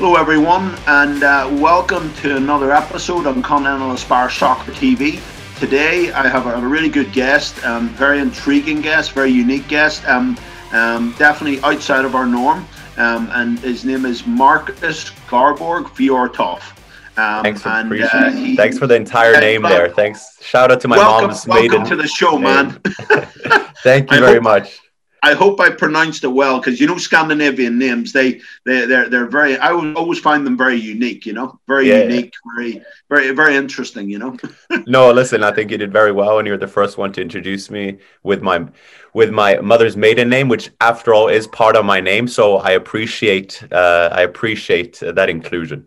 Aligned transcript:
Hello, 0.00 0.14
everyone, 0.14 0.78
and 0.86 1.24
uh, 1.24 1.48
welcome 1.54 2.14
to 2.22 2.36
another 2.36 2.70
episode 2.70 3.26
on 3.26 3.42
Continental 3.42 3.90
Aspire 3.90 4.30
Soccer 4.30 4.70
TV. 4.70 5.20
Today, 5.58 6.12
I 6.12 6.28
have 6.28 6.46
a 6.46 6.64
really 6.64 6.88
good 6.88 7.12
guest, 7.12 7.66
um, 7.66 7.88
very 7.88 8.20
intriguing 8.20 8.80
guest, 8.80 9.10
very 9.10 9.32
unique 9.32 9.66
guest, 9.66 10.06
um, 10.06 10.38
um, 10.70 11.16
definitely 11.18 11.60
outside 11.62 12.04
of 12.04 12.14
our 12.14 12.26
norm. 12.26 12.64
Um, 12.96 13.28
and 13.32 13.58
his 13.58 13.84
name 13.84 14.06
is 14.06 14.24
Marcus 14.24 15.10
Garborg 15.26 15.86
Fjørtoft. 15.86 16.78
Um, 17.18 17.42
Thanks 17.42 17.62
for 17.62 17.70
and, 17.70 17.92
uh, 17.92 18.30
he, 18.30 18.54
Thanks 18.54 18.78
for 18.78 18.86
the 18.86 18.94
entire 18.94 19.34
uh, 19.34 19.40
name 19.40 19.62
there. 19.62 19.88
Thanks. 19.88 20.40
Shout 20.40 20.70
out 20.70 20.80
to 20.82 20.86
my 20.86 20.96
welcome, 20.96 21.26
mom's 21.26 21.44
welcome 21.44 21.60
maiden. 21.60 21.82
Welcome 21.82 21.98
to 21.98 22.02
the 22.02 22.08
show, 22.08 22.38
man. 22.38 22.70
Thank 23.82 24.12
you 24.12 24.20
very 24.20 24.34
hope, 24.34 24.44
much. 24.44 24.78
I 25.22 25.34
hope 25.34 25.60
I 25.60 25.70
pronounced 25.70 26.24
it 26.24 26.28
well 26.28 26.58
because 26.58 26.80
you 26.80 26.86
know 26.86 26.96
Scandinavian 26.96 27.78
names 27.78 28.12
they 28.12 28.40
they 28.64 28.86
they're 28.86 29.08
they're 29.08 29.26
very 29.26 29.56
I 29.58 29.72
always 29.72 30.18
find 30.18 30.46
them 30.46 30.56
very 30.56 30.76
unique 30.76 31.26
you 31.26 31.32
know 31.32 31.58
very 31.66 31.88
yeah, 31.88 32.02
unique 32.02 32.34
yeah. 32.34 32.52
very 32.54 32.84
very 33.08 33.30
very 33.32 33.56
interesting 33.56 34.08
you 34.08 34.18
know. 34.18 34.36
no, 34.86 35.10
listen, 35.10 35.42
I 35.42 35.52
think 35.52 35.70
you 35.70 35.78
did 35.78 35.92
very 35.92 36.12
well, 36.12 36.38
and 36.38 36.46
you're 36.46 36.56
the 36.56 36.66
first 36.66 36.98
one 36.98 37.12
to 37.12 37.22
introduce 37.22 37.70
me 37.70 37.98
with 38.22 38.42
my 38.42 38.66
with 39.14 39.30
my 39.30 39.56
mother's 39.56 39.96
maiden 39.96 40.28
name, 40.28 40.48
which 40.48 40.70
after 40.80 41.12
all 41.14 41.28
is 41.28 41.46
part 41.46 41.76
of 41.76 41.84
my 41.84 42.00
name. 42.00 42.28
So 42.28 42.58
I 42.58 42.72
appreciate 42.72 43.62
uh, 43.72 44.10
I 44.12 44.22
appreciate 44.22 45.00
that 45.00 45.28
inclusion. 45.28 45.86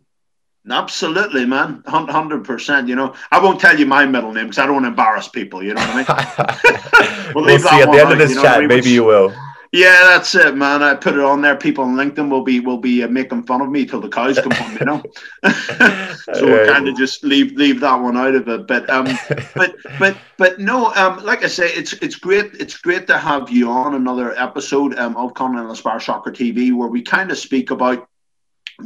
Absolutely, 0.70 1.46
man, 1.46 1.84
hundred 1.88 2.44
percent. 2.46 2.88
You 2.88 2.96
know, 2.96 3.16
I 3.32 3.40
won't 3.40 3.60
tell 3.60 3.78
you 3.80 3.88
my 3.88 4.06
middle 4.06 4.32
name 4.32 4.46
because 4.46 4.60
I 4.60 4.66
don't 4.66 4.76
want 4.76 4.86
to 4.86 4.90
embarrass 4.90 5.28
people. 5.28 5.64
You 5.64 5.74
know 5.74 5.82
what 5.82 6.08
I 6.10 7.26
mean? 7.26 7.32
we'll, 7.36 7.46
we'll 7.46 7.60
see 7.60 7.82
at 7.82 7.92
the 7.92 8.00
end 8.00 8.08
out, 8.08 8.12
of 8.12 8.18
this 8.20 8.30
you 8.30 8.36
know 8.36 8.42
chat. 8.44 8.58
I 8.58 8.60
mean? 8.60 8.68
Maybe 8.68 8.92
you 8.92 9.04
will. 9.04 9.34
Yeah, 9.74 10.04
that's 10.04 10.36
it, 10.36 10.58
man. 10.58 10.84
I 10.84 10.96
put 10.96 11.14
it 11.14 11.22
on 11.22 11.42
there. 11.42 11.56
People 11.56 11.86
on 11.86 11.96
LinkedIn 11.96 12.30
will 12.30 12.44
be 12.44 12.60
will 12.60 12.78
be 12.78 13.04
uh, 13.04 13.08
making 13.08 13.44
fun 13.44 13.62
of 13.62 13.70
me 13.70 13.86
till 13.86 14.02
the 14.02 14.10
cows 14.10 14.38
come 14.38 14.52
home. 14.52 14.78
You 14.78 14.86
know, 14.86 15.04
so 16.34 16.46
we'll 16.46 16.68
kind 16.68 16.90
of 16.90 16.98
just 16.98 17.24
leave 17.24 17.54
leave 17.54 17.80
that 17.80 17.96
one 17.96 18.18
out 18.18 18.36
of 18.36 18.50
it. 18.50 18.68
But 18.68 18.90
um, 18.90 19.08
but 19.56 19.76
but 19.98 20.18
but 20.38 20.60
no, 20.60 20.94
um, 20.96 21.24
like 21.24 21.46
I 21.46 21.48
say, 21.48 21.70
it's 21.70 21.94
it's 21.94 22.18
great. 22.18 22.52
It's 22.60 22.78
great 22.78 23.08
to 23.08 23.18
have 23.18 23.50
you 23.50 23.70
on 23.70 23.96
another 23.96 24.38
episode 24.38 25.00
um 25.00 25.16
of 25.16 25.34
Continental 25.36 25.72
Aspire 25.72 26.02
Soccer 26.02 26.32
TV 26.32 26.74
where 26.74 26.90
we 26.90 27.02
kind 27.02 27.32
of 27.32 27.38
speak 27.38 27.72
about 27.72 28.10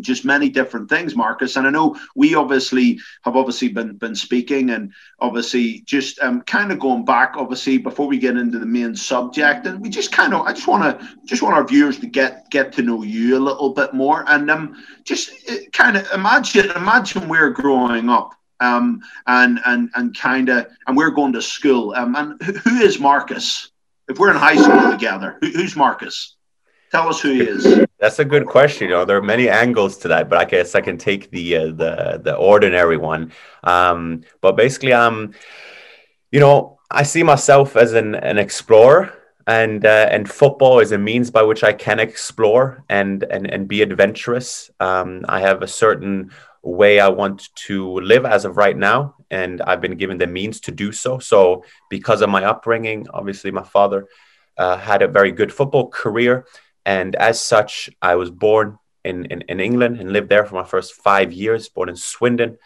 just 0.02 0.26
many 0.26 0.50
different 0.50 0.90
things, 0.90 1.16
Marcus. 1.16 1.56
And 1.56 1.68
I 1.68 1.70
know 1.70 1.98
we 2.16 2.36
obviously 2.36 3.00
have 3.24 3.36
obviously 3.36 3.70
been 3.70 3.98
been 3.98 4.16
speaking 4.16 4.70
and 4.72 4.94
obviously 5.20 5.82
just 5.82 6.20
um, 6.22 6.42
kind 6.42 6.72
of 6.72 6.80
going 6.80 7.06
back, 7.06 7.34
obviously 7.38 7.78
before 7.78 8.08
we 8.08 8.18
get 8.18 8.38
into 8.38 8.60
the 8.60 8.66
main 8.66 8.96
subject, 8.96 9.66
and 9.66 9.80
we 9.82 9.90
just 9.90 10.12
kind 10.12 10.34
of 10.34 10.42
I 10.42 10.54
just 10.54 10.68
want 10.68 10.84
to 10.84 11.08
just 11.26 11.42
want 11.42 11.56
our 11.56 11.66
viewers 11.66 12.00
to 12.00 12.08
get 12.08 12.50
get 12.52 12.72
to 12.74 12.82
know 12.82 13.04
you 13.04 13.38
a 13.38 13.40
little 13.40 13.72
bit 13.74 13.94
more, 13.94 14.24
and 14.28 14.50
um, 14.50 14.84
just 15.04 15.32
uh, 15.50 15.56
kind 15.74 15.98
of 15.98 16.08
imagine 16.14 16.72
imagine 16.72 17.28
we're 17.28 17.52
growing 17.52 18.10
up. 18.10 18.34
Um, 18.62 19.02
and 19.28 19.60
and 19.66 19.90
and 19.96 20.18
kind 20.18 20.48
of, 20.48 20.68
and 20.88 20.96
we're 20.96 21.12
going 21.12 21.34
to 21.34 21.42
school. 21.42 21.94
Um, 21.94 22.16
and 22.16 22.42
who 22.42 22.78
is 22.78 23.00
Marcus? 23.00 23.72
If 24.08 24.18
we're 24.18 24.32
in 24.32 24.38
high 24.38 24.56
school 24.56 24.92
together, 24.92 25.38
who, 25.42 25.50
who's 25.50 25.76
Marcus? 25.76 26.35
Tell 26.96 27.10
us 27.10 27.20
who 27.20 27.34
he 27.34 27.42
is. 27.42 27.86
That's 28.00 28.20
a 28.20 28.24
good 28.24 28.46
question. 28.46 28.88
You 28.88 28.96
know, 28.96 29.04
there 29.04 29.18
are 29.18 29.22
many 29.22 29.50
angles 29.50 29.98
to 29.98 30.08
that, 30.08 30.30
but 30.30 30.40
I 30.40 30.46
guess 30.46 30.76
I 30.76 30.80
can 30.80 30.98
take 30.98 31.30
the 31.30 31.58
uh, 31.58 31.66
the 31.82 32.22
the 32.24 32.36
ordinary 32.38 32.96
one. 32.96 33.34
Um, 33.66 34.22
but 34.40 34.56
basically, 34.56 34.94
um, 34.94 35.34
you 36.32 36.40
know, 36.40 36.80
I 36.90 37.04
see 37.04 37.22
myself 37.22 37.76
as 37.76 37.92
an 37.92 38.16
an 38.16 38.38
explorer, 38.38 39.14
and 39.46 39.86
uh, 39.86 40.08
and 40.10 40.30
football 40.30 40.80
is 40.80 40.94
a 40.94 40.98
means 40.98 41.30
by 41.32 41.42
which 41.42 41.66
I 41.66 41.74
can 41.74 42.00
explore 42.00 42.82
and 42.88 43.24
and 43.24 43.46
and 43.52 43.68
be 43.68 43.82
adventurous. 43.82 44.72
Um, 44.80 45.26
I 45.28 45.42
have 45.42 45.64
a 45.64 45.68
certain 45.68 46.32
way 46.62 47.02
I 47.02 47.10
want 47.10 47.50
to 47.68 48.00
live 48.00 48.26
as 48.26 48.46
of 48.46 48.56
right 48.56 48.78
now, 48.78 49.16
and 49.30 49.62
I've 49.64 49.82
been 49.82 49.98
given 49.98 50.18
the 50.18 50.28
means 50.28 50.62
to 50.62 50.72
do 50.72 50.94
so. 50.94 51.20
So, 51.20 51.66
because 51.90 52.22
of 52.22 52.30
my 52.30 52.46
upbringing, 52.46 53.08
obviously, 53.14 53.52
my 53.52 53.64
father 53.64 54.08
uh, 54.58 54.78
had 54.78 55.02
a 55.02 55.10
very 55.10 55.34
good 55.34 55.52
football 55.52 55.90
career 55.90 56.46
and 56.86 57.16
as 57.16 57.42
such, 57.42 57.90
I 58.02 58.16
was 58.16 58.32
born 58.32 58.78
in, 59.04 59.26
in, 59.26 59.42
in 59.44 59.60
England 59.60 60.00
and 60.00 60.12
lived 60.12 60.30
there 60.30 60.46
for 60.46 60.56
my 60.56 60.64
first 60.64 60.94
five 60.94 61.32
years, 61.32 61.70
born 61.70 61.90
in 61.90 61.96
Swindon, 61.96 62.58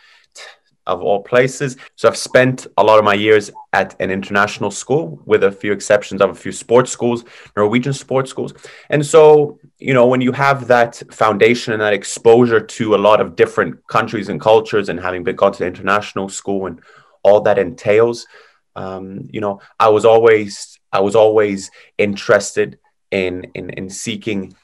of 0.89 1.03
all 1.03 1.21
places. 1.21 1.77
So 1.95 2.07
I've 2.07 2.17
spent 2.17 2.65
a 2.77 2.83
lot 2.83 2.97
of 2.97 3.05
my 3.05 3.13
years 3.13 3.51
at 3.73 3.95
an 3.99 4.09
international 4.09 4.71
school, 4.71 5.21
with 5.25 5.43
a 5.43 5.51
few 5.51 5.71
exceptions 5.71 6.21
of 6.21 6.31
a 6.31 6.35
few 6.35 6.51
sports 6.51 6.91
schools, 6.91 7.23
Norwegian 7.55 7.93
sports 7.93 8.31
schools. 8.31 8.53
And 8.89 9.05
so, 9.05 9.59
you 9.77 9.93
know, 9.93 10.07
when 10.07 10.21
you 10.21 10.31
have 10.31 10.67
that 10.67 11.01
foundation 11.11 11.73
and 11.73 11.81
that 11.81 11.93
exposure 11.93 12.59
to 12.59 12.95
a 12.95 12.97
lot 12.97 13.21
of 13.21 13.35
different 13.35 13.85
countries 13.87 14.29
and 14.29 14.41
cultures, 14.41 14.89
and 14.89 14.99
having 14.99 15.23
been 15.23 15.35
gone 15.35 15.53
to 15.53 15.65
international 15.65 16.27
school 16.27 16.65
and 16.65 16.81
all 17.23 17.41
that 17.41 17.59
entails, 17.59 18.25
um, 18.75 19.29
you 19.31 19.41
know, 19.41 19.61
I 19.79 19.89
was 19.89 20.05
always 20.05 20.79
I 20.91 21.01
was 21.01 21.15
always 21.15 21.69
interested 21.97 22.79
in 23.11 23.45
in, 23.53 23.69
in 23.71 23.89
seeking 23.89 24.55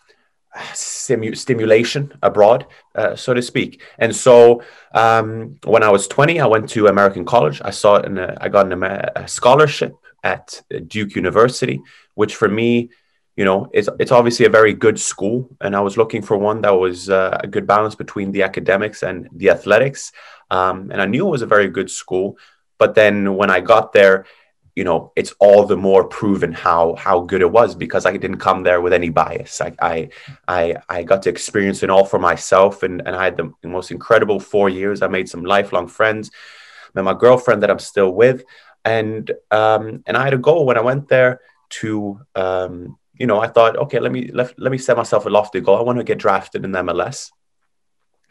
simu- 0.74 1.38
stimulation 1.38 2.14
abroad, 2.22 2.66
uh, 2.96 3.16
so 3.16 3.34
to 3.34 3.42
speak. 3.42 3.82
And 3.98 4.16
so, 4.16 4.64
um, 4.94 5.58
when 5.66 5.84
I 5.84 5.90
was 5.90 6.08
20, 6.08 6.40
I 6.40 6.48
went 6.48 6.70
to 6.70 6.88
American 6.88 7.26
college. 7.26 7.62
I 7.64 7.72
saw 7.72 7.98
it, 7.98 8.06
and 8.06 8.20
I 8.20 8.48
got 8.50 8.72
an, 8.72 8.84
a 8.84 9.28
scholarship 9.28 9.94
at 10.24 10.62
Duke 10.88 11.16
University, 11.16 11.82
which 12.16 12.36
for 12.36 12.48
me, 12.48 12.90
you 13.36 13.44
know, 13.44 13.70
it's 13.74 13.90
it's 14.00 14.12
obviously 14.12 14.46
a 14.46 14.50
very 14.50 14.74
good 14.74 15.00
school, 15.00 15.50
and 15.60 15.76
I 15.76 15.82
was 15.82 15.98
looking 15.98 16.22
for 16.22 16.38
one 16.38 16.62
that 16.62 16.72
was 16.72 17.10
uh, 17.10 17.38
a 17.44 17.48
good 17.48 17.68
balance 17.68 17.96
between 17.96 18.32
the 18.32 18.44
academics 18.44 19.04
and 19.04 19.28
the 19.34 19.50
athletics. 19.50 20.14
Um, 20.50 20.90
and 20.92 21.02
I 21.02 21.06
knew 21.06 21.28
it 21.28 21.32
was 21.32 21.42
a 21.42 21.48
very 21.48 21.68
good 21.68 21.92
school, 21.92 22.38
but 22.78 22.96
then 22.96 23.36
when 23.36 23.50
I 23.50 23.60
got 23.60 23.92
there, 23.92 24.26
you 24.76 24.84
know 24.84 25.12
it's 25.16 25.34
all 25.40 25.66
the 25.66 25.78
more 25.78 26.04
proven 26.04 26.52
how 26.52 26.96
how 26.96 27.22
good 27.22 27.42
it 27.42 27.52
was 27.52 27.76
because 27.76 28.06
I 28.06 28.18
didn't 28.18 28.40
come 28.40 28.64
there 28.64 28.82
with 28.82 28.94
any 28.94 29.10
bias. 29.10 29.62
I 29.62 29.74
I 29.82 30.10
I, 30.48 30.76
I 30.90 31.04
got 31.04 31.24
to 31.24 31.30
experience 31.30 31.82
it 31.82 31.90
all 31.90 32.06
for 32.06 32.20
myself, 32.20 32.84
and 32.84 33.02
and 33.06 33.16
I 33.16 33.24
had 33.26 33.38
the 33.38 33.54
most 33.64 33.92
incredible 33.92 34.40
four 34.40 34.70
years. 34.70 35.02
I 35.02 35.08
made 35.08 35.30
some 35.30 35.46
lifelong 35.46 35.88
friends. 35.88 36.30
Met 36.94 37.06
my 37.06 37.14
girlfriend 37.14 37.64
that 37.64 37.72
I'm 37.72 37.80
still 37.80 38.12
with, 38.12 38.44
and 38.84 39.32
um 39.52 40.04
and 40.06 40.18
I 40.18 40.24
had 40.24 40.34
a 40.34 40.38
goal 40.38 40.66
when 40.66 40.78
I 40.78 40.82
went 40.82 41.08
there 41.08 41.40
to 41.82 42.22
um 42.36 42.98
you 43.18 43.28
know 43.28 43.40
I 43.40 43.48
thought 43.48 43.78
okay 43.78 44.00
let 44.00 44.12
me 44.12 44.30
let, 44.32 44.58
let 44.60 44.72
me 44.72 44.78
set 44.78 44.98
myself 44.98 45.26
a 45.26 45.30
lofty 45.30 45.62
goal. 45.62 45.78
I 45.78 45.82
want 45.82 46.00
to 46.00 46.04
get 46.04 46.20
drafted 46.20 46.66
in 46.66 46.72
MLS. 46.72 47.32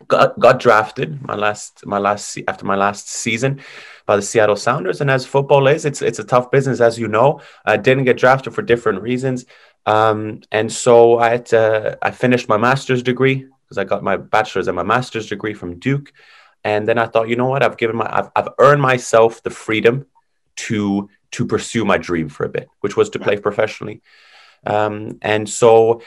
Got 0.08 0.38
got 0.38 0.58
drafted 0.58 1.22
my 1.22 1.34
last 1.34 1.86
my 1.86 1.98
last 1.98 2.38
after 2.48 2.66
my 2.66 2.74
last 2.74 3.08
season 3.08 3.60
by 4.06 4.16
the 4.16 4.22
Seattle 4.22 4.56
Sounders. 4.56 5.00
And 5.00 5.10
as 5.10 5.24
football 5.24 5.66
is, 5.68 5.84
it's 5.84 6.02
it's 6.02 6.18
a 6.18 6.24
tough 6.24 6.50
business, 6.50 6.80
as 6.80 6.98
you 6.98 7.08
know. 7.08 7.40
I 7.64 7.76
didn't 7.76 8.04
get 8.04 8.18
drafted 8.18 8.54
for 8.54 8.62
different 8.62 9.02
reasons, 9.02 9.46
um, 9.86 10.40
and 10.50 10.70
so 10.72 11.18
I 11.18 11.30
had 11.30 11.46
to, 11.46 11.98
I 12.02 12.10
finished 12.10 12.48
my 12.48 12.56
master's 12.56 13.02
degree 13.02 13.46
because 13.64 13.78
I 13.78 13.84
got 13.84 14.02
my 14.02 14.16
bachelor's 14.16 14.68
and 14.68 14.76
my 14.76 14.82
master's 14.82 15.28
degree 15.28 15.54
from 15.54 15.78
Duke. 15.78 16.12
And 16.64 16.88
then 16.88 16.98
I 16.98 17.06
thought, 17.06 17.28
you 17.28 17.36
know 17.36 17.46
what? 17.46 17.62
I've 17.62 17.76
given 17.76 17.96
my 17.96 18.08
I've, 18.10 18.30
I've 18.34 18.48
earned 18.58 18.82
myself 18.82 19.42
the 19.42 19.50
freedom 19.50 20.06
to 20.56 21.08
to 21.32 21.46
pursue 21.46 21.84
my 21.84 21.98
dream 21.98 22.28
for 22.28 22.44
a 22.44 22.48
bit, 22.48 22.68
which 22.80 22.96
was 22.96 23.10
to 23.10 23.18
play 23.18 23.36
professionally. 23.36 24.02
Um, 24.66 25.18
and 25.20 25.48
so, 25.48 26.00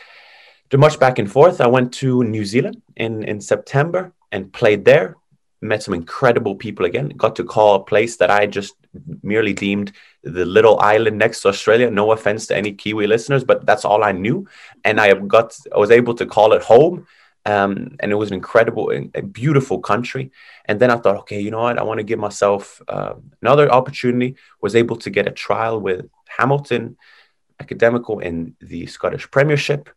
to 0.70 0.78
much 0.78 1.00
back 1.00 1.20
and 1.20 1.32
forth, 1.32 1.62
I 1.62 1.68
went 1.68 1.94
to 1.96 2.24
New 2.24 2.46
Zealand 2.46 2.82
in 2.96 3.24
in 3.24 3.42
September 3.42 4.14
and 4.32 4.52
played 4.52 4.86
there 4.86 5.16
met 5.62 5.84
some 5.84 5.94
incredible 5.94 6.56
people 6.56 6.86
again. 6.86 7.10
Got 7.10 7.36
to 7.38 7.44
call 7.44 7.76
a 7.76 7.84
place 7.84 8.18
that 8.18 8.30
I 8.30 8.46
just 8.46 8.76
merely 9.24 9.54
deemed 9.54 9.92
the 10.24 10.46
little 10.46 10.80
island 10.80 11.18
next 11.18 11.42
to 11.42 11.50
Australia. 11.50 11.90
No 11.90 12.12
offense 12.12 12.48
to 12.48 12.56
any 12.56 12.74
Kiwi 12.74 13.08
listeners, 13.08 13.44
but 13.44 13.66
that's 13.66 13.86
all 13.86 14.04
I 14.04 14.12
knew, 14.12 14.48
and 14.84 15.00
I 15.00 15.14
got 15.14 15.58
I 15.74 15.78
was 15.78 15.92
able 15.92 16.14
to 16.16 16.26
call 16.26 16.54
it 16.54 16.62
home. 16.62 17.08
Um, 17.46 17.96
and 18.02 18.12
it 18.12 18.16
was 18.16 18.30
an 18.30 18.36
incredible, 18.36 18.92
a 18.92 19.22
beautiful 19.22 19.80
country. 19.80 20.32
And 20.66 20.82
then 20.82 20.92
I 20.92 20.98
thought, 20.98 21.16
okay, 21.20 21.40
you 21.40 21.50
know 21.50 21.62
what? 21.62 21.78
I 21.78 21.84
want 21.84 22.00
to 22.00 22.04
give 22.04 22.20
myself 22.20 22.82
uh, 22.90 23.14
another 23.42 23.72
opportunity. 23.72 24.36
Was 24.60 24.76
able 24.76 24.98
to 24.98 25.10
get 25.10 25.30
a 25.30 25.32
trial 25.32 25.80
with 25.80 26.10
Hamilton 26.28 26.98
Academical 27.58 28.20
in 28.20 28.58
the 28.60 28.86
Scottish 28.88 29.32
Premiership, 29.32 29.90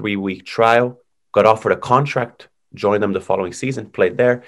three 0.00 0.16
week 0.16 0.46
trial. 0.46 0.98
Got 1.32 1.46
offered 1.46 1.72
a 1.72 1.76
contract, 1.76 2.48
joined 2.74 3.02
them 3.02 3.12
the 3.12 3.20
following 3.20 3.52
season, 3.52 3.90
played 3.90 4.16
there 4.16 4.42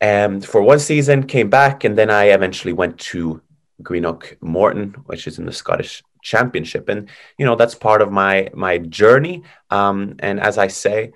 um, 0.00 0.40
for 0.40 0.62
one 0.62 0.78
season, 0.78 1.26
came 1.26 1.50
back, 1.50 1.84
and 1.84 1.96
then 1.96 2.10
I 2.10 2.24
eventually 2.24 2.72
went 2.72 2.98
to 3.12 3.40
Greenock 3.82 4.36
Morton, 4.40 4.94
which 5.06 5.26
is 5.26 5.38
in 5.38 5.46
the 5.46 5.52
Scottish 5.52 6.02
Championship, 6.22 6.88
and 6.88 7.08
you 7.38 7.44
know 7.46 7.56
that's 7.56 7.74
part 7.74 8.02
of 8.02 8.10
my 8.10 8.50
my 8.54 8.78
journey. 8.78 9.42
Um, 9.70 10.16
and 10.20 10.40
as 10.40 10.58
I 10.58 10.68
say, 10.68 11.12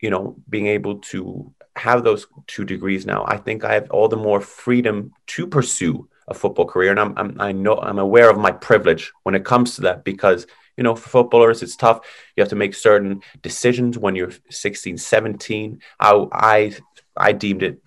you 0.00 0.10
know, 0.10 0.36
being 0.48 0.66
able 0.66 0.98
to 1.12 1.52
have 1.76 2.02
those 2.02 2.26
two 2.46 2.64
degrees 2.64 3.06
now, 3.06 3.24
I 3.26 3.36
think 3.36 3.64
I 3.64 3.74
have 3.74 3.90
all 3.90 4.08
the 4.08 4.16
more 4.16 4.40
freedom 4.40 5.12
to 5.28 5.46
pursue 5.46 6.08
a 6.26 6.34
football 6.34 6.66
career, 6.66 6.90
and 6.90 7.00
I'm, 7.00 7.14
I'm 7.16 7.40
I 7.40 7.52
know 7.52 7.78
I'm 7.78 7.98
aware 7.98 8.30
of 8.30 8.38
my 8.38 8.50
privilege 8.50 9.12
when 9.22 9.34
it 9.34 9.44
comes 9.44 9.76
to 9.76 9.82
that 9.82 10.04
because 10.04 10.46
you 10.78 10.84
know, 10.84 10.94
for 10.94 11.08
footballers, 11.08 11.62
it's 11.62 11.74
tough. 11.74 12.06
You 12.36 12.40
have 12.40 12.50
to 12.50 12.56
make 12.56 12.72
certain 12.72 13.20
decisions 13.42 13.98
when 13.98 14.14
you're 14.14 14.30
16, 14.48 14.96
17. 14.96 15.82
I, 15.98 16.26
I, 16.32 16.76
I 17.16 17.32
deemed 17.32 17.64
it 17.64 17.82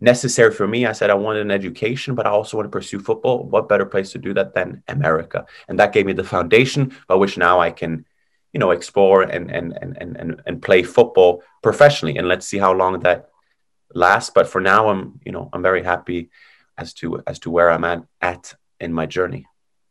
necessary 0.00 0.52
for 0.52 0.66
me. 0.68 0.86
I 0.86 0.92
said 0.92 1.10
I 1.10 1.14
wanted 1.14 1.42
an 1.42 1.50
education, 1.50 2.14
but 2.14 2.24
I 2.24 2.30
also 2.30 2.56
want 2.56 2.66
to 2.66 2.70
pursue 2.70 3.00
football. 3.00 3.42
What 3.42 3.68
better 3.68 3.84
place 3.84 4.12
to 4.12 4.18
do 4.18 4.32
that 4.34 4.54
than 4.54 4.84
America? 4.86 5.44
And 5.66 5.80
that 5.80 5.92
gave 5.92 6.06
me 6.06 6.12
the 6.12 6.22
foundation 6.22 6.96
by 7.08 7.16
which 7.16 7.36
now 7.36 7.58
I 7.58 7.72
can, 7.72 8.06
you 8.52 8.60
know, 8.60 8.70
explore 8.70 9.22
and 9.22 9.50
and 9.50 9.76
and 9.82 9.96
and 9.98 10.40
and 10.46 10.62
play 10.62 10.84
football 10.84 11.42
professionally. 11.64 12.16
And 12.16 12.28
let's 12.28 12.46
see 12.46 12.58
how 12.58 12.72
long 12.72 13.00
that 13.00 13.30
lasts. 13.92 14.30
But 14.32 14.46
for 14.46 14.60
now, 14.60 14.88
I'm 14.88 15.20
you 15.24 15.32
know 15.32 15.50
I'm 15.52 15.62
very 15.62 15.82
happy 15.82 16.30
as 16.78 16.94
to 16.94 17.24
as 17.26 17.40
to 17.40 17.50
where 17.50 17.70
I'm 17.72 17.84
at 17.84 18.04
at 18.20 18.54
in 18.78 18.92
my 18.92 19.06
journey. 19.06 19.46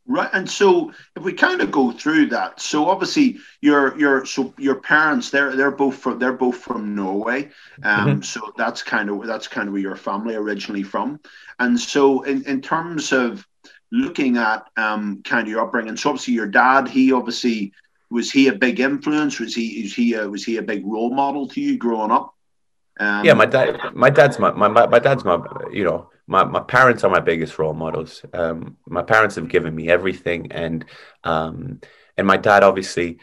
Right, 0.08 0.30
and 0.34 0.48
so 0.48 0.92
if 1.16 1.24
we 1.24 1.34
kind 1.34 1.62
of 1.62 1.72
go 1.72 1.92
through 1.92 2.28
that, 2.28 2.62
so 2.62 2.86
obviously 2.90 3.40
your 3.62 3.98
your 3.98 4.24
so 4.24 4.54
your 4.56 4.76
parents 4.76 5.32
they're 5.32 5.56
they're 5.56 5.72
both 5.72 5.98
from 5.98 6.20
they're 6.20 6.34
both 6.34 6.58
from 6.58 6.94
Norway, 6.94 7.46
um, 7.82 8.08
mm-hmm. 8.08 8.22
so 8.22 8.54
that's 8.56 8.84
kind 8.84 9.10
of 9.10 9.26
that's 9.26 9.48
kind 9.48 9.68
of 9.68 9.74
where 9.74 9.82
your 9.82 9.96
family 9.96 10.36
originally 10.36 10.84
from, 10.84 11.20
and 11.58 11.80
so 11.80 12.22
in 12.22 12.44
in 12.44 12.62
terms 12.62 13.12
of 13.14 13.48
looking 13.92 14.38
at 14.38 14.68
um 14.78 15.24
kind 15.24 15.48
of 15.48 15.50
your 15.50 15.66
upbringing, 15.66 15.98
so 15.98 16.10
obviously 16.12 16.36
your 16.36 16.46
dad 16.48 16.88
he 16.88 17.12
obviously 17.12 17.74
was 18.12 18.32
he 18.32 18.48
a 18.48 18.54
big 18.54 18.80
influence? 18.80 19.40
Was 19.40 19.56
he 19.56 19.86
is 19.86 19.96
he 19.96 20.14
a, 20.14 20.30
was 20.30 20.44
he 20.44 20.58
a 20.58 20.62
big 20.62 20.86
role 20.86 21.14
model 21.14 21.48
to 21.50 21.60
you 21.60 21.78
growing 21.78 22.12
up? 22.12 22.36
Um, 23.00 23.26
yeah, 23.26 23.34
my 23.34 23.48
dad 23.48 23.80
my 23.94 24.12
dad's 24.12 24.38
my, 24.38 24.52
my 24.52 24.68
my 24.68 25.00
dad's 25.00 25.26
my 25.26 25.40
you 25.72 25.84
know 25.84 26.10
my, 26.28 26.44
my 26.44 26.62
parents 26.62 27.04
are 27.04 27.10
my 27.10 27.20
biggest 27.20 27.60
role 27.60 27.74
models. 27.74 28.24
Um, 28.34 28.78
my 28.88 29.04
parents 29.04 29.36
have 29.36 29.48
given 29.48 29.76
me 29.76 29.90
everything, 29.90 30.52
and 30.52 30.86
um, 31.24 31.82
and 32.18 32.26
my 32.26 32.38
dad 32.38 32.64
obviously, 32.64 33.20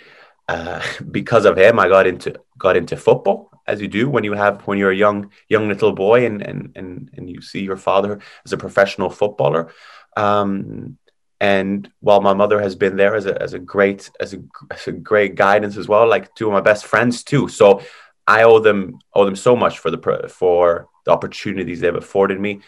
uh, 0.48 0.82
because 1.10 1.44
of 1.44 1.58
him, 1.58 1.78
I 1.78 1.88
got 1.88 2.06
into 2.06 2.40
got 2.58 2.76
into 2.76 2.96
football 2.96 3.50
as 3.66 3.80
you 3.80 3.88
do 3.88 4.10
when 4.10 4.24
you 4.24 4.32
have 4.32 4.62
when 4.62 4.78
you're 4.78 4.90
a 4.90 4.96
young 4.96 5.30
young 5.48 5.68
little 5.68 5.92
boy 5.92 6.26
and 6.26 6.42
and 6.42 6.72
and 6.76 7.10
and 7.14 7.28
you 7.28 7.40
see 7.40 7.60
your 7.60 7.76
father 7.76 8.20
as 8.44 8.52
a 8.52 8.56
professional 8.56 9.10
footballer. 9.10 9.72
Um, 10.16 10.98
and 11.40 11.90
while 11.98 12.20
my 12.20 12.34
mother 12.34 12.60
has 12.60 12.76
been 12.76 12.96
there 12.96 13.16
as 13.16 13.26
a, 13.26 13.42
as 13.42 13.52
a 13.52 13.58
great 13.58 14.10
as 14.20 14.32
a, 14.32 14.38
as 14.70 14.86
a 14.86 14.92
great 14.92 15.34
guidance 15.34 15.76
as 15.76 15.88
well, 15.88 16.06
like 16.06 16.32
two 16.36 16.46
of 16.46 16.52
my 16.52 16.60
best 16.60 16.86
friends 16.86 17.24
too. 17.24 17.48
So 17.48 17.82
I 18.28 18.44
owe 18.44 18.60
them 18.60 19.00
owe 19.12 19.24
them 19.24 19.34
so 19.34 19.56
much 19.56 19.80
for 19.80 19.90
the 19.90 20.28
for 20.28 20.86
the 21.04 21.10
opportunities 21.10 21.80
they've 21.80 21.92
afforded 21.96 22.38
me 22.38 22.60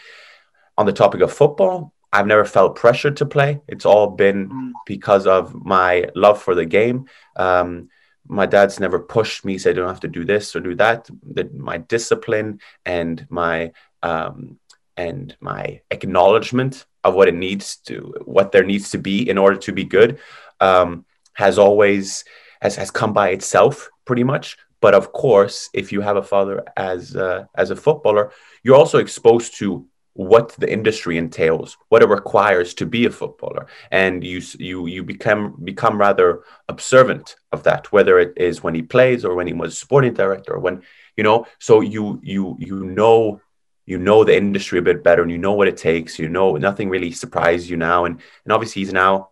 on 0.77 0.85
the 0.85 0.93
topic 0.93 1.21
of 1.21 1.31
football, 1.31 1.93
I've 2.11 2.27
never 2.27 2.45
felt 2.45 2.75
pressured 2.75 3.17
to 3.17 3.25
play. 3.25 3.59
It's 3.67 3.85
all 3.85 4.07
been 4.07 4.49
mm. 4.49 4.71
because 4.85 5.27
of 5.27 5.53
my 5.53 6.09
love 6.15 6.41
for 6.41 6.55
the 6.55 6.65
game. 6.65 7.07
Um, 7.35 7.89
my 8.27 8.45
dad's 8.45 8.79
never 8.79 8.99
pushed 8.99 9.45
me, 9.45 9.57
said, 9.57 9.75
"You 9.75 9.81
don't 9.81 9.89
have 9.89 9.99
to 10.01 10.07
do 10.07 10.25
this 10.25 10.55
or 10.55 10.61
do 10.61 10.75
that." 10.75 11.09
That 11.33 11.53
my 11.53 11.77
discipline 11.77 12.59
and 12.85 13.25
my 13.29 13.71
um, 14.01 14.59
and 14.97 15.35
my 15.41 15.81
acknowledgement 15.91 16.85
of 17.03 17.13
what 17.13 17.27
it 17.27 17.35
needs 17.35 17.77
to, 17.87 18.13
what 18.25 18.51
there 18.51 18.63
needs 18.63 18.91
to 18.91 18.97
be 18.97 19.29
in 19.29 19.37
order 19.37 19.57
to 19.57 19.71
be 19.71 19.83
good, 19.83 20.19
um, 20.59 21.05
has 21.33 21.59
always 21.59 22.23
has 22.61 22.75
has 22.77 22.91
come 22.91 23.13
by 23.13 23.29
itself, 23.29 23.89
pretty 24.05 24.23
much. 24.23 24.57
But 24.81 24.93
of 24.95 25.11
course, 25.11 25.69
if 25.73 25.91
you 25.91 26.01
have 26.01 26.17
a 26.17 26.23
father 26.23 26.63
as 26.77 27.15
uh, 27.15 27.45
as 27.55 27.71
a 27.71 27.75
footballer, 27.75 28.31
you're 28.63 28.75
also 28.75 28.99
exposed 28.99 29.57
to 29.59 29.85
what 30.15 30.55
the 30.57 30.71
industry 30.71 31.17
entails, 31.17 31.77
what 31.89 32.01
it 32.01 32.07
requires 32.07 32.73
to 32.73 32.85
be 32.85 33.05
a 33.05 33.11
footballer, 33.11 33.67
and 33.91 34.23
you 34.23 34.41
you 34.57 34.87
you 34.87 35.03
become 35.03 35.59
become 35.63 35.97
rather 35.97 36.43
observant 36.69 37.35
of 37.51 37.63
that, 37.63 37.91
whether 37.91 38.17
it 38.17 38.33
is 38.37 38.63
when 38.63 38.73
he 38.73 38.81
plays 38.81 39.25
or 39.25 39.35
when 39.35 39.45
he 39.45 39.53
was 39.53 39.77
sporting 39.77 40.13
director, 40.13 40.53
or 40.53 40.59
when 40.59 40.81
you 41.17 41.23
know. 41.23 41.45
So 41.59 41.81
you 41.81 42.21
you 42.23 42.55
you 42.59 42.85
know 42.85 43.41
you 43.85 43.97
know 43.97 44.23
the 44.23 44.37
industry 44.37 44.79
a 44.79 44.81
bit 44.81 45.03
better, 45.03 45.21
and 45.21 45.31
you 45.31 45.37
know 45.37 45.51
what 45.51 45.67
it 45.67 45.75
takes. 45.75 46.17
You 46.17 46.29
know 46.29 46.55
nothing 46.55 46.89
really 46.89 47.11
surprises 47.11 47.69
you 47.69 47.75
now, 47.75 48.05
and 48.05 48.21
and 48.45 48.53
obviously 48.53 48.83
he's 48.83 48.93
now 48.93 49.31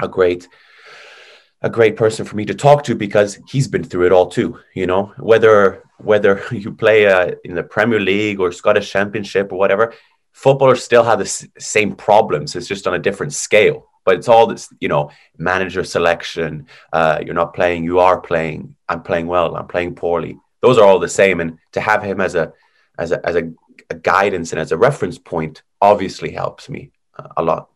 a 0.00 0.08
great 0.08 0.48
a 1.60 1.68
great 1.68 1.94
person 1.94 2.24
for 2.24 2.36
me 2.36 2.46
to 2.46 2.54
talk 2.54 2.84
to 2.84 2.94
because 2.94 3.38
he's 3.50 3.68
been 3.68 3.84
through 3.84 4.06
it 4.06 4.12
all 4.12 4.28
too. 4.30 4.58
You 4.74 4.86
know, 4.86 5.12
whether 5.18 5.84
whether 6.04 6.42
you 6.50 6.72
play 6.72 7.06
uh, 7.06 7.32
in 7.44 7.54
the 7.54 7.62
Premier 7.62 8.00
League 8.00 8.40
or 8.40 8.52
Scottish 8.52 8.90
Championship 8.90 9.52
or 9.52 9.58
whatever, 9.58 9.94
footballers 10.32 10.82
still 10.82 11.04
have 11.04 11.18
the 11.18 11.24
s- 11.24 11.46
same 11.58 11.94
problems. 11.94 12.56
It's 12.56 12.68
just 12.68 12.86
on 12.86 12.94
a 12.94 12.98
different 12.98 13.32
scale. 13.32 13.86
But 14.04 14.16
it's 14.16 14.28
all 14.28 14.46
this, 14.46 14.72
you 14.80 14.88
know, 14.88 15.10
manager 15.36 15.84
selection. 15.84 16.66
Uh, 16.92 17.20
you're 17.24 17.34
not 17.34 17.54
playing. 17.54 17.84
You 17.84 18.00
are 18.00 18.20
playing. 18.20 18.74
I'm 18.88 19.02
playing 19.02 19.26
well. 19.26 19.56
I'm 19.56 19.68
playing 19.68 19.94
poorly. 19.94 20.38
Those 20.62 20.78
are 20.78 20.84
all 20.84 20.98
the 20.98 21.08
same. 21.08 21.40
And 21.40 21.58
to 21.72 21.80
have 21.80 22.02
him 22.02 22.20
as 22.20 22.34
a 22.34 22.52
as 22.98 23.12
a 23.12 23.26
as 23.26 23.36
a, 23.36 23.50
a 23.90 23.94
guidance 23.94 24.52
and 24.52 24.60
as 24.60 24.72
a 24.72 24.78
reference 24.78 25.18
point 25.18 25.62
obviously 25.80 26.30
helps 26.32 26.68
me 26.68 26.90
uh, 27.18 27.28
a 27.36 27.42
lot. 27.42 27.69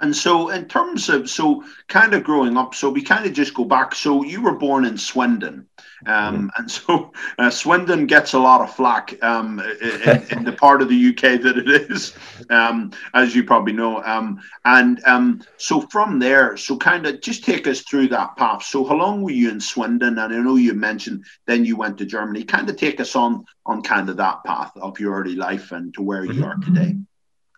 And 0.00 0.14
so, 0.14 0.50
in 0.50 0.66
terms 0.66 1.08
of 1.08 1.28
so 1.28 1.64
kind 1.88 2.14
of 2.14 2.22
growing 2.22 2.56
up, 2.56 2.74
so 2.74 2.88
we 2.88 3.02
kind 3.02 3.26
of 3.26 3.32
just 3.32 3.54
go 3.54 3.64
back. 3.64 3.94
So 3.94 4.22
you 4.22 4.40
were 4.40 4.54
born 4.54 4.84
in 4.84 4.96
Swindon, 4.96 5.66
um, 6.06 6.48
mm. 6.48 6.50
and 6.56 6.70
so 6.70 7.12
uh, 7.38 7.50
Swindon 7.50 8.06
gets 8.06 8.32
a 8.32 8.38
lot 8.38 8.60
of 8.60 8.74
flack 8.74 9.20
um, 9.22 9.60
in, 9.80 10.22
in, 10.30 10.44
the 10.44 10.56
part 10.56 10.82
of 10.82 10.88
the 10.88 11.08
UK 11.08 11.40
that 11.42 11.58
it 11.58 11.90
is, 11.90 12.14
um, 12.50 12.92
as 13.14 13.34
you 13.34 13.42
probably 13.44 13.72
know. 13.72 14.02
Um, 14.04 14.40
and 14.64 15.04
um, 15.04 15.42
so 15.56 15.80
from 15.80 16.18
there, 16.18 16.56
so 16.56 16.76
kind 16.76 17.06
of 17.06 17.20
just 17.20 17.44
take 17.44 17.66
us 17.66 17.80
through 17.80 18.08
that 18.08 18.36
path. 18.36 18.62
So 18.62 18.84
how 18.84 18.94
long 18.94 19.22
were 19.22 19.30
you 19.30 19.50
in 19.50 19.60
Swindon? 19.60 20.18
And 20.18 20.34
I 20.34 20.38
know 20.38 20.56
you 20.56 20.74
mentioned 20.74 21.24
then 21.46 21.64
you 21.64 21.76
went 21.76 21.98
to 21.98 22.06
Germany. 22.06 22.44
Kind 22.44 22.70
of 22.70 22.76
take 22.76 23.00
us 23.00 23.16
on 23.16 23.44
on 23.66 23.82
kind 23.82 24.08
of 24.08 24.16
that 24.16 24.44
path 24.44 24.72
of 24.76 24.98
your 25.00 25.20
early 25.20 25.34
life 25.34 25.72
and 25.72 25.92
to 25.94 26.02
where 26.02 26.24
you 26.24 26.32
mm-hmm. 26.32 26.44
are 26.44 26.56
today. 26.58 26.96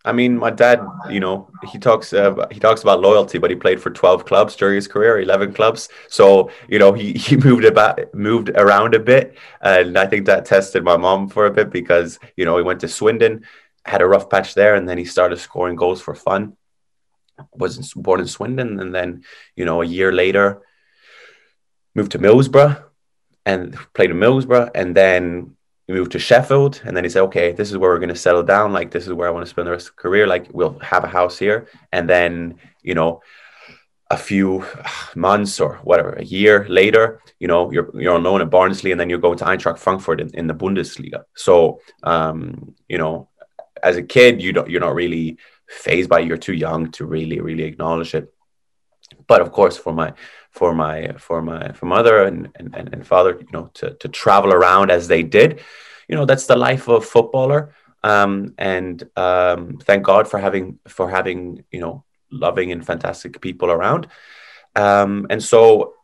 I 0.04 0.12
mean, 0.12 0.38
my 0.38 0.50
dad, 0.50 0.80
you 1.10 1.20
know, 1.20 1.50
he 1.70 1.78
talks 1.78 2.14
uh, 2.14 2.46
he 2.50 2.58
talks 2.58 2.82
about 2.82 3.00
loyalty, 3.00 3.36
but 3.36 3.50
he 3.50 3.56
played 3.56 3.82
for 3.82 3.90
twelve 3.90 4.24
clubs 4.24 4.56
during 4.56 4.76
his 4.76 4.88
career, 4.88 5.20
eleven 5.20 5.52
clubs. 5.52 5.90
So 6.08 6.50
you 6.68 6.78
know, 6.78 6.92
he 6.92 7.12
he 7.26 7.36
moved 7.36 7.64
about 7.64 8.14
moved 8.14 8.48
around 8.50 8.94
a 8.94 8.98
bit, 8.98 9.36
and 9.60 9.98
I 9.98 10.06
think 10.06 10.26
that 10.26 10.46
tested 10.46 10.84
my 10.84 10.96
mom 10.96 11.28
for 11.28 11.46
a 11.46 11.50
bit 11.50 11.70
because 11.70 12.18
you 12.36 12.46
know 12.46 12.56
he 12.56 12.62
went 12.62 12.80
to 12.80 12.88
Swindon, 12.88 13.44
had 13.84 14.00
a 14.00 14.06
rough 14.06 14.30
patch 14.30 14.54
there, 14.54 14.74
and 14.74 14.88
then 14.88 14.96
he 14.96 15.04
started 15.04 15.38
scoring 15.38 15.76
goals 15.76 16.00
for 16.00 16.14
fun. 16.14 16.56
Was 17.52 17.92
born 17.94 18.20
in 18.20 18.26
Swindon, 18.26 18.80
and 18.80 18.94
then 18.94 19.24
you 19.54 19.66
know 19.66 19.82
a 19.82 19.86
year 19.86 20.12
later 20.12 20.62
moved 21.94 22.12
to 22.12 22.18
Middlesbrough 22.18 22.82
and 23.44 23.76
played 23.92 24.10
in 24.10 24.16
Middlesbrough, 24.16 24.70
and 24.74 24.94
then 24.96 25.56
we 25.90 25.98
moved 25.98 26.12
to 26.12 26.18
Sheffield, 26.18 26.80
and 26.84 26.96
then 26.96 27.04
he 27.04 27.10
said, 27.10 27.22
"Okay, 27.22 27.52
this 27.52 27.70
is 27.70 27.76
where 27.76 27.90
we're 27.90 27.98
going 27.98 28.16
to 28.16 28.26
settle 28.26 28.42
down. 28.42 28.72
Like, 28.72 28.90
this 28.90 29.06
is 29.06 29.12
where 29.12 29.28
I 29.28 29.32
want 29.32 29.44
to 29.44 29.50
spend 29.50 29.66
the 29.66 29.72
rest 29.72 29.88
of 29.88 29.96
the 29.96 30.02
career. 30.02 30.26
Like, 30.26 30.46
we'll 30.52 30.78
have 30.78 31.04
a 31.04 31.08
house 31.08 31.36
here." 31.38 31.66
And 31.92 32.08
then, 32.08 32.56
you 32.82 32.94
know, 32.94 33.22
a 34.10 34.16
few 34.16 34.64
months 35.14 35.60
or 35.60 35.78
whatever, 35.82 36.12
a 36.12 36.24
year 36.24 36.66
later, 36.68 37.20
you 37.38 37.48
know, 37.48 37.70
you're 37.72 37.90
you're 38.00 38.14
on 38.14 38.22
loan 38.22 38.40
at 38.40 38.50
Barnsley, 38.50 38.92
and 38.92 39.00
then 39.00 39.10
you're 39.10 39.18
going 39.26 39.38
to 39.38 39.44
Eintracht 39.44 39.78
Frankfurt 39.78 40.20
in, 40.20 40.30
in 40.34 40.46
the 40.46 40.54
Bundesliga. 40.54 41.24
So, 41.34 41.80
um, 42.02 42.74
you 42.88 42.98
know, 42.98 43.28
as 43.82 43.96
a 43.96 44.02
kid, 44.02 44.42
you 44.42 44.52
don't 44.52 44.70
you're 44.70 44.80
not 44.80 44.94
really 44.94 45.38
phased 45.68 46.08
by. 46.08 46.20
It. 46.20 46.26
You're 46.28 46.36
too 46.36 46.54
young 46.54 46.90
to 46.92 47.04
really 47.04 47.40
really 47.40 47.64
acknowledge 47.64 48.14
it. 48.14 48.32
But 49.26 49.40
of 49.40 49.50
course, 49.50 49.76
for 49.76 49.92
my 49.92 50.12
for 50.50 50.74
my 50.74 51.12
for 51.18 51.42
my 51.42 51.72
for 51.72 51.86
mother 51.86 52.24
and, 52.24 52.48
and 52.56 52.74
and 52.74 53.06
father 53.06 53.38
you 53.40 53.46
know 53.52 53.70
to 53.74 53.94
to 53.94 54.08
travel 54.08 54.52
around 54.52 54.90
as 54.90 55.08
they 55.08 55.22
did. 55.22 55.60
You 56.08 56.16
know 56.16 56.26
that's 56.26 56.46
the 56.46 56.56
life 56.56 56.88
of 56.88 57.02
a 57.02 57.06
footballer. 57.06 57.74
Um, 58.02 58.54
and 58.56 59.02
um, 59.16 59.78
thank 59.78 60.04
god 60.04 60.26
for 60.26 60.38
having 60.38 60.78
for 60.88 61.08
having 61.08 61.64
you 61.70 61.80
know 61.80 62.04
loving 62.30 62.72
and 62.72 62.84
fantastic 62.84 63.40
people 63.40 63.70
around. 63.70 64.08
Um, 64.76 65.26
and 65.30 65.42
so 65.42 65.94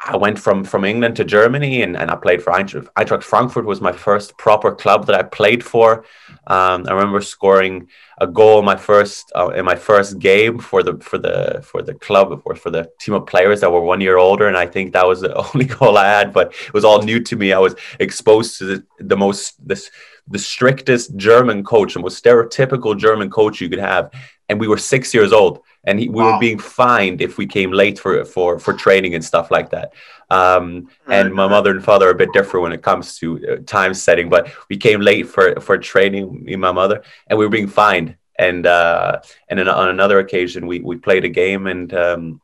I 0.00 0.16
went 0.16 0.38
from 0.38 0.64
from 0.64 0.84
England 0.84 1.16
to 1.16 1.24
Germany 1.24 1.82
and, 1.82 1.94
and 1.94 2.10
I 2.10 2.16
played 2.16 2.42
for 2.42 2.52
Eintracht. 2.52 2.88
Eintracht 2.96 3.22
Frankfurt 3.22 3.66
was 3.66 3.82
my 3.82 3.92
first 3.92 4.38
proper 4.38 4.74
club 4.74 5.06
that 5.06 5.14
I 5.14 5.22
played 5.22 5.62
for. 5.62 6.04
Um, 6.46 6.86
I 6.88 6.92
remember 6.92 7.20
scoring 7.20 7.88
a 8.18 8.26
goal 8.26 8.60
in 8.60 8.64
my 8.64 8.76
first 8.76 9.30
uh, 9.34 9.48
in 9.48 9.66
my 9.66 9.74
first 9.74 10.18
game 10.18 10.58
for 10.58 10.82
the 10.82 10.96
for 11.00 11.18
the 11.18 11.60
for 11.62 11.82
the 11.82 11.92
club 11.94 12.40
or 12.46 12.54
for 12.54 12.70
the 12.70 12.90
team 12.98 13.14
of 13.14 13.26
players 13.26 13.60
that 13.60 13.70
were 13.70 13.82
one 13.82 14.00
year 14.00 14.16
older, 14.16 14.48
and 14.48 14.56
I 14.56 14.66
think 14.66 14.94
that 14.94 15.06
was 15.06 15.20
the 15.20 15.34
only 15.54 15.66
goal 15.66 15.98
I 15.98 16.06
had. 16.06 16.32
But 16.32 16.54
it 16.66 16.72
was 16.72 16.84
all 16.84 17.02
new 17.02 17.20
to 17.20 17.36
me. 17.36 17.52
I 17.52 17.58
was 17.58 17.74
exposed 18.00 18.58
to 18.58 18.64
the, 18.64 18.86
the 19.00 19.16
most 19.18 19.56
this 19.66 19.90
the 20.28 20.38
strictest 20.38 21.16
German 21.16 21.64
coach, 21.64 21.94
the 21.94 22.00
most 22.00 22.22
stereotypical 22.22 22.98
German 22.98 23.30
coach 23.30 23.60
you 23.60 23.68
could 23.68 23.78
have, 23.78 24.10
and 24.48 24.60
we 24.60 24.68
were 24.68 24.78
six 24.78 25.12
years 25.12 25.32
old 25.32 25.60
and 25.84 25.98
he, 25.98 26.08
we 26.08 26.22
wow. 26.22 26.34
were 26.34 26.38
being 26.40 26.58
fined 26.58 27.20
if 27.20 27.38
we 27.38 27.46
came 27.46 27.72
late 27.72 27.98
for 27.98 28.24
for 28.24 28.58
for 28.58 28.72
training 28.72 29.14
and 29.14 29.24
stuff 29.24 29.50
like 29.50 29.70
that. 29.70 29.92
Um, 30.30 30.88
and 31.08 31.34
my 31.34 31.48
mother 31.48 31.72
and 31.72 31.84
father 31.84 32.08
are 32.08 32.12
a 32.12 32.14
bit 32.14 32.32
different 32.32 32.62
when 32.62 32.72
it 32.72 32.82
comes 32.82 33.18
to 33.18 33.48
uh, 33.48 33.56
time 33.66 33.92
setting, 33.92 34.28
but 34.28 34.52
we 34.68 34.76
came 34.76 35.00
late 35.00 35.26
for 35.26 35.60
for 35.60 35.76
training, 35.78 36.44
me 36.44 36.52
and 36.52 36.62
my 36.62 36.72
mother, 36.72 37.02
and 37.26 37.38
we 37.38 37.44
were 37.44 37.50
being 37.50 37.68
fined. 37.68 38.16
And 38.38 38.66
uh, 38.66 39.20
and 39.48 39.60
on 39.60 39.88
another 39.88 40.18
occasion, 40.20 40.66
we 40.66 40.80
we 40.80 40.96
played 40.96 41.24
a 41.24 41.28
game 41.28 41.66
and. 41.66 41.92
Um, 41.92 42.40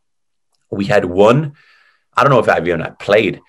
we 0.71 0.85
had 0.85 1.05
won. 1.05 1.55
I 2.17 2.23
don't 2.23 2.33
know 2.33 2.41
if 2.41 2.49
I've 2.49 2.67
even 2.67 2.85
played, 2.99 3.41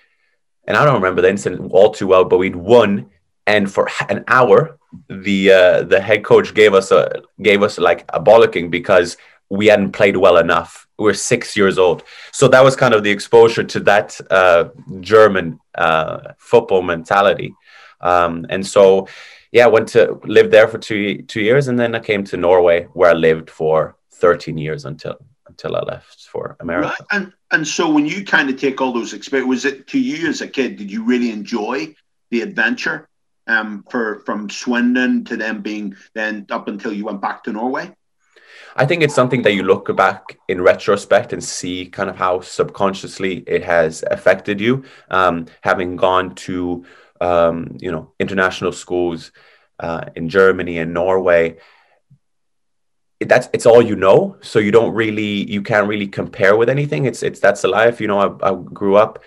and 0.66 0.76
I 0.76 0.84
don't 0.84 0.94
remember 0.94 1.22
the 1.22 1.28
incident 1.28 1.70
all 1.72 1.92
too 1.92 2.06
well, 2.06 2.24
but 2.24 2.38
we'd 2.38 2.56
won, 2.56 3.10
and 3.46 3.70
for 3.70 3.88
an 4.08 4.24
hour, 4.28 4.78
the 5.08 5.52
uh, 5.52 5.82
the 5.84 6.00
head 6.00 6.24
coach 6.24 6.54
gave 6.54 6.74
us 6.74 6.90
a 6.90 7.22
gave 7.42 7.62
us 7.62 7.78
like 7.78 8.04
a 8.12 8.20
bollocking 8.20 8.70
because 8.70 9.16
we 9.48 9.66
hadn't 9.66 9.92
played 9.92 10.16
well 10.16 10.36
enough. 10.36 10.86
We 10.98 11.04
were 11.06 11.14
six 11.14 11.56
years 11.56 11.78
old, 11.78 12.02
so 12.32 12.48
that 12.48 12.62
was 12.62 12.76
kind 12.76 12.94
of 12.94 13.02
the 13.02 13.10
exposure 13.10 13.64
to 13.64 13.80
that 13.80 14.20
uh, 14.30 14.68
German 15.00 15.58
uh, 15.74 16.32
football 16.38 16.82
mentality, 16.82 17.54
um, 18.00 18.46
and 18.50 18.66
so 18.66 19.08
yeah, 19.52 19.64
I 19.64 19.68
went 19.68 19.88
to 19.88 20.20
live 20.24 20.50
there 20.50 20.68
for 20.68 20.78
two 20.78 21.22
two 21.22 21.40
years, 21.40 21.68
and 21.68 21.78
then 21.78 21.94
I 21.94 22.00
came 22.00 22.24
to 22.24 22.36
Norway, 22.36 22.84
where 22.92 23.10
I 23.10 23.14
lived 23.14 23.50
for 23.50 23.96
thirteen 24.12 24.58
years 24.58 24.84
until 24.84 25.16
until 25.46 25.76
I 25.76 25.80
left 25.80 26.28
for 26.32 26.56
America. 26.60 26.88
Right. 26.88 27.08
And 27.12 27.32
and 27.50 27.66
so 27.66 27.90
when 27.90 28.06
you 28.06 28.24
kind 28.24 28.48
of 28.48 28.56
take 28.56 28.80
all 28.80 28.92
those 28.92 29.12
experiences, 29.12 29.48
was 29.48 29.64
it 29.64 29.86
to 29.88 29.98
you 29.98 30.28
as 30.28 30.40
a 30.40 30.48
kid? 30.48 30.76
Did 30.76 30.90
you 30.90 31.04
really 31.04 31.30
enjoy 31.30 31.94
the 32.30 32.42
adventure? 32.42 33.08
Um, 33.50 33.84
for 33.90 34.20
from 34.20 34.48
Swindon 34.48 35.24
to 35.24 35.36
them 35.36 35.60
being 35.60 35.96
then 36.14 36.46
up 36.50 36.68
until 36.68 36.92
you 36.92 37.04
went 37.04 37.20
back 37.20 37.42
to 37.44 37.52
Norway. 37.52 37.92
I 38.76 38.86
think 38.86 39.02
it's 39.02 39.14
something 39.14 39.42
that 39.42 39.54
you 39.54 39.64
look 39.64 39.94
back 39.96 40.38
in 40.46 40.62
retrospect 40.62 41.32
and 41.32 41.42
see 41.42 41.86
kind 41.86 42.08
of 42.08 42.16
how 42.16 42.40
subconsciously 42.40 43.38
it 43.46 43.64
has 43.64 44.04
affected 44.08 44.60
you. 44.60 44.84
Um, 45.10 45.46
having 45.62 45.96
gone 45.96 46.34
to 46.46 46.84
um, 47.20 47.76
you 47.80 47.90
know 47.90 48.12
international 48.20 48.72
schools 48.72 49.32
uh, 49.80 50.04
in 50.14 50.28
Germany 50.28 50.78
and 50.78 50.94
Norway, 50.94 51.56
that's 53.20 53.48
it's 53.52 53.66
all 53.66 53.82
you 53.82 53.96
know. 53.96 54.36
So 54.42 54.58
you 54.58 54.70
don't 54.70 54.94
really 54.94 55.50
you 55.50 55.62
can't 55.62 55.88
really 55.88 56.06
compare 56.06 56.56
with 56.56 56.70
anything. 56.70 57.06
It's 57.06 57.22
it's 57.22 57.40
that's 57.40 57.62
the 57.62 57.68
life. 57.68 58.00
You 58.00 58.06
know, 58.06 58.20
I, 58.20 58.50
I 58.50 58.54
grew 58.54 58.96
up 58.96 59.22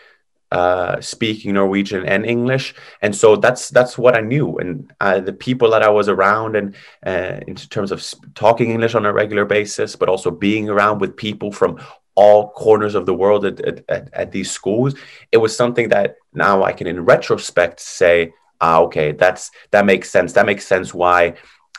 uh, 0.53 1.01
speaking 1.01 1.53
Norwegian 1.53 2.05
and 2.05 2.25
English, 2.25 2.75
and 3.01 3.13
so 3.21 3.35
that's 3.35 3.69
that's 3.69 3.97
what 3.97 4.15
I 4.15 4.21
knew, 4.21 4.57
and 4.61 4.73
uh, 5.01 5.19
the 5.19 5.33
people 5.47 5.69
that 5.71 5.83
I 5.83 5.89
was 5.89 6.07
around, 6.15 6.55
and 6.55 6.67
uh, 7.05 7.39
in 7.47 7.55
terms 7.55 7.91
of 7.91 7.99
talking 8.35 8.71
English 8.71 8.95
on 8.95 9.05
a 9.05 9.13
regular 9.21 9.45
basis, 9.45 9.95
but 9.95 10.09
also 10.09 10.29
being 10.31 10.69
around 10.69 10.99
with 11.01 11.17
people 11.17 11.51
from 11.51 11.79
all 12.15 12.51
corners 12.51 12.93
of 12.93 13.07
the 13.07 13.13
world 13.13 13.43
at, 13.43 13.59
at, 13.89 14.09
at, 14.13 14.31
these 14.31 14.51
schools 14.51 14.93
it 15.31 15.37
was 15.37 15.57
something 15.57 15.89
that 15.89 16.17
now 16.31 16.61
i 16.61 16.71
can 16.71 16.85
in 16.85 17.03
retrospect 17.03 17.79
say 17.79 18.31
ah 18.61 18.79
okay 18.81 19.11
that's 19.11 19.51
that 19.71 19.85
makes 19.85 20.09
sense. 20.09 20.33
That 20.33 20.45
makes 20.45 20.65
sense 20.65 20.93
why 20.93 21.35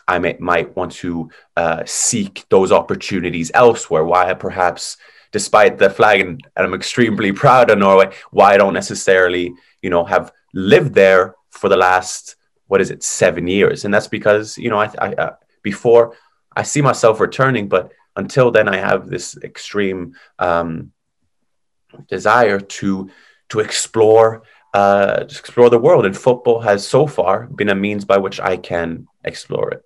i 0.06 0.18
may, 0.18 0.36
might 0.38 0.76
want 0.76 0.92
to 1.04 1.30
uh, 1.56 1.82
seek 1.86 2.44
those 2.50 2.70
opportunities 2.72 3.50
elsewhere. 3.54 4.04
Why 4.04 4.30
i 4.30 4.34
perhaps 4.34 4.96
despite 5.38 5.74
the 5.78 5.90
flag 5.98 6.16
and, 6.24 6.32
and 6.54 6.62
i'm 6.64 6.74
extremely 6.82 7.32
proud 7.42 7.70
of 7.70 7.78
norway. 7.78 8.08
Why 8.36 8.48
i 8.54 8.58
don't 8.60 8.78
necessarily 8.82 9.44
you 9.84 9.90
know 9.90 10.04
have 10.14 10.26
lived 10.72 10.92
there 10.94 11.24
for 11.58 11.68
the 11.68 11.82
last 11.88 12.36
what 12.70 12.80
is 12.80 12.90
it 12.90 13.02
seven 13.02 13.44
years? 13.46 13.84
And 13.84 13.92
that's 13.92 14.12
because 14.18 14.46
you 14.64 14.70
know 14.70 14.80
i, 14.84 14.88
I 15.06 15.08
uh, 15.24 15.34
before 15.70 16.04
i 16.60 16.62
see 16.62 16.82
myself 16.90 17.14
returning 17.20 17.66
but 17.68 17.84
until 18.16 18.50
then, 18.50 18.68
I 18.68 18.76
have 18.76 19.08
this 19.08 19.36
extreme 19.42 20.14
um, 20.38 20.92
desire 22.08 22.60
to 22.60 23.10
to 23.50 23.60
explore 23.60 24.42
uh, 24.72 25.20
explore 25.22 25.70
the 25.70 25.78
world, 25.78 26.06
and 26.06 26.16
football 26.16 26.60
has 26.60 26.86
so 26.86 27.06
far 27.06 27.46
been 27.46 27.68
a 27.68 27.74
means 27.74 28.04
by 28.04 28.18
which 28.18 28.40
I 28.40 28.56
can 28.56 29.06
explore 29.24 29.70
it. 29.70 29.84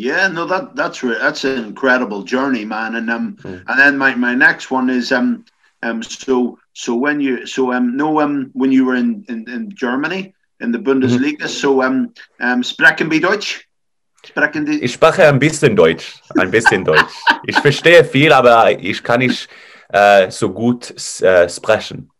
Yeah, 0.00 0.28
no, 0.28 0.46
that 0.46 0.74
that's 0.74 1.02
re- 1.02 1.18
that's 1.20 1.44
an 1.44 1.62
incredible 1.62 2.22
journey, 2.22 2.64
man. 2.64 2.94
And 2.94 3.10
um, 3.10 3.36
mm. 3.36 3.62
and 3.68 3.78
then 3.78 3.98
my, 3.98 4.14
my 4.14 4.34
next 4.34 4.70
one 4.70 4.88
is 4.88 5.12
um, 5.12 5.44
um, 5.82 6.02
so 6.02 6.58
so 6.72 6.94
when 6.94 7.20
you 7.20 7.46
so 7.46 7.72
um, 7.72 7.96
no 7.96 8.20
um, 8.20 8.50
when 8.54 8.72
you 8.72 8.86
were 8.86 8.94
in 8.94 9.24
in, 9.28 9.46
in 9.48 9.70
Germany 9.74 10.32
in 10.60 10.72
the 10.72 10.78
Bundesliga, 10.78 11.44
mm-hmm. 11.44 11.48
so 11.48 11.82
um, 11.82 12.14
um, 12.40 12.62
sprechen 12.62 13.10
wir 13.10 13.20
Deutsch? 13.20 13.68
Sprechen 14.24 14.64
die 14.64 14.82
ich 14.82 14.94
spreche 14.94 15.28
ein 15.28 15.38
bisschen 15.38 15.76
Deutsch. 15.76 16.22
Ein 16.38 16.50
bisschen 16.50 16.82
Deutsch. 16.82 17.14
Ich 17.44 17.58
verstehe 17.58 18.02
viel, 18.02 18.32
aber 18.32 18.70
ich 18.80 19.02
kann 19.02 19.20
nicht 19.20 19.48
uh, 19.94 20.30
so 20.30 20.50
gut 20.50 20.94
uh, 21.22 21.46
sprechen. 21.46 22.10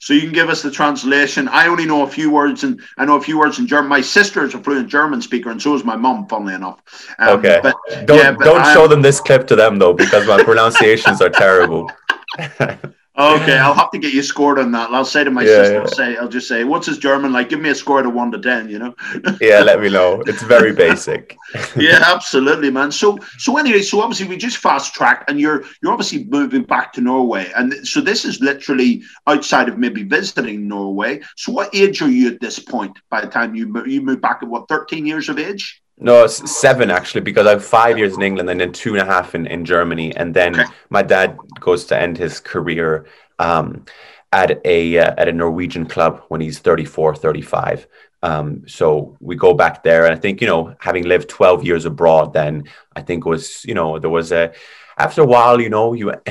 So 0.00 0.14
you 0.14 0.22
can 0.22 0.32
give 0.32 0.48
us 0.48 0.62
the 0.62 0.70
translation. 0.70 1.46
I 1.48 1.68
only 1.68 1.84
know 1.84 2.02
a 2.02 2.08
few 2.08 2.30
words, 2.30 2.64
and 2.64 2.80
I 2.96 3.04
know 3.04 3.16
a 3.16 3.20
few 3.20 3.38
words 3.38 3.58
in 3.58 3.66
German. 3.66 3.88
My 3.88 4.00
sister 4.00 4.44
is 4.44 4.54
a 4.54 4.58
fluent 4.58 4.88
German 4.88 5.20
speaker, 5.20 5.50
and 5.50 5.60
so 5.60 5.74
is 5.74 5.84
my 5.84 5.96
mom. 5.96 6.26
Funnily 6.26 6.54
enough. 6.54 6.80
Um, 7.18 7.38
okay. 7.38 7.60
But, 7.62 7.74
don't 8.06 8.18
yeah, 8.18 8.32
but 8.32 8.44
don't 8.44 8.66
show 8.72 8.86
them 8.88 9.02
this 9.02 9.20
clip 9.20 9.46
to 9.48 9.56
them 9.56 9.78
though, 9.78 9.92
because 9.92 10.26
my 10.26 10.42
pronunciations 10.50 11.20
are 11.20 11.30
terrible. 11.30 11.90
Okay, 13.20 13.58
I'll 13.58 13.74
have 13.74 13.90
to 13.90 13.98
get 13.98 14.14
you 14.14 14.22
scored 14.22 14.58
on 14.58 14.72
that. 14.72 14.90
I'll 14.90 15.04
say 15.04 15.24
to 15.24 15.30
my 15.30 15.42
yeah, 15.42 15.48
sister, 15.48 15.74
yeah. 15.74 15.80
I'll 15.80 15.88
say, 15.88 16.16
I'll 16.16 16.28
just 16.28 16.48
say, 16.48 16.64
"What's 16.64 16.86
his 16.86 16.98
German 16.98 17.32
like? 17.32 17.48
Give 17.50 17.60
me 17.60 17.68
a 17.68 17.74
score 17.74 18.04
of 18.04 18.12
one 18.14 18.30
to 18.32 18.38
ten. 18.38 18.68
You 18.68 18.78
know." 18.78 18.94
yeah, 19.40 19.60
let 19.60 19.80
me 19.80 19.90
know. 19.90 20.22
It's 20.26 20.42
very 20.42 20.72
basic. 20.72 21.36
yeah, 21.76 22.02
absolutely, 22.06 22.70
man. 22.70 22.90
So, 22.90 23.18
so 23.38 23.58
anyway, 23.58 23.82
so 23.82 24.00
obviously 24.00 24.26
we 24.26 24.36
just 24.36 24.56
fast 24.56 24.94
track, 24.94 25.24
and 25.28 25.38
you're 25.38 25.64
you're 25.82 25.92
obviously 25.92 26.24
moving 26.24 26.62
back 26.62 26.92
to 26.94 27.00
Norway, 27.00 27.50
and 27.56 27.86
so 27.86 28.00
this 28.00 28.24
is 28.24 28.40
literally 28.40 29.02
outside 29.26 29.68
of 29.68 29.78
maybe 29.78 30.02
visiting 30.02 30.66
Norway. 30.66 31.20
So, 31.36 31.52
what 31.52 31.74
age 31.74 32.00
are 32.02 32.10
you 32.10 32.28
at 32.28 32.40
this 32.40 32.58
point? 32.58 32.98
By 33.10 33.20
the 33.20 33.28
time 33.28 33.54
you 33.54 33.84
you 33.86 34.00
move 34.00 34.20
back 34.20 34.38
at 34.42 34.48
what 34.48 34.68
thirteen 34.68 35.04
years 35.04 35.28
of 35.28 35.38
age? 35.38 35.79
No, 36.00 36.26
seven 36.26 36.90
actually, 36.90 37.20
because 37.20 37.46
I 37.46 37.50
have 37.50 37.64
five 37.64 37.98
years 37.98 38.16
in 38.16 38.22
England 38.22 38.48
and 38.48 38.58
then 38.58 38.72
two 38.72 38.94
and 38.94 39.02
a 39.02 39.04
half 39.04 39.34
in, 39.34 39.46
in 39.46 39.66
Germany. 39.66 40.16
And 40.16 40.32
then 40.32 40.58
okay. 40.58 40.70
my 40.88 41.02
dad 41.02 41.36
goes 41.60 41.84
to 41.86 42.00
end 42.00 42.16
his 42.16 42.40
career 42.40 43.06
um, 43.38 43.84
at 44.32 44.60
a 44.64 44.98
uh, 44.98 45.14
at 45.18 45.28
a 45.28 45.32
Norwegian 45.32 45.86
club 45.86 46.22
when 46.28 46.40
he's 46.40 46.58
34, 46.58 47.16
35. 47.16 47.86
Um, 48.22 48.64
so 48.66 49.16
we 49.20 49.36
go 49.36 49.54
back 49.54 49.82
there, 49.82 50.04
and 50.04 50.14
I 50.14 50.18
think 50.18 50.40
you 50.40 50.46
know, 50.46 50.74
having 50.78 51.04
lived 51.04 51.28
12 51.28 51.64
years 51.64 51.84
abroad, 51.84 52.32
then 52.32 52.64
I 52.94 53.02
think 53.02 53.24
was 53.26 53.64
you 53.64 53.74
know 53.74 53.98
there 53.98 54.10
was 54.10 54.32
a 54.32 54.52
after 54.96 55.22
a 55.22 55.26
while, 55.26 55.60
you 55.60 55.70
know, 55.70 55.92
you 55.92 56.12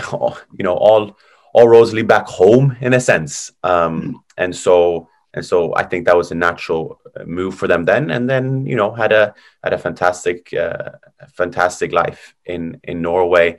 you 0.57 0.63
know 0.63 0.75
all 0.75 1.17
all 1.53 1.67
roads 1.67 1.93
lead 1.93 2.07
back 2.07 2.27
home 2.27 2.75
in 2.81 2.93
a 2.93 3.01
sense, 3.01 3.51
um, 3.63 4.23
and 4.37 4.55
so 4.55 5.08
and 5.33 5.45
so 5.45 5.75
I 5.75 5.83
think 5.83 6.05
that 6.05 6.17
was 6.17 6.31
a 6.31 6.35
natural 6.35 6.99
uh, 7.15 7.23
move 7.25 7.55
for 7.55 7.67
them 7.67 7.85
then, 7.85 8.09
and 8.09 8.29
then 8.29 8.65
you 8.65 8.75
know 8.75 8.91
had 8.91 9.11
a 9.11 9.33
had 9.63 9.73
a 9.73 9.77
fantastic 9.77 10.53
uh, 10.53 10.91
fantastic 11.33 11.91
life 11.91 12.35
in 12.45 12.79
in 12.83 13.01
Norway, 13.01 13.57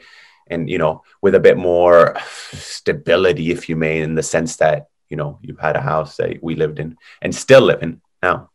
and 0.49 0.69
you 0.69 0.79
know 0.79 1.03
with 1.23 1.35
a 1.35 1.41
bit 1.41 1.57
more 1.57 2.17
stability, 2.53 3.51
if 3.51 3.69
you 3.69 3.77
may, 3.77 4.01
in 4.01 4.15
the 4.15 4.23
sense 4.23 4.57
that 4.57 4.89
you 5.09 5.17
know 5.17 5.39
you 5.43 5.57
had 5.57 5.77
a 5.77 5.81
house 5.81 6.17
that 6.17 6.43
we 6.43 6.57
lived 6.57 6.81
in 6.81 6.97
and 7.23 7.35
still 7.35 7.63
live 7.63 7.83
in 7.83 8.01
now. 8.23 8.51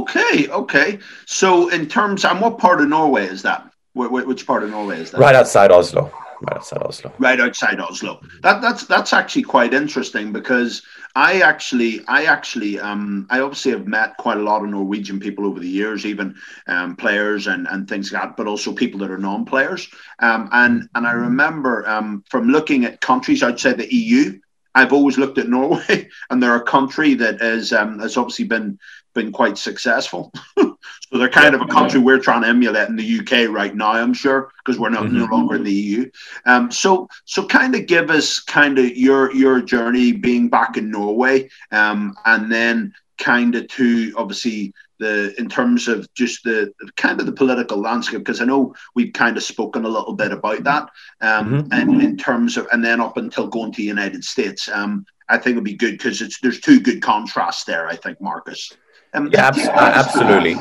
Okay, 0.00 0.48
okay. 0.48 0.98
So 1.26 1.68
in 1.68 1.86
terms, 1.86 2.24
and 2.24 2.40
what 2.40 2.58
part 2.58 2.80
of 2.80 2.88
Norway 2.88 3.26
is 3.26 3.42
that? 3.42 3.70
Which 3.94 4.46
part 4.46 4.64
of 4.64 4.70
Norway 4.70 5.00
is 5.00 5.12
that? 5.12 5.20
Right 5.20 5.36
outside 5.36 5.70
Oslo 5.70 6.10
right 6.42 6.56
outside 6.56 6.82
Oslo. 6.82 7.12
Right 7.18 7.40
outside 7.40 7.80
Oslo. 7.80 8.20
That 8.42 8.60
that's 8.60 8.86
that's 8.86 9.12
actually 9.12 9.42
quite 9.42 9.74
interesting 9.74 10.32
because 10.32 10.82
I 11.14 11.40
actually 11.40 12.00
I 12.08 12.24
actually 12.24 12.78
um 12.78 13.26
I 13.30 13.40
obviously 13.40 13.72
have 13.72 13.86
met 13.86 14.16
quite 14.16 14.38
a 14.38 14.42
lot 14.42 14.62
of 14.62 14.70
Norwegian 14.70 15.20
people 15.20 15.46
over 15.46 15.60
the 15.60 15.68
years, 15.68 16.06
even 16.06 16.34
um, 16.66 16.96
players 16.96 17.46
and 17.46 17.66
and 17.68 17.88
things 17.88 18.12
like 18.12 18.22
that, 18.22 18.36
but 18.36 18.46
also 18.46 18.72
people 18.72 19.00
that 19.00 19.10
are 19.10 19.18
non-players. 19.18 19.88
Um, 20.18 20.48
and 20.52 20.88
and 20.94 21.06
I 21.06 21.12
remember 21.12 21.86
um 21.88 22.24
from 22.28 22.48
looking 22.48 22.84
at 22.84 23.00
countries 23.00 23.42
outside 23.42 23.78
the 23.78 23.94
EU. 23.94 24.38
I've 24.74 24.94
always 24.94 25.18
looked 25.18 25.36
at 25.36 25.50
Norway, 25.50 26.08
and 26.30 26.42
they're 26.42 26.56
a 26.56 26.62
country 26.62 27.12
that 27.14 27.42
is 27.42 27.74
um, 27.74 27.98
has 27.98 28.16
obviously 28.16 28.46
been 28.46 28.78
been 29.14 29.32
quite 29.32 29.58
successful. 29.58 30.32
So 31.12 31.18
they're 31.18 31.28
kind 31.28 31.54
of 31.54 31.60
a 31.60 31.66
country 31.66 32.00
we're 32.00 32.18
trying 32.18 32.40
to 32.40 32.48
emulate 32.48 32.88
in 32.88 32.96
the 32.96 33.20
UK 33.20 33.50
right 33.54 33.74
now, 33.74 33.92
I'm 33.92 34.14
sure, 34.14 34.50
because 34.64 34.80
we're 34.80 34.88
not 34.88 35.04
mm-hmm. 35.04 35.18
no 35.18 35.24
longer 35.26 35.56
in 35.56 35.64
the 35.64 35.72
EU. 35.72 36.10
Um, 36.46 36.70
so 36.70 37.06
so 37.26 37.46
kind 37.46 37.74
of 37.74 37.86
give 37.86 38.08
us 38.08 38.40
kind 38.40 38.78
of 38.78 38.96
your 38.96 39.30
your 39.34 39.60
journey 39.60 40.12
being 40.12 40.48
back 40.48 40.78
in 40.78 40.90
Norway, 40.90 41.50
um, 41.70 42.16
and 42.24 42.50
then 42.50 42.94
kind 43.18 43.54
of 43.54 43.68
to 43.68 44.14
obviously 44.16 44.72
the 44.98 45.34
in 45.38 45.50
terms 45.50 45.86
of 45.86 46.12
just 46.14 46.44
the 46.44 46.72
kind 46.96 47.20
of 47.20 47.26
the 47.26 47.32
political 47.32 47.78
landscape 47.78 48.20
because 48.20 48.40
I 48.40 48.46
know 48.46 48.74
we've 48.94 49.12
kind 49.12 49.36
of 49.36 49.42
spoken 49.42 49.84
a 49.84 49.88
little 49.88 50.14
bit 50.14 50.32
about 50.32 50.64
that 50.64 50.88
um, 51.20 51.64
mm-hmm. 51.64 51.72
and 51.72 52.02
in 52.02 52.16
terms 52.16 52.56
of 52.56 52.66
and 52.72 52.82
then 52.82 53.00
up 53.02 53.18
until 53.18 53.48
going 53.48 53.72
to 53.72 53.76
the 53.76 53.82
United 53.82 54.24
States 54.24 54.68
um, 54.68 55.04
I 55.28 55.36
think 55.36 55.54
it'd 55.54 55.64
be 55.64 55.74
good 55.74 55.98
because 55.98 56.22
it's 56.22 56.40
there's 56.40 56.60
two 56.60 56.80
good 56.80 57.02
contrasts 57.02 57.64
there 57.64 57.86
I 57.86 57.96
think 57.96 58.20
Marcus 58.20 58.72
um, 59.14 59.30
yeah, 59.32 59.48
ab- 59.48 59.56
absolutely. 59.56 60.56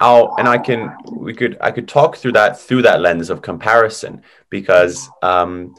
I'll, 0.00 0.34
and 0.38 0.48
I 0.48 0.58
can, 0.58 0.96
we 1.10 1.34
could, 1.34 1.56
I 1.60 1.70
could 1.70 1.88
talk 1.88 2.16
through 2.16 2.32
that 2.32 2.58
through 2.58 2.82
that 2.82 3.00
lens 3.00 3.30
of 3.30 3.42
comparison 3.42 4.22
because 4.48 5.08
um, 5.22 5.74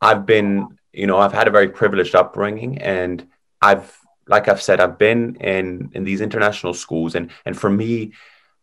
I've 0.00 0.24
been, 0.24 0.68
you 0.92 1.06
know, 1.06 1.18
I've 1.18 1.32
had 1.32 1.48
a 1.48 1.50
very 1.50 1.68
privileged 1.68 2.14
upbringing, 2.14 2.78
and 2.78 3.26
I've, 3.60 3.98
like 4.28 4.48
I've 4.48 4.62
said, 4.62 4.80
I've 4.80 4.98
been 4.98 5.36
in 5.36 5.90
in 5.94 6.04
these 6.04 6.20
international 6.20 6.74
schools, 6.74 7.16
and 7.16 7.30
and 7.44 7.58
for 7.58 7.68
me, 7.68 8.12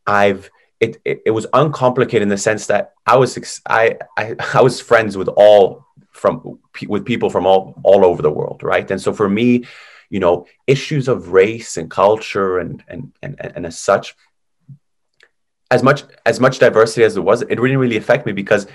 I've 0.07 0.49
it, 0.79 1.01
it, 1.05 1.21
it 1.27 1.31
was 1.31 1.47
uncomplicated 1.53 2.23
in 2.23 2.29
the 2.29 2.37
sense 2.37 2.67
that 2.67 2.93
I 3.05 3.17
was 3.17 3.61
I, 3.67 3.97
I 4.17 4.35
I 4.53 4.61
was 4.61 4.79
friends 4.79 5.17
with 5.17 5.27
all 5.29 5.85
from 6.11 6.59
with 6.87 7.05
people 7.05 7.29
from 7.29 7.45
all 7.45 7.79
all 7.83 8.05
over 8.05 8.21
the 8.21 8.31
world, 8.31 8.63
right? 8.63 8.89
And 8.89 9.01
so 9.01 9.13
for 9.13 9.27
me, 9.27 9.65
you 10.13 10.19
know, 10.19 10.45
issues 10.67 11.07
of 11.07 11.29
race 11.29 11.75
and 11.75 11.89
culture 11.89 12.59
and 12.59 12.83
and 12.87 13.11
and, 13.23 13.35
and 13.55 13.65
as 13.65 13.79
such, 13.79 14.15
as 15.71 15.81
much 15.81 16.03
as 16.23 16.39
much 16.39 16.59
diversity 16.59 17.03
as 17.03 17.15
there 17.15 17.23
was, 17.23 17.41
it 17.41 17.49
didn't 17.49 17.83
really 17.85 17.97
affect 17.97 18.27
me 18.27 18.31
because 18.31 18.67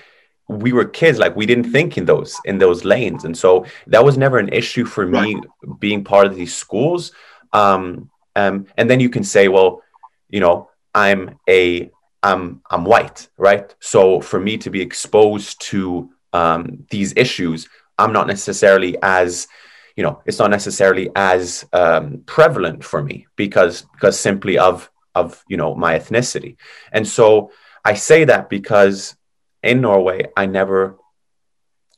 we 0.49 0.73
were 0.73 0.85
kids 0.85 1.17
like 1.17 1.37
we 1.37 1.47
didn't 1.47 1.71
think 1.71 1.97
in 1.97 2.05
those 2.07 2.37
in 2.45 2.59
those 2.59 2.85
lanes. 2.85 3.25
And 3.25 3.37
so 3.39 3.65
that 3.87 4.05
was 4.05 4.19
never 4.19 4.39
an 4.39 4.49
issue 4.49 4.85
for 4.85 5.07
me 5.07 5.37
right. 5.37 5.79
being 5.79 6.03
part 6.03 6.27
of 6.27 6.35
these 6.35 6.55
schools. 6.57 7.13
Um, 7.53 8.11
um 8.35 8.67
and 8.77 8.91
then 8.91 8.99
you 8.99 9.09
can 9.09 9.25
say 9.25 9.49
well 9.49 9.83
you 10.29 10.41
know 10.45 10.69
i'm 10.95 11.39
a 11.49 11.91
i'm 12.23 12.61
i'm 12.73 12.85
white 12.85 13.29
right? 13.37 13.75
So 13.81 14.21
for 14.21 14.41
me 14.41 14.59
to 14.59 14.71
be 14.71 14.83
exposed 14.89 15.61
to 15.71 16.11
um 16.33 16.85
these 16.91 17.11
issues 17.25 17.69
i'm 18.01 18.13
not 18.13 18.27
necessarily 18.27 18.93
as 19.03 19.49
you 19.99 20.05
know 20.05 20.23
it's 20.27 20.39
not 20.39 20.51
necessarily 20.51 21.11
as 21.17 21.67
um, 21.73 22.23
prevalent 22.25 22.85
for 22.85 23.03
me 23.03 23.27
because 23.35 23.83
because 23.95 24.19
simply 24.19 24.57
of 24.57 24.91
of 25.15 25.45
you 25.49 25.57
know 25.57 25.75
my 25.75 25.99
ethnicity. 25.99 26.57
And 26.93 27.07
so 27.07 27.51
i 27.85 27.95
say 27.95 28.21
that 28.25 28.49
because 28.49 29.17
in 29.63 29.81
Norway, 29.81 30.27
I 30.37 30.47
never, 30.47 30.99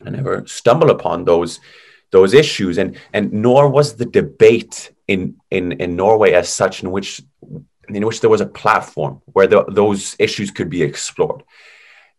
I 0.04 0.10
never 0.10 0.46
stumble 0.46 0.90
upon 0.90 1.24
those 1.24 1.60
those 2.10 2.32
issues, 2.34 2.78
and 2.78 2.96
and 3.12 3.32
nor 3.32 3.68
was 3.68 3.96
the 3.96 4.06
debate 4.06 4.92
in 5.06 5.36
in 5.50 5.72
in 5.72 5.94
Norway 5.94 6.32
as 6.32 6.48
such 6.48 6.82
in 6.82 6.90
which 6.90 7.22
in 7.88 8.06
which 8.06 8.20
there 8.20 8.30
was 8.30 8.40
a 8.40 8.46
platform 8.46 9.20
where 9.26 9.46
the, 9.46 9.64
those 9.68 10.16
issues 10.18 10.50
could 10.50 10.70
be 10.70 10.82
explored, 10.82 11.42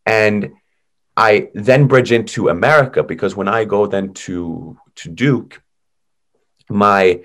and 0.05 0.51
I 1.17 1.49
then 1.53 1.87
bridge 1.87 2.11
into 2.11 2.49
America 2.49 3.03
because 3.03 3.35
when 3.35 3.47
I 3.47 3.65
go 3.65 3.87
then 3.87 4.13
to 4.25 4.77
to 4.97 5.09
Duke, 5.09 5.61
my 6.71 7.21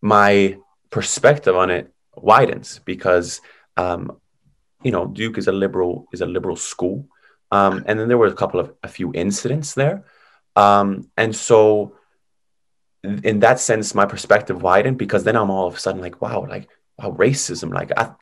my 0.00 0.56
perspective 0.90 1.56
on 1.56 1.70
it 1.70 1.92
widens 2.16 2.80
because 2.84 3.40
um, 3.76 4.18
you 4.82 4.90
know, 4.90 5.06
Duke 5.06 5.38
is 5.38 5.48
a 5.48 5.52
liberal 5.52 6.06
is 6.12 6.20
a 6.20 6.26
liberal 6.26 6.56
school, 6.56 7.08
um, 7.50 7.84
and 7.86 7.98
then 7.98 8.08
there 8.08 8.18
were 8.18 8.26
a 8.26 8.34
couple 8.34 8.60
of 8.60 8.72
a 8.82 8.88
few 8.88 9.12
incidents 9.14 9.74
there, 9.74 10.04
um, 10.56 11.10
and 11.16 11.34
so 11.34 11.96
in 13.02 13.40
that 13.40 13.60
sense, 13.60 13.94
my 13.94 14.06
perspective 14.06 14.62
widened 14.62 14.98
because 14.98 15.24
then 15.24 15.36
I'm 15.36 15.50
all 15.50 15.66
of 15.66 15.74
a 15.74 15.78
sudden 15.78 16.00
like, 16.00 16.22
wow, 16.22 16.46
like 16.48 16.68
wow, 16.98 17.10
racism, 17.12 17.72
like 17.72 17.90
I, 17.96 18.12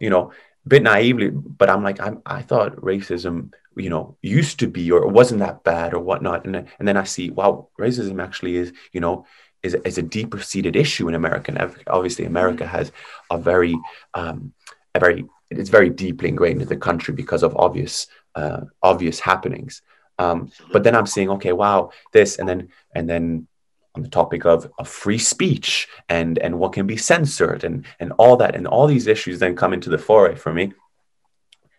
you 0.00 0.10
know, 0.10 0.32
a 0.64 0.68
bit 0.68 0.82
naively, 0.82 1.30
but 1.30 1.68
I'm 1.68 1.82
like, 1.82 2.00
I'm, 2.00 2.22
I 2.26 2.42
thought 2.42 2.76
racism, 2.76 3.52
you 3.76 3.90
know, 3.90 4.16
used 4.22 4.58
to 4.60 4.66
be 4.66 4.90
or 4.90 5.02
it 5.02 5.10
wasn't 5.10 5.40
that 5.40 5.64
bad 5.64 5.94
or 5.94 6.00
whatnot, 6.00 6.44
and 6.44 6.54
then, 6.54 6.68
and 6.78 6.86
then 6.86 6.96
I 6.96 7.04
see, 7.04 7.30
wow, 7.30 7.68
racism 7.78 8.22
actually 8.22 8.56
is, 8.56 8.72
you 8.92 9.00
know, 9.00 9.26
is, 9.62 9.74
is 9.84 9.98
a 9.98 10.02
deeper 10.02 10.40
seated 10.40 10.76
issue 10.76 11.08
in 11.08 11.14
America. 11.14 11.52
And 11.54 11.76
obviously, 11.86 12.24
America 12.24 12.66
has 12.66 12.92
a 13.30 13.38
very, 13.38 13.76
um, 14.14 14.52
a 14.94 15.00
very 15.00 15.24
it's 15.50 15.70
very 15.70 15.90
deeply 15.90 16.28
ingrained 16.28 16.62
in 16.62 16.68
the 16.68 16.76
country 16.76 17.14
because 17.14 17.42
of 17.42 17.56
obvious 17.56 18.06
uh, 18.34 18.62
obvious 18.82 19.20
happenings. 19.20 19.82
Um, 20.18 20.50
but 20.72 20.84
then 20.84 20.94
I'm 20.94 21.06
seeing, 21.06 21.30
okay, 21.30 21.52
wow, 21.52 21.90
this, 22.12 22.38
and 22.38 22.48
then 22.48 22.68
and 22.94 23.08
then 23.08 23.46
on 23.94 24.02
the 24.02 24.08
topic 24.08 24.44
of, 24.44 24.70
of 24.78 24.88
free 24.88 25.18
speech 25.18 25.88
and 26.08 26.38
and 26.38 26.58
what 26.58 26.72
can 26.72 26.86
be 26.86 26.96
censored 26.96 27.64
and 27.64 27.84
and 28.00 28.12
all 28.12 28.36
that 28.36 28.54
and 28.54 28.66
all 28.66 28.86
these 28.86 29.06
issues 29.06 29.38
then 29.38 29.56
come 29.56 29.72
into 29.72 29.90
the 29.90 29.98
foray 29.98 30.34
for 30.34 30.52
me, 30.52 30.72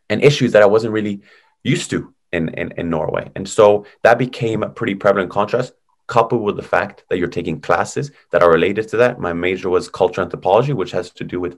and 0.09 0.23
issues 0.23 0.51
that 0.51 0.63
I 0.63 0.67
wasn't 0.67 0.93
really 0.93 1.21
used 1.63 1.89
to 1.91 2.13
in 2.31 2.49
in, 2.49 2.71
in 2.77 2.89
Norway, 2.89 3.31
and 3.35 3.47
so 3.47 3.85
that 4.03 4.17
became 4.17 4.63
a 4.63 4.69
pretty 4.69 4.95
prevalent 4.95 5.31
contrast. 5.31 5.73
Coupled 6.05 6.41
with 6.41 6.57
the 6.57 6.61
fact 6.61 7.05
that 7.09 7.17
you're 7.17 7.29
taking 7.29 7.61
classes 7.61 8.11
that 8.31 8.43
are 8.43 8.51
related 8.51 8.89
to 8.89 8.97
that. 8.97 9.21
My 9.21 9.31
major 9.31 9.69
was 9.69 9.87
cultural 9.87 10.25
anthropology, 10.25 10.73
which 10.73 10.91
has 10.91 11.09
to 11.11 11.23
do 11.23 11.39
with 11.39 11.57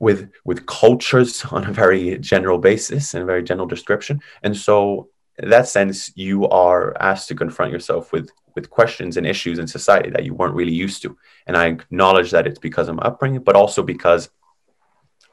with 0.00 0.30
with 0.44 0.66
cultures 0.66 1.44
on 1.50 1.64
a 1.64 1.72
very 1.72 2.18
general 2.18 2.58
basis 2.58 3.14
and 3.14 3.22
a 3.22 3.26
very 3.26 3.42
general 3.42 3.68
description 3.68 4.20
and 4.42 4.56
so 4.56 5.08
in 5.38 5.48
that 5.48 5.68
sense 5.68 6.12
you 6.16 6.48
are 6.48 6.96
asked 7.00 7.28
to 7.28 7.34
confront 7.34 7.72
yourself 7.72 8.12
with 8.12 8.30
with 8.54 8.68
questions 8.68 9.16
and 9.16 9.26
issues 9.26 9.58
in 9.58 9.66
society 9.66 10.10
that 10.10 10.24
you 10.24 10.34
weren't 10.34 10.54
really 10.54 10.72
used 10.72 11.02
to 11.02 11.16
and 11.46 11.56
i 11.56 11.66
acknowledge 11.66 12.30
that 12.30 12.46
it's 12.46 12.58
because 12.58 12.88
of 12.88 12.96
my 12.96 13.02
upbringing 13.02 13.42
but 13.42 13.56
also 13.56 13.82
because 13.82 14.30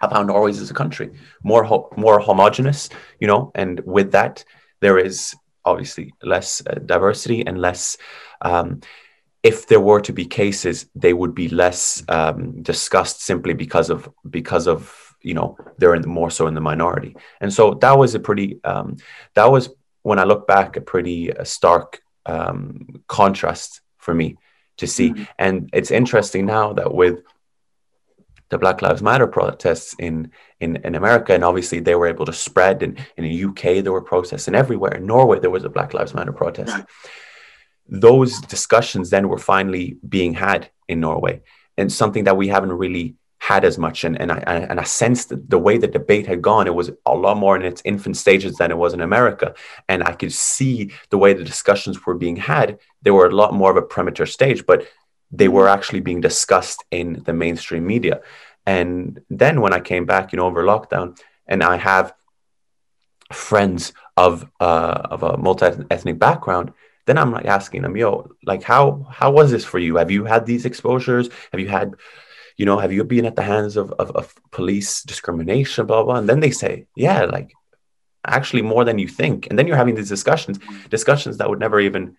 of 0.01 0.11
how 0.11 0.23
norway 0.23 0.51
as 0.51 0.71
a 0.71 0.73
country 0.73 1.11
more 1.43 1.63
ho- 1.63 1.89
more 1.97 2.19
homogenous 2.19 2.89
you 3.19 3.27
know 3.27 3.51
and 3.55 3.81
with 3.81 4.11
that 4.11 4.43
there 4.79 4.97
is 4.97 5.35
obviously 5.65 6.13
less 6.23 6.63
uh, 6.67 6.75
diversity 6.85 7.45
and 7.45 7.59
less 7.59 7.97
um, 8.41 8.79
if 9.43 9.67
there 9.67 9.79
were 9.79 10.01
to 10.01 10.13
be 10.13 10.25
cases, 10.25 10.89
they 10.95 11.13
would 11.13 11.33
be 11.33 11.47
less 11.49 12.03
um, 12.09 12.61
discussed 12.61 13.21
simply 13.21 13.53
because 13.53 13.89
of 13.89 14.09
because 14.29 14.67
of 14.67 15.15
you 15.21 15.33
know 15.33 15.57
they're 15.77 15.95
in 15.95 16.01
the, 16.01 16.07
more 16.07 16.29
so 16.29 16.47
in 16.47 16.53
the 16.53 16.61
minority. 16.61 17.15
And 17.39 17.53
so 17.53 17.75
that 17.75 17.97
was 17.97 18.15
a 18.15 18.19
pretty 18.19 18.59
um, 18.63 18.97
that 19.35 19.45
was 19.45 19.69
when 20.03 20.19
I 20.19 20.23
look 20.23 20.47
back 20.47 20.75
a 20.75 20.81
pretty 20.81 21.35
uh, 21.35 21.43
stark 21.43 22.01
um, 22.25 23.03
contrast 23.07 23.81
for 23.97 24.13
me 24.13 24.37
to 24.77 24.87
see. 24.87 25.11
Mm-hmm. 25.11 25.23
And 25.37 25.69
it's 25.73 25.91
interesting 25.91 26.45
now 26.45 26.73
that 26.73 26.93
with 26.93 27.19
the 28.49 28.57
Black 28.57 28.81
Lives 28.81 29.03
Matter 29.03 29.27
protests 29.27 29.95
in, 29.99 30.31
in, 30.59 30.77
in 30.77 30.95
America, 30.95 31.33
and 31.33 31.43
obviously 31.43 31.79
they 31.79 31.95
were 31.95 32.07
able 32.07 32.25
to 32.25 32.33
spread. 32.33 32.81
In, 32.81 32.97
in 33.17 33.23
the 33.25 33.45
UK, 33.45 33.83
there 33.83 33.91
were 33.91 34.01
protests, 34.01 34.47
and 34.47 34.55
everywhere. 34.55 34.95
In 34.95 35.05
Norway, 35.05 35.39
there 35.39 35.51
was 35.51 35.65
a 35.65 35.69
Black 35.69 35.93
Lives 35.93 36.15
Matter 36.15 36.33
protest. 36.33 36.73
Right 36.73 36.85
those 37.89 38.39
discussions 38.41 39.09
then 39.09 39.27
were 39.27 39.37
finally 39.37 39.97
being 40.07 40.33
had 40.33 40.69
in 40.87 40.99
Norway, 40.99 41.41
and 41.77 41.91
something 41.91 42.25
that 42.25 42.37
we 42.37 42.47
haven't 42.47 42.71
really 42.71 43.15
had 43.39 43.65
as 43.65 43.77
much. 43.77 44.03
And, 44.03 44.19
and 44.19 44.31
I 44.31 44.37
and 44.37 44.79
I 44.79 44.83
sensed 44.83 45.33
the 45.49 45.57
way 45.57 45.77
the 45.77 45.87
debate 45.87 46.27
had 46.27 46.41
gone, 46.41 46.67
it 46.67 46.75
was 46.75 46.91
a 47.05 47.15
lot 47.15 47.37
more 47.37 47.55
in 47.55 47.63
its 47.63 47.81
infant 47.85 48.17
stages 48.17 48.55
than 48.57 48.71
it 48.71 48.77
was 48.77 48.93
in 48.93 49.01
America. 49.01 49.55
And 49.87 50.03
I 50.03 50.13
could 50.13 50.33
see 50.33 50.91
the 51.09 51.17
way 51.17 51.33
the 51.33 51.43
discussions 51.43 52.05
were 52.05 52.15
being 52.15 52.35
had. 52.35 52.79
They 53.01 53.11
were 53.11 53.27
a 53.27 53.35
lot 53.35 53.53
more 53.53 53.71
of 53.71 53.77
a 53.77 53.81
premature 53.81 54.25
stage, 54.25 54.65
but 54.65 54.87
they 55.31 55.47
were 55.47 55.67
actually 55.67 56.01
being 56.01 56.21
discussed 56.21 56.83
in 56.91 57.23
the 57.25 57.33
mainstream 57.33 57.85
media. 57.85 58.21
And 58.65 59.21
then 59.29 59.61
when 59.61 59.73
I 59.73 59.79
came 59.79 60.05
back, 60.05 60.31
you 60.31 60.37
know, 60.37 60.45
over 60.45 60.63
lockdown, 60.63 61.17
and 61.47 61.63
I 61.63 61.77
have 61.77 62.13
friends 63.31 63.93
of 64.17 64.49
uh, 64.59 65.01
of 65.13 65.23
a 65.23 65.37
multi 65.37 65.67
ethnic 65.89 66.19
background 66.19 66.73
then 67.09 67.17
I'm 67.17 67.31
like 67.31 67.47
asking 67.47 67.81
them, 67.81 67.97
yo, 67.97 68.29
like 68.45 68.61
how 68.61 69.07
how 69.09 69.31
was 69.31 69.49
this 69.49 69.65
for 69.65 69.79
you? 69.79 69.95
Have 69.95 70.11
you 70.11 70.25
had 70.25 70.45
these 70.45 70.63
exposures? 70.63 71.29
Have 71.51 71.59
you 71.59 71.67
had, 71.67 71.95
you 72.59 72.65
know, 72.65 72.77
have 72.77 72.91
you 72.91 73.05
been 73.05 73.25
at 73.25 73.37
the 73.37 73.41
hands 73.41 73.77
of, 73.77 73.93
of, 73.93 74.11
of 74.11 74.35
police 74.51 75.01
discrimination, 75.03 75.85
blah, 75.85 76.03
blah? 76.03 76.17
And 76.17 76.27
then 76.27 76.41
they 76.41 76.51
say, 76.51 76.87
yeah, 76.93 77.23
like 77.23 77.53
actually 78.25 78.63
more 78.63 78.83
than 78.83 78.99
you 78.99 79.07
think. 79.07 79.47
And 79.47 79.57
then 79.57 79.65
you're 79.65 79.77
having 79.77 79.95
these 79.95 80.09
discussions, 80.09 80.59
discussions 80.89 81.37
that 81.37 81.49
would 81.49 81.61
never 81.61 81.79
even 81.79 82.17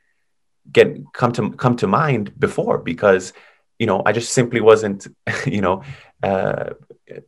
get 0.72 0.96
come 1.12 1.32
to 1.32 1.50
come 1.52 1.76
to 1.76 1.86
mind 1.86 2.38
before 2.38 2.78
because 2.78 3.32
you 3.78 3.86
know 3.86 4.02
I 4.06 4.12
just 4.12 4.32
simply 4.32 4.62
wasn't, 4.62 5.06
you 5.46 5.60
know, 5.60 5.82
uh, 6.22 6.70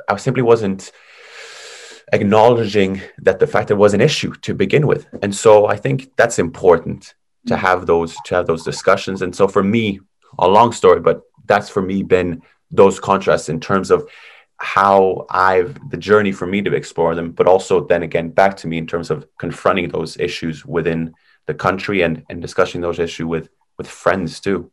I 0.09 0.17
simply 0.17 0.43
wasn't 0.43 0.91
acknowledging 2.15 3.03
that 3.19 3.41
the 3.41 3.47
fact 3.47 3.71
it 3.71 3.75
was 3.75 3.93
an 3.93 4.01
issue 4.01 4.33
to 4.47 4.55
begin 4.55 4.87
with. 4.87 5.07
And 5.23 5.35
so 5.35 5.67
I 5.67 5.77
think 5.77 6.17
that's 6.17 6.39
important 6.39 7.15
to 7.47 7.59
have 7.59 7.85
those 7.85 8.17
to 8.25 8.37
have 8.37 8.47
those 8.47 8.65
discussions. 8.65 9.21
And 9.21 9.37
so 9.37 9.49
for 9.49 9.63
me, 9.63 10.01
a 10.39 10.49
long 10.49 10.73
story, 10.73 11.01
but 11.01 11.21
that's 11.45 11.69
for 11.69 11.83
me 11.83 12.03
been 12.03 12.41
those 12.73 12.99
contrasts 12.99 13.49
in 13.49 13.61
terms 13.61 13.91
of 13.91 14.09
how 14.57 15.27
I've 15.29 15.91
the 15.91 15.97
journey 15.97 16.33
for 16.33 16.47
me 16.47 16.63
to 16.63 16.75
explore 16.75 17.15
them, 17.15 17.33
but 17.33 17.47
also 17.47 17.85
then 17.85 18.03
again 18.03 18.31
back 18.31 18.57
to 18.59 18.69
me 18.69 18.79
in 18.79 18.87
terms 18.87 19.11
of 19.11 19.27
confronting 19.39 19.89
those 19.89 20.17
issues 20.19 20.65
within 20.65 21.15
the 21.47 21.55
country 21.55 22.03
and, 22.03 22.25
and 22.31 22.41
discussing 22.41 22.81
those 22.81 22.99
issues 22.99 23.27
with 23.27 23.49
with 23.77 23.89
friends 23.89 24.41
too. 24.41 24.71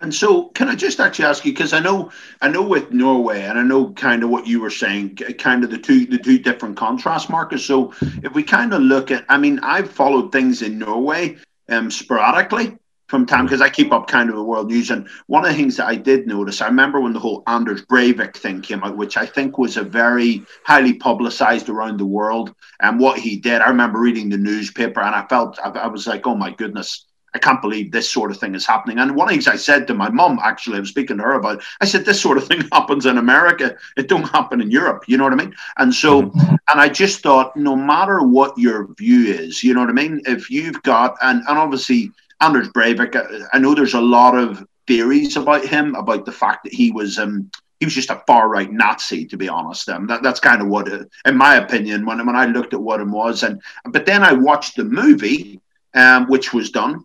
And 0.00 0.12
so, 0.12 0.48
can 0.48 0.68
I 0.68 0.74
just 0.74 0.98
actually 0.98 1.26
ask 1.26 1.44
you 1.44 1.52
because 1.52 1.72
I 1.72 1.78
know, 1.78 2.10
I 2.40 2.48
know 2.48 2.62
with 2.62 2.90
Norway, 2.90 3.42
and 3.42 3.56
I 3.56 3.62
know 3.62 3.92
kind 3.92 4.24
of 4.24 4.30
what 4.30 4.48
you 4.48 4.60
were 4.60 4.70
saying, 4.70 5.14
kind 5.38 5.62
of 5.62 5.70
the 5.70 5.78
two 5.78 6.06
the 6.06 6.18
two 6.18 6.40
different 6.40 6.76
contrast 6.76 7.30
markers. 7.30 7.64
So, 7.64 7.92
if 8.00 8.34
we 8.34 8.42
kind 8.42 8.74
of 8.74 8.82
look 8.82 9.12
at, 9.12 9.24
I 9.28 9.38
mean, 9.38 9.60
I've 9.60 9.88
followed 9.88 10.32
things 10.32 10.62
in 10.62 10.76
Norway, 10.80 11.36
um, 11.68 11.88
sporadically 11.88 12.76
from 13.12 13.26
time 13.26 13.44
because 13.44 13.60
mm. 13.60 13.64
I 13.64 13.68
keep 13.68 13.92
up 13.92 14.06
kind 14.08 14.30
of 14.30 14.36
the 14.36 14.42
world 14.42 14.68
news. 14.68 14.90
And 14.90 15.06
one 15.26 15.44
of 15.44 15.50
the 15.50 15.56
things 15.56 15.76
that 15.76 15.86
I 15.86 15.96
did 15.96 16.26
notice, 16.26 16.62
I 16.62 16.66
remember 16.66 16.98
when 16.98 17.12
the 17.12 17.18
whole 17.18 17.42
Anders 17.46 17.84
Breivik 17.84 18.34
thing 18.34 18.62
came 18.62 18.82
out, 18.82 18.96
which 18.96 19.18
I 19.18 19.26
think 19.26 19.58
was 19.58 19.76
a 19.76 19.82
very 19.82 20.42
highly 20.64 20.94
publicized 20.94 21.68
around 21.68 21.98
the 21.98 22.06
world. 22.06 22.54
And 22.80 22.98
what 22.98 23.18
he 23.18 23.36
did, 23.36 23.60
I 23.60 23.68
remember 23.68 23.98
reading 24.00 24.30
the 24.30 24.38
newspaper 24.38 25.02
and 25.02 25.14
I 25.14 25.26
felt, 25.26 25.58
I, 25.62 25.68
I 25.68 25.88
was 25.88 26.06
like, 26.06 26.26
oh 26.26 26.34
my 26.34 26.52
goodness. 26.52 27.06
I 27.34 27.38
can't 27.38 27.62
believe 27.62 27.92
this 27.92 28.10
sort 28.10 28.30
of 28.30 28.38
thing 28.38 28.54
is 28.54 28.66
happening. 28.66 28.98
And 28.98 29.16
one 29.16 29.26
of 29.26 29.30
the 29.30 29.34
things 29.34 29.48
I 29.48 29.56
said 29.56 29.86
to 29.86 29.94
my 29.94 30.10
mum, 30.10 30.38
actually, 30.42 30.76
I 30.76 30.80
was 30.80 30.90
speaking 30.90 31.16
to 31.16 31.22
her 31.22 31.32
about, 31.32 31.62
I 31.80 31.86
said, 31.86 32.04
this 32.04 32.20
sort 32.20 32.36
of 32.36 32.46
thing 32.46 32.62
happens 32.72 33.06
in 33.06 33.16
America. 33.16 33.74
It 33.96 34.08
don't 34.08 34.28
happen 34.28 34.60
in 34.60 34.70
Europe. 34.70 35.04
You 35.06 35.16
know 35.16 35.24
what 35.24 35.32
I 35.32 35.36
mean? 35.36 35.54
And 35.78 35.94
so, 35.94 36.24
mm-hmm. 36.24 36.56
and 36.68 36.80
I 36.80 36.90
just 36.90 37.22
thought, 37.22 37.56
no 37.56 37.74
matter 37.74 38.22
what 38.22 38.58
your 38.58 38.92
view 38.94 39.32
is, 39.32 39.64
you 39.64 39.72
know 39.72 39.80
what 39.80 39.88
I 39.88 39.94
mean? 39.94 40.20
If 40.26 40.50
you've 40.50 40.82
got, 40.82 41.16
and, 41.22 41.42
and 41.48 41.58
obviously 41.58 42.12
Anders 42.42 42.68
Breivik, 42.70 43.48
I 43.52 43.58
know 43.58 43.74
there's 43.74 43.94
a 43.94 44.00
lot 44.00 44.36
of 44.36 44.66
theories 44.86 45.36
about 45.36 45.64
him, 45.64 45.94
about 45.94 46.26
the 46.26 46.32
fact 46.32 46.64
that 46.64 46.74
he 46.74 46.90
was, 46.90 47.18
um, 47.18 47.50
he 47.78 47.86
was 47.86 47.94
just 47.94 48.10
a 48.10 48.22
far 48.26 48.48
right 48.48 48.70
Nazi, 48.70 49.24
to 49.26 49.36
be 49.36 49.48
honest. 49.48 49.88
Um, 49.88 50.06
that, 50.08 50.22
that's 50.22 50.40
kind 50.40 50.60
of 50.60 50.68
what, 50.68 50.88
it, 50.88 51.08
in 51.24 51.36
my 51.36 51.56
opinion, 51.56 52.04
when 52.04 52.24
when 52.26 52.36
I 52.36 52.46
looked 52.46 52.74
at 52.74 52.80
what 52.80 53.00
it 53.00 53.06
was, 53.06 53.42
and 53.42 53.62
but 53.86 54.06
then 54.06 54.22
I 54.22 54.32
watched 54.32 54.76
the 54.76 54.84
movie, 54.84 55.60
um, 55.94 56.26
which 56.26 56.52
was 56.52 56.70
done, 56.70 57.04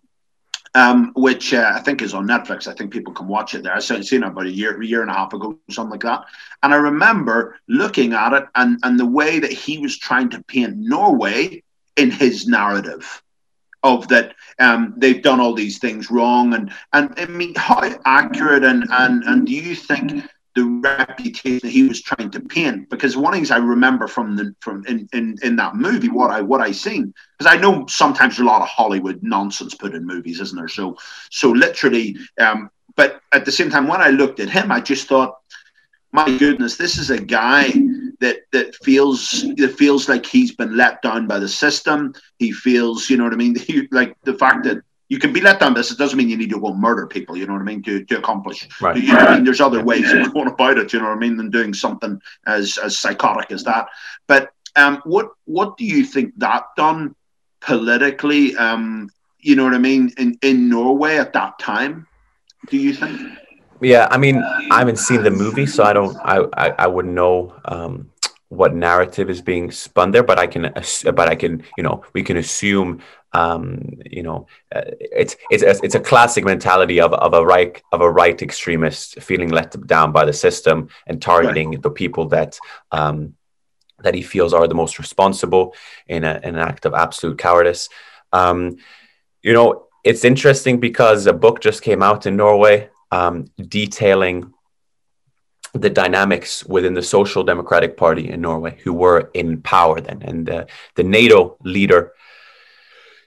um, 0.74 1.12
which 1.14 1.54
uh, 1.54 1.72
I 1.74 1.80
think 1.80 2.02
is 2.02 2.14
on 2.14 2.26
Netflix. 2.26 2.66
I 2.66 2.74
think 2.74 2.92
people 2.92 3.12
can 3.12 3.28
watch 3.28 3.54
it 3.54 3.62
there. 3.62 3.74
I 3.74 3.80
seen 3.80 4.22
it 4.22 4.26
about 4.26 4.46
a 4.46 4.50
year, 4.50 4.82
year 4.82 5.02
and 5.02 5.10
a 5.10 5.14
half 5.14 5.32
ago, 5.32 5.58
something 5.70 5.92
like 5.92 6.02
that. 6.02 6.24
And 6.62 6.72
I 6.74 6.76
remember 6.76 7.58
looking 7.68 8.12
at 8.12 8.32
it 8.32 8.44
and 8.54 8.78
and 8.82 8.98
the 8.98 9.06
way 9.06 9.38
that 9.38 9.52
he 9.52 9.78
was 9.78 9.98
trying 9.98 10.30
to 10.30 10.42
paint 10.44 10.76
Norway 10.76 11.62
in 11.96 12.10
his 12.10 12.46
narrative 12.46 13.22
of 13.82 14.08
that 14.08 14.34
um, 14.58 14.94
they've 14.96 15.22
done 15.22 15.40
all 15.40 15.54
these 15.54 15.78
things 15.78 16.10
wrong 16.10 16.54
and 16.54 16.72
and 16.92 17.14
I 17.16 17.26
mean 17.26 17.54
how 17.56 17.80
accurate 18.04 18.64
and 18.64 18.84
and 18.90 19.22
and 19.24 19.46
do 19.46 19.52
you 19.52 19.74
think 19.74 20.24
the 20.58 20.64
reputation 20.64 21.60
that 21.62 21.70
he 21.70 21.86
was 21.86 22.02
trying 22.02 22.30
to 22.32 22.40
paint. 22.40 22.90
Because 22.90 23.16
one 23.16 23.32
of 23.32 23.36
the 23.36 23.38
things 23.38 23.52
I 23.52 23.58
remember 23.58 24.08
from 24.08 24.34
the 24.34 24.54
from 24.60 24.84
in, 24.86 25.08
in, 25.12 25.36
in 25.42 25.54
that 25.56 25.76
movie, 25.76 26.08
what 26.08 26.32
I 26.32 26.40
what 26.40 26.60
I 26.60 26.72
seen, 26.72 27.14
because 27.38 27.52
I 27.52 27.60
know 27.60 27.86
sometimes 27.86 28.36
there's 28.36 28.44
a 28.44 28.50
lot 28.50 28.62
of 28.62 28.68
Hollywood 28.68 29.22
nonsense 29.22 29.74
put 29.74 29.94
in 29.94 30.04
movies, 30.04 30.40
isn't 30.40 30.58
there? 30.58 30.68
So 30.68 30.96
so 31.30 31.50
literally, 31.50 32.16
um, 32.40 32.70
but 32.96 33.20
at 33.32 33.44
the 33.44 33.52
same 33.52 33.70
time, 33.70 33.86
when 33.86 34.00
I 34.00 34.08
looked 34.08 34.40
at 34.40 34.50
him, 34.50 34.72
I 34.72 34.80
just 34.80 35.06
thought, 35.06 35.38
my 36.10 36.36
goodness, 36.38 36.76
this 36.76 36.98
is 36.98 37.10
a 37.10 37.20
guy 37.20 37.72
that 38.20 38.38
that 38.52 38.74
feels 38.76 39.44
that 39.56 39.74
feels 39.76 40.08
like 40.08 40.26
he's 40.26 40.54
been 40.54 40.76
let 40.76 41.02
down 41.02 41.26
by 41.26 41.38
the 41.38 41.48
system. 41.48 42.14
He 42.38 42.52
feels, 42.52 43.08
you 43.08 43.16
know 43.16 43.24
what 43.24 43.32
I 43.32 43.36
mean, 43.36 43.56
like 43.90 44.16
the 44.24 44.34
fact 44.34 44.64
that 44.64 44.82
you 45.08 45.18
can 45.18 45.32
be 45.32 45.40
let 45.40 45.58
down 45.58 45.74
this. 45.74 45.90
It 45.90 45.98
doesn't 45.98 46.18
mean 46.18 46.28
you 46.28 46.36
need 46.36 46.50
to 46.50 46.60
go 46.60 46.74
murder 46.74 47.06
people. 47.06 47.36
You 47.36 47.46
know 47.46 47.54
what 47.54 47.62
I 47.62 47.64
mean? 47.64 47.82
To, 47.84 48.04
to 48.04 48.18
accomplish. 48.18 48.68
Right. 48.80 48.96
You 48.96 49.12
know 49.12 49.18
I 49.18 49.34
mean? 49.36 49.44
There's 49.44 49.60
other 49.60 49.82
ways 49.82 50.10
of 50.12 50.34
going 50.34 50.48
about 50.48 50.78
it. 50.78 50.92
You 50.92 50.98
know 50.98 51.06
what 51.06 51.16
I 51.16 51.20
mean? 51.20 51.36
Than 51.36 51.50
doing 51.50 51.72
something 51.72 52.20
as 52.46 52.78
as 52.78 52.98
psychotic 52.98 53.50
as 53.50 53.64
that. 53.64 53.88
But 54.26 54.50
um, 54.76 55.00
what 55.04 55.30
what 55.44 55.76
do 55.76 55.84
you 55.84 56.04
think 56.04 56.34
that 56.38 56.64
done 56.76 57.14
politically? 57.60 58.54
Um, 58.56 59.10
you 59.38 59.56
know 59.56 59.64
what 59.64 59.74
I 59.74 59.78
mean? 59.78 60.12
In 60.18 60.38
in 60.42 60.68
Norway 60.68 61.16
at 61.16 61.32
that 61.32 61.58
time, 61.58 62.06
do 62.68 62.76
you 62.76 62.92
think? 62.92 63.20
Yeah, 63.80 64.08
I 64.10 64.18
mean, 64.18 64.42
I 64.70 64.78
haven't 64.78 64.98
seen 64.98 65.22
the 65.22 65.30
movie, 65.30 65.66
so 65.66 65.84
I 65.84 65.92
don't. 65.92 66.16
I 66.18 66.38
I, 66.54 66.68
I 66.70 66.86
wouldn't 66.86 67.14
know. 67.14 67.54
Um, 67.64 68.10
what 68.50 68.74
narrative 68.74 69.28
is 69.28 69.42
being 69.42 69.70
spun 69.70 70.10
there 70.10 70.22
but 70.22 70.38
i 70.38 70.46
can 70.46 70.72
but 71.14 71.28
i 71.28 71.34
can 71.34 71.62
you 71.76 71.82
know 71.82 72.02
we 72.14 72.22
can 72.22 72.38
assume 72.38 72.98
um, 73.32 74.00
you 74.06 74.22
know, 74.22 74.46
uh, 74.74 74.82
it's 75.00 75.36
it's 75.50 75.62
a, 75.62 75.84
it's 75.84 75.94
a 75.94 76.00
classic 76.00 76.44
mentality 76.44 77.00
of, 77.00 77.12
of 77.12 77.34
a 77.34 77.44
right 77.44 77.80
of 77.92 78.00
a 78.00 78.10
right 78.10 78.40
extremist 78.40 79.20
feeling 79.20 79.50
let 79.50 79.86
down 79.86 80.12
by 80.12 80.24
the 80.24 80.32
system 80.32 80.88
and 81.06 81.20
targeting 81.20 81.70
right. 81.70 81.82
the 81.82 81.90
people 81.90 82.28
that 82.28 82.58
um, 82.90 83.34
that 84.00 84.14
he 84.14 84.22
feels 84.22 84.54
are 84.54 84.66
the 84.66 84.74
most 84.74 84.98
responsible 84.98 85.74
in, 86.06 86.24
a, 86.24 86.40
in 86.42 86.54
an 86.54 86.60
act 86.60 86.86
of 86.86 86.94
absolute 86.94 87.36
cowardice. 87.36 87.88
Um, 88.32 88.76
you 89.42 89.52
know, 89.52 89.88
it's 90.04 90.24
interesting 90.24 90.78
because 90.78 91.26
a 91.26 91.32
book 91.32 91.60
just 91.60 91.82
came 91.82 92.02
out 92.02 92.24
in 92.24 92.36
Norway 92.36 92.88
um, 93.10 93.46
detailing 93.56 94.52
the 95.74 95.90
dynamics 95.90 96.64
within 96.64 96.94
the 96.94 97.02
Social 97.02 97.44
Democratic 97.44 97.96
Party 97.96 98.30
in 98.30 98.40
Norway, 98.40 98.78
who 98.82 98.92
were 98.92 99.30
in 99.34 99.60
power 99.62 100.00
then, 100.00 100.22
and 100.22 100.48
uh, 100.48 100.64
the 100.94 101.04
NATO 101.04 101.56
leader 101.62 102.12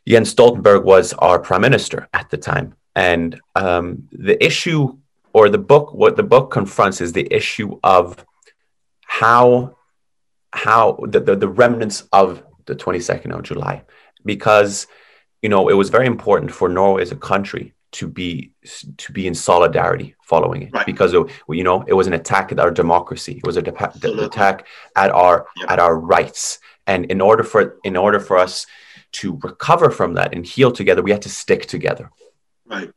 Jens 0.07 0.33
Stoltenberg 0.33 0.83
was 0.83 1.13
our 1.13 1.39
prime 1.39 1.61
minister 1.61 2.07
at 2.13 2.29
the 2.29 2.37
time. 2.37 2.75
And 2.95 3.39
um, 3.55 4.07
the 4.11 4.43
issue, 4.43 4.97
or 5.33 5.49
the 5.49 5.57
book, 5.57 5.93
what 5.93 6.15
the 6.15 6.23
book 6.23 6.51
confronts 6.51 7.01
is 7.01 7.13
the 7.13 7.27
issue 7.31 7.79
of 7.83 8.25
how, 9.05 9.77
how 10.51 10.99
the, 11.07 11.19
the, 11.19 11.35
the 11.35 11.47
remnants 11.47 12.03
of 12.11 12.43
the 12.65 12.75
22nd 12.75 13.31
of 13.31 13.43
July, 13.43 13.83
because, 14.25 14.87
you 15.41 15.49
know, 15.49 15.69
it 15.69 15.73
was 15.73 15.89
very 15.89 16.07
important 16.07 16.51
for 16.51 16.67
Norway 16.67 17.03
as 17.03 17.11
a 17.11 17.15
country 17.15 17.73
to 17.91 18.07
be 18.07 18.51
to 18.97 19.11
be 19.11 19.27
in 19.27 19.35
solidarity 19.35 20.15
following 20.23 20.63
it 20.63 20.71
right. 20.71 20.85
because 20.85 21.13
uh, 21.13 21.25
it, 21.25 21.31
you 21.49 21.63
know 21.63 21.83
it 21.87 21.93
was 21.93 22.07
an 22.07 22.13
attack 22.13 22.51
at 22.51 22.59
our 22.59 22.71
democracy 22.71 23.33
it 23.33 23.45
was 23.45 23.57
a 23.57 23.61
de- 23.61 24.23
attack 24.23 24.65
at 24.95 25.11
our 25.11 25.45
at 25.67 25.77
our 25.77 25.99
rights 25.99 26.59
and 26.87 27.05
in 27.05 27.21
order 27.21 27.43
for 27.43 27.77
in 27.83 27.95
order 27.95 28.19
for 28.19 28.37
us 28.37 28.65
to 29.13 29.39
recover 29.43 29.91
from 29.91 30.13
that 30.15 30.33
and 30.33 30.45
heal 30.45 30.71
together, 30.71 31.01
we 31.01 31.11
had 31.11 31.21
to 31.23 31.29
stick 31.29 31.65
together. 31.65 32.11
Right. 32.65 32.91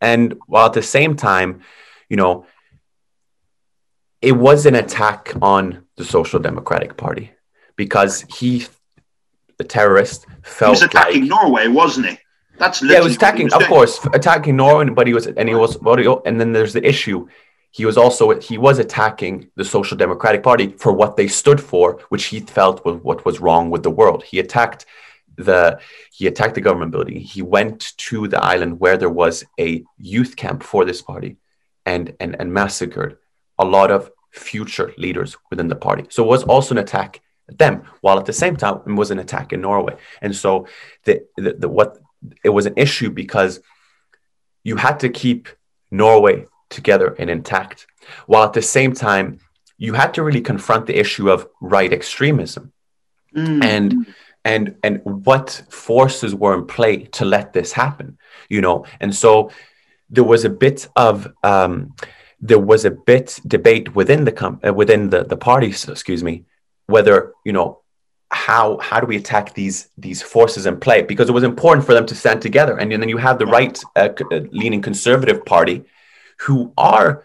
And 0.00 0.34
while 0.46 0.66
at 0.66 0.74
the 0.74 0.82
same 0.82 1.16
time, 1.16 1.62
you 2.08 2.16
know, 2.16 2.46
it 4.20 4.32
was 4.32 4.66
an 4.66 4.74
attack 4.74 5.32
on 5.40 5.84
the 5.96 6.04
Social 6.04 6.38
Democratic 6.38 6.96
Party 6.96 7.32
because 7.76 8.22
he, 8.22 8.66
the 9.56 9.64
terrorist, 9.64 10.26
felt 10.42 10.70
he 10.70 10.70
was 10.72 10.82
attacking 10.82 11.22
like, 11.22 11.30
Norway, 11.30 11.68
wasn't 11.68 12.06
he? 12.06 12.18
That's 12.58 12.82
yeah, 12.82 12.98
he 12.98 13.04
was 13.04 13.16
attacking, 13.16 13.52
of 13.52 13.62
course, 13.64 14.04
attacking 14.12 14.56
Norway, 14.56 14.90
but 14.90 15.06
he 15.06 15.14
was, 15.14 15.26
and 15.26 15.48
he 15.48 15.54
was, 15.54 15.76
and 16.26 16.40
then 16.40 16.52
there's 16.52 16.72
the 16.72 16.86
issue. 16.86 17.28
He 17.70 17.84
was 17.84 17.96
also 17.96 18.38
he 18.40 18.58
was 18.58 18.78
attacking 18.78 19.50
the 19.54 19.64
Social 19.64 19.96
Democratic 19.96 20.42
Party 20.42 20.74
for 20.78 20.92
what 20.92 21.16
they 21.16 21.28
stood 21.28 21.60
for, 21.60 22.00
which 22.08 22.24
he 22.26 22.40
felt 22.40 22.84
was 22.84 22.96
what 23.02 23.24
was 23.24 23.40
wrong 23.40 23.70
with 23.70 23.82
the 23.82 23.90
world. 23.90 24.24
He 24.24 24.38
attacked 24.38 24.86
the 25.36 25.78
he 26.12 26.26
attacked 26.26 26.56
the 26.56 26.60
government 26.60 26.92
building. 26.92 27.20
He 27.20 27.42
went 27.42 27.96
to 27.98 28.26
the 28.26 28.42
island 28.42 28.80
where 28.80 28.96
there 28.96 29.10
was 29.10 29.44
a 29.60 29.84
youth 29.98 30.34
camp 30.34 30.62
for 30.62 30.84
this 30.84 31.00
party, 31.02 31.36
and 31.86 32.14
and 32.18 32.36
and 32.40 32.52
massacred 32.52 33.18
a 33.58 33.64
lot 33.64 33.90
of 33.90 34.10
future 34.32 34.92
leaders 34.96 35.36
within 35.50 35.68
the 35.68 35.76
party. 35.76 36.06
So 36.10 36.24
it 36.24 36.28
was 36.28 36.44
also 36.44 36.74
an 36.74 36.78
attack 36.78 37.20
at 37.48 37.58
them, 37.58 37.82
while 38.00 38.18
at 38.18 38.26
the 38.26 38.32
same 38.32 38.56
time 38.56 38.80
it 38.86 38.92
was 38.92 39.10
an 39.10 39.18
attack 39.18 39.52
in 39.52 39.60
Norway. 39.60 39.96
And 40.20 40.34
so 40.34 40.66
the, 41.04 41.26
the, 41.36 41.54
the 41.54 41.68
what 41.68 41.98
it 42.44 42.50
was 42.50 42.66
an 42.66 42.74
issue 42.76 43.10
because 43.10 43.60
you 44.64 44.76
had 44.76 45.00
to 45.00 45.08
keep 45.08 45.48
Norway 45.90 46.46
together 46.68 47.14
and 47.18 47.30
intact, 47.30 47.86
while 48.26 48.44
at 48.44 48.52
the 48.52 48.62
same 48.62 48.92
time 48.92 49.40
you 49.76 49.94
had 49.94 50.14
to 50.14 50.22
really 50.22 50.40
confront 50.40 50.86
the 50.86 50.98
issue 50.98 51.30
of 51.30 51.48
right 51.60 51.92
extremism. 51.92 52.72
Mm. 53.34 53.64
And 53.64 54.06
and 54.44 54.76
and 54.82 55.00
what 55.04 55.62
forces 55.68 56.34
were 56.34 56.54
in 56.54 56.66
play 56.66 57.04
to 57.04 57.24
let 57.24 57.52
this 57.52 57.72
happen 57.72 58.18
you 58.48 58.60
know 58.60 58.84
and 59.00 59.14
so 59.14 59.50
there 60.10 60.24
was 60.24 60.44
a 60.44 60.50
bit 60.50 60.88
of 60.96 61.30
um, 61.42 61.94
there 62.40 62.58
was 62.58 62.84
a 62.84 62.90
bit 62.90 63.40
debate 63.46 63.94
within 63.94 64.24
the 64.24 64.32
com- 64.32 64.60
uh, 64.66 64.72
within 64.72 65.10
the 65.10 65.24
the 65.24 65.36
parties 65.36 65.88
excuse 65.88 66.22
me 66.24 66.44
whether 66.86 67.32
you 67.44 67.52
know 67.52 67.82
how 68.30 68.76
how 68.78 69.00
do 69.00 69.06
we 69.06 69.16
attack 69.16 69.54
these 69.54 69.88
these 69.96 70.20
forces 70.20 70.66
in 70.66 70.78
play? 70.78 71.02
Because 71.02 71.28
it 71.28 71.32
was 71.32 71.44
important 71.44 71.86
for 71.86 71.94
them 71.94 72.06
to 72.06 72.14
stand 72.14 72.42
together. 72.42 72.76
And, 72.76 72.92
then 72.92 73.08
you 73.08 73.16
have 73.16 73.38
the 73.38 73.46
right 73.46 73.82
uh, 73.96 74.10
uh, 74.30 74.40
leaning 74.50 74.82
conservative 74.82 75.44
party 75.44 75.84
who 76.40 76.72
are 76.76 77.24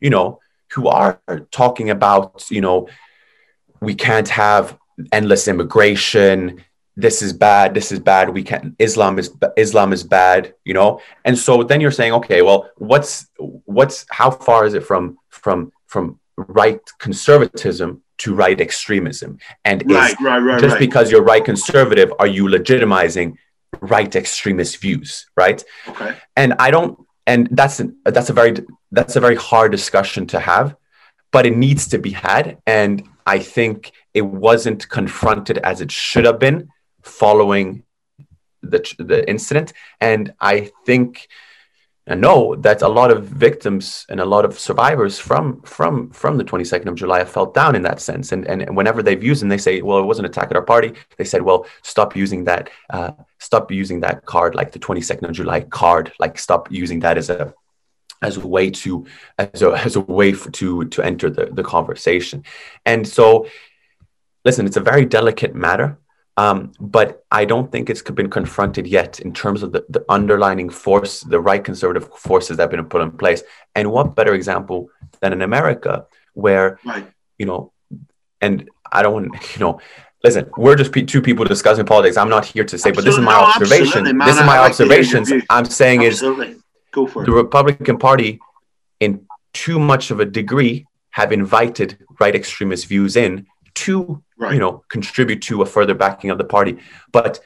you 0.00 0.10
know 0.10 0.40
who 0.72 0.88
are 0.88 1.20
talking 1.50 1.90
about 1.90 2.50
you 2.50 2.60
know 2.60 2.88
we 3.80 3.94
can't 3.94 4.28
have 4.28 4.78
endless 5.10 5.48
immigration. 5.48 6.62
This 6.96 7.22
is 7.22 7.32
bad. 7.32 7.72
This 7.72 7.90
is 7.90 7.98
bad. 7.98 8.28
We 8.28 8.42
can't 8.42 8.74
islam 8.78 9.18
is 9.18 9.30
islam 9.56 9.92
is 9.92 10.04
bad 10.04 10.54
you 10.64 10.74
know? 10.74 11.00
And 11.24 11.38
so 11.38 11.62
then 11.62 11.80
you're 11.80 11.90
saying 11.90 12.12
okay 12.12 12.42
well 12.42 12.68
what's 12.76 13.26
what's 13.38 14.04
how 14.10 14.30
far 14.30 14.66
is 14.66 14.74
it 14.74 14.84
from 14.84 15.18
from 15.30 15.72
from 15.86 16.20
right 16.36 16.80
conservatism 16.98 18.02
to 18.22 18.34
right 18.34 18.60
extremism. 18.60 19.38
And 19.64 19.82
right, 19.90 20.12
is, 20.12 20.20
right, 20.20 20.38
right, 20.38 20.60
just 20.60 20.78
because 20.78 21.10
you're 21.10 21.22
right 21.22 21.44
conservative 21.44 22.12
are 22.18 22.26
you 22.26 22.44
legitimizing 22.44 23.36
right 23.80 24.14
extremist 24.14 24.78
views 24.78 25.26
right? 25.36 25.62
Okay. 25.88 26.14
And 26.36 26.54
i 26.58 26.70
don't 26.70 26.98
and 27.26 27.48
that's 27.52 27.80
an, 27.80 27.96
that's 28.04 28.30
a 28.30 28.32
very 28.32 28.54
that's 28.90 29.16
a 29.16 29.20
very 29.20 29.36
hard 29.36 29.72
discussion 29.72 30.26
to 30.28 30.38
have 30.40 30.76
but 31.30 31.46
it 31.46 31.56
needs 31.56 31.88
to 31.88 31.98
be 31.98 32.10
had. 32.10 32.58
And 32.66 33.08
i 33.26 33.38
think 33.38 33.92
it 34.14 34.22
wasn't 34.22 34.88
confronted 34.88 35.58
as 35.58 35.80
it 35.80 35.90
should 35.90 36.26
have 36.26 36.38
been 36.38 36.68
following 37.02 37.84
the, 38.62 38.80
the 38.98 39.28
incident. 39.28 39.72
And 40.00 40.34
I 40.40 40.70
think 40.86 41.28
and 42.06 42.20
know 42.20 42.56
that 42.56 42.82
a 42.82 42.88
lot 42.88 43.12
of 43.12 43.24
victims 43.24 44.04
and 44.08 44.18
a 44.18 44.24
lot 44.24 44.44
of 44.44 44.58
survivors 44.58 45.18
from 45.18 45.62
from 45.62 46.10
from 46.10 46.36
the 46.36 46.44
22nd 46.44 46.86
of 46.86 46.96
July 46.96 47.18
have 47.18 47.30
felt 47.30 47.54
down 47.54 47.76
in 47.76 47.82
that 47.82 48.00
sense. 48.00 48.32
And 48.32 48.46
and 48.46 48.76
whenever 48.76 49.02
they've 49.02 49.22
used 49.22 49.42
and 49.42 49.52
they 49.52 49.58
say, 49.58 49.82
well, 49.82 49.98
it 49.98 50.04
wasn't 50.04 50.26
an 50.26 50.30
attack 50.32 50.50
at 50.50 50.56
our 50.56 50.64
party, 50.64 50.94
they 51.16 51.24
said, 51.24 51.42
well, 51.42 51.66
stop 51.82 52.16
using 52.16 52.44
that, 52.44 52.70
uh, 52.90 53.12
stop 53.38 53.70
using 53.70 54.00
that 54.00 54.26
card 54.26 54.54
like 54.54 54.72
the 54.72 54.80
22nd 54.80 55.28
of 55.28 55.32
July 55.32 55.60
card, 55.60 56.12
like 56.18 56.38
stop 56.38 56.70
using 56.72 57.00
that 57.00 57.16
as 57.16 57.30
a 57.30 57.54
as 58.20 58.36
a 58.36 58.46
way 58.46 58.70
to 58.70 59.06
as 59.38 59.62
a, 59.62 59.72
as 59.72 59.96
a 59.96 60.00
way 60.00 60.32
for, 60.32 60.50
to 60.50 60.84
to 60.86 61.02
enter 61.02 61.30
the, 61.30 61.46
the 61.46 61.62
conversation. 61.62 62.42
And 62.84 63.06
so 63.06 63.46
listen, 64.44 64.66
it's 64.66 64.76
a 64.76 64.80
very 64.80 65.04
delicate 65.04 65.54
matter 65.54 65.98
um, 66.36 66.72
but 66.80 67.24
I 67.30 67.44
don't 67.44 67.70
think 67.70 67.90
it's 67.90 68.02
been 68.02 68.30
confronted 68.30 68.86
yet 68.86 69.20
in 69.20 69.34
terms 69.34 69.62
of 69.62 69.72
the, 69.72 69.84
the 69.88 70.04
underlining 70.08 70.70
force, 70.70 71.20
the 71.20 71.40
right 71.40 71.62
conservative 71.62 72.08
forces 72.14 72.56
that 72.56 72.64
have 72.64 72.70
been 72.70 72.84
put 72.86 73.02
in 73.02 73.10
place. 73.12 73.42
And 73.74 73.90
what 73.92 74.16
better 74.16 74.34
example 74.34 74.88
than 75.20 75.32
in 75.32 75.42
America, 75.42 76.06
where, 76.32 76.78
right. 76.84 77.06
you 77.38 77.46
know, 77.46 77.72
and 78.40 78.68
I 78.90 79.02
don't 79.02 79.12
want, 79.12 79.54
you 79.54 79.60
know, 79.60 79.80
listen, 80.24 80.50
we're 80.56 80.76
just 80.76 80.92
two 81.06 81.20
people 81.20 81.44
discussing 81.44 81.84
politics. 81.84 82.16
I'm 82.16 82.30
not 82.30 82.46
here 82.46 82.64
to 82.64 82.78
say, 82.78 82.90
absolutely. 82.90 82.96
but 82.96 83.04
this 83.04 83.18
is 83.18 83.24
my 83.24 83.38
no, 83.38 83.46
observation. 83.46 84.04
This 84.18 84.36
is 84.36 84.46
my 84.46 84.58
like 84.58 84.70
observations. 84.70 85.32
I'm 85.50 85.66
saying 85.66 86.04
absolutely. 86.04 86.48
is 86.52 86.62
Go 86.92 87.06
for 87.06 87.24
the 87.24 87.32
Republican 87.32 87.98
Party, 87.98 88.38
in 89.00 89.26
too 89.54 89.78
much 89.78 90.10
of 90.10 90.20
a 90.20 90.26
degree, 90.26 90.86
have 91.10 91.32
invited 91.32 91.98
right 92.20 92.34
extremist 92.34 92.86
views 92.86 93.16
in 93.16 93.46
to 93.74 94.22
right. 94.38 94.54
you 94.54 94.60
know 94.60 94.84
contribute 94.88 95.42
to 95.42 95.62
a 95.62 95.66
further 95.66 95.94
backing 95.94 96.30
of 96.30 96.38
the 96.38 96.44
party. 96.44 96.78
But 97.12 97.40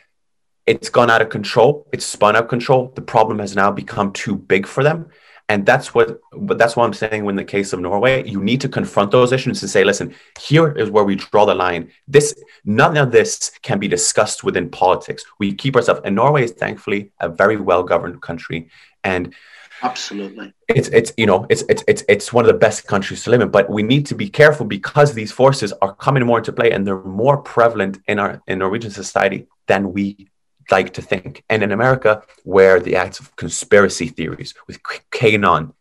it's 0.67 0.89
gone 0.89 1.11
out 1.11 1.23
of 1.23 1.29
control. 1.29 1.87
It's 1.93 2.05
spun 2.05 2.37
out 2.37 2.45
of 2.45 2.49
control. 2.49 2.93
The 2.95 3.03
problem 3.03 3.39
has 3.39 3.55
now 3.55 3.71
become 3.71 4.13
too 4.13 4.35
big 4.35 4.67
for 4.67 4.83
them. 4.83 5.09
And 5.49 5.65
that's 5.65 5.95
what 5.95 6.21
but 6.33 6.59
that's 6.59 6.75
what 6.75 6.85
i'm 6.85 6.93
saying 6.93 7.25
in 7.25 7.37
the 7.37 7.45
case 7.45 7.73
of 7.73 7.79
norway. 7.79 8.29
You 8.29 8.43
need 8.43 8.61
to 8.63 8.69
confront 8.69 9.13
those 9.13 9.31
issues 9.31 9.63
and 9.63 9.71
say 9.71 9.85
listen 9.85 10.13
here 10.41 10.73
is 10.73 10.91
where 10.91 11.05
we 11.05 11.15
draw 11.15 11.45
the 11.47 11.55
line. 11.55 11.93
This 12.09 12.35
none 12.65 12.97
of 12.97 13.13
this 13.13 13.53
can 13.63 13.79
be 13.79 13.87
discussed 13.87 14.43
within 14.43 14.69
politics. 14.69 15.25
We 15.39 15.55
keep 15.55 15.77
ourselves 15.77 16.01
and 16.05 16.17
norway 16.17 16.45
is 16.45 16.51
thankfully 16.51 17.13
a 17.21 17.29
very 17.29 17.59
well 17.59 17.85
governed 17.85 18.21
country. 18.23 18.71
And 19.05 19.35
Absolutely. 19.83 20.55
It's 20.69 20.89
it's 20.89 21.13
you 21.17 21.27
know 21.27 21.47
it's 21.51 21.63
it's 21.69 21.85
it's 21.87 22.03
it's 22.09 22.33
one 22.33 22.45
of 22.45 22.49
the 22.49 22.59
best 22.59 22.87
countries 22.87 23.25
to 23.25 23.31
live 23.31 23.41
in, 23.41 23.51
but 23.51 23.69
we 23.69 23.83
need 23.83 24.07
to 24.07 24.15
be 24.15 24.29
careful 24.29 24.67
because 24.67 25.13
these 25.13 25.33
forces 25.33 25.73
are 25.83 25.95
coming 25.95 26.25
more 26.25 26.39
into 26.39 26.53
play 26.53 26.71
and 26.71 26.87
they're 26.87 27.03
more 27.03 27.39
prevalent 27.39 27.99
in 28.09 28.19
our 28.19 28.43
in 28.47 28.59
Norwegian 28.59 28.91
society 28.91 29.47
than 29.67 29.93
we 29.93 30.29
like 30.71 30.93
to 30.95 31.03
think. 31.03 31.45
And 31.49 31.63
in 31.63 31.73
America, 31.73 32.23
where 32.45 32.81
the 32.81 32.97
acts 32.97 33.21
of 33.21 33.35
conspiracy 33.37 34.09
theories 34.09 34.55
with 34.67 34.83
QAnon, 34.83 35.75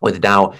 with 0.00 0.22
now 0.22 0.54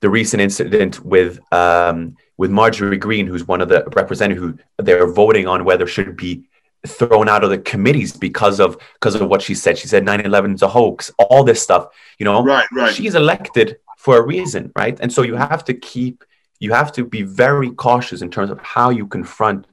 the 0.00 0.10
recent 0.10 0.40
incident 0.40 1.04
with 1.04 1.40
um, 1.52 2.16
with 2.38 2.50
Marjorie 2.50 2.96
Greene, 2.96 3.26
who's 3.26 3.46
one 3.46 3.60
of 3.60 3.68
the 3.68 3.84
representatives 3.94 4.40
who 4.40 4.58
they're 4.82 5.12
voting 5.12 5.46
on 5.46 5.64
whether 5.64 5.86
should 5.86 6.16
be 6.16 6.48
thrown 6.86 7.28
out 7.28 7.44
of 7.44 7.50
the 7.50 7.58
committees 7.58 8.16
because 8.16 8.60
of 8.60 8.78
because 8.94 9.14
of 9.14 9.28
what 9.28 9.42
she 9.42 9.54
said. 9.54 9.78
She 9.78 9.86
said 9.86 10.04
9-11 10.04 10.54
is 10.54 10.62
a 10.62 10.68
hoax, 10.68 11.10
all 11.18 11.44
this 11.44 11.62
stuff, 11.62 11.88
you 12.18 12.24
know. 12.24 12.42
Right, 12.42 12.66
right. 12.72 12.94
She's 12.94 13.14
elected 13.14 13.78
for 13.98 14.18
a 14.18 14.22
reason, 14.22 14.72
right? 14.76 14.98
And 15.00 15.12
so 15.12 15.22
you 15.22 15.34
have 15.34 15.64
to 15.66 15.74
keep 15.74 16.24
you 16.58 16.72
have 16.72 16.92
to 16.92 17.04
be 17.04 17.22
very 17.22 17.70
cautious 17.70 18.22
in 18.22 18.30
terms 18.30 18.50
of 18.50 18.60
how 18.60 18.90
you 18.90 19.06
confront 19.06 19.66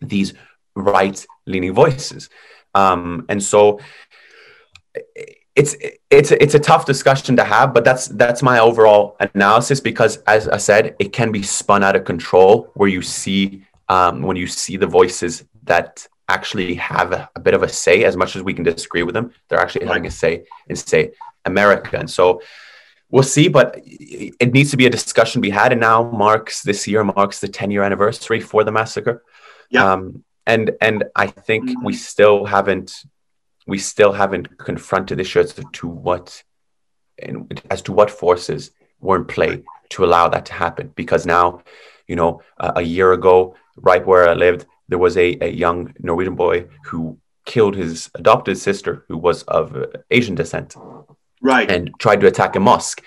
these 0.00 0.34
right-leaning 0.74 1.74
voices. 1.74 2.30
Um, 2.74 3.24
and 3.28 3.42
so 3.42 3.80
it's 5.54 5.74
it's 6.10 6.30
it's 6.30 6.54
a 6.54 6.58
tough 6.58 6.84
discussion 6.84 7.36
to 7.36 7.44
have, 7.44 7.72
but 7.72 7.84
that's 7.84 8.08
that's 8.08 8.42
my 8.42 8.58
overall 8.58 9.16
analysis 9.20 9.80
because, 9.80 10.18
as 10.26 10.48
I 10.48 10.58
said, 10.58 10.94
it 10.98 11.12
can 11.12 11.32
be 11.32 11.42
spun 11.42 11.82
out 11.82 11.96
of 11.96 12.04
control 12.04 12.70
where 12.74 12.88
you 12.88 13.00
see 13.00 13.64
um, 13.88 14.22
when 14.22 14.36
you 14.36 14.46
see 14.46 14.76
the 14.76 14.86
voices 14.86 15.44
that 15.66 16.06
actually 16.28 16.74
have 16.74 17.12
a, 17.12 17.30
a, 17.36 17.40
bit 17.40 17.54
of 17.54 17.62
a 17.62 17.68
say 17.68 18.04
as 18.04 18.16
much 18.16 18.34
as 18.34 18.42
we 18.42 18.52
can 18.52 18.64
disagree 18.64 19.04
with 19.04 19.14
them 19.14 19.32
they're 19.48 19.60
actually 19.60 19.86
having 19.86 20.06
a 20.06 20.10
say 20.10 20.44
in 20.68 20.74
say 20.74 21.12
america. 21.44 21.96
And 21.98 22.10
so 22.10 22.42
we'll 23.10 23.22
see 23.22 23.48
but 23.48 23.80
it 23.84 24.52
needs 24.52 24.70
to 24.72 24.76
be 24.76 24.86
a 24.86 24.90
discussion 24.90 25.40
we 25.40 25.50
had 25.50 25.72
and 25.72 25.80
now 25.80 26.10
marks 26.10 26.62
this 26.62 26.88
year 26.88 27.04
marks 27.04 27.40
the 27.40 27.48
10 27.48 27.70
year 27.70 27.82
anniversary 27.82 28.40
for 28.40 28.64
the 28.64 28.72
massacre. 28.72 29.22
Yeah. 29.70 29.92
Um, 29.92 30.24
and 30.48 30.70
and 30.80 31.04
i 31.16 31.26
think 31.26 31.68
mm-hmm. 31.68 31.84
we 31.84 31.92
still 31.92 32.44
haven't 32.44 32.92
we 33.66 33.78
still 33.78 34.12
haven't 34.12 34.58
confronted 34.58 35.18
issue 35.20 35.40
as 35.40 35.54
to 35.72 35.88
what 35.88 36.42
and 37.18 37.60
as 37.70 37.82
to 37.82 37.92
what 37.92 38.10
forces 38.10 38.70
were 39.00 39.16
in 39.16 39.24
play 39.24 39.62
to 39.88 40.04
allow 40.04 40.28
that 40.28 40.46
to 40.46 40.52
happen. 40.52 40.92
Because 40.94 41.26
now 41.26 41.62
you 42.06 42.16
know 42.16 42.42
uh, 42.58 42.72
a 42.76 42.82
year 42.82 43.12
ago 43.12 43.56
right 43.76 44.06
where 44.06 44.28
i 44.28 44.32
lived 44.32 44.64
there 44.88 44.98
was 44.98 45.16
a, 45.16 45.36
a 45.40 45.50
young 45.50 45.94
Norwegian 45.98 46.34
boy 46.34 46.66
who 46.84 47.18
killed 47.44 47.76
his 47.76 48.10
adopted 48.14 48.58
sister, 48.58 49.04
who 49.08 49.16
was 49.16 49.42
of 49.44 49.76
Asian 50.10 50.34
descent, 50.34 50.76
right, 51.40 51.70
and 51.70 51.90
tried 51.98 52.20
to 52.20 52.26
attack 52.26 52.56
a 52.56 52.60
mosque. 52.60 53.02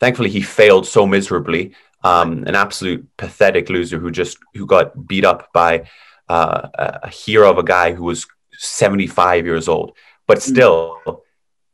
Thankfully, 0.00 0.30
he 0.30 0.42
failed 0.42 0.86
so 0.86 1.06
miserably. 1.06 1.74
Um, 2.02 2.44
an 2.46 2.54
absolute 2.54 3.06
pathetic 3.16 3.70
loser 3.70 3.98
who 3.98 4.10
just 4.10 4.36
who 4.54 4.66
got 4.66 5.06
beat 5.06 5.24
up 5.24 5.50
by 5.54 5.88
uh, 6.28 6.68
a 6.74 7.08
hero 7.08 7.50
of 7.50 7.56
a 7.56 7.62
guy 7.62 7.92
who 7.94 8.04
was 8.04 8.26
75 8.52 9.46
years 9.46 9.68
old. 9.68 9.96
But 10.26 10.38
hmm. 10.38 10.52
still, 10.52 11.22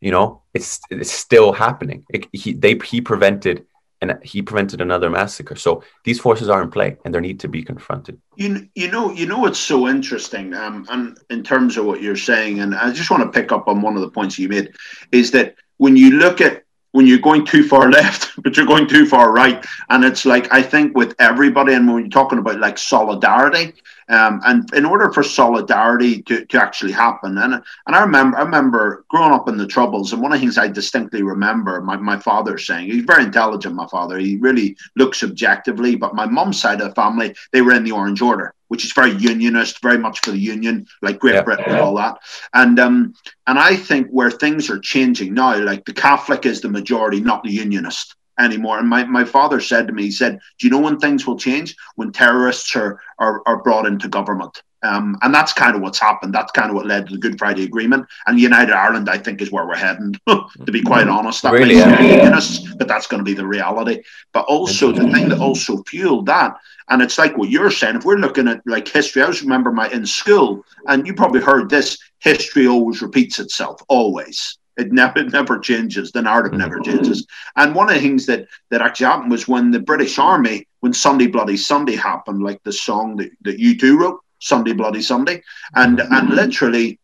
you 0.01 0.11
know, 0.11 0.43
it's 0.55 0.81
it's 0.91 1.11
still 1.11 1.53
happening. 1.53 2.05
It, 2.11 2.27
he 2.33 2.53
they 2.53 2.79
he 2.85 3.01
prevented 3.01 3.67
and 4.01 4.19
he 4.23 4.43
prevented 4.43 4.81
another 4.81 5.11
massacre. 5.11 5.57
So 5.57 5.83
these 6.05 6.19
forces 6.19 6.49
are 6.49 6.63
in 6.63 6.71
play, 6.71 6.97
and 7.05 7.15
they 7.15 7.21
need 7.21 7.41
to 7.41 7.49
be 7.49 7.63
confronted. 7.63 8.21
You, 8.37 8.69
you 8.75 8.91
know, 8.91 9.11
you 9.13 9.27
know 9.27 9.39
what's 9.39 9.59
so 9.59 9.89
interesting, 9.89 10.55
um, 10.55 10.87
and 10.91 11.19
in 11.29 11.43
terms 11.43 11.77
of 11.77 11.85
what 11.85 12.03
you're 12.03 12.17
saying, 12.17 12.61
and 12.61 12.75
I 12.75 12.93
just 12.93 13.11
want 13.11 13.23
to 13.23 13.41
pick 13.41 13.53
up 13.53 13.69
on 13.69 13.83
one 13.83 13.97
of 13.97 14.03
the 14.03 14.11
points 14.11 14.39
you 14.39 14.49
made, 14.49 14.73
is 15.13 15.31
that 15.33 15.55
when 15.77 15.97
you 15.97 16.13
look 16.13 16.41
at 16.41 16.65
when 16.93 17.07
you're 17.07 17.19
going 17.19 17.47
too 17.47 17.63
far 17.63 17.91
left, 18.01 18.33
but 18.43 18.57
you're 18.57 18.67
going 18.67 18.87
too 18.87 19.07
far 19.07 19.33
right, 19.33 19.65
and 19.91 20.05
it's 20.05 20.25
like 20.25 20.53
I 20.53 20.63
think 20.63 20.97
with 20.97 21.15
everybody, 21.19 21.75
and 21.75 21.87
when 21.93 22.05
you're 22.05 22.11
talking 22.11 22.39
about 22.39 22.59
like 22.59 22.79
solidarity, 22.79 23.75
um, 24.11 24.41
and 24.45 24.73
in 24.75 24.85
order 24.85 25.13
for 25.13 25.23
solidarity 25.23 26.23
to, 26.23 26.45
to 26.47 26.63
actually 26.63 26.93
happen, 26.93 27.39
and 27.39 27.55
and 27.55 27.97
I 27.97 28.01
remember 28.01 28.39
I 28.39 28.43
remember 28.43 29.05
growing 29.09 29.33
up 29.33 29.49
in 29.49 29.57
the 29.57 29.67
troubles, 29.67 30.13
and 30.13 30.21
one 30.21 30.33
of 30.33 30.39
the 30.39 30.45
things 30.45 30.59
I 30.59 30.69
distinctly 30.69 31.23
remember 31.23 31.81
my, 31.81 31.97
my 31.97 32.19
father 32.19 32.59
saying, 32.59 32.91
he's 32.91 33.05
very 33.05 33.25
intelligent, 33.25 33.75
my 33.75 33.87
father. 33.87 34.19
He 34.19 34.37
really 34.37 34.77
looks 34.97 35.23
objectively, 35.23 35.97
but 35.97 36.15
my 36.15 36.27
mum's 36.27 36.61
side 36.61 36.81
of 36.81 36.89
the 36.89 36.95
family, 36.95 37.35
they 37.53 37.63
were 37.63 37.73
in 37.73 37.85
the 37.85 37.93
Orange 37.93 38.21
Order, 38.21 38.55
which 38.69 38.85
is 38.85 38.93
very 38.93 39.13
unionist, 39.13 39.83
very 39.83 39.99
much 39.99 40.21
for 40.21 40.33
the 40.33 40.39
union, 40.39 40.87
like 41.03 41.19
Great 41.19 41.35
yeah. 41.35 41.43
Britain 41.43 41.67
and 41.69 41.81
all 41.81 41.95
that. 41.97 42.19
And 42.55 42.79
um, 42.79 43.15
and 43.47 43.59
I 43.59 43.77
think 43.77 44.09
where 44.09 44.31
things 44.31 44.71
are 44.71 44.79
changing 44.79 45.35
now, 45.35 45.59
like 45.59 45.85
the 45.85 45.93
Catholic 45.93 46.47
is 46.47 46.61
the 46.61 46.69
majority, 46.69 47.21
not 47.21 47.43
the 47.43 47.51
unionist 47.51 48.17
anymore. 48.45 48.79
And 48.79 48.89
my, 48.89 49.05
my 49.05 49.25
father 49.25 49.61
said 49.61 49.87
to 49.87 49.93
me, 49.93 50.05
he 50.05 50.11
said, 50.11 50.41
Do 50.59 50.67
you 50.67 50.71
know 50.71 50.81
when 50.81 50.99
things 50.99 51.27
will 51.27 51.39
change? 51.39 51.77
When 51.97 52.13
terrorists 52.13 52.75
are, 52.77 53.01
are, 53.19 53.43
are 53.47 53.63
brought 53.63 53.87
into 53.87 54.09
government. 54.09 54.63
Um, 54.83 55.19
and 55.21 55.35
that's 55.35 55.53
kind 55.53 55.77
of 55.77 55.83
what's 55.83 55.99
happened. 55.99 56.35
That's 56.35 56.53
kind 56.53 56.71
of 56.71 56.77
what 56.77 56.87
led 56.87 57.07
to 57.07 57.13
the 57.13 57.19
Good 57.19 57.39
Friday 57.39 57.65
Agreement. 57.65 58.07
And 58.27 58.41
United 58.41 58.73
Ireland, 58.73 59.11
I 59.11 59.19
think, 59.19 59.43
is 59.43 59.53
where 59.53 59.67
we're 59.67 59.77
heading, 59.77 60.15
to 60.29 60.73
be 60.73 60.83
quite 60.83 61.07
honest. 61.07 61.43
That 61.43 61.53
really, 61.53 61.77
yeah. 61.77 62.41
but 62.79 62.89
that's 62.89 63.07
going 63.07 63.19
to 63.19 63.25
be 63.25 63.35
the 63.35 63.47
reality. 63.47 64.03
But 64.33 64.47
also, 64.47 64.91
the 64.91 65.11
thing 65.13 65.29
that 65.29 65.39
also 65.39 65.83
fueled 65.83 66.27
that, 66.27 66.57
and 66.89 67.03
it's 67.03 67.19
like 67.19 67.37
what 67.37 67.51
you're 67.51 67.71
saying, 67.71 67.97
if 67.97 68.05
we're 68.05 68.17
looking 68.17 68.49
at 68.49 68.63
like 68.67 68.89
history, 68.89 69.21
I 69.21 69.27
always 69.27 69.43
remember 69.43 69.71
my 69.71 69.89
in 69.91 70.07
school, 70.07 70.65
and 70.87 71.07
you 71.07 71.15
probably 71.15 71.43
heard 71.43 71.69
this 71.69 71.99
history 72.21 72.67
always 72.67 73.03
repeats 73.03 73.39
itself, 73.39 73.83
always. 73.89 74.59
It 74.77 74.93
never, 74.93 75.19
it 75.19 75.33
never 75.33 75.59
changes. 75.59 76.13
The 76.13 76.23
narrative 76.23 76.59
never 76.59 76.77
mm-hmm. 76.77 76.93
changes. 76.93 77.27
And 77.57 77.75
one 77.75 77.89
of 77.89 77.95
the 77.95 78.01
things 78.01 78.27
that, 78.27 78.47
that 78.71 78.81
actually 78.81 79.07
happened 79.07 79.31
was 79.31 79.49
when 79.49 79.71
the 79.71 79.81
British 79.81 80.19
Army, 80.19 80.67
when 80.81 80.93
Sunday 80.93 81.27
Bloody 81.27 81.57
Sunday 81.57 81.97
happened, 81.97 82.43
like 82.43 82.63
the 82.63 82.73
song 82.73 83.17
that, 83.17 83.31
that 83.43 83.59
U2 83.59 83.99
wrote, 83.99 84.21
Sunday 84.41 84.73
Bloody 84.73 85.03
Sunday, 85.03 85.43
and 85.75 85.99
mm-hmm. 85.99 86.13
and 86.13 86.31
literally 86.31 86.99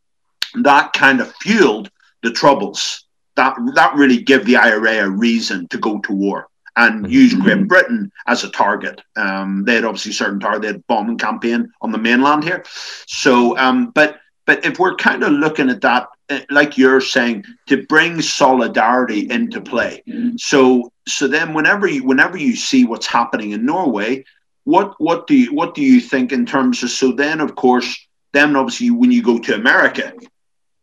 that 0.63 0.93
kind 0.93 1.21
of 1.21 1.33
fueled 1.37 1.91
the 2.23 2.33
troubles. 2.33 3.05
That 3.37 3.57
that 3.75 3.95
really 3.95 4.23
gave 4.23 4.47
the 4.47 4.57
IRA 4.57 5.05
a 5.05 5.11
reason 5.11 5.69
to 5.69 5.79
go 5.79 6.01
to 6.01 6.13
war 6.13 6.49
and 6.77 7.05
mm-hmm. 7.05 7.13
use 7.13 7.35
Great 7.35 7.69
Britain 7.69 8.11
as 8.27 8.45
a 8.45 8.51
target. 8.51 9.01
Um, 9.17 9.65
they 9.65 9.75
had 9.75 9.85
obviously 9.85 10.13
certain 10.13 10.41
target, 10.41 10.63
they 10.63 10.69
had 10.69 10.87
bombing 10.87 11.19
campaign 11.19 11.71
on 11.81 11.93
the 11.93 11.99
mainland 11.99 12.45
here. 12.45 12.65
So, 13.07 13.57
um, 13.59 13.91
but 13.91 14.19
but 14.47 14.65
if 14.65 14.79
we're 14.79 14.97
kind 14.97 15.23
of 15.23 15.33
looking 15.33 15.71
at 15.71 15.83
that 15.83 16.09
Eh, 16.29 16.45
like 16.51 16.77
you're 16.77 17.01
saying, 17.01 17.45
to 17.67 17.85
bring 17.87 18.21
solidarity 18.21 19.31
into 19.31 19.61
play. 19.61 20.03
Mm-hmm. 20.09 20.37
So 20.39 20.91
so 21.07 21.29
then 21.29 21.55
whenever 21.55 21.87
you 21.87 22.05
whenever 22.05 22.37
you 22.37 22.57
see 22.57 22.85
what's 22.85 23.07
happening 23.07 23.53
in 23.53 23.65
Norway, 23.65 24.25
what 24.65 25.01
what 25.01 25.29
do 25.29 25.35
you 25.35 25.55
what 25.55 25.75
do 25.75 25.83
you 25.83 26.01
think 26.01 26.33
in 26.33 26.45
terms 26.45 26.83
of 26.83 26.91
so 26.91 27.13
then 27.13 27.41
of 27.41 27.55
course 27.55 28.07
then 28.33 28.57
obviously 28.57 28.91
when 28.91 29.13
you 29.13 29.23
go 29.23 29.39
to 29.39 29.55
America 29.55 30.13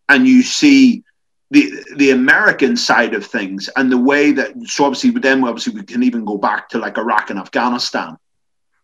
and 0.08 0.26
you 0.26 0.42
see 0.42 1.04
the 1.52 1.72
the 1.98 2.12
American 2.12 2.78
side 2.78 3.14
of 3.14 3.26
things 3.26 3.70
and 3.76 3.92
the 3.92 3.98
way 3.98 4.32
that 4.32 4.54
so 4.66 4.86
obviously 4.86 5.12
with 5.12 5.24
them 5.24 5.44
obviously 5.44 5.74
we 5.74 5.84
can 5.84 6.04
even 6.04 6.24
go 6.24 6.38
back 6.38 6.70
to 6.70 6.80
like 6.80 6.98
Iraq 6.98 7.30
and 7.30 7.38
Afghanistan 7.38 8.18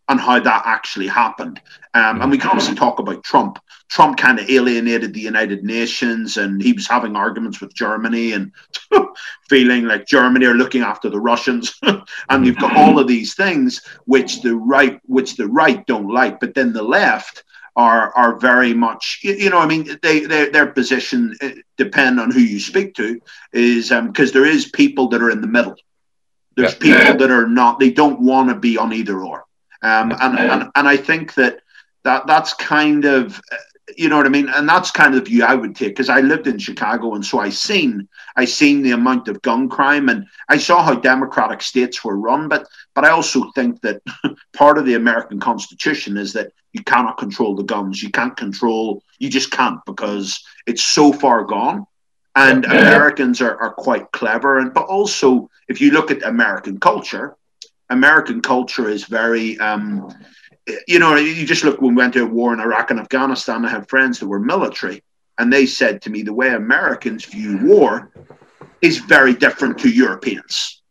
and 0.09 0.19
how 0.19 0.39
that 0.39 0.63
actually 0.65 1.07
happened. 1.07 1.61
Um, 1.93 2.21
and 2.21 2.31
we 2.31 2.37
can 2.37 2.49
obviously 2.49 2.75
talk 2.75 2.99
about 2.99 3.23
Trump. 3.23 3.59
Trump 3.89 4.17
kind 4.17 4.39
of 4.39 4.49
alienated 4.49 5.13
the 5.13 5.21
United 5.21 5.63
Nations 5.63 6.37
and 6.37 6.61
he 6.61 6.73
was 6.73 6.87
having 6.87 7.15
arguments 7.15 7.61
with 7.61 7.73
Germany 7.73 8.33
and 8.33 8.51
feeling 9.49 9.85
like 9.85 10.07
Germany 10.07 10.45
are 10.47 10.55
looking 10.55 10.81
after 10.81 11.09
the 11.09 11.19
Russians. 11.19 11.79
and 12.29 12.45
you've 12.45 12.59
got 12.59 12.75
all 12.75 12.99
of 12.99 13.07
these 13.07 13.35
things 13.35 13.81
which 14.05 14.41
the 14.41 14.55
right 14.55 14.99
which 15.05 15.37
the 15.37 15.47
right 15.47 15.85
don't 15.85 16.09
like, 16.09 16.39
but 16.39 16.53
then 16.53 16.73
the 16.73 16.83
left 16.83 17.43
are 17.75 18.11
are 18.15 18.37
very 18.37 18.73
much 18.73 19.19
you 19.21 19.49
know 19.49 19.59
I 19.59 19.67
mean 19.67 19.97
they, 20.01 20.21
they 20.21 20.49
their 20.49 20.67
position 20.67 21.35
uh, 21.41 21.49
depend 21.77 22.19
on 22.19 22.31
who 22.31 22.39
you 22.39 22.59
speak 22.59 22.95
to 22.95 23.21
is 23.53 23.89
because 23.89 24.29
um, 24.29 24.33
there 24.33 24.45
is 24.45 24.69
people 24.69 25.07
that 25.09 25.21
are 25.21 25.29
in 25.29 25.41
the 25.41 25.47
middle. 25.47 25.75
There's 26.55 26.73
yeah. 26.81 26.97
people 26.97 27.19
that 27.19 27.31
are 27.31 27.47
not 27.47 27.79
they 27.79 27.91
don't 27.91 28.19
want 28.21 28.49
to 28.49 28.55
be 28.55 28.77
on 28.77 28.91
either 28.91 29.21
or 29.21 29.45
um, 29.81 30.11
and, 30.19 30.37
and 30.39 30.71
and 30.75 30.87
I 30.87 30.97
think 30.97 31.33
that 31.35 31.61
that 32.03 32.27
that's 32.27 32.53
kind 32.53 33.05
of 33.05 33.41
you 33.97 34.07
know 34.09 34.17
what 34.17 34.25
I 34.25 34.29
mean, 34.29 34.49
and 34.49 34.67
that's 34.67 34.91
kind 34.91 35.15
of 35.15 35.23
the 35.23 35.29
view 35.29 35.43
I 35.43 35.55
would 35.55 35.75
take 35.75 35.89
because 35.89 36.09
I 36.09 36.19
lived 36.21 36.47
in 36.47 36.57
Chicago 36.59 37.15
and 37.15 37.25
so 37.25 37.39
I 37.39 37.49
seen 37.49 38.07
I 38.35 38.45
seen 38.45 38.81
the 38.81 38.91
amount 38.91 39.27
of 39.27 39.41
gun 39.41 39.69
crime 39.69 40.09
and 40.09 40.25
I 40.47 40.57
saw 40.57 40.83
how 40.83 40.95
democratic 40.95 41.61
states 41.61 42.03
were 42.03 42.17
run, 42.17 42.47
but 42.47 42.67
but 42.93 43.05
I 43.05 43.09
also 43.09 43.51
think 43.55 43.81
that 43.81 44.01
part 44.53 44.77
of 44.77 44.85
the 44.85 44.95
American 44.95 45.39
Constitution 45.39 46.17
is 46.17 46.33
that 46.33 46.51
you 46.73 46.83
cannot 46.83 47.17
control 47.17 47.55
the 47.55 47.63
guns, 47.63 48.03
you 48.03 48.11
can't 48.11 48.37
control, 48.37 49.03
you 49.17 49.29
just 49.29 49.51
can't 49.51 49.79
because 49.85 50.43
it's 50.67 50.85
so 50.85 51.11
far 51.11 51.43
gone. 51.43 51.85
And 52.35 52.63
yeah. 52.63 52.87
Americans 52.87 53.41
are, 53.41 53.57
are 53.57 53.73
quite 53.73 54.11
clever, 54.11 54.59
and 54.59 54.73
but 54.73 54.85
also 54.85 55.49
if 55.67 55.81
you 55.81 55.91
look 55.91 56.11
at 56.11 56.23
American 56.23 56.79
culture, 56.79 57.35
American 57.89 58.41
culture 58.41 58.89
is 58.89 59.05
very, 59.05 59.57
um, 59.59 60.13
you 60.87 60.99
know, 60.99 61.15
you 61.15 61.45
just 61.45 61.63
look 61.63 61.81
when 61.81 61.95
we 61.95 62.01
went 62.01 62.13
to 62.13 62.23
a 62.23 62.25
war 62.25 62.53
in 62.53 62.59
Iraq 62.59 62.91
and 62.91 62.99
Afghanistan. 62.99 63.65
I 63.65 63.69
had 63.69 63.89
friends 63.89 64.19
that 64.19 64.27
were 64.27 64.39
military, 64.39 65.03
and 65.37 65.51
they 65.51 65.65
said 65.65 66.01
to 66.03 66.09
me 66.09 66.21
the 66.21 66.33
way 66.33 66.49
Americans 66.49 67.25
view 67.25 67.59
war 67.63 68.11
is 68.81 68.99
very 68.99 69.33
different 69.33 69.79
to 69.79 69.89
Europeans. 69.89 70.81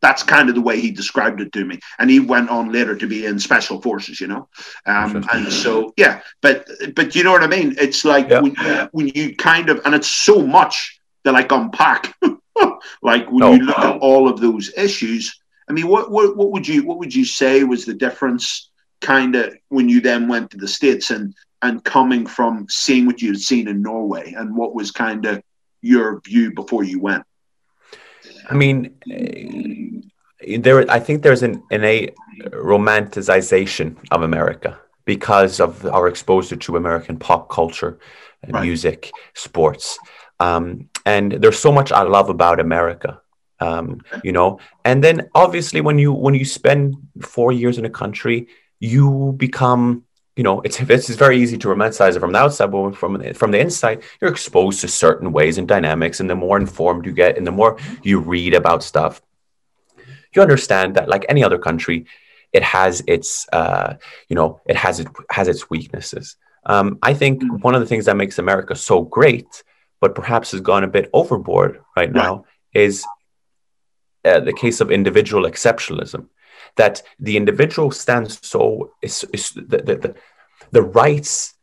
That's 0.00 0.22
kind 0.22 0.48
of 0.48 0.54
the 0.54 0.60
way 0.60 0.80
he 0.80 0.90
described 0.90 1.40
it 1.40 1.52
to 1.52 1.64
me. 1.64 1.78
And 1.98 2.10
he 2.10 2.20
went 2.20 2.50
on 2.50 2.70
later 2.70 2.94
to 2.94 3.06
be 3.06 3.24
in 3.24 3.38
special 3.38 3.80
forces, 3.80 4.20
you 4.20 4.26
know. 4.26 4.48
Um, 4.86 5.26
and 5.32 5.50
so, 5.50 5.94
yeah, 5.96 6.20
but 6.42 6.68
but 6.94 7.14
you 7.14 7.24
know 7.24 7.32
what 7.32 7.42
I 7.42 7.46
mean? 7.46 7.74
It's 7.78 8.04
like 8.04 8.28
yeah. 8.28 8.40
when, 8.40 8.54
when 8.92 9.08
you 9.08 9.34
kind 9.36 9.70
of, 9.70 9.80
and 9.84 9.94
it's 9.94 10.10
so 10.10 10.46
much 10.46 11.00
that 11.24 11.32
like 11.32 11.50
unpack. 11.50 12.14
like 13.02 13.26
when 13.30 13.38
no. 13.38 13.52
you 13.52 13.62
look 13.62 13.78
at 13.78 13.98
all 13.98 14.28
of 14.28 14.40
those 14.40 14.72
issues, 14.76 15.40
I 15.68 15.72
mean, 15.72 15.88
what, 15.88 16.10
what 16.10 16.36
what 16.36 16.50
would 16.52 16.68
you 16.68 16.84
what 16.84 16.98
would 16.98 17.14
you 17.14 17.24
say 17.24 17.64
was 17.64 17.84
the 17.84 17.94
difference, 17.94 18.70
kind 19.00 19.34
of, 19.34 19.54
when 19.68 19.88
you 19.88 20.00
then 20.00 20.28
went 20.28 20.50
to 20.50 20.58
the 20.58 20.68
states 20.68 21.10
and 21.10 21.34
and 21.62 21.82
coming 21.84 22.26
from 22.26 22.66
seeing 22.68 23.06
what 23.06 23.22
you'd 23.22 23.40
seen 23.40 23.68
in 23.68 23.82
Norway, 23.82 24.34
and 24.36 24.54
what 24.54 24.74
was 24.74 24.90
kind 24.90 25.24
of 25.24 25.42
your 25.80 26.20
view 26.20 26.52
before 26.52 26.84
you 26.84 27.00
went? 27.00 27.24
I 28.50 28.54
mean, 28.54 28.94
eh, 29.10 30.58
there. 30.58 30.90
I 30.90 31.00
think 31.00 31.22
there's 31.22 31.42
an 31.42 31.62
innate 31.70 32.14
romanticization 32.50 33.96
of 34.10 34.22
America 34.22 34.78
because 35.06 35.60
of 35.60 35.84
our 35.86 36.08
exposure 36.08 36.56
to 36.56 36.76
American 36.76 37.18
pop 37.18 37.48
culture, 37.48 37.98
right. 38.48 38.62
music, 38.62 39.10
sports. 39.34 39.98
Um, 40.40 40.88
and 41.06 41.32
there's 41.32 41.58
so 41.58 41.72
much 41.72 41.92
I 41.92 42.02
love 42.02 42.28
about 42.28 42.60
America 42.60 43.20
um, 43.60 44.00
you 44.22 44.32
know? 44.32 44.58
And 44.84 45.02
then 45.02 45.28
obviously 45.34 45.80
when 45.80 45.98
you 45.98 46.12
when 46.12 46.34
you 46.34 46.44
spend 46.44 46.96
four 47.22 47.52
years 47.52 47.78
in 47.78 47.84
a 47.84 47.90
country 47.90 48.48
you 48.80 49.34
become 49.36 50.04
you 50.36 50.42
know 50.42 50.60
it's 50.62 50.80
it's 50.94 51.08
very 51.08 51.38
easy 51.40 51.56
to 51.58 51.68
romanticize 51.68 52.16
it 52.16 52.20
from 52.20 52.32
the 52.32 52.38
outside 52.38 52.70
but 52.70 52.92
from 52.92 53.34
from 53.34 53.50
the 53.50 53.58
inside 53.58 54.02
you're 54.20 54.30
exposed 54.30 54.80
to 54.80 54.88
certain 54.88 55.32
ways 55.32 55.58
and 55.58 55.68
dynamics 55.68 56.20
and 56.20 56.28
the 56.28 56.34
more 56.34 56.56
informed 56.56 57.06
you 57.06 57.12
get 57.12 57.36
and 57.36 57.46
the 57.46 57.52
more 57.52 57.78
you 58.02 58.18
read 58.18 58.54
about 58.54 58.82
stuff 58.82 59.22
you 60.34 60.42
understand 60.42 60.96
that 60.96 61.08
like 61.08 61.24
any 61.28 61.42
other 61.44 61.58
country 61.58 62.06
it 62.52 62.62
has 62.62 63.02
its 63.06 63.48
uh, 63.52 63.94
you 64.28 64.36
know 64.36 64.60
it 64.66 64.76
has 64.76 65.00
it 65.00 65.08
has 65.30 65.48
its 65.48 65.68
weaknesses. 65.70 66.36
Um, 66.66 66.98
i 67.02 67.12
think 67.12 67.42
mm. 67.42 67.62
one 67.62 67.74
of 67.74 67.82
the 67.82 67.86
things 67.86 68.06
that 68.06 68.16
makes 68.16 68.38
america 68.38 68.74
so 68.74 69.02
great 69.02 69.62
but 70.00 70.14
perhaps 70.14 70.52
has 70.52 70.60
gone 70.60 70.84
a 70.84 70.88
bit 70.88 71.10
overboard 71.12 71.80
right. 71.96 72.12
now 72.12 72.46
is 72.72 73.04
uh, 74.24 74.40
the 74.40 74.52
case 74.52 74.80
of 74.80 74.90
individual 74.90 75.44
exceptionalism, 75.44 76.26
that 76.76 77.02
the 77.18 77.36
individual 77.36 77.90
stands 77.90 78.46
so 78.46 78.92
is, 79.02 79.24
is 79.32 79.50
the, 79.52 79.78
the, 79.78 79.96
the, 79.96 80.14
the 80.72 80.82
rights 80.82 81.54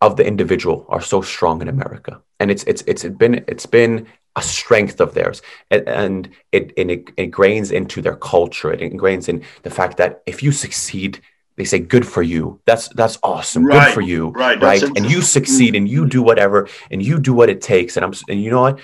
of 0.00 0.16
the 0.16 0.26
individual 0.26 0.86
are 0.88 1.00
so 1.00 1.22
strong 1.22 1.62
in 1.62 1.68
America, 1.68 2.20
and 2.38 2.50
it's 2.50 2.64
it's 2.64 2.82
it's 2.82 3.04
been 3.04 3.44
it's 3.48 3.66
been 3.66 4.06
a 4.36 4.42
strength 4.42 5.00
of 5.00 5.14
theirs, 5.14 5.42
and, 5.70 5.88
and 5.88 6.28
it, 6.52 6.72
it, 6.76 6.90
it 6.90 7.16
ingrains 7.16 7.72
into 7.72 8.02
their 8.02 8.16
culture. 8.16 8.72
It 8.72 8.80
ingrains 8.80 9.28
in 9.28 9.44
the 9.62 9.70
fact 9.70 9.96
that 9.98 10.22
if 10.26 10.42
you 10.42 10.52
succeed, 10.52 11.20
they 11.56 11.64
say 11.64 11.78
good 11.78 12.06
for 12.06 12.22
you. 12.22 12.60
That's 12.66 12.88
that's 12.88 13.18
awesome. 13.22 13.64
Right, 13.64 13.86
good 13.86 13.94
for 13.94 14.00
you. 14.00 14.30
Right, 14.30 14.60
right? 14.60 14.82
and 14.82 15.08
you 15.10 15.22
succeed 15.22 15.74
and 15.76 15.88
you 15.88 16.06
do 16.06 16.22
whatever 16.22 16.68
and 16.90 17.02
you 17.02 17.18
do 17.18 17.32
what 17.32 17.48
it 17.48 17.62
takes. 17.62 17.96
And 17.96 18.04
i'm 18.04 18.12
and 18.28 18.42
you 18.42 18.50
know 18.50 18.62
what? 18.62 18.80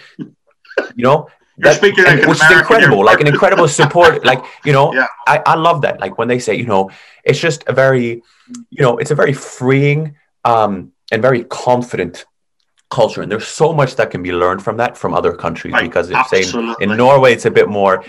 You 0.97 1.05
know 1.05 1.29
you're 1.61 1.73
that, 1.73 1.77
speaking 1.77 2.05
like 2.05 2.27
which 2.27 2.43
is 2.43 2.51
incredible, 2.51 3.05
like 3.05 3.21
an 3.21 3.27
incredible 3.27 3.69
support. 3.69 4.25
like 4.31 4.43
you 4.65 4.73
know, 4.73 4.95
yeah. 4.95 5.07
I, 5.27 5.43
I 5.45 5.55
love 5.57 5.83
that. 5.83 6.01
Like 6.01 6.17
when 6.17 6.29
they 6.29 6.39
say, 6.39 6.55
you 6.55 6.67
know, 6.67 6.91
it's 7.25 7.39
just 7.39 7.65
a 7.67 7.73
very, 7.73 8.23
you 8.71 8.83
know, 8.83 8.97
it's 8.97 9.11
a 9.11 9.15
very 9.15 9.35
freeing 9.35 10.17
um, 10.45 10.93
and 11.13 11.21
very 11.21 11.45
confident 11.45 12.25
culture, 12.91 13.21
and 13.21 13.31
there's 13.31 13.47
so 13.47 13.75
much 13.75 13.97
that 13.97 14.11
can 14.11 14.23
be 14.23 14.33
learned 14.33 14.63
from 14.63 14.79
that 14.79 14.97
from 14.97 15.13
other 15.13 15.33
countries. 15.33 15.75
Right. 15.75 15.83
Because 15.83 16.11
it's 16.11 16.31
saying 16.31 16.75
in 16.81 16.97
Norway, 16.97 17.35
it's 17.35 17.45
a 17.45 17.51
bit 17.51 17.69
more, 17.69 18.03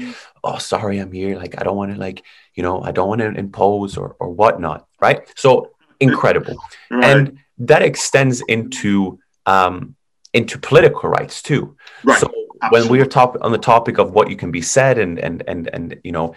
oh, 0.44 0.58
sorry, 0.58 1.00
I'm 1.00 1.12
here. 1.12 1.38
Like 1.38 1.60
I 1.60 1.64
don't 1.64 1.76
want 1.76 1.94
to, 1.94 2.00
like 2.00 2.24
you 2.56 2.64
know, 2.64 2.82
I 2.82 2.92
don't 2.92 3.10
want 3.10 3.20
to 3.20 3.28
impose 3.28 3.98
or 3.98 4.16
or 4.20 4.30
whatnot. 4.30 4.88
Right. 5.02 5.22
So 5.36 5.72
incredible, 6.00 6.58
right. 6.90 7.04
and 7.04 7.40
that 7.58 7.82
extends 7.82 8.42
into 8.48 9.20
um, 9.46 9.96
into 10.34 10.58
political 10.58 11.10
rights 11.10 11.42
too. 11.42 11.76
Right. 12.04 12.20
So 12.20 12.32
when 12.70 12.88
we 12.88 13.02
are 13.02 13.06
top 13.06 13.38
on 13.42 13.52
the 13.52 13.58
topic 13.58 13.98
of 13.98 14.12
what 14.12 14.30
you 14.30 14.36
can 14.36 14.52
be 14.52 14.62
said 14.62 14.98
and 14.98 15.20
and 15.20 15.44
and 15.48 15.70
and 15.74 16.00
you 16.04 16.12
know 16.12 16.36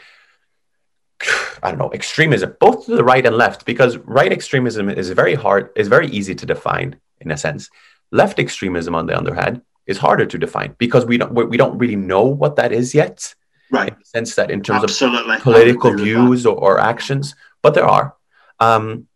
I 1.62 1.70
don't 1.70 1.78
know 1.78 1.92
extremism, 1.92 2.56
both 2.60 2.86
to 2.86 2.96
the 2.96 3.04
right 3.04 3.24
and 3.24 3.36
left, 3.36 3.64
because 3.64 3.96
right 3.98 4.32
extremism 4.32 4.88
is 4.90 5.10
very 5.10 5.34
hard, 5.34 5.70
is 5.76 5.88
very 5.88 6.08
easy 6.08 6.34
to 6.34 6.46
define 6.46 6.96
in 7.20 7.30
a 7.30 7.36
sense. 7.36 7.70
Left 8.10 8.38
extremism, 8.38 8.94
on 8.94 9.06
the 9.06 9.16
other 9.16 9.34
hand, 9.34 9.62
is 9.86 9.98
harder 9.98 10.26
to 10.26 10.38
define 10.38 10.74
because 10.78 11.04
we 11.04 11.18
don't 11.18 11.32
we 11.32 11.56
don't 11.56 11.78
really 11.78 11.96
know 11.96 12.24
what 12.24 12.56
that 12.56 12.72
is 12.72 12.94
yet. 12.94 13.34
Right. 13.70 13.92
In 13.92 13.98
the 13.98 14.04
sense 14.04 14.34
that 14.34 14.50
in 14.50 14.62
terms 14.62 14.84
Absolutely. 14.84 15.36
of 15.36 15.42
political 15.42 15.94
views 15.94 16.46
or, 16.46 16.56
or, 16.56 16.78
actions, 16.78 17.34
but 17.62 17.74
there 17.74 17.86
are. 17.86 18.14
Um, 18.60 19.08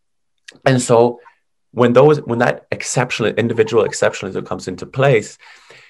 and 0.64 0.80
so 0.80 1.20
when 1.72 1.92
those 1.92 2.20
when 2.22 2.38
that 2.38 2.66
exceptional 2.72 3.30
individual 3.34 3.84
exceptionalism 3.84 4.46
comes 4.46 4.68
into 4.68 4.86
place, 4.86 5.38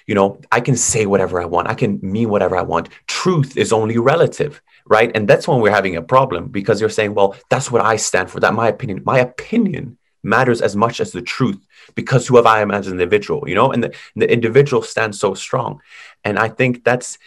you 0.08 0.14
know, 0.14 0.40
I 0.50 0.60
can 0.60 0.74
say 0.74 1.06
whatever 1.06 1.40
I 1.40 1.44
want. 1.44 1.68
I 1.68 1.74
can 1.74 2.00
mean 2.02 2.30
whatever 2.30 2.56
I 2.56 2.62
want. 2.62 2.88
Truth 3.06 3.58
is 3.58 3.72
only 3.72 3.98
relative, 3.98 4.60
right? 4.86 5.12
And 5.14 5.28
that's 5.28 5.46
when 5.46 5.60
we're 5.60 5.70
having 5.70 5.96
a 5.96 6.02
problem 6.02 6.48
because 6.48 6.80
you're 6.80 6.88
saying, 6.88 7.14
well, 7.14 7.36
that's 7.50 7.70
what 7.70 7.82
I 7.82 7.96
stand 7.96 8.30
for. 8.30 8.40
That 8.40 8.54
my 8.54 8.68
opinion, 8.68 9.02
my 9.04 9.18
opinion 9.18 9.98
matters 10.22 10.62
as 10.62 10.74
much 10.74 11.00
as 11.00 11.12
the 11.12 11.20
truth 11.20 11.64
because 11.94 12.26
who 12.26 12.36
have 12.36 12.46
I 12.46 12.62
am 12.62 12.70
as 12.70 12.86
an 12.86 12.94
individual, 12.94 13.46
you 13.46 13.54
know, 13.54 13.70
and 13.70 13.84
the, 13.84 13.88
and 14.14 14.22
the 14.22 14.32
individual 14.32 14.82
stands 14.82 15.20
so 15.20 15.34
strong. 15.34 15.80
And 16.24 16.38
I 16.38 16.48
think 16.48 16.84
that's 16.84 17.18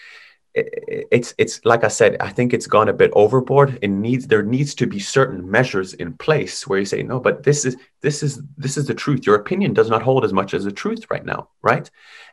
it's 0.53 1.33
it's 1.37 1.63
like 1.65 1.83
I 1.83 1.87
said, 1.87 2.17
I 2.19 2.29
think 2.29 2.53
it's 2.53 2.67
gone 2.67 2.89
a 2.89 2.93
bit 2.93 3.11
overboard. 3.13 3.79
It 3.81 3.87
needs 3.87 4.27
there 4.27 4.43
needs 4.43 4.75
to 4.75 4.87
be 4.87 4.99
certain 4.99 5.49
measures 5.49 5.93
in 5.93 6.13
place 6.13 6.67
where 6.67 6.79
you 6.79 6.85
say, 6.85 7.03
no, 7.03 7.19
but 7.19 7.43
this 7.43 7.63
is 7.65 7.77
this 8.01 8.21
is 8.21 8.41
this 8.57 8.77
is 8.77 8.87
the 8.87 8.93
truth. 8.93 9.25
Your 9.25 9.35
opinion 9.35 9.73
does 9.73 9.89
not 9.89 10.01
hold 10.01 10.25
as 10.25 10.33
much 10.33 10.53
as 10.53 10.63
the 10.63 10.71
truth 10.71 11.05
right 11.09 11.25
now, 11.25 11.49
right? 11.61 11.89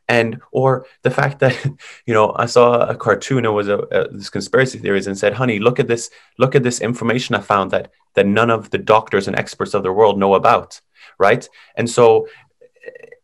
and 0.09 0.41
or 0.53 0.87
the 1.03 1.11
fact 1.11 1.39
that 1.39 1.55
you 2.07 2.15
know 2.15 2.35
i 2.37 2.47
saw 2.47 2.89
a 2.89 2.97
cartoon 2.97 3.45
it 3.45 3.49
was 3.49 3.69
a, 3.69 3.79
a, 3.79 4.09
this 4.09 4.31
conspiracy 4.31 4.79
theories 4.79 5.07
and 5.07 5.19
said 5.19 5.35
honey 5.35 5.59
look 5.59 5.79
at 5.79 5.87
this 5.87 6.11
look 6.39 6.55
at 6.55 6.63
this 6.63 6.81
information 6.81 7.35
i 7.35 7.41
found 7.41 7.71
that 7.71 7.93
that 8.15 8.27
none 8.27 8.51
of 8.51 8.71
the 8.71 8.79
doctors 8.79 9.29
and 9.29 9.39
experts 9.39 9.75
of 9.75 9.83
the 9.83 9.93
world 9.93 10.19
know 10.19 10.35
about 10.35 10.81
right 11.19 11.49
and 11.77 11.89
so 11.89 12.27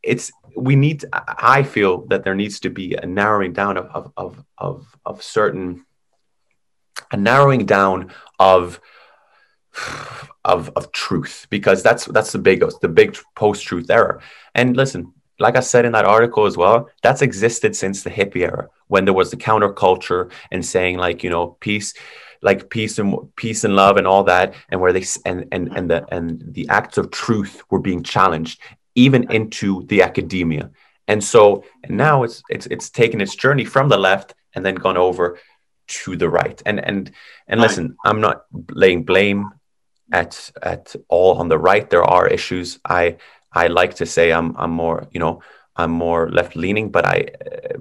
it's 0.02 0.30
we 0.56 0.76
need 0.76 1.04
i 1.12 1.62
feel 1.62 2.06
that 2.06 2.24
there 2.24 2.34
needs 2.34 2.60
to 2.60 2.70
be 2.70 2.94
a 2.94 3.06
narrowing 3.06 3.52
down 3.52 3.76
of 3.76 3.86
of 3.86 4.12
of 4.16 4.44
of, 4.58 4.96
of 5.04 5.22
certain 5.22 5.84
a 7.10 7.16
narrowing 7.16 7.66
down 7.66 8.12
of 8.38 8.80
of 10.44 10.70
of 10.76 10.92
truth 10.92 11.46
because 11.50 11.82
that's 11.82 12.04
that's 12.06 12.32
the 12.32 12.38
big 12.38 12.64
the 12.80 12.88
big 12.88 13.16
post 13.34 13.64
truth 13.64 13.90
error. 13.90 14.20
And 14.54 14.76
listen 14.76 15.12
like 15.38 15.56
I 15.56 15.60
said 15.60 15.84
in 15.84 15.92
that 15.92 16.04
article 16.04 16.46
as 16.46 16.56
well, 16.56 16.88
that's 17.02 17.22
existed 17.22 17.74
since 17.74 18.02
the 18.02 18.10
hippie 18.10 18.42
era 18.42 18.68
when 18.86 19.04
there 19.04 19.14
was 19.14 19.30
the 19.30 19.36
counterculture 19.36 20.30
and 20.52 20.64
saying 20.64 20.96
like, 20.98 21.24
you 21.24 21.30
know, 21.30 21.56
peace, 21.60 21.94
like 22.40 22.70
peace 22.70 22.98
and 22.98 23.34
peace 23.34 23.64
and 23.64 23.74
love 23.74 23.96
and 23.96 24.06
all 24.06 24.24
that, 24.24 24.54
and 24.68 24.80
where 24.80 24.92
they 24.92 25.04
and 25.26 25.48
and 25.50 25.76
and 25.76 25.90
the 25.90 26.06
and 26.14 26.54
the 26.54 26.68
acts 26.68 26.98
of 26.98 27.10
truth 27.10 27.62
were 27.70 27.80
being 27.80 28.02
challenged 28.02 28.60
even 28.94 29.32
into 29.32 29.84
the 29.86 30.02
academia. 30.02 30.70
And 31.06 31.22
so 31.22 31.64
and 31.82 31.96
now 31.96 32.22
it's 32.22 32.42
it's 32.48 32.66
it's 32.66 32.90
taken 32.90 33.20
its 33.20 33.34
journey 33.34 33.64
from 33.64 33.88
the 33.88 33.98
left 33.98 34.34
and 34.54 34.64
then 34.64 34.74
gone 34.74 34.96
over 34.96 35.38
to 35.86 36.16
the 36.16 36.28
right. 36.28 36.60
And 36.64 36.80
and 36.80 37.10
and 37.46 37.60
listen, 37.60 37.96
I'm 38.04 38.20
not 38.20 38.44
laying 38.70 39.04
blame 39.04 39.50
at 40.12 40.50
at 40.62 40.94
all 41.08 41.38
on 41.38 41.48
the 41.48 41.58
right. 41.58 41.88
There 41.88 42.04
are 42.04 42.26
issues. 42.26 42.78
I 42.84 43.16
I 43.52 43.66
like 43.66 43.96
to 43.96 44.06
say 44.06 44.32
I'm 44.32 44.56
I'm 44.56 44.70
more 44.70 45.06
you 45.10 45.20
know 45.20 45.42
I'm 45.76 45.90
more 45.90 46.30
left 46.30 46.56
leaning, 46.56 46.90
but 46.90 47.04
I 47.04 47.28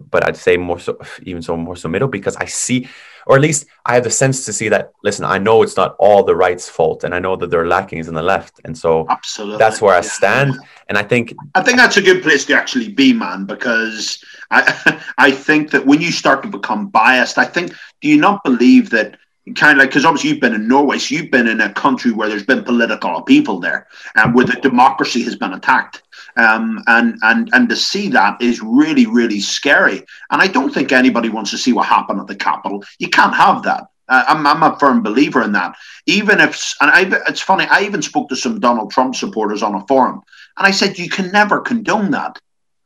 but 0.10 0.28
I'd 0.28 0.38
say 0.38 0.58
more 0.58 0.80
so 0.80 0.98
even 1.24 1.42
so 1.42 1.56
more 1.56 1.76
so 1.76 1.90
middle 1.90 2.08
because 2.08 2.36
I 2.38 2.46
see 2.46 2.88
or 3.26 3.36
at 3.36 3.42
least 3.42 3.68
I 3.86 3.96
have 3.96 4.04
the 4.04 4.10
sense 4.10 4.46
to 4.46 4.54
see 4.54 4.70
that 4.70 4.94
listen, 5.04 5.26
I 5.26 5.38
know 5.38 5.64
it's 5.64 5.78
not 5.78 5.96
all 6.00 6.24
the 6.24 6.36
right's 6.36 6.68
fault 6.68 7.04
and 7.04 7.14
I 7.14 7.20
know 7.20 7.36
that 7.36 7.50
there 7.50 7.62
are 7.62 7.68
lackings 7.68 8.08
in 8.08 8.16
the 8.16 8.24
left. 8.24 8.60
And 8.66 8.78
so 8.78 9.06
Absolutely. 9.10 9.58
that's 9.58 9.82
where 9.82 9.96
I 9.96 10.02
stand. 10.02 10.58
And 10.90 10.98
I 10.98 11.04
think 11.04 11.36
I 11.56 11.62
think 11.62 11.78
that's 11.78 11.98
a 11.98 12.02
good 12.02 12.24
place 12.24 12.46
to 12.46 12.56
actually 12.56 12.90
be, 12.90 13.14
man, 13.14 13.46
because 13.46 14.24
I 14.52 15.02
I 15.18 15.32
think 15.32 15.72
that 15.72 15.86
when 15.86 16.02
you 16.02 16.12
start 16.12 16.42
to 16.44 16.50
become 16.50 16.88
biased, 16.88 17.38
I 17.38 17.46
think 17.46 17.74
do 18.02 18.10
you 18.10 18.18
not 18.18 18.44
believe 18.44 18.90
that 18.90 19.18
kind 19.56 19.78
of 19.78 19.80
like 19.80 19.90
because 19.90 20.06
obviously 20.06 20.30
you've 20.30 20.40
been 20.40 20.56
in 20.56 20.68
Norway, 20.68 20.98
so 20.98 21.16
you've 21.16 21.32
been 21.32 21.48
in 21.48 21.62
a 21.62 21.74
country 21.74 22.12
where 22.12 22.30
there's 22.30 22.46
been 22.46 22.64
political 22.64 23.18
upheaval 23.18 23.60
there, 23.60 23.88
and 24.16 24.34
where 24.34 24.46
the 24.46 24.54
democracy 24.54 25.22
has 25.24 25.36
been 25.36 25.54
attacked, 25.54 26.04
um, 26.38 26.82
and 26.88 27.18
and 27.24 27.50
and 27.54 27.68
to 27.70 27.76
see 27.76 28.08
that 28.10 28.42
is 28.42 28.62
really 28.62 29.06
really 29.06 29.40
scary. 29.40 29.98
And 30.32 30.42
I 30.42 30.48
don't 30.48 30.74
think 30.74 30.92
anybody 30.92 31.30
wants 31.30 31.52
to 31.52 31.58
see 31.58 31.74
what 31.74 31.88
happened 31.88 32.22
at 32.22 32.28
the 32.28 32.36
Capitol. 32.36 32.84
You 33.00 33.10
can't 33.10 33.36
have 33.36 33.64
that. 33.64 33.88
Uh, 34.10 34.26
I'm, 34.28 34.46
I'm 34.46 34.64
a 34.64 34.78
firm 34.80 35.02
believer 35.02 35.42
in 35.44 35.54
that. 35.54 35.76
Even 36.06 36.40
if, 36.42 36.76
and 36.82 36.92
I, 36.92 37.10
it's 37.30 37.40
funny, 37.40 37.66
I 37.70 37.84
even 37.84 38.02
spoke 38.02 38.28
to 38.30 38.36
some 38.36 38.60
Donald 38.60 38.92
Trump 38.92 39.16
supporters 39.16 39.64
on 39.64 39.76
a 39.76 39.88
forum, 39.88 40.22
and 40.58 40.68
I 40.68 40.72
said, 40.72 41.00
you 41.00 41.10
can 41.10 41.32
never 41.32 41.62
condone 41.62 42.12
that. 42.12 42.38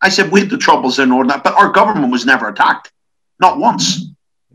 I 0.02 0.10
said, 0.10 0.32
we 0.32 0.42
had 0.42 0.50
the 0.52 0.58
troubles 0.58 1.00
in 1.00 1.12
order, 1.12 1.42
but 1.44 1.56
our 1.56 1.72
government 1.72 2.12
was 2.12 2.26
never 2.26 2.48
attacked, 2.50 2.92
not 3.40 3.58
once. 3.58 4.06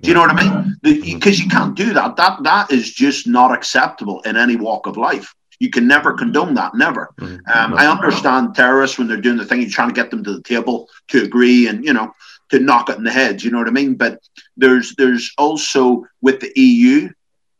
Do 0.02 0.08
you 0.08 0.14
know 0.14 0.20
what 0.20 0.30
I 0.30 0.42
mean? 0.42 0.76
Because 0.82 1.38
you 1.38 1.48
can't 1.48 1.76
do 1.76 1.92
that. 1.94 2.16
That 2.16 2.42
that 2.42 2.72
is 2.72 2.90
just 2.90 3.28
not 3.28 3.52
acceptable 3.52 4.20
in 4.22 4.36
any 4.36 4.56
walk 4.56 4.86
of 4.86 4.96
life. 4.96 5.32
You 5.60 5.70
can 5.70 5.86
never 5.86 6.12
condone 6.12 6.54
that. 6.54 6.74
Never. 6.74 7.14
Mm-hmm. 7.20 7.36
Um, 7.52 7.74
I 7.74 7.86
understand 7.86 8.56
terrorists 8.56 8.98
when 8.98 9.06
they're 9.06 9.20
doing 9.20 9.36
the 9.36 9.44
thing, 9.44 9.60
you're 9.60 9.70
trying 9.70 9.90
to 9.90 9.94
get 9.94 10.10
them 10.10 10.24
to 10.24 10.32
the 10.32 10.42
table 10.42 10.88
to 11.08 11.22
agree, 11.22 11.68
and 11.68 11.84
you 11.84 11.92
know 11.92 12.12
to 12.50 12.58
knock 12.58 12.90
it 12.90 12.98
in 12.98 13.04
the 13.04 13.12
head. 13.12 13.42
You 13.42 13.52
know 13.52 13.58
what 13.58 13.68
I 13.68 13.72
mean? 13.72 13.94
But 13.94 14.18
there's 14.56 14.94
there's 14.96 15.32
also 15.38 16.04
with 16.20 16.40
the 16.40 16.52
EU 16.56 17.08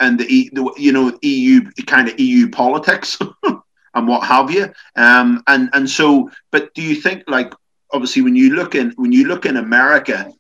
and 0.01 0.19
the, 0.19 0.51
the 0.53 0.73
you 0.77 0.93
know 0.93 1.17
EU 1.23 1.61
kind 1.87 2.09
of 2.09 2.19
EU 2.19 2.49
politics 2.51 3.19
and 3.95 4.09
what 4.09 4.27
have 4.27 4.51
you. 4.51 4.73
Um, 4.97 5.45
and 5.47 5.71
and 5.73 5.89
so, 5.89 6.29
but 6.51 6.75
do 6.75 6.83
you 6.83 6.97
think 6.97 7.23
like 7.29 7.55
obviously 7.93 8.23
when 8.23 8.35
you 8.35 8.55
look 8.55 8.75
in 8.75 8.93
when 8.97 9.13
you 9.13 9.29
look 9.29 9.47
in 9.47 9.57
America 9.57 10.33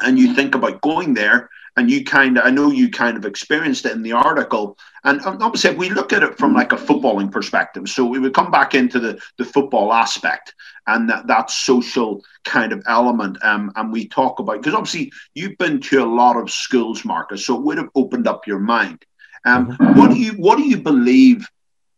and 0.00 0.18
you 0.18 0.34
think 0.34 0.54
about 0.54 0.80
going 0.80 1.14
there 1.14 1.50
and 1.76 1.90
you 1.90 2.04
kind 2.04 2.38
of 2.38 2.44
i 2.44 2.50
know 2.50 2.70
you 2.70 2.90
kind 2.90 3.16
of 3.16 3.24
experienced 3.24 3.84
it 3.86 3.92
in 3.92 4.02
the 4.02 4.12
article 4.12 4.78
and 5.04 5.20
obviously 5.24 5.74
we 5.74 5.90
look 5.90 6.12
at 6.12 6.22
it 6.22 6.38
from 6.38 6.54
like 6.54 6.72
a 6.72 6.76
footballing 6.76 7.30
perspective 7.30 7.88
so 7.88 8.04
we 8.04 8.18
would 8.18 8.34
come 8.34 8.50
back 8.50 8.74
into 8.74 8.98
the, 8.98 9.20
the 9.38 9.44
football 9.44 9.92
aspect 9.92 10.54
and 10.86 11.08
that, 11.08 11.26
that 11.26 11.50
social 11.50 12.22
kind 12.44 12.72
of 12.72 12.82
element 12.86 13.42
um, 13.42 13.72
and 13.76 13.92
we 13.92 14.06
talk 14.08 14.38
about 14.38 14.58
because 14.58 14.74
obviously 14.74 15.12
you've 15.34 15.58
been 15.58 15.80
to 15.80 16.02
a 16.02 16.06
lot 16.06 16.36
of 16.36 16.50
schools 16.50 17.04
marcus 17.04 17.46
so 17.46 17.56
it 17.56 17.62
would 17.62 17.78
have 17.78 17.90
opened 17.94 18.26
up 18.26 18.46
your 18.46 18.60
mind 18.60 19.04
um, 19.46 19.68
mm-hmm. 19.68 19.98
what 19.98 20.10
do 20.10 20.18
you 20.18 20.32
what 20.32 20.56
do 20.56 20.64
you 20.64 20.78
believe 20.78 21.46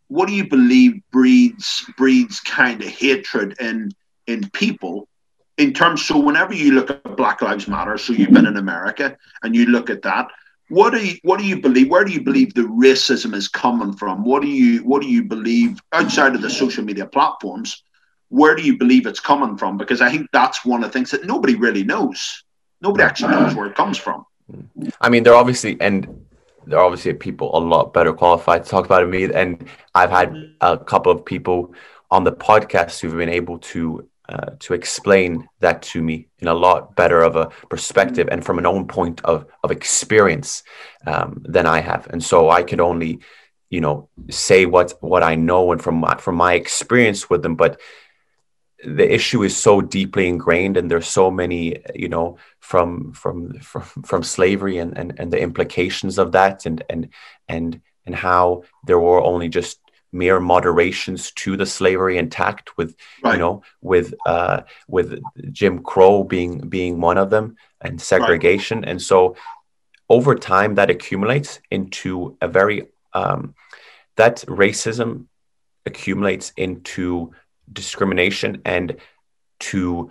what 0.09 0.28
do 0.28 0.34
you 0.34 0.49
believe 0.49 1.01
breeds 1.11 1.84
breeds 1.97 2.41
kind 2.41 2.82
of 2.82 2.89
hatred 2.89 3.57
in 3.61 3.91
in 4.26 4.49
people 4.51 5.09
in 5.59 5.72
terms 5.72 6.04
so 6.04 6.18
whenever 6.18 6.54
you 6.54 6.72
look 6.72 6.90
at 6.90 7.16
black 7.16 7.42
lives 7.42 7.66
matter 7.66 7.96
so 7.96 8.12
you've 8.12 8.32
been 8.32 8.46
in 8.46 8.57
america 8.57 9.16
and 9.42 9.54
you 9.54 9.66
look 9.66 9.90
at 9.90 10.02
that 10.02 10.28
what 10.68 10.90
do 10.90 11.04
you 11.04 11.16
what 11.22 11.38
do 11.38 11.44
you 11.44 11.61
believe 11.61 11.88
where 11.88 12.04
do 12.04 12.12
you 12.12 12.20
believe 12.20 12.52
the 12.54 12.62
racism 12.62 13.34
is 13.34 13.48
coming 13.48 13.92
from? 13.92 14.24
What 14.24 14.42
do 14.42 14.48
you 14.48 14.80
what 14.80 15.02
do 15.02 15.09
you 15.09 15.24
believe 15.24 15.80
outside 15.92 16.34
of 16.34 16.42
the 16.42 16.50
social 16.50 16.84
media 16.84 17.07
platforms 17.07 17.82
where 18.28 18.57
do 18.57 18.62
you 18.62 18.76
believe 18.76 19.07
it's 19.07 19.20
coming 19.20 19.57
from? 19.57 19.76
Because 19.76 20.00
i 20.00 20.11
think 20.11 20.28
that's 20.32 20.64
one 20.64 20.82
of 20.82 20.90
the 20.90 20.92
things 20.92 21.11
that 21.12 21.24
nobody 21.24 21.54
really 21.54 21.84
knows. 21.84 22.42
Nobody 22.80 23.04
actually 23.04 23.30
knows 23.30 23.54
where 23.54 23.66
it 23.66 23.76
comes 23.76 23.96
from. 23.96 24.26
I 25.00 25.09
mean 25.09 25.22
they're 25.22 25.34
obviously 25.34 25.76
and 25.80 26.26
there 26.66 26.80
are 26.80 26.84
obviously 26.84 27.14
people 27.14 27.57
a 27.57 27.61
lot 27.61 27.92
better 27.92 28.12
qualified 28.12 28.64
to 28.64 28.70
talk 28.70 28.84
about 28.84 29.04
it 29.04 29.07
me. 29.07 29.32
And 29.32 29.68
i've 29.94 30.11
had 30.11 30.34
a 30.61 30.76
couple 30.76 31.12
of 31.12 31.24
people 31.24 31.74
on 32.11 32.24
the 32.24 32.32
podcast 32.32 33.00
who've 33.00 33.16
been 33.16 33.28
able 33.28 33.59
to 33.59 34.09
uh, 34.28 34.50
to 34.58 34.74
explain 34.74 35.48
that 35.60 35.82
to 35.82 36.02
me 36.02 36.28
in 36.38 36.48
a 36.48 36.54
lot 36.54 36.96
better 36.96 37.22
of 37.22 37.36
a 37.36 37.50
perspective 37.70 38.28
and 38.30 38.44
from 38.44 38.58
an 38.58 38.66
own 38.66 38.86
point 38.86 39.20
of, 39.24 39.46
of 39.62 39.70
experience 39.70 40.62
um, 41.06 41.42
than 41.44 41.66
I 41.66 41.80
have. 41.80 42.08
And 42.10 42.22
so 42.22 42.50
I 42.50 42.62
could 42.62 42.80
only, 42.80 43.20
you 43.70 43.80
know, 43.80 44.08
say 44.30 44.66
what 44.66 44.94
what 45.00 45.22
I 45.22 45.34
know 45.36 45.72
and 45.72 45.82
from 45.82 45.96
my, 45.96 46.16
from 46.16 46.34
my 46.34 46.54
experience 46.54 47.30
with 47.30 47.42
them. 47.42 47.56
But 47.56 47.80
the 48.84 49.12
issue 49.12 49.42
is 49.42 49.56
so 49.56 49.80
deeply 49.80 50.28
ingrained, 50.28 50.76
and 50.76 50.90
there's 50.90 51.08
so 51.08 51.30
many, 51.30 51.76
you 51.94 52.08
know, 52.08 52.38
from 52.60 53.12
from 53.12 53.58
from, 53.60 53.82
from 53.82 54.22
slavery 54.22 54.78
and, 54.78 54.96
and 54.98 55.18
and 55.18 55.32
the 55.32 55.40
implications 55.40 56.18
of 56.18 56.32
that, 56.32 56.66
and 56.66 56.84
and 56.90 57.08
and 57.48 57.80
and 58.04 58.14
how 58.14 58.62
there 58.86 59.00
were 59.00 59.22
only 59.22 59.48
just 59.48 59.80
mere 60.12 60.40
moderations 60.40 61.32
to 61.32 61.57
the 61.57 61.66
slavery 61.66 62.16
intact 62.16 62.76
with 62.76 62.96
right. 63.22 63.34
you 63.34 63.38
know 63.38 63.62
with 63.80 64.14
uh 64.26 64.62
with 64.88 65.20
jim 65.52 65.82
crow 65.82 66.24
being 66.24 66.59
being 66.68 67.00
one 67.00 67.18
of 67.18 67.30
them 67.30 67.57
and 67.80 68.00
segregation 68.00 68.80
right. 68.80 68.88
and 68.88 69.02
so 69.02 69.36
over 70.09 70.34
time 70.34 70.76
that 70.76 70.90
accumulates 70.90 71.61
into 71.70 72.36
a 72.40 72.48
very 72.48 72.88
um 73.12 73.54
that 74.16 74.38
racism 74.46 75.26
accumulates 75.84 76.52
into 76.57 77.32
discrimination 77.72 78.62
and 78.64 78.96
to 79.59 80.11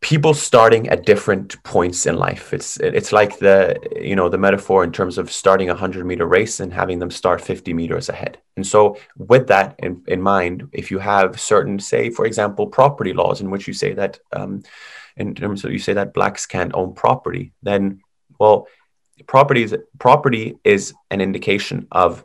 people 0.00 0.32
starting 0.32 0.88
at 0.88 1.04
different 1.04 1.62
points 1.62 2.06
in 2.06 2.16
life. 2.16 2.54
It's 2.54 2.78
it's 2.78 3.12
like 3.12 3.38
the 3.38 3.76
you 4.00 4.16
know 4.16 4.28
the 4.28 4.38
metaphor 4.38 4.82
in 4.82 4.92
terms 4.92 5.18
of 5.18 5.30
starting 5.30 5.68
a 5.68 5.74
100 5.74 6.06
meter 6.06 6.26
race 6.26 6.60
and 6.60 6.72
having 6.72 6.98
them 6.98 7.10
start 7.10 7.40
50 7.40 7.74
meters 7.74 8.08
ahead. 8.08 8.38
And 8.56 8.66
so 8.66 8.96
with 9.16 9.46
that 9.48 9.74
in, 9.78 10.02
in 10.08 10.22
mind 10.22 10.68
if 10.72 10.90
you 10.90 10.98
have 10.98 11.40
certain 11.40 11.78
say 11.78 12.10
for 12.10 12.24
example 12.24 12.66
property 12.66 13.12
laws 13.12 13.40
in 13.40 13.50
which 13.50 13.68
you 13.68 13.74
say 13.74 13.92
that 13.94 14.18
um, 14.32 14.62
in 15.16 15.34
terms 15.34 15.64
of 15.64 15.72
you 15.72 15.78
say 15.78 15.92
that 15.92 16.14
blacks 16.14 16.46
can't 16.46 16.74
own 16.74 16.94
property 16.94 17.52
then 17.62 18.00
well 18.38 18.68
property 19.26 19.62
is, 19.62 19.76
property 19.98 20.58
is 20.64 20.94
an 21.10 21.20
indication 21.20 21.86
of 21.92 22.24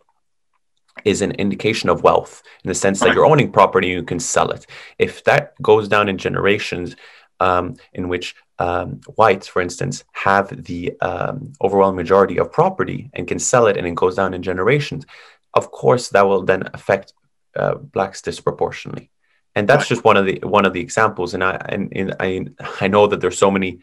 is 1.03 1.21
an 1.21 1.31
indication 1.31 1.89
of 1.89 2.03
wealth 2.03 2.41
in 2.63 2.69
the 2.69 2.75
sense 2.75 3.01
that 3.01 3.13
you're 3.13 3.25
owning 3.25 3.51
property 3.51 3.89
you 3.89 4.01
can 4.01 4.19
sell 4.19 4.49
it. 4.51 4.65
If 4.97 5.25
that 5.25 5.53
goes 5.61 5.89
down 5.89 6.07
in 6.07 6.17
generations 6.17 6.95
um, 7.39 7.75
in 7.93 8.07
which 8.07 8.35
um, 8.59 9.01
whites, 9.15 9.47
for 9.47 9.61
instance, 9.61 10.03
have 10.13 10.63
the 10.63 10.93
um, 11.01 11.53
overwhelming 11.61 11.97
majority 11.97 12.39
of 12.39 12.51
property 12.51 13.09
and 13.13 13.27
can 13.27 13.39
sell 13.39 13.67
it 13.67 13.77
and 13.77 13.85
it 13.85 13.95
goes 13.95 14.15
down 14.15 14.33
in 14.33 14.41
generations, 14.41 15.05
of 15.53 15.71
course, 15.71 16.09
that 16.09 16.27
will 16.27 16.43
then 16.43 16.69
affect 16.73 17.13
uh, 17.55 17.75
blacks 17.75 18.21
disproportionately. 18.21 19.09
And 19.55 19.67
that's 19.67 19.87
just 19.87 20.03
one 20.03 20.17
of 20.17 20.25
the 20.25 20.39
one 20.43 20.65
of 20.65 20.73
the 20.73 20.81
examples. 20.81 21.33
And 21.33 21.41
I 21.41 21.55
and, 21.69 21.91
and 21.95 22.15
I 22.19 22.45
I 22.81 22.89
know 22.89 23.07
that 23.07 23.21
there's 23.21 23.37
so 23.37 23.49
many 23.49 23.79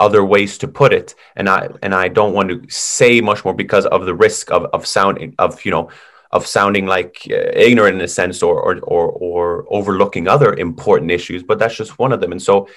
other 0.00 0.24
ways 0.24 0.56
to 0.58 0.68
put 0.68 0.92
it, 0.92 1.14
and 1.36 1.50
I 1.50 1.68
and 1.82 1.94
I 1.94 2.08
don't 2.08 2.32
want 2.32 2.48
to 2.48 2.70
say 2.70 3.20
much 3.20 3.44
more 3.44 3.52
because 3.52 3.84
of 3.84 4.06
the 4.06 4.14
risk 4.14 4.50
of 4.50 4.64
of 4.72 4.86
sounding 4.86 5.34
of 5.38 5.64
you 5.66 5.70
know 5.70 5.90
of 6.32 6.46
sounding 6.46 6.86
like 6.86 7.26
uh, 7.30 7.50
ignorant 7.54 7.96
in 7.96 8.00
a 8.00 8.08
sense 8.08 8.42
or, 8.42 8.60
or, 8.60 8.78
or 8.80 9.10
or 9.10 9.66
overlooking 9.70 10.28
other 10.28 10.54
important 10.54 11.10
issues 11.10 11.42
but 11.42 11.58
that's 11.58 11.76
just 11.76 11.98
one 11.98 12.12
of 12.12 12.20
them. 12.20 12.32
And 12.32 12.42
so 12.42 12.68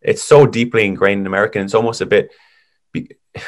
it's 0.00 0.22
so 0.22 0.46
deeply 0.46 0.84
ingrained 0.84 1.20
in 1.20 1.26
america 1.26 1.58
and 1.58 1.64
it's 1.64 1.74
almost 1.74 2.00
a 2.00 2.06
bit 2.06 2.30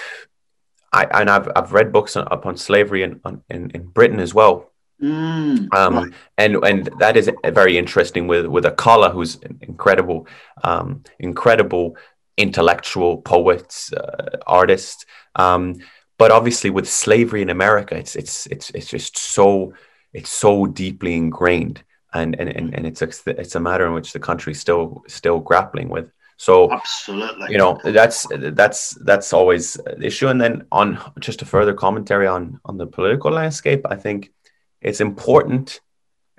I, 0.90 1.04
and 1.20 1.28
I've, 1.28 1.50
I've 1.54 1.72
read 1.72 1.92
books 1.92 2.16
on, 2.16 2.26
upon 2.30 2.56
slavery 2.56 3.02
in, 3.02 3.20
in, 3.50 3.70
in 3.72 3.86
Britain 3.88 4.20
as 4.20 4.32
well. 4.32 4.72
Mm, 5.02 5.72
um, 5.74 6.14
and 6.36 6.56
and 6.64 6.90
that 6.98 7.16
is 7.16 7.30
very 7.44 7.78
interesting 7.78 8.26
with 8.26 8.46
with 8.46 8.64
Akala, 8.64 9.12
who's 9.12 9.38
incredible, 9.60 10.26
um, 10.64 11.04
incredible 11.20 11.96
intellectual 12.36 13.18
poet, 13.18 13.90
uh, 13.96 14.38
artist. 14.46 15.06
Um, 15.36 15.74
but 16.18 16.30
obviously 16.30 16.70
with 16.70 16.88
slavery 16.88 17.42
in 17.42 17.50
America, 17.50 17.96
it's 17.96 18.16
it's 18.16 18.46
it's 18.46 18.70
it's 18.70 18.88
just 18.88 19.16
so 19.16 19.72
it's 20.12 20.30
so 20.30 20.66
deeply 20.66 21.14
ingrained 21.14 21.82
and 22.12 22.38
and 22.38 22.48
and, 22.48 22.74
and 22.74 22.86
it's 22.86 23.02
a 23.02 23.08
it's 23.26 23.54
a 23.54 23.60
matter 23.60 23.86
in 23.86 23.92
which 23.92 24.12
the 24.12 24.20
country 24.20 24.54
still 24.54 25.02
still 25.06 25.38
grappling 25.38 25.88
with. 25.88 26.10
So 26.36 26.70
absolutely, 26.70 27.52
you 27.52 27.58
know 27.58 27.80
that's 27.84 28.26
that's 28.30 28.90
that's 29.04 29.32
always 29.32 29.74
the 29.74 30.06
issue. 30.06 30.28
And 30.28 30.40
then 30.40 30.66
on 30.72 30.98
just 31.20 31.42
a 31.42 31.46
further 31.46 31.74
commentary 31.74 32.26
on 32.26 32.60
on 32.64 32.78
the 32.78 32.86
political 32.86 33.30
landscape, 33.30 33.86
I 33.88 33.96
think 33.96 34.32
it's 34.80 35.00
important 35.00 35.80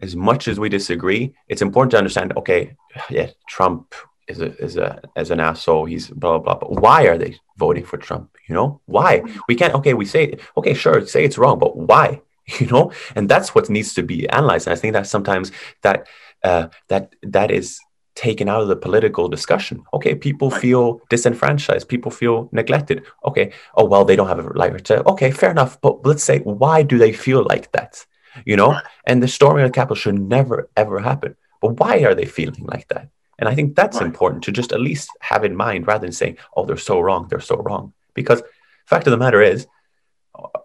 as 0.02 0.16
much 0.16 0.48
as 0.48 0.60
we 0.60 0.70
disagree, 0.70 1.34
it's 1.48 1.62
important 1.62 1.92
to 1.92 1.98
understand. 1.98 2.34
Okay, 2.38 2.76
yeah, 3.10 3.30
Trump 3.48 3.94
is 4.30 4.40
a 4.42 4.56
is 4.64 4.78
a 4.78 5.02
as 5.16 5.32
an 5.32 5.40
asshole. 5.40 5.86
He's 5.86 6.08
blah 6.08 6.38
blah 6.38 6.56
blah. 6.56 6.60
But 6.60 6.82
why 6.82 7.04
are 7.08 7.18
they 7.18 7.38
voting 7.58 7.86
for 7.86 7.98
Trump? 7.98 8.38
You 8.48 8.56
know 8.56 8.82
why? 8.86 9.24
We 9.48 9.56
can't. 9.56 9.74
Okay, 9.76 9.94
we 9.94 10.06
say 10.06 10.38
okay, 10.56 10.74
sure, 10.74 11.06
say 11.06 11.26
it's 11.26 11.38
wrong, 11.38 11.60
but 11.60 11.76
why? 11.76 12.22
You 12.60 12.66
know, 12.66 12.92
and 13.16 13.30
that's 13.30 13.54
what 13.54 13.70
needs 13.70 13.94
to 13.94 14.02
be 14.02 14.28
analyzed. 14.30 14.66
And 14.66 14.74
I 14.74 14.80
think 14.80 14.94
that 14.94 15.06
sometimes 15.06 15.52
that 15.84 16.08
uh, 16.44 16.70
that 16.88 17.14
that 17.22 17.52
is 17.52 17.80
taken 18.16 18.50
out 18.50 18.62
of 18.64 18.68
the 18.68 18.76
political 18.76 19.30
discussion. 19.30 19.84
Okay, 19.94 20.16
people 20.16 20.50
feel 20.50 21.00
disenfranchised. 21.12 21.88
People 21.88 22.12
feel 22.12 22.50
neglected. 22.52 23.04
Okay, 23.24 23.52
oh 23.76 23.86
well, 23.86 24.04
they 24.04 24.16
don't 24.16 24.28
have 24.28 24.40
a 24.40 24.50
right 24.50 24.84
to. 24.86 25.08
Okay, 25.12 25.30
fair 25.30 25.52
enough. 25.52 25.80
But 25.80 26.04
let's 26.08 26.24
say 26.24 26.40
why 26.40 26.82
do 26.82 26.98
they 26.98 27.14
feel 27.14 27.44
like 27.44 27.72
that? 27.74 28.04
You 28.46 28.56
know, 28.56 28.80
and 29.06 29.22
the 29.22 29.28
storming 29.28 29.64
of 29.64 29.70
the 29.70 29.76
Capitol 29.76 29.96
should 29.96 30.20
never 30.20 30.70
ever 30.76 31.00
happen. 31.00 31.36
But 31.62 31.80
why 31.80 32.00
are 32.00 32.16
they 32.16 32.26
feeling 32.26 32.66
like 32.66 32.88
that? 32.88 33.10
And 33.40 33.50
I 33.50 33.56
think 33.56 33.76
that's 33.76 33.98
right. 33.98 34.06
important 34.06 34.44
to 34.44 34.52
just 34.52 34.72
at 34.72 34.82
least 34.82 35.10
have 35.22 35.44
in 35.44 35.56
mind 35.56 35.88
rather 35.88 36.06
than 36.06 36.12
saying, 36.12 36.38
oh, 36.56 36.66
they're 36.66 36.78
so 36.78 37.00
wrong, 37.00 37.28
they're 37.30 37.40
so 37.40 37.56
wrong. 37.58 37.94
Because 38.14 38.44
fact 38.86 39.08
of 39.08 39.12
the 39.12 39.18
matter 39.18 39.42
is, 39.42 39.66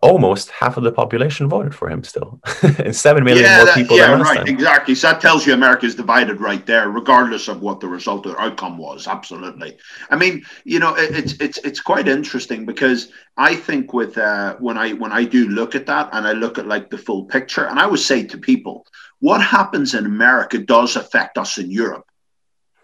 almost 0.03 0.51
half 0.51 0.77
of 0.77 0.85
the 0.85 0.93
population 0.93 1.49
voted 1.49 1.75
for 1.75 1.89
him 1.89 2.05
still, 2.05 2.41
and 2.79 2.95
seven 2.95 3.25
million 3.25 3.45
yeah, 3.45 3.57
more 3.57 3.66
that, 3.66 3.75
people. 3.75 3.97
Yeah, 3.97 4.12
right, 4.20 4.39
time. 4.39 4.47
exactly. 4.47 4.95
So 4.95 5.09
that 5.09 5.20
tells 5.20 5.47
you 5.47 5.55
America 5.55 5.87
is 5.87 5.95
divided 5.95 6.41
right 6.41 6.64
there, 6.66 6.91
regardless 6.91 7.49
of 7.49 7.61
what 7.61 7.81
the 7.81 7.89
result 7.89 8.27
or 8.27 8.39
outcome 8.41 8.79
was. 8.79 9.07
Absolutely. 9.07 9.77
I 10.11 10.16
mean, 10.16 10.45
you 10.64 10.79
know, 10.79 10.95
it, 10.95 11.16
it's 11.16 11.33
it's 11.41 11.59
it's 11.59 11.81
quite 11.81 12.09
interesting 12.09 12.66
because 12.66 13.12
I 13.37 13.55
think 13.55 13.93
with 13.93 14.16
uh, 14.18 14.57
when 14.57 14.79
I 14.79 14.93
when 14.93 15.12
I 15.12 15.25
do 15.25 15.49
look 15.49 15.75
at 15.75 15.87
that 15.87 16.11
and 16.12 16.27
I 16.27 16.33
look 16.33 16.59
at 16.59 16.66
like 16.66 16.91
the 16.91 16.99
full 16.99 17.25
picture, 17.25 17.66
and 17.66 17.79
I 17.79 17.87
would 17.87 18.01
say 18.01 18.25
to 18.25 18.39
people, 18.39 18.87
what 19.20 19.41
happens 19.41 19.95
in 19.95 20.07
America 20.07 20.59
does 20.59 20.97
affect 20.97 21.39
us 21.39 21.59
in 21.59 21.70
Europe 21.70 22.07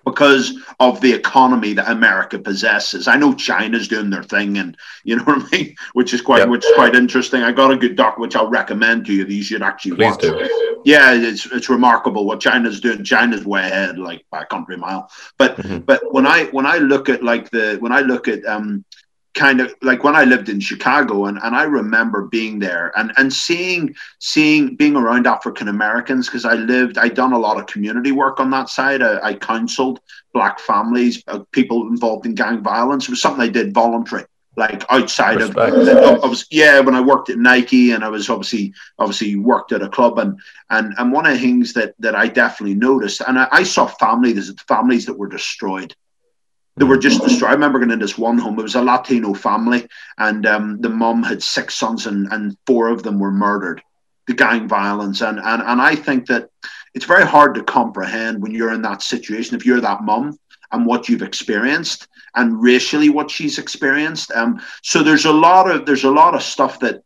because 0.04 0.58
of 0.78 1.00
the 1.00 1.12
economy 1.12 1.72
that 1.74 1.90
America 1.90 2.38
possesses. 2.38 3.08
I 3.08 3.16
know 3.16 3.34
China's 3.34 3.88
doing 3.88 4.10
their 4.10 4.22
thing, 4.22 4.58
and 4.58 4.76
you 5.04 5.16
know 5.16 5.22
what 5.24 5.42
I 5.42 5.56
mean, 5.56 5.74
which 5.92 6.14
is 6.14 6.20
quite 6.20 6.38
yep. 6.38 6.48
which 6.48 6.64
is 6.64 6.72
quite 6.74 6.94
interesting. 6.94 7.42
I 7.42 7.52
got 7.52 7.70
a 7.70 7.76
good 7.76 7.96
doc 7.96 8.18
which 8.18 8.36
I'll 8.36 8.48
recommend 8.48 9.06
to 9.06 9.12
you 9.12 9.24
that 9.24 9.32
you 9.32 9.42
should 9.42 9.62
actually 9.62 9.96
Please 9.96 10.12
watch. 10.12 10.20
Do. 10.20 10.82
Yeah, 10.84 11.12
it's 11.14 11.46
it's 11.46 11.68
remarkable 11.68 12.24
what 12.24 12.40
China's 12.40 12.80
doing. 12.80 13.04
China's 13.04 13.44
way 13.44 13.60
ahead, 13.60 13.98
like 13.98 14.24
by 14.30 14.42
a 14.42 14.46
country 14.46 14.76
mile. 14.76 15.10
But 15.38 15.56
mm-hmm. 15.56 15.78
but 15.78 16.00
when 16.12 16.26
I 16.26 16.44
when 16.46 16.66
I 16.66 16.78
look 16.78 17.08
at 17.08 17.22
like 17.22 17.50
the 17.50 17.76
when 17.80 17.92
I 17.92 18.00
look 18.00 18.28
at 18.28 18.44
um 18.46 18.84
kind 19.34 19.60
of 19.60 19.74
like 19.82 20.02
when 20.02 20.16
I 20.16 20.24
lived 20.24 20.48
in 20.48 20.60
Chicago 20.60 21.26
and, 21.26 21.38
and 21.42 21.54
I 21.54 21.62
remember 21.62 22.22
being 22.22 22.58
there 22.58 22.92
and, 22.96 23.12
and 23.16 23.32
seeing 23.32 23.94
seeing 24.18 24.74
being 24.76 24.96
around 24.96 25.26
African 25.26 25.68
Americans 25.68 26.26
because 26.26 26.44
I 26.44 26.54
lived 26.54 26.98
I'd 26.98 27.14
done 27.14 27.32
a 27.32 27.38
lot 27.38 27.58
of 27.58 27.66
community 27.66 28.12
work 28.12 28.40
on 28.40 28.50
that 28.50 28.68
side. 28.68 29.02
I, 29.02 29.20
I 29.20 29.34
counseled 29.34 30.00
black 30.32 30.58
families 30.58 31.22
uh, 31.28 31.40
people 31.52 31.88
involved 31.88 32.26
in 32.26 32.34
gang 32.34 32.62
violence. 32.62 33.04
It 33.04 33.10
was 33.10 33.22
something 33.22 33.42
I 33.42 33.48
did 33.48 33.72
voluntary 33.72 34.24
like 34.56 34.84
outside 34.90 35.40
of 35.40 35.56
I 35.56 35.70
was 36.26 36.46
yeah 36.50 36.80
when 36.80 36.94
I 36.94 37.00
worked 37.00 37.30
at 37.30 37.38
Nike 37.38 37.92
and 37.92 38.04
I 38.04 38.08
was 38.08 38.28
obviously 38.28 38.74
obviously 38.98 39.36
worked 39.36 39.72
at 39.72 39.82
a 39.82 39.88
club 39.88 40.18
and 40.18 40.38
and 40.70 40.92
and 40.98 41.12
one 41.12 41.26
of 41.26 41.32
the 41.32 41.38
things 41.38 41.72
that 41.74 41.94
that 42.00 42.16
I 42.16 42.26
definitely 42.26 42.74
noticed 42.74 43.22
and 43.26 43.38
I, 43.38 43.48
I 43.52 43.62
saw 43.62 43.86
families 43.86 44.52
families 44.66 45.06
that 45.06 45.16
were 45.16 45.28
destroyed 45.28 45.94
they 46.80 46.86
were 46.86 46.96
just 46.96 47.22
destroyed. 47.22 47.50
I 47.50 47.52
remember 47.52 47.78
going 47.78 47.90
into 47.90 48.06
this 48.06 48.16
one 48.16 48.38
home. 48.38 48.58
It 48.58 48.62
was 48.62 48.74
a 48.74 48.80
Latino 48.80 49.34
family, 49.34 49.86
and 50.16 50.46
um, 50.46 50.80
the 50.80 50.88
mum 50.88 51.22
had 51.22 51.42
six 51.42 51.74
sons, 51.74 52.06
and, 52.06 52.26
and 52.32 52.56
four 52.66 52.88
of 52.88 53.02
them 53.02 53.18
were 53.18 53.30
murdered. 53.30 53.82
The 54.26 54.32
gang 54.32 54.66
violence, 54.66 55.20
and 55.20 55.38
and 55.38 55.60
and 55.62 55.80
I 55.82 55.94
think 55.94 56.26
that 56.28 56.48
it's 56.94 57.04
very 57.04 57.26
hard 57.26 57.54
to 57.56 57.62
comprehend 57.62 58.40
when 58.40 58.52
you're 58.52 58.72
in 58.72 58.80
that 58.82 59.02
situation. 59.02 59.56
If 59.56 59.66
you're 59.66 59.82
that 59.82 60.04
mum 60.04 60.38
and 60.72 60.86
what 60.86 61.06
you've 61.06 61.20
experienced, 61.20 62.08
and 62.34 62.62
racially 62.62 63.10
what 63.10 63.30
she's 63.30 63.58
experienced, 63.58 64.32
um, 64.32 64.62
so 64.82 65.02
there's 65.02 65.26
a 65.26 65.32
lot 65.32 65.70
of 65.70 65.84
there's 65.84 66.04
a 66.04 66.10
lot 66.10 66.34
of 66.34 66.42
stuff 66.42 66.80
that 66.80 67.02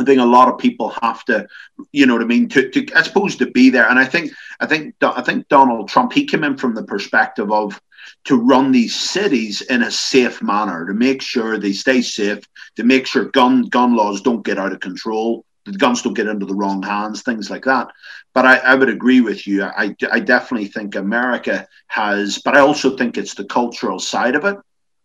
I 0.00 0.04
think 0.04 0.20
a 0.20 0.24
lot 0.24 0.48
of 0.48 0.58
people 0.58 0.96
have 1.00 1.24
to, 1.26 1.46
you 1.92 2.06
know 2.06 2.14
what 2.14 2.22
I 2.22 2.26
mean, 2.26 2.48
to, 2.48 2.68
to 2.70 2.86
I 2.96 3.02
suppose 3.02 3.36
to 3.36 3.46
be 3.46 3.70
there. 3.70 3.88
And 3.88 4.00
I 4.00 4.04
think 4.04 4.32
I 4.58 4.66
think 4.66 4.96
I 5.00 5.22
think 5.22 5.46
Donald 5.46 5.88
Trump 5.88 6.12
he 6.12 6.24
came 6.24 6.42
in 6.42 6.56
from 6.56 6.74
the 6.74 6.82
perspective 6.82 7.52
of 7.52 7.80
to 8.24 8.36
run 8.36 8.72
these 8.72 8.94
cities 8.94 9.62
in 9.62 9.82
a 9.82 9.90
safe 9.90 10.42
manner, 10.42 10.86
to 10.86 10.94
make 10.94 11.22
sure 11.22 11.58
they 11.58 11.72
stay 11.72 12.02
safe, 12.02 12.40
to 12.76 12.84
make 12.84 13.06
sure 13.06 13.26
gun 13.26 13.62
gun 13.62 13.96
laws 13.96 14.20
don't 14.20 14.44
get 14.44 14.58
out 14.58 14.72
of 14.72 14.80
control, 14.80 15.44
the 15.64 15.72
guns 15.72 16.02
don't 16.02 16.14
get 16.14 16.26
into 16.26 16.46
the 16.46 16.54
wrong 16.54 16.82
hands, 16.82 17.22
things 17.22 17.50
like 17.50 17.64
that. 17.64 17.88
But 18.34 18.46
I, 18.46 18.56
I 18.58 18.74
would 18.74 18.88
agree 18.88 19.20
with 19.20 19.46
you. 19.46 19.64
I, 19.64 19.94
I 20.10 20.20
definitely 20.20 20.68
think 20.68 20.94
America 20.94 21.68
has, 21.88 22.38
but 22.38 22.56
I 22.56 22.60
also 22.60 22.96
think 22.96 23.16
it's 23.16 23.34
the 23.34 23.44
cultural 23.44 23.98
side 23.98 24.34
of 24.34 24.44
it 24.44 24.56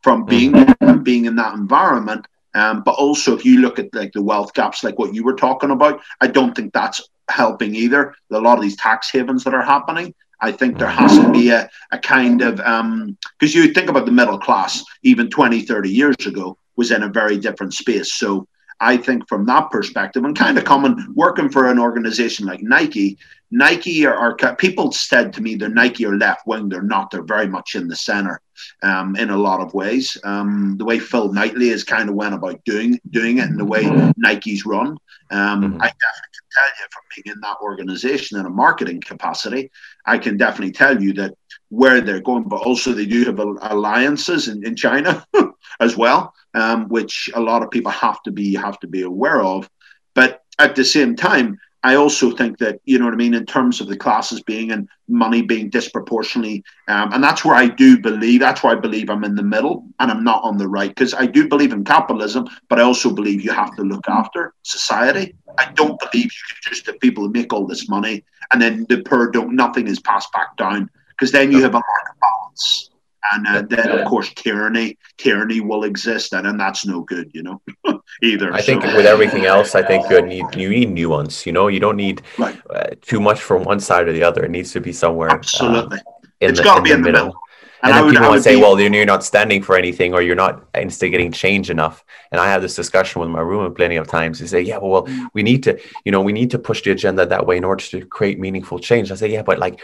from 0.02 0.26
being 0.26 0.54
mm-hmm. 0.54 1.04
being 1.04 1.26
in 1.26 1.36
that 1.36 1.54
environment. 1.54 2.26
Um, 2.56 2.82
but 2.82 2.96
also, 2.96 3.36
if 3.36 3.46
you 3.46 3.60
look 3.60 3.78
at 3.78 3.94
like 3.94 4.14
the 4.14 4.22
wealth 4.22 4.54
gaps, 4.54 4.84
like 4.84 4.98
what 4.98 5.14
you 5.14 5.24
were 5.24 5.36
talking 5.36 5.72
about, 5.72 6.02
I 6.22 6.28
don't 6.28 6.56
think 6.56 6.74
that's 6.74 7.08
helping 7.30 7.76
either. 7.76 8.16
A 8.32 8.40
lot 8.40 8.58
of 8.58 8.64
these 8.64 8.78
tax 8.78 9.12
havens 9.12 9.44
that 9.44 9.54
are 9.54 9.62
happening, 9.62 10.16
I 10.40 10.52
think 10.52 10.78
there 10.78 10.90
has 10.90 11.18
to 11.18 11.32
be 11.32 11.50
a, 11.50 11.70
a 11.92 11.98
kind 11.98 12.42
of, 12.42 12.58
because 12.58 12.66
um, 12.66 13.18
you 13.40 13.74
think 13.74 13.90
about 13.90 14.06
the 14.06 14.12
middle 14.12 14.38
class, 14.38 14.84
even 15.04 15.30
20, 15.30 15.62
30 15.62 15.90
years 15.90 16.16
ago, 16.26 16.58
was 16.76 16.92
in 16.92 17.04
a 17.04 17.10
very 17.10 17.38
different 17.38 17.74
space. 17.74 18.14
So 18.14 18.48
I 18.80 18.98
think 18.98 19.28
from 19.28 19.46
that 19.46 19.72
perspective, 19.72 20.24
and 20.24 20.38
kind 20.38 20.58
of 20.58 20.64
coming 20.64 21.14
working 21.16 21.50
for 21.50 21.70
an 21.70 21.80
organization 21.80 22.46
like 22.46 22.62
Nike, 22.62 23.18
Nike 23.50 24.06
are, 24.06 24.16
are 24.42 24.56
people 24.56 24.92
said 24.92 25.34
to 25.34 25.42
me 25.42 25.56
they're 25.56 25.70
Nike 25.70 26.06
or 26.06 26.18
left 26.18 26.46
wing. 26.46 26.70
They're 26.70 26.82
not. 26.82 27.12
They're 27.12 27.24
very 27.24 27.48
much 27.48 27.76
in 27.76 27.88
the 27.88 27.96
center 27.96 28.42
um, 28.84 29.16
in 29.16 29.30
a 29.30 29.38
lot 29.38 29.62
of 29.62 29.74
ways. 29.74 30.18
Um, 30.24 30.76
the 30.78 30.86
way 30.86 31.00
Phil 31.00 31.32
Knightley 31.32 31.70
has 31.70 31.84
kind 31.84 32.10
of 32.10 32.16
went 32.16 32.36
about 32.36 32.64
doing 32.66 33.00
doing 33.10 33.38
it, 33.38 33.46
and 33.46 33.60
the 33.60 33.66
way 33.66 33.84
Nike's 34.18 34.66
run, 34.66 34.98
um, 35.32 35.62
mm-hmm. 35.62 35.82
I 35.82 35.88
definitely 35.88 36.34
can 36.34 36.48
tell 36.52 36.68
you 36.68 36.88
from 36.92 37.04
being 37.16 37.36
in 37.36 37.42
that 37.42 37.58
organization 37.62 38.40
in 38.40 38.46
a 38.46 38.50
marketing 38.50 39.02
capacity, 39.02 39.72
I 40.06 40.18
can 40.18 40.38
definitely 40.38 40.74
tell 40.74 41.02
you 41.02 41.14
that 41.14 41.36
where 41.70 42.02
they're 42.02 42.22
going, 42.22 42.44
but 42.44 42.62
also 42.62 42.94
they 42.94 43.06
do 43.06 43.26
have 43.26 43.40
alliances 43.40 44.48
in, 44.48 44.66
in 44.66 44.76
China 44.76 45.26
as 45.80 45.98
well, 45.98 46.34
um, 46.54 46.88
which 46.88 47.30
a 47.34 47.42
lot 47.42 47.62
of 47.62 47.72
people 47.72 47.92
have 47.92 48.22
to 48.24 48.32
be 48.32 48.56
have 48.56 48.80
to 48.80 48.88
be 48.88 49.02
aware 49.02 49.42
of. 49.42 49.70
But 50.14 50.44
at 50.60 50.76
the 50.76 50.86
same 50.86 51.16
time, 51.16 51.60
I 51.88 51.96
also 51.96 52.32
think 52.32 52.58
that 52.58 52.82
you 52.84 53.00
know 53.00 53.06
what 53.06 53.14
I 53.14 53.18
mean 53.18 53.34
in 53.34 53.46
terms 53.46 53.80
of 53.80 53.88
the 53.88 53.96
classes 53.96 54.42
being 54.42 54.72
and 54.74 54.90
money 55.08 55.42
being 55.42 55.70
disproportionately, 55.70 56.62
um, 56.90 57.14
and 57.14 57.24
that's 57.24 57.46
where 57.46 57.56
I 57.56 57.68
do 57.68 57.98
believe. 57.98 58.42
That's 58.42 58.62
why 58.62 58.74
I 58.74 58.76
believe 58.76 59.10
I'm 59.10 59.24
in 59.24 59.36
the 59.36 59.44
middle 59.56 59.86
and 60.00 60.12
I'm 60.12 60.22
not 60.22 60.44
on 60.44 60.58
the 60.58 60.68
right 60.68 60.90
because 60.90 61.14
I 61.14 61.26
do 61.26 61.48
believe 61.48 61.72
in 61.72 61.86
capitalism, 61.86 62.50
but 62.68 62.78
I 62.78 62.84
also 62.84 63.10
believe 63.10 63.42
you 63.42 63.52
have 63.52 63.74
to 63.78 63.84
look 63.84 64.06
after 64.10 64.54
society. 64.64 65.34
I 65.58 65.72
don't 65.76 65.98
believe 66.00 66.26
you 66.26 66.44
can 66.50 66.74
just 66.74 66.86
the 66.86 66.94
people 66.94 67.24
who 67.24 67.32
make 67.32 67.54
all 67.54 67.66
this 67.66 67.88
money 67.88 68.26
and 68.52 68.62
then 68.62 68.86
the 68.90 69.02
poor 69.04 69.32
don't. 69.32 69.56
Nothing 69.56 69.88
is 69.88 70.02
passed 70.02 70.32
back 70.34 70.58
down 70.58 70.90
because 71.12 71.32
then 71.32 71.54
you 71.54 71.62
have 71.62 71.72
a 71.72 71.84
market 71.92 72.20
balance 72.20 72.90
and 73.34 73.48
uh, 73.48 73.62
then 73.70 73.92
of 73.92 74.06
course 74.06 74.34
tyranny 74.34 74.98
tyranny 75.18 75.62
will 75.62 75.84
exist 75.84 76.34
and, 76.34 76.48
and 76.48 76.60
that's 76.60 76.86
no 76.86 77.02
good 77.02 77.30
you 77.34 77.44
know 77.44 77.62
either 78.24 78.54
i 78.54 78.62
think 78.62 78.84
with 78.84 79.06
everything 79.06 79.46
else 79.46 79.76
i 79.76 79.82
think 79.82 80.10
you 80.10 80.22
need 80.22 80.46
you 80.56 80.70
need 80.70 80.90
nuance 80.92 81.46
you 81.46 81.52
know 81.52 81.68
you 81.68 81.80
don't 81.80 81.98
need 81.98 82.22
right. 82.38 82.60
uh, 82.70 82.88
too 83.02 83.20
much 83.20 83.40
from 83.40 83.64
one 83.64 83.80
side 83.80 84.08
or 84.08 84.14
the 84.14 84.24
other 84.24 84.44
it 84.46 84.52
needs 84.52 84.72
to 84.72 84.82
be 84.82 84.94
somewhere 84.94 85.30
absolutely 85.30 85.98
uh, 86.00 86.12
in 86.42 86.52
it's 86.52 86.60
got 86.60 86.76
to 86.76 86.82
be 86.82 86.92
in 86.92 87.02
the 87.02 87.12
middle, 87.12 87.26
middle. 87.28 87.42
And, 87.84 87.92
and 87.92 87.98
then 87.98 88.06
would, 88.06 88.14
people 88.14 88.28
want 88.30 88.40
to 88.40 88.44
say, 88.44 88.56
be... 88.56 88.62
well, 88.62 88.80
you're 88.80 89.06
not 89.06 89.24
standing 89.24 89.62
for 89.62 89.78
anything 89.78 90.14
or 90.14 90.22
you're 90.22 90.36
not 90.36 90.66
instigating 90.74 91.32
change 91.32 91.70
enough. 91.70 92.04
And 92.32 92.42
I 92.42 92.48
have 92.48 92.62
this 92.62 92.76
discussion 92.76 93.22
with 93.22 93.30
my 93.30 93.40
roommate 93.40 93.76
plenty 93.76 93.98
of 93.98 94.08
times. 94.08 94.40
They 94.40 94.48
say, 94.48 94.62
yeah, 94.62 94.78
well, 94.78 95.04
well, 95.04 95.30
we 95.34 95.44
need 95.44 95.64
to, 95.64 95.80
you 96.04 96.12
know, 96.12 96.22
we 96.22 96.34
need 96.34 96.50
to 96.52 96.60
push 96.60 96.82
the 96.82 96.92
agenda 96.92 97.26
that 97.26 97.46
way 97.46 97.58
in 97.58 97.64
order 97.64 97.84
to 97.86 98.06
create 98.06 98.40
meaningful 98.40 98.80
change. 98.80 99.12
I 99.12 99.16
say, 99.16 99.32
yeah, 99.32 99.44
but 99.44 99.60
like 99.60 99.80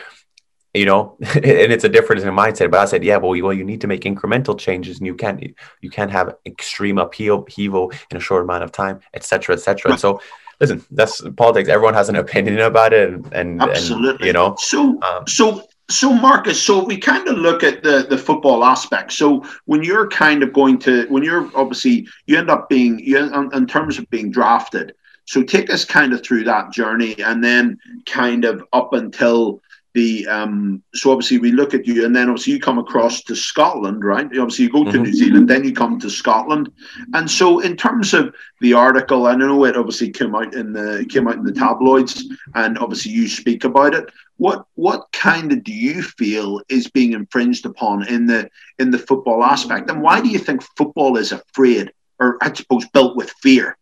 you 0.73 0.85
know 0.85 1.15
and 1.35 1.71
it's 1.71 1.83
a 1.83 1.89
difference 1.89 2.23
in 2.23 2.29
mindset 2.29 2.71
but 2.71 2.79
i 2.79 2.85
said 2.85 3.03
yeah 3.03 3.17
well, 3.17 3.31
well 3.41 3.53
you 3.53 3.63
need 3.63 3.81
to 3.81 3.87
make 3.87 4.01
incremental 4.01 4.57
changes 4.57 4.97
and 4.97 5.07
you 5.07 5.15
can't 5.15 5.43
you 5.81 5.89
can't 5.89 6.11
have 6.11 6.35
extreme 6.45 6.97
upheaval, 6.97 7.91
in 8.11 8.17
a 8.17 8.19
short 8.19 8.43
amount 8.43 8.63
of 8.63 8.71
time 8.71 8.99
etc 9.13 9.55
etc 9.55 9.91
and 9.91 9.99
so 9.99 10.19
listen 10.59 10.83
that's 10.91 11.21
politics 11.37 11.69
everyone 11.69 11.93
has 11.93 12.09
an 12.09 12.15
opinion 12.15 12.59
about 12.59 12.93
it 12.93 13.09
and, 13.09 13.33
and 13.33 13.61
absolutely. 13.61 14.11
and, 14.11 14.25
you 14.25 14.33
know 14.33 14.55
so 14.57 15.01
um, 15.03 15.27
so 15.27 15.63
so 15.89 16.13
marcus 16.13 16.61
so 16.61 16.83
we 16.83 16.97
kind 16.97 17.27
of 17.27 17.37
look 17.37 17.61
at 17.63 17.83
the 17.83 18.07
the 18.09 18.17
football 18.17 18.63
aspect. 18.63 19.11
So 19.11 19.45
when 19.65 19.83
you're 19.83 20.07
kind 20.07 20.41
of 20.41 20.53
going 20.53 20.79
to 20.79 21.05
when 21.07 21.23
you're 21.23 21.49
obviously 21.55 22.07
you 22.25 22.37
end 22.37 22.49
up 22.49 22.69
being 22.69 22.99
you 22.99 23.17
in, 23.17 23.53
in 23.53 23.67
terms 23.67 23.97
of 23.97 24.09
being 24.09 24.31
drafted. 24.31 24.95
So 25.25 25.41
take 25.41 25.69
us 25.69 25.85
kind 25.85 26.11
of 26.11 26.21
through 26.21 26.43
that 26.45 26.73
journey, 26.73 27.15
and 27.19 27.43
then 27.43 27.79
kind 28.05 28.43
of 28.43 28.63
up 28.73 28.91
until 28.93 29.61
the 29.93 30.27
um, 30.27 30.81
so 30.95 31.11
obviously 31.11 31.37
we 31.37 31.51
look 31.51 31.73
at 31.73 31.85
you 31.85 32.05
and 32.05 32.15
then 32.15 32.29
obviously 32.29 32.53
you 32.53 32.59
come 32.59 32.79
across 32.79 33.21
to 33.23 33.35
Scotland, 33.35 34.03
right? 34.03 34.25
Obviously 34.25 34.65
you 34.65 34.71
go 34.71 34.83
to 34.83 34.91
mm-hmm. 34.91 35.03
New 35.03 35.13
Zealand, 35.13 35.47
then 35.47 35.63
you 35.63 35.73
come 35.73 35.99
to 35.99 36.09
Scotland. 36.09 36.71
And 37.13 37.29
so 37.29 37.59
in 37.59 37.77
terms 37.77 38.13
of 38.13 38.33
the 38.59 38.73
article, 38.73 39.27
I 39.27 39.35
know 39.35 39.65
it 39.65 39.77
obviously 39.77 40.09
came 40.09 40.33
out 40.33 40.55
in 40.55 40.73
the 40.73 41.05
came 41.09 41.27
out 41.27 41.35
in 41.35 41.43
the 41.43 41.51
tabloids 41.51 42.25
and 42.55 42.77
obviously 42.79 43.11
you 43.11 43.27
speak 43.27 43.65
about 43.65 43.93
it. 43.93 44.09
What 44.37 44.65
what 44.73 45.11
kind 45.11 45.51
of 45.51 45.63
do 45.63 45.71
you 45.71 46.01
feel 46.01 46.61
is 46.69 46.89
being 46.89 47.13
infringed 47.13 47.65
upon 47.65 48.07
in 48.07 48.25
the 48.25 48.49
in 48.79 48.89
the 48.89 48.97
football 48.97 49.43
aspect? 49.43 49.91
And 49.91 50.01
why 50.01 50.21
do 50.21 50.29
you 50.29 50.39
think 50.39 50.63
football 50.75 51.17
is 51.17 51.31
afraid 51.31 51.91
or 52.19 52.37
I 52.41 52.51
suppose 52.51 52.87
built 52.89 53.15
with 53.15 53.29
fear? 53.41 53.77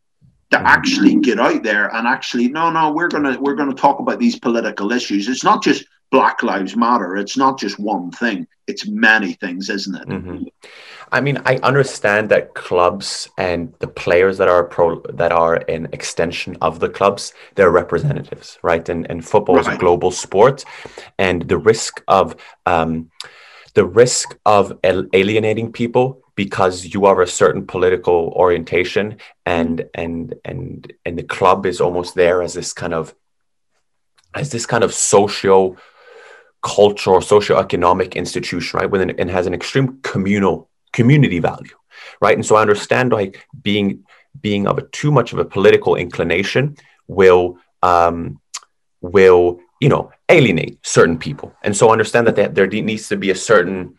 to 0.52 0.60
actually 0.68 1.16
get 1.16 1.40
out 1.40 1.64
there 1.64 1.88
and 1.96 2.06
actually 2.06 2.50
no 2.50 2.70
no 2.70 2.92
we're 2.92 3.08
gonna 3.08 3.40
we're 3.40 3.56
gonna 3.56 3.74
talk 3.74 4.00
about 4.00 4.20
these 4.20 4.38
political 4.38 4.92
issues 4.92 5.30
it's 5.30 5.46
not 5.46 5.64
just 5.64 5.86
Black 6.12 6.44
Lives 6.44 6.76
Matter. 6.76 7.16
It's 7.16 7.38
not 7.38 7.58
just 7.58 7.80
one 7.80 8.12
thing, 8.12 8.46
it's 8.68 8.86
many 8.88 9.34
things, 9.34 9.70
isn't 9.70 9.96
it? 9.96 10.08
Mm-hmm. 10.08 10.44
I 11.14 11.20
mean, 11.20 11.42
I 11.46 11.58
understand 11.58 12.30
that 12.30 12.54
clubs 12.54 13.30
and 13.38 13.74
the 13.80 13.88
players 13.88 14.38
that 14.38 14.48
are 14.48 14.64
pro 14.64 15.02
that 15.14 15.32
are 15.32 15.56
an 15.68 15.90
extension 15.92 16.58
of 16.62 16.80
the 16.80 16.90
clubs, 16.90 17.34
they're 17.56 17.72
representatives, 17.72 18.60
right? 18.62 18.88
And 18.88 19.10
and 19.10 19.26
football 19.26 19.56
right. 19.56 19.68
is 19.68 19.74
a 19.74 19.78
global 19.78 20.12
sport, 20.12 20.64
and 21.18 21.42
the 21.48 21.58
risk 21.58 22.04
of 22.08 22.36
um, 22.66 23.10
the 23.74 23.86
risk 23.86 24.38
of 24.46 24.78
alienating 24.84 25.72
people 25.72 26.22
because 26.36 26.94
you 26.94 27.06
are 27.06 27.22
a 27.22 27.28
certain 27.28 27.66
political 27.66 28.34
orientation 28.36 29.18
and 29.46 29.86
and 29.94 30.36
and 30.46 30.94
and 31.06 31.18
the 31.18 31.24
club 31.24 31.66
is 31.66 31.82
almost 31.82 32.16
there 32.16 32.42
as 32.42 32.54
this 32.54 32.74
kind 32.74 32.94
of 32.94 33.14
as 34.34 34.50
this 34.52 34.66
kind 34.66 34.84
of 34.84 34.94
socio 34.94 35.76
cultural 36.62 37.18
or 37.18 37.22
socioeconomic 37.22 38.16
institution, 38.16 38.80
right? 38.80 38.90
Within 38.90 39.10
and 39.12 39.30
has 39.30 39.48
an 39.48 39.54
extreme 39.54 40.00
communal 40.04 40.70
community 40.94 41.40
value, 41.40 41.76
right? 42.22 42.36
And 42.36 42.46
so 42.46 42.56
I 42.56 42.62
understand 42.62 43.12
like 43.12 43.48
being 43.62 44.04
being 44.40 44.68
of 44.68 44.78
a 44.78 44.84
too 44.84 45.12
much 45.12 45.34
of 45.34 45.40
a 45.40 45.46
political 45.46 45.96
inclination 45.96 46.78
will 47.08 47.58
um, 47.84 48.40
will 49.02 49.60
you 49.80 49.90
know 49.90 50.12
alienate 50.30 50.86
certain 50.86 51.18
people, 51.18 51.54
and 51.64 51.76
so 51.76 51.90
I 51.90 51.92
understand 51.92 52.28
that 52.28 52.56
there 52.56 52.68
needs 52.68 53.08
to 53.10 53.18
be 53.18 53.32
a 53.32 53.36
certain 53.36 53.96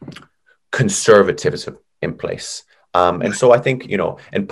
conservatism 0.71 1.79
in 2.01 2.15
place. 2.15 2.65
Um, 2.95 3.23
and 3.23 3.35
so 3.35 3.53
I 3.53 3.59
think 3.59 3.89
you 3.89 3.97
know, 3.97 4.19
and 4.33 4.51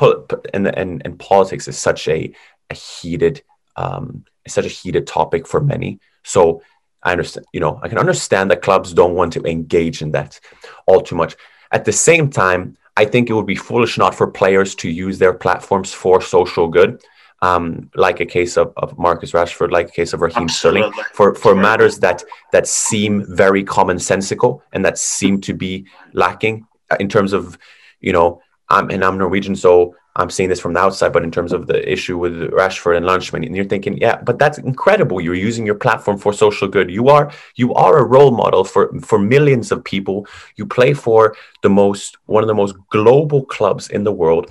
and 0.55 0.67
and, 0.67 1.03
and 1.05 1.19
politics 1.19 1.69
is 1.69 1.79
such 1.79 2.09
a, 2.09 2.33
a 2.71 2.75
heated, 2.75 3.43
um, 3.77 4.25
such 4.49 4.67
a 4.67 4.69
heated 4.69 5.07
topic 5.07 5.47
for 5.47 5.61
many. 5.61 6.01
So 6.25 6.63
I 7.03 7.13
understand, 7.13 7.47
you 7.53 7.61
know, 7.61 7.81
I 7.83 7.89
can 7.89 7.99
understand 7.99 8.51
that 8.51 8.63
clubs 8.63 8.93
don't 8.93 9.15
want 9.15 9.33
to 9.35 9.43
engage 9.45 10.03
in 10.03 10.11
that 10.13 10.39
all 10.87 11.01
too 11.01 11.17
much. 11.17 11.37
At 11.73 11.85
the 11.85 11.93
same 11.93 12.31
time, 12.31 12.77
I 12.97 13.05
think 13.05 13.31
it 13.31 13.33
would 13.35 13.47
be 13.47 13.57
foolish 13.57 13.97
not 13.97 14.15
for 14.15 14.27
players 14.27 14.75
to 14.77 14.91
use 14.91 15.19
their 15.19 15.33
platforms 15.33 15.93
for 15.93 16.21
social 16.21 16.69
good. 16.69 17.03
Um, 17.43 17.91
like 17.95 18.21
a 18.21 18.27
case 18.27 18.59
of, 18.59 18.75
of 18.77 18.99
Marcus 18.99 19.33
Rashford, 19.33 19.71
like 19.71 19.89
a 19.89 19.93
case 19.93 20.13
of 20.13 20.21
Raheem 20.21 20.47
Sterling, 20.47 20.93
for, 21.15 21.35
for 21.35 21.55
matters 21.55 21.99
that 22.01 22.23
that 22.53 22.67
seem 22.67 23.25
very 23.35 23.65
commonsensical 23.65 24.61
and 24.75 24.85
that 24.85 24.99
seem 24.99 25.41
to 25.41 25.55
be 25.55 25.87
lacking 26.13 26.67
in 26.99 27.09
terms 27.09 27.33
of, 27.33 27.57
you 28.01 28.13
know, 28.13 28.43
I'm 28.69 28.91
and 28.91 29.03
I'm 29.03 29.17
Norwegian, 29.17 29.57
so 29.57 29.97
I'm 30.21 30.31
seeing 30.31 30.49
this 30.49 30.61
from 30.61 30.75
the 30.75 30.81
outside, 30.81 31.13
but 31.13 31.25
in 31.25 31.31
terms 31.31 31.53
of 31.53 31.67
the 31.67 31.91
issue 31.91 32.19
with 32.19 32.35
Rashford 32.51 32.97
and 32.97 33.07
Lunchman, 33.07 33.45
and 33.47 33.57
you're 33.57 33.65
thinking, 33.65 33.97
yeah, 33.99 34.21
but 34.23 34.39
that's 34.39 34.59
incredible. 34.59 35.21
You're 35.21 35.35
using 35.35 35.67
your 35.67 35.75
platform 35.75 36.19
for 36.19 36.33
social 36.33 36.69
good. 36.69 36.91
You 36.91 37.09
are 37.09 37.33
you 37.57 37.75
are 37.75 37.99
a 37.99 38.05
role 38.05 38.31
model 38.31 38.65
for 38.65 38.93
for 39.01 39.19
millions 39.19 39.73
of 39.73 39.83
people. 39.83 40.27
You 40.57 40.67
play 40.67 40.95
for 40.95 41.37
the 41.63 41.71
most 41.71 42.19
one 42.27 42.43
of 42.45 42.49
the 42.49 42.55
most 42.55 42.75
global 42.91 43.45
clubs 43.45 43.89
in 43.89 44.05
the 44.05 44.13
world. 44.13 44.51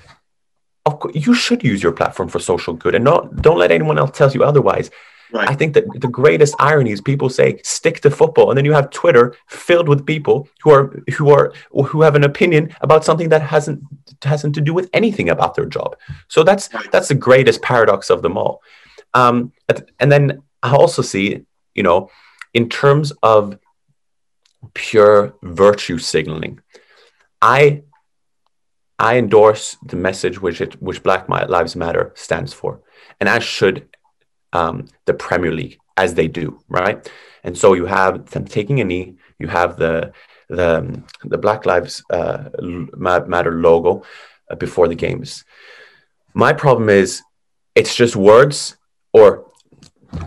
Course, 0.86 1.14
you 1.16 1.36
should 1.36 1.64
use 1.64 1.84
your 1.84 1.92
platform 1.92 2.30
for 2.30 2.40
social 2.40 2.74
good, 2.74 2.96
and 2.96 3.04
not 3.04 3.44
don't 3.44 3.60
let 3.60 3.72
anyone 3.72 4.00
else 4.00 4.18
tell 4.18 4.32
you 4.32 4.44
otherwise. 4.44 4.90
Right. 5.32 5.48
I 5.48 5.54
think 5.54 5.76
that 5.76 5.86
the 6.02 6.08
greatest 6.08 6.56
irony 6.58 6.92
is 6.92 7.02
people 7.02 7.30
say 7.30 7.62
stick 7.64 8.00
to 8.02 8.10
football, 8.10 8.50
and 8.50 8.58
then 8.58 8.66
you 8.66 8.74
have 8.74 8.90
Twitter 8.90 9.36
filled 9.48 9.88
with 9.88 10.06
people 10.06 10.48
who 10.64 10.72
are 10.72 11.04
who 11.16 11.30
are 11.30 11.54
who 11.72 12.02
have 12.02 12.16
an 12.16 12.24
opinion 12.24 12.76
about 12.82 13.06
something 13.06 13.30
that 13.30 13.44
hasn't 13.44 13.84
hasn't 14.24 14.56
to 14.56 14.62
do 14.62 14.74
with 14.74 14.90
anything 14.92 15.30
about 15.30 15.54
their 15.54 15.66
job. 15.66 15.96
So 16.30 16.44
that's 16.44 16.74
right. 16.74 16.92
that's 16.92 17.10
the 17.10 17.16
greatest 17.16 17.62
paradox 17.62 18.10
of 18.10 18.24
them 18.24 18.38
all. 18.38 18.64
Um, 19.14 19.54
and 20.00 20.12
then 20.12 20.42
I 20.64 20.76
also 20.76 21.02
see, 21.04 21.46
you 21.76 21.84
know, 21.84 22.10
in 22.54 22.68
terms 22.70 23.12
of 23.22 23.60
pure 24.74 25.36
virtue 25.44 26.00
signaling, 26.00 26.60
I 27.40 27.84
I 28.98 29.18
endorse 29.18 29.78
the 29.86 29.96
message 29.96 30.42
which 30.42 30.60
it 30.60 30.82
which 30.82 31.04
Black 31.04 31.30
Lives 31.30 31.76
Matter 31.76 32.12
stands 32.16 32.52
for, 32.52 32.82
and 33.20 33.30
as 33.30 33.44
should 33.44 33.89
um, 34.54 34.86
the 35.06 35.14
Premier 35.14 35.52
League 35.52 35.80
as 35.98 36.14
they 36.14 36.28
do, 36.28 36.60
right? 36.70 37.10
And 37.44 37.58
so 37.58 37.74
you 37.74 37.86
have 37.86 38.30
them 38.32 38.46
taking 38.46 38.80
a 38.80 38.84
knee. 38.84 39.16
You 39.40 39.48
have 39.48 39.78
the 39.78 40.14
the 40.50 41.02
the 41.24 41.38
Black 41.38 41.66
Lives 41.66 42.04
uh, 42.10 42.50
Matter 42.62 43.52
logo 43.52 44.04
uh, 44.50 44.56
before 44.56 44.88
the 44.88 44.96
games. 44.96 45.46
My 46.34 46.54
problem 46.54 46.90
is 46.90 47.22
it's 47.76 47.96
just 47.96 48.16
words, 48.16 48.78
or 49.14 49.46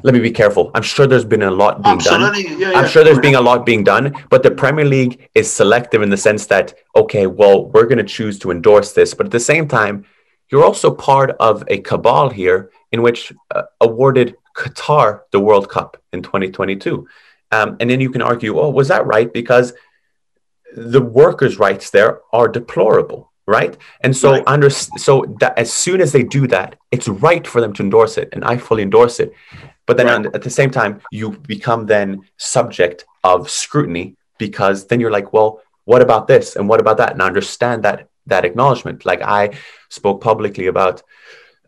let 0.03 0.15
me 0.15 0.21
be 0.21 0.31
careful. 0.31 0.71
I'm 0.75 0.83
sure 0.83 1.07
there's 1.07 1.25
been 1.25 1.43
a 1.43 1.51
lot 1.51 1.83
being 1.83 1.97
Absolutely. 1.97 2.45
done. 2.45 2.61
Yeah, 2.61 2.71
yeah. 2.71 2.79
I'm 2.79 2.89
sure 2.89 3.05
there's 3.05 3.19
been 3.19 3.35
a 3.35 3.41
lot 3.41 3.67
being 3.67 3.85
done, 3.85 4.15
but 4.31 4.43
the 4.43 4.51
Premier 4.51 4.85
League 4.85 5.29
is 5.35 5.51
selective 5.51 6.03
in 6.03 6.11
the 6.11 6.17
sense 6.17 6.47
that 6.47 6.75
okay, 6.95 7.27
well, 7.27 7.67
we're 7.71 7.87
going 7.87 7.99
to 7.99 8.05
choose 8.05 8.39
to 8.41 8.51
endorse 8.51 8.93
this, 8.93 9.15
but 9.15 9.27
at 9.27 9.33
the 9.33 9.41
same 9.41 9.67
time, 9.69 10.05
you're 10.51 10.65
also 10.65 10.95
part 10.95 11.31
of 11.41 11.65
a 11.69 11.79
cabal 11.79 12.31
here 12.31 12.71
in 12.93 13.03
which 13.03 13.33
uh, 13.55 13.63
awarded 13.81 14.37
Qatar 14.57 15.23
the 15.31 15.41
World 15.41 15.69
Cup 15.69 15.97
in 16.13 16.23
2022. 16.23 17.07
Um, 17.51 17.77
and 17.81 17.91
then 17.91 18.01
you 18.01 18.11
can 18.11 18.23
argue, 18.23 18.59
oh, 18.59 18.71
was 18.71 18.89
that 18.89 19.07
right? 19.07 19.33
Because 19.33 19.73
the 20.75 21.03
workers' 21.03 21.59
rights 21.59 21.91
there 21.91 22.21
are 22.33 22.49
deplorable, 22.49 23.31
right? 23.47 23.77
And 24.01 24.17
so, 24.17 24.33
right. 24.33 24.45
under 24.47 24.71
so 24.71 25.37
that 25.41 25.59
as 25.59 25.73
soon 25.73 26.01
as 26.01 26.13
they 26.13 26.23
do 26.23 26.47
that, 26.49 26.77
it's 26.91 27.09
right 27.09 27.47
for 27.47 27.61
them 27.61 27.73
to 27.75 27.83
endorse 27.83 28.17
it, 28.17 28.31
and 28.33 28.45
I 28.45 28.57
fully 28.57 28.83
endorse 28.83 29.21
it. 29.21 29.33
But 29.87 29.97
then 29.97 30.07
right. 30.07 30.35
at 30.35 30.43
the 30.43 30.51
same 30.51 30.71
time, 30.71 31.03
you 31.11 31.31
become 31.31 31.87
then 31.87 32.23
subject 32.39 33.05
of 33.25 33.51
scrutiny 33.51 34.17
because 34.39 34.87
then 34.87 35.01
you're 35.01 35.11
like, 35.11 35.33
well, 35.33 35.61
what 35.85 36.03
about 36.03 36.27
this 36.27 36.57
and 36.57 36.69
what 36.69 36.81
about 36.81 36.97
that? 36.99 37.13
And 37.13 37.23
I 37.23 37.27
understand 37.27 37.83
that 37.83 38.09
that 38.27 38.45
acknowledgement. 38.45 39.05
Like 39.05 39.21
I 39.23 39.51
spoke 39.89 40.21
publicly 40.21 40.67
about 40.69 41.03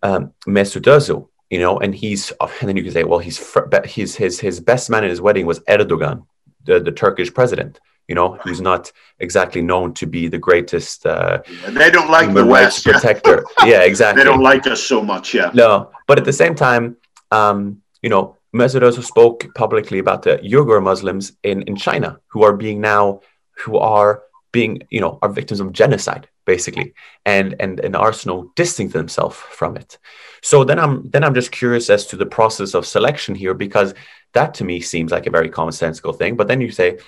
um, 0.05 0.33
Mesut 0.47 1.29
you 1.51 1.59
know, 1.59 1.79
and 1.79 1.95
he's 1.95 2.33
and 2.41 2.69
then 2.69 2.77
you 2.77 2.83
can 2.83 2.93
say, 2.93 3.05
well, 3.05 3.19
he's 3.19 3.39
he's 3.87 4.15
his 4.17 4.41
his 4.41 4.61
best 4.61 4.91
man 4.91 5.05
at 5.05 5.11
his 5.11 5.21
wedding 5.21 5.47
was 5.47 5.61
Erdogan, 5.61 6.27
the, 6.65 6.81
the 6.81 6.93
Turkish 6.93 7.33
president. 7.33 7.81
You 8.09 8.15
know, 8.15 8.35
who's 8.43 8.61
not 8.61 8.93
exactly 9.19 9.63
known 9.63 9.95
to 9.95 10.07
be 10.07 10.29
the 10.29 10.39
greatest. 10.39 11.07
Uh, 11.07 11.43
they 11.69 11.91
don't 11.91 12.11
like 12.11 12.35
the 12.35 12.45
West 12.45 12.85
protector. 12.85 13.45
Yeah, 13.61 13.67
yeah 13.73 13.83
exactly. 13.83 14.23
they 14.23 14.29
don't 14.29 14.43
like 14.43 14.67
us 14.67 14.83
so 14.83 15.03
much. 15.03 15.33
Yeah. 15.33 15.51
No, 15.55 15.91
but 16.07 16.19
at 16.19 16.27
the 16.27 16.33
same 16.33 16.55
time, 16.55 16.99
um, 17.31 17.81
you 18.03 18.11
know, 18.11 18.37
Mesut 18.55 18.83
Özil 18.83 19.03
spoke 19.03 19.47
publicly 19.55 20.01
about 20.01 20.23
the 20.23 20.37
Uyghur 20.39 20.83
Muslims 20.83 21.33
in 21.43 21.63
in 21.63 21.77
China 21.77 22.19
who 22.29 22.43
are 22.43 22.57
being 22.57 22.81
now 22.81 23.21
who 23.63 23.79
are 23.79 24.23
being 24.53 24.83
you 24.91 25.01
know 25.01 25.19
are 25.23 25.31
victims 25.31 25.61
of 25.61 25.73
genocide 25.73 26.29
basically 26.45 26.95
and 27.25 27.57
and 27.61 27.81
and 27.81 27.97
arsenal 27.97 28.53
distanced 28.57 28.95
themselves 28.95 29.37
from 29.37 29.77
it. 29.77 29.99
So 30.43 30.65
then 30.65 30.79
i'm 30.79 31.09
then 31.11 31.25
i'm 31.25 31.35
just 31.35 31.53
curious 31.53 31.91
as 31.91 32.07
to 32.07 32.17
the 32.17 32.27
process 32.27 32.75
of 32.75 32.87
selection 32.87 33.35
here 33.35 33.55
because 33.55 33.95
that 34.33 34.55
to 34.55 34.65
me 34.65 34.81
seems 34.81 35.13
like 35.13 35.27
a 35.27 35.31
very 35.31 35.49
commonsensical 35.49 36.17
thing. 36.17 36.37
But 36.37 36.49
then 36.49 36.61
you 36.61 36.71
say 36.71 36.99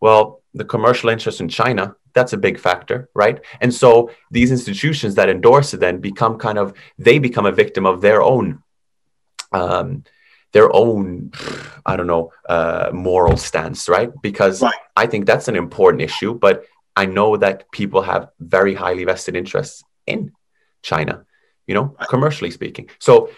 well 0.00 0.42
the 0.54 0.64
commercial 0.64 1.08
interest 1.08 1.40
in 1.40 1.48
china 1.48 1.96
that's 2.14 2.32
a 2.32 2.36
big 2.38 2.58
factor 2.58 3.08
right? 3.14 3.40
And 3.60 3.72
so 3.74 4.10
these 4.30 4.50
institutions 4.50 5.16
that 5.16 5.28
endorse 5.28 5.74
it 5.74 5.80
then 5.80 5.98
become 5.98 6.38
kind 6.38 6.58
of 6.58 6.74
they 6.98 7.18
become 7.18 7.46
a 7.46 7.52
victim 7.52 7.86
of 7.86 8.00
their 8.00 8.22
own 8.22 8.62
um, 9.52 10.04
their 10.52 10.74
own 10.74 11.32
i 11.84 11.96
don't 11.96 12.06
know 12.06 12.32
uh, 12.48 12.90
moral 12.92 13.36
stance 13.36 13.88
right? 13.88 14.10
Because 14.22 14.62
right. 14.62 14.74
i 14.96 15.06
think 15.06 15.26
that's 15.26 15.48
an 15.48 15.56
important 15.56 16.02
issue 16.02 16.34
but 16.34 16.64
I 16.96 17.06
know 17.06 17.36
that 17.36 17.70
people 17.72 18.02
have 18.02 18.30
very 18.38 18.74
highly 18.74 19.04
vested 19.04 19.36
interests 19.36 19.82
in 20.06 20.32
China, 20.82 21.24
you 21.66 21.74
know, 21.74 21.96
commercially 22.08 22.50
speaking. 22.50 22.88
So 22.98 23.30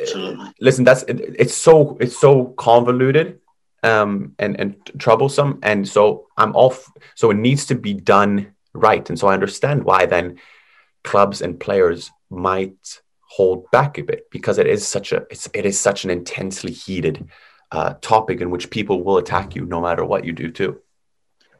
uh, 0.00 0.50
listen, 0.60 0.84
that's 0.84 1.02
it, 1.04 1.36
it's 1.38 1.54
so 1.54 1.96
it's 2.00 2.18
so 2.18 2.46
convoluted 2.56 3.40
um 3.84 4.34
and 4.40 4.58
and 4.58 4.74
troublesome 4.98 5.60
and 5.62 5.88
so 5.88 6.26
I'm 6.36 6.54
off 6.56 6.90
so 7.14 7.30
it 7.30 7.36
needs 7.36 7.66
to 7.66 7.76
be 7.76 7.94
done 7.94 8.54
right 8.72 9.08
and 9.08 9.16
so 9.16 9.28
I 9.28 9.34
understand 9.34 9.84
why 9.84 10.06
then 10.06 10.40
clubs 11.04 11.42
and 11.42 11.60
players 11.60 12.10
might 12.28 13.00
hold 13.28 13.70
back 13.70 13.98
a 13.98 14.02
bit 14.02 14.30
because 14.30 14.58
it 14.58 14.66
is 14.66 14.86
such 14.86 15.12
a 15.12 15.26
it's 15.30 15.48
it 15.54 15.64
is 15.64 15.78
such 15.78 16.04
an 16.04 16.10
intensely 16.10 16.72
heated 16.72 17.28
uh, 17.70 17.94
topic 18.00 18.40
in 18.40 18.50
which 18.50 18.70
people 18.70 19.04
will 19.04 19.18
attack 19.18 19.54
you 19.54 19.64
no 19.64 19.80
matter 19.80 20.04
what 20.04 20.24
you 20.24 20.32
do 20.32 20.50
too. 20.50 20.80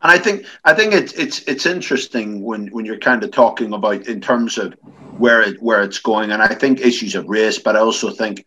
And 0.02 0.12
I 0.12 0.18
think 0.18 0.46
I 0.64 0.74
think 0.74 0.92
it's 0.92 1.12
it's 1.14 1.42
it's 1.42 1.66
interesting 1.66 2.42
when 2.42 2.68
when 2.68 2.84
you're 2.84 2.98
kind 2.98 3.24
of 3.24 3.32
talking 3.32 3.72
about 3.72 4.06
in 4.06 4.20
terms 4.20 4.58
of 4.58 4.74
where 5.16 5.42
it 5.42 5.60
where 5.60 5.82
it's 5.82 5.98
going, 5.98 6.30
and 6.30 6.42
I 6.42 6.54
think 6.54 6.80
issues 6.80 7.14
of 7.14 7.28
race, 7.28 7.58
but 7.58 7.76
I 7.76 7.80
also 7.80 8.10
think 8.10 8.44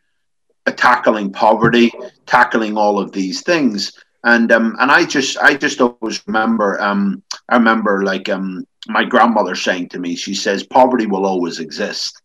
tackling 0.78 1.32
poverty, 1.32 1.92
tackling 2.26 2.78
all 2.78 3.00
of 3.00 3.12
these 3.12 3.42
things, 3.42 3.92
and 4.24 4.52
um 4.52 4.76
and 4.80 4.92
I 4.92 5.06
just 5.06 5.38
I 5.40 5.56
just 5.56 5.82
always 5.82 6.26
remember 6.28 6.80
um 6.82 7.24
I 7.50 7.58
remember 7.58 8.04
like 8.04 8.30
um 8.30 8.66
my 8.88 9.04
grandmother 9.04 9.56
saying 9.56 9.90
to 9.90 10.00
me, 10.00 10.16
she 10.16 10.34
says 10.34 10.64
poverty 10.64 11.06
will 11.06 11.26
always 11.26 11.60
exist, 11.60 12.22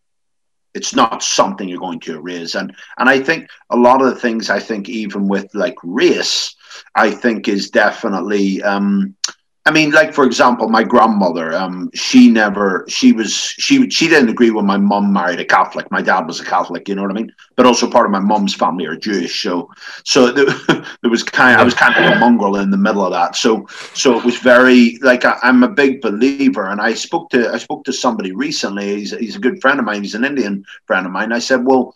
it's 0.73 0.95
not 0.95 1.23
something 1.23 1.67
you're 1.67 1.79
going 1.79 1.99
to 2.01 2.15
erase. 2.15 2.55
And 2.55 2.73
and 2.97 3.09
I 3.09 3.19
think 3.19 3.49
a 3.69 3.77
lot 3.77 4.01
of 4.01 4.07
the 4.07 4.19
things 4.19 4.49
I 4.49 4.59
think 4.59 4.89
even 4.89 5.27
with 5.27 5.53
like 5.53 5.75
race, 5.83 6.55
I 6.95 7.11
think 7.11 7.47
is 7.47 7.69
definitely 7.69 8.61
um, 8.63 9.15
I 9.67 9.69
mean, 9.69 9.91
like 9.91 10.13
for 10.13 10.23
example, 10.23 10.69
my 10.69 10.81
grandmother, 10.81 11.53
um, 11.53 11.89
she 11.93 12.29
never, 12.29 12.85
she 12.87 13.11
was, 13.11 13.33
she 13.33 13.89
she 13.89 14.07
didn't 14.07 14.29
agree 14.29 14.49
when 14.49 14.65
my 14.65 14.77
mum 14.77 15.11
married 15.11 15.41
a 15.41 15.45
Catholic. 15.45 15.91
My 15.91 16.01
dad 16.01 16.25
was 16.25 16.39
a 16.39 16.45
Catholic, 16.45 16.87
you 16.87 16.95
know 16.95 17.01
what 17.01 17.11
I 17.11 17.15
mean. 17.15 17.33
But 17.57 17.65
also 17.65 17.91
part 17.91 18.05
of 18.05 18.13
my 18.13 18.19
mum's 18.21 18.53
family 18.53 18.85
are 18.85 18.95
Jewish, 18.95 19.43
so 19.43 19.69
so 20.05 20.31
there, 20.31 20.45
there 21.01 21.11
was 21.11 21.21
kind, 21.21 21.53
of, 21.53 21.59
I 21.59 21.63
was 21.65 21.73
kind 21.73 21.93
of 21.97 22.13
a 22.13 22.17
mongrel 22.17 22.55
in 22.55 22.71
the 22.71 22.77
middle 22.77 23.05
of 23.05 23.11
that. 23.11 23.35
So 23.35 23.67
so 23.93 24.17
it 24.17 24.23
was 24.23 24.37
very 24.37 24.99
like 25.01 25.25
I, 25.25 25.37
am 25.43 25.63
a 25.63 25.67
big 25.67 25.99
believer, 25.99 26.69
and 26.69 26.79
I 26.79 26.93
spoke 26.93 27.29
to 27.31 27.51
I 27.51 27.57
spoke 27.57 27.83
to 27.85 27.93
somebody 27.93 28.31
recently. 28.31 28.95
He's 28.95 29.11
he's 29.17 29.35
a 29.35 29.41
good 29.41 29.59
friend 29.59 29.79
of 29.79 29.85
mine. 29.85 30.01
He's 30.01 30.15
an 30.15 30.23
Indian 30.23 30.63
friend 30.85 31.05
of 31.05 31.11
mine. 31.11 31.33
I 31.33 31.39
said, 31.39 31.65
well, 31.65 31.93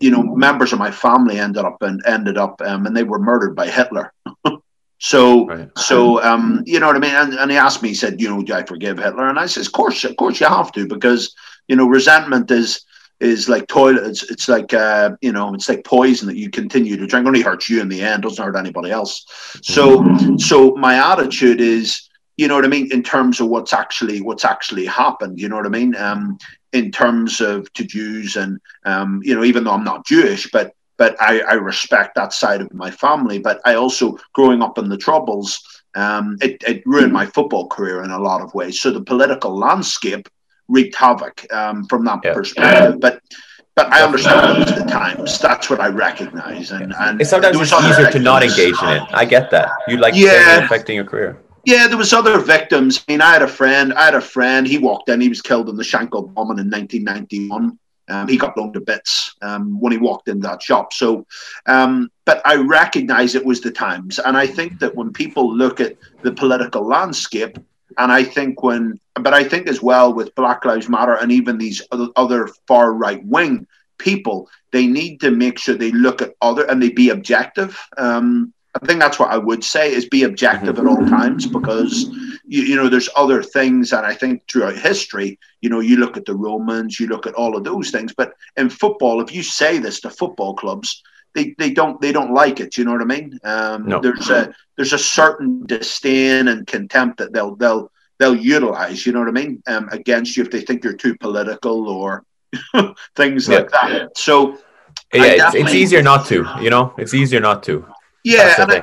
you 0.00 0.10
know, 0.10 0.22
members 0.22 0.72
of 0.72 0.78
my 0.78 0.90
family 0.90 1.38
ended 1.38 1.64
up 1.64 1.82
and 1.82 2.02
ended 2.06 2.38
up, 2.38 2.60
um, 2.62 2.86
and 2.86 2.96
they 2.96 3.04
were 3.04 3.18
murdered 3.18 3.54
by 3.54 3.68
Hitler. 3.68 4.12
So, 5.00 5.46
right. 5.46 5.70
so 5.78 6.22
um, 6.22 6.62
you 6.66 6.80
know 6.80 6.88
what 6.88 6.96
I 6.96 6.98
mean. 6.98 7.14
And, 7.14 7.34
and 7.34 7.50
he 7.50 7.56
asked 7.56 7.82
me, 7.82 7.90
he 7.90 7.94
said, 7.94 8.20
you 8.20 8.28
know, 8.28 8.42
do 8.42 8.52
I 8.52 8.64
forgive 8.64 8.98
Hitler? 8.98 9.28
And 9.28 9.38
I 9.38 9.46
says, 9.46 9.68
of 9.68 9.72
course, 9.72 10.04
of 10.04 10.16
course, 10.16 10.40
you 10.40 10.48
have 10.48 10.72
to, 10.72 10.86
because 10.86 11.34
you 11.68 11.76
know, 11.76 11.86
resentment 11.86 12.50
is 12.50 12.84
is 13.20 13.48
like 13.48 13.66
toilet. 13.66 14.04
It's, 14.04 14.28
it's 14.30 14.48
like 14.48 14.72
uh, 14.74 15.10
you 15.20 15.32
know, 15.32 15.54
it's 15.54 15.68
like 15.68 15.84
poison 15.84 16.26
that 16.28 16.36
you 16.36 16.50
continue 16.50 16.96
to 16.96 17.06
drink. 17.06 17.26
Only 17.26 17.42
hurts 17.42 17.68
you 17.68 17.80
in 17.80 17.88
the 17.88 18.02
end. 18.02 18.22
Doesn't 18.22 18.44
hurt 18.44 18.56
anybody 18.56 18.90
else. 18.90 19.24
So, 19.62 20.04
so 20.36 20.74
my 20.76 21.12
attitude 21.12 21.60
is, 21.60 22.08
you 22.36 22.48
know 22.48 22.54
what 22.54 22.64
I 22.64 22.68
mean, 22.68 22.90
in 22.92 23.02
terms 23.02 23.40
of 23.40 23.48
what's 23.48 23.72
actually 23.72 24.20
what's 24.20 24.44
actually 24.44 24.86
happened. 24.86 25.40
You 25.40 25.48
know 25.48 25.56
what 25.56 25.66
I 25.66 25.70
mean. 25.70 25.94
Um, 25.96 26.38
in 26.72 26.90
terms 26.90 27.40
of 27.40 27.72
to 27.74 27.84
Jews 27.84 28.36
and 28.36 28.60
um, 28.84 29.20
you 29.24 29.34
know, 29.34 29.44
even 29.44 29.64
though 29.64 29.72
I'm 29.72 29.84
not 29.84 30.06
Jewish, 30.06 30.50
but 30.50 30.74
but 30.96 31.16
I, 31.20 31.40
I, 31.40 31.52
respect 31.54 32.16
that 32.16 32.32
side 32.32 32.60
of 32.60 32.74
my 32.74 32.90
family. 32.90 33.38
But 33.38 33.60
I 33.64 33.74
also, 33.74 34.18
growing 34.32 34.62
up 34.62 34.78
in 34.78 34.88
the 34.88 34.96
Troubles, 34.96 35.62
um, 35.94 36.36
it, 36.40 36.60
it, 36.66 36.82
ruined 36.84 37.12
my 37.12 37.24
football 37.24 37.68
career 37.68 38.02
in 38.02 38.10
a 38.10 38.18
lot 38.18 38.42
of 38.42 38.52
ways. 38.52 38.80
So 38.80 38.90
the 38.90 39.00
political 39.00 39.56
landscape 39.56 40.28
wreaked 40.66 40.96
havoc 40.96 41.46
um, 41.52 41.84
from 41.86 42.04
that 42.06 42.22
perspective. 42.22 43.00
But 43.00 43.22
but 43.76 43.92
I 43.92 44.02
understand 44.02 44.62
it 44.62 44.74
the 44.74 44.90
times. 44.90 45.38
That's 45.38 45.70
what 45.70 45.78
I 45.78 45.86
recognize. 45.86 46.72
And, 46.72 46.92
and 46.98 47.20
it's 47.20 47.30
sometimes 47.30 47.60
it's 47.60 47.72
easier 47.72 48.10
to 48.10 48.18
not 48.18 48.42
engage 48.42 48.74
in 48.82 48.88
it. 48.88 49.02
I 49.12 49.24
get 49.24 49.52
that. 49.52 49.70
You 49.86 49.98
like 49.98 50.16
yeah. 50.16 50.64
affecting 50.64 50.96
your 50.96 51.04
career. 51.04 51.38
Yeah, 51.68 51.86
there 51.86 51.98
was 51.98 52.14
other 52.14 52.38
victims. 52.38 53.04
I 53.06 53.12
mean, 53.12 53.20
I 53.20 53.30
had 53.30 53.42
a 53.42 53.46
friend. 53.46 53.92
I 53.92 54.06
had 54.06 54.14
a 54.14 54.22
friend. 54.22 54.66
He 54.66 54.78
walked 54.78 55.10
in. 55.10 55.20
He 55.20 55.28
was 55.28 55.42
killed 55.42 55.68
in 55.68 55.76
the 55.76 55.82
Shankill 55.82 56.32
bombing 56.32 56.58
in 56.58 56.70
1991. 56.70 57.78
Um, 58.08 58.26
he 58.26 58.38
got 58.38 58.54
blown 58.54 58.72
to 58.72 58.80
bits 58.80 59.36
um, 59.42 59.78
when 59.78 59.92
he 59.92 59.98
walked 59.98 60.28
in 60.28 60.40
that 60.40 60.62
shop. 60.62 60.94
So, 60.94 61.26
um, 61.66 62.10
but 62.24 62.40
I 62.46 62.56
recognize 62.56 63.34
it 63.34 63.44
was 63.44 63.60
the 63.60 63.70
times. 63.70 64.18
And 64.18 64.34
I 64.34 64.46
think 64.46 64.78
that 64.78 64.94
when 64.94 65.12
people 65.12 65.54
look 65.54 65.78
at 65.78 65.98
the 66.22 66.32
political 66.32 66.86
landscape, 66.86 67.58
and 67.98 68.10
I 68.10 68.24
think 68.24 68.62
when, 68.62 68.98
but 69.16 69.34
I 69.34 69.44
think 69.44 69.68
as 69.68 69.82
well 69.82 70.14
with 70.14 70.34
Black 70.36 70.64
Lives 70.64 70.88
Matter 70.88 71.16
and 71.16 71.30
even 71.30 71.58
these 71.58 71.82
other 72.16 72.48
far 72.66 72.94
right 72.94 73.22
wing 73.26 73.66
people, 73.98 74.48
they 74.72 74.86
need 74.86 75.20
to 75.20 75.30
make 75.30 75.58
sure 75.58 75.74
they 75.74 75.92
look 75.92 76.22
at 76.22 76.34
other 76.40 76.64
and 76.64 76.82
they 76.82 76.88
be 76.88 77.10
objective. 77.10 77.78
Um, 77.98 78.54
I 78.82 78.86
think 78.86 79.00
that's 79.00 79.18
what 79.18 79.30
I 79.30 79.38
would 79.38 79.64
say 79.64 79.92
is 79.92 80.08
be 80.08 80.22
objective 80.22 80.76
mm-hmm. 80.76 80.86
at 80.86 80.90
all 80.90 81.06
times 81.06 81.46
because 81.46 82.04
you, 82.46 82.62
you, 82.62 82.76
know 82.76 82.88
there's 82.88 83.08
other 83.16 83.42
things 83.42 83.92
and 83.92 84.06
I 84.06 84.14
think 84.14 84.42
throughout 84.48 84.76
history 84.76 85.38
you 85.60 85.70
know 85.70 85.80
you 85.80 85.96
look 85.96 86.16
at 86.16 86.24
the 86.24 86.34
Romans 86.34 87.00
you 87.00 87.06
look 87.06 87.26
at 87.26 87.34
all 87.34 87.56
of 87.56 87.64
those 87.64 87.90
things 87.90 88.14
but 88.16 88.34
in 88.56 88.70
football 88.70 89.20
if 89.20 89.34
you 89.34 89.42
say 89.42 89.78
this 89.78 90.00
to 90.00 90.10
football 90.10 90.54
clubs 90.54 91.02
they, 91.34 91.54
they 91.58 91.70
don't 91.70 92.00
they 92.00 92.12
don't 92.12 92.32
like 92.32 92.60
it 92.60 92.76
you 92.76 92.84
know 92.84 92.92
what 92.92 93.02
I 93.02 93.04
mean 93.04 93.38
um, 93.44 93.86
no. 93.86 94.00
there's 94.00 94.30
a 94.30 94.52
there's 94.76 94.92
a 94.92 94.98
certain 94.98 95.66
disdain 95.66 96.48
and 96.48 96.66
contempt 96.66 97.18
that 97.18 97.32
they'll 97.32 97.56
they'll 97.56 97.90
they'll 98.18 98.36
utilize 98.36 99.06
you 99.06 99.12
know 99.12 99.20
what 99.20 99.28
I 99.28 99.32
mean 99.32 99.62
um, 99.66 99.88
against 99.90 100.36
you 100.36 100.42
if 100.42 100.50
they 100.50 100.60
think 100.60 100.84
you're 100.84 100.94
too 100.94 101.16
political 101.18 101.88
or 101.88 102.24
things 103.16 103.48
yeah. 103.48 103.58
like 103.58 103.70
that 103.70 104.16
so 104.16 104.58
yeah 105.12 105.48
it's, 105.48 105.54
it's 105.54 105.74
easier 105.74 106.02
not 106.02 106.26
to 106.26 106.46
you 106.60 106.70
know 106.70 106.94
it's 106.96 107.14
easier 107.14 107.40
not 107.40 107.62
to 107.64 107.84
yeah, 108.24 108.54
and, 108.58 108.72
I, 108.72 108.82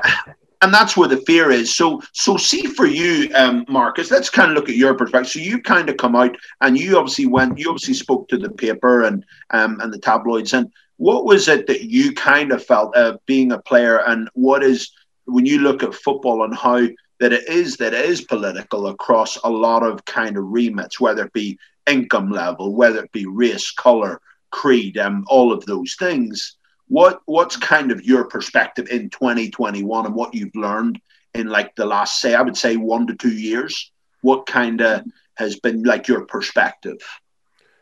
and, 0.62 0.74
that's 0.74 0.96
where 0.96 1.08
the 1.08 1.18
fear 1.18 1.50
is. 1.50 1.74
So, 1.74 2.02
so 2.12 2.36
see 2.36 2.66
for 2.66 2.86
you, 2.86 3.30
um, 3.34 3.64
Marcus. 3.68 4.10
Let's 4.10 4.30
kind 4.30 4.50
of 4.50 4.56
look 4.56 4.68
at 4.68 4.76
your 4.76 4.94
perspective. 4.94 5.32
So 5.32 5.38
you 5.40 5.60
kind 5.60 5.88
of 5.88 5.96
come 5.96 6.16
out, 6.16 6.36
and 6.60 6.78
you 6.78 6.98
obviously 6.98 7.26
went. 7.26 7.58
You 7.58 7.70
obviously 7.70 7.94
spoke 7.94 8.28
to 8.28 8.38
the 8.38 8.50
paper 8.50 9.04
and 9.04 9.24
um, 9.50 9.80
and 9.80 9.92
the 9.92 9.98
tabloids. 9.98 10.52
And 10.52 10.70
what 10.96 11.24
was 11.24 11.48
it 11.48 11.66
that 11.66 11.82
you 11.82 12.12
kind 12.12 12.52
of 12.52 12.64
felt 12.64 12.96
uh, 12.96 13.18
being 13.26 13.52
a 13.52 13.58
player? 13.58 13.98
And 14.06 14.28
what 14.34 14.62
is 14.62 14.90
when 15.26 15.46
you 15.46 15.58
look 15.58 15.82
at 15.82 15.94
football 15.94 16.44
and 16.44 16.54
how 16.54 16.86
that 17.18 17.32
it 17.32 17.48
is 17.48 17.76
that 17.78 17.94
it 17.94 18.04
is 18.04 18.22
political 18.22 18.88
across 18.88 19.36
a 19.38 19.50
lot 19.50 19.82
of 19.82 20.04
kind 20.04 20.36
of 20.36 20.44
remits, 20.44 21.00
whether 21.00 21.24
it 21.24 21.32
be 21.32 21.58
income 21.86 22.30
level, 22.30 22.74
whether 22.74 23.04
it 23.04 23.12
be 23.12 23.26
race, 23.26 23.70
color, 23.70 24.20
creed, 24.50 24.98
um, 24.98 25.24
all 25.28 25.52
of 25.52 25.64
those 25.66 25.94
things 25.98 26.56
what 26.88 27.20
what's 27.26 27.56
kind 27.56 27.90
of 27.90 28.04
your 28.04 28.24
perspective 28.24 28.88
in 28.88 29.10
2021 29.10 30.06
and 30.06 30.14
what 30.14 30.34
you've 30.34 30.54
learned 30.54 31.00
in 31.34 31.48
like 31.48 31.74
the 31.74 31.86
last 31.86 32.20
say 32.20 32.34
i 32.34 32.42
would 32.42 32.56
say 32.56 32.76
one 32.76 33.06
to 33.06 33.14
two 33.14 33.32
years 33.32 33.90
what 34.22 34.46
kind 34.46 34.80
of 34.80 35.04
has 35.36 35.58
been 35.60 35.82
like 35.82 36.08
your 36.08 36.24
perspective 36.26 36.98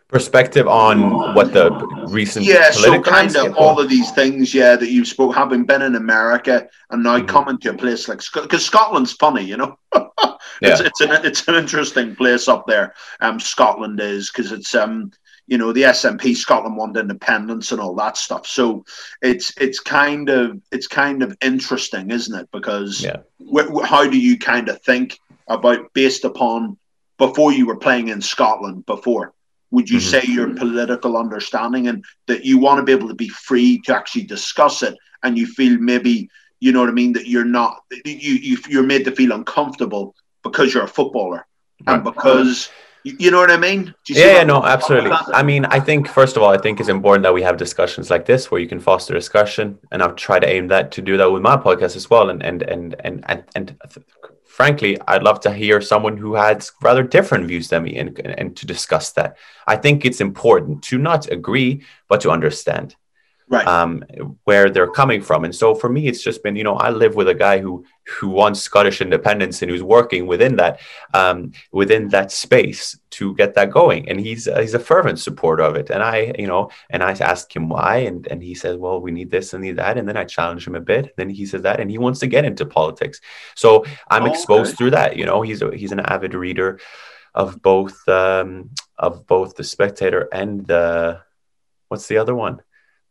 perspective 0.08 0.68
on 0.68 1.34
what 1.34 1.52
the 1.52 1.70
recent 2.08 2.44
yeah 2.44 2.70
so 2.70 3.00
kind 3.02 3.34
of 3.36 3.56
all 3.56 3.80
of 3.80 3.88
these 3.88 4.10
things 4.12 4.54
yeah 4.54 4.76
that 4.76 4.90
you've 4.90 5.08
spoke 5.08 5.34
having 5.34 5.64
been 5.64 5.82
in 5.82 5.96
america 5.96 6.68
and 6.90 7.02
now 7.02 7.16
mm-hmm. 7.16 7.26
coming 7.26 7.58
to 7.58 7.70
a 7.70 7.74
place 7.74 8.08
like 8.08 8.20
because 8.34 8.64
scotland's 8.64 9.12
funny 9.14 9.42
you 9.42 9.56
know 9.56 9.76
it's, 9.94 10.10
yeah. 10.60 10.78
it's 10.80 11.00
an 11.00 11.10
it's 11.24 11.48
an 11.48 11.54
interesting 11.54 12.14
place 12.14 12.48
up 12.48 12.66
there 12.66 12.94
um 13.20 13.40
scotland 13.40 13.98
is 13.98 14.30
because 14.30 14.52
it's 14.52 14.74
um 14.74 15.10
you 15.46 15.58
know 15.58 15.72
the 15.72 15.82
SNP 15.82 16.36
Scotland 16.36 16.76
wanted 16.76 17.00
independence 17.00 17.72
and 17.72 17.80
all 17.80 17.94
that 17.96 18.16
stuff. 18.16 18.46
So 18.46 18.84
it's 19.20 19.52
it's 19.58 19.80
kind 19.80 20.28
of 20.28 20.60
it's 20.72 20.86
kind 20.86 21.22
of 21.22 21.36
interesting, 21.42 22.10
isn't 22.10 22.38
it? 22.38 22.48
Because 22.50 23.02
yeah. 23.02 23.18
wh- 23.38 23.70
wh- 23.72 23.86
how 23.86 24.08
do 24.08 24.18
you 24.18 24.38
kind 24.38 24.68
of 24.68 24.80
think 24.82 25.18
about 25.48 25.92
based 25.92 26.24
upon 26.24 26.78
before 27.18 27.52
you 27.52 27.66
were 27.66 27.76
playing 27.76 28.08
in 28.08 28.22
Scotland 28.22 28.86
before? 28.86 29.32
Would 29.70 29.90
you 29.90 29.98
mm-hmm. 29.98 30.26
say 30.26 30.32
your 30.32 30.54
political 30.54 31.16
understanding 31.16 31.88
and 31.88 32.04
that 32.26 32.44
you 32.44 32.58
want 32.58 32.78
to 32.78 32.84
be 32.84 32.92
able 32.92 33.08
to 33.08 33.14
be 33.14 33.28
free 33.28 33.80
to 33.84 33.94
actually 33.94 34.24
discuss 34.24 34.82
it, 34.82 34.96
and 35.22 35.36
you 35.36 35.46
feel 35.46 35.78
maybe 35.78 36.30
you 36.60 36.72
know 36.72 36.80
what 36.80 36.88
I 36.88 36.92
mean 36.92 37.12
that 37.14 37.26
you're 37.26 37.44
not 37.44 37.82
you, 38.04 38.14
you 38.14 38.58
you're 38.68 38.82
made 38.82 39.04
to 39.04 39.12
feel 39.12 39.32
uncomfortable 39.32 40.14
because 40.42 40.72
you're 40.72 40.84
a 40.84 40.88
footballer 40.88 41.46
right. 41.86 41.94
and 41.94 42.04
because 42.04 42.70
you 43.04 43.30
know 43.30 43.38
what 43.38 43.50
I 43.50 43.58
mean? 43.58 43.94
yeah, 44.08 44.38
yeah 44.38 44.44
no, 44.44 44.64
absolutely. 44.64 45.12
I 45.12 45.42
mean, 45.42 45.66
I 45.66 45.78
think 45.78 46.08
first 46.08 46.36
of 46.36 46.42
all, 46.42 46.50
I 46.50 46.58
think 46.58 46.80
it's 46.80 46.88
important 46.88 47.22
that 47.24 47.34
we 47.34 47.42
have 47.42 47.58
discussions 47.58 48.10
like 48.10 48.24
this 48.24 48.50
where 48.50 48.60
you 48.60 48.66
can 48.66 48.80
foster 48.80 49.12
discussion, 49.12 49.78
and 49.92 50.02
I've 50.02 50.16
tried 50.16 50.40
to 50.40 50.48
aim 50.48 50.68
that 50.68 50.90
to 50.92 51.02
do 51.02 51.16
that 51.18 51.30
with 51.30 51.42
my 51.42 51.56
podcast 51.56 51.96
as 51.96 52.08
well. 52.08 52.30
And 52.30 52.42
and 52.42 52.62
and 52.62 52.96
and 53.00 53.22
and, 53.28 53.44
and 53.54 53.76
frankly, 54.46 54.98
I'd 55.06 55.22
love 55.22 55.40
to 55.40 55.52
hear 55.52 55.82
someone 55.82 56.16
who 56.16 56.34
has 56.34 56.72
rather 56.82 57.02
different 57.02 57.46
views 57.46 57.68
than 57.68 57.82
me, 57.82 57.96
and 57.98 58.18
and 58.18 58.56
to 58.56 58.66
discuss 58.66 59.12
that. 59.12 59.36
I 59.66 59.76
think 59.76 60.04
it's 60.04 60.22
important 60.22 60.82
to 60.84 60.98
not 60.98 61.30
agree, 61.30 61.82
but 62.08 62.22
to 62.22 62.30
understand 62.30 62.96
right. 63.54 63.66
um, 63.66 64.04
where 64.44 64.70
they're 64.70 64.90
coming 64.90 65.22
from. 65.22 65.44
And 65.44 65.54
so 65.54 65.74
for 65.74 65.88
me, 65.88 66.06
it's 66.06 66.22
just 66.22 66.42
been, 66.42 66.56
you 66.56 66.64
know, 66.64 66.76
I 66.76 66.90
live 66.90 67.14
with 67.14 67.28
a 67.28 67.34
guy 67.34 67.58
who 67.58 67.84
who 68.18 68.28
wants 68.28 68.60
Scottish 68.60 69.00
independence 69.00 69.62
and 69.62 69.70
who's 69.70 69.82
working 69.82 70.26
within 70.26 70.56
that 70.56 70.80
um, 71.14 71.52
within 71.72 72.08
that 72.08 72.30
space 72.30 72.98
to 73.10 73.34
get 73.34 73.54
that 73.54 73.70
going. 73.70 74.08
And 74.08 74.20
he's 74.20 74.46
uh, 74.46 74.60
he's 74.60 74.74
a 74.74 74.78
fervent 74.78 75.18
supporter 75.18 75.62
of 75.62 75.76
it. 75.76 75.90
And 75.90 76.02
I, 76.02 76.34
you 76.38 76.46
know, 76.46 76.70
and 76.90 77.02
I 77.02 77.12
ask 77.12 77.54
him 77.54 77.68
why, 77.68 77.98
and 77.98 78.26
and 78.26 78.42
he 78.42 78.54
says, 78.54 78.76
well, 78.76 79.00
we 79.00 79.10
need 79.10 79.30
this 79.30 79.52
and 79.54 79.62
need 79.62 79.76
that. 79.76 79.96
And 79.98 80.08
then 80.08 80.16
I 80.16 80.24
challenge 80.24 80.66
him 80.66 80.74
a 80.74 80.80
bit. 80.80 81.14
Then 81.16 81.30
he 81.30 81.46
says 81.46 81.62
that, 81.62 81.80
and 81.80 81.90
he 81.90 81.98
wants 81.98 82.20
to 82.20 82.26
get 82.26 82.44
into 82.44 82.66
politics. 82.66 83.20
So 83.54 83.84
I'm 84.10 84.24
oh, 84.24 84.32
exposed 84.32 84.70
okay. 84.70 84.76
through 84.76 84.90
that. 84.90 85.16
You 85.16 85.26
know, 85.26 85.42
he's 85.42 85.62
a, 85.62 85.74
he's 85.74 85.92
an 85.92 86.00
avid 86.00 86.34
reader 86.34 86.80
of 87.34 87.60
both 87.62 88.08
um, 88.08 88.70
of 88.98 89.26
both 89.26 89.56
the 89.56 89.64
Spectator 89.64 90.28
and 90.32 90.66
the 90.66 91.20
what's 91.88 92.08
the 92.08 92.18
other 92.18 92.34
one? 92.34 92.60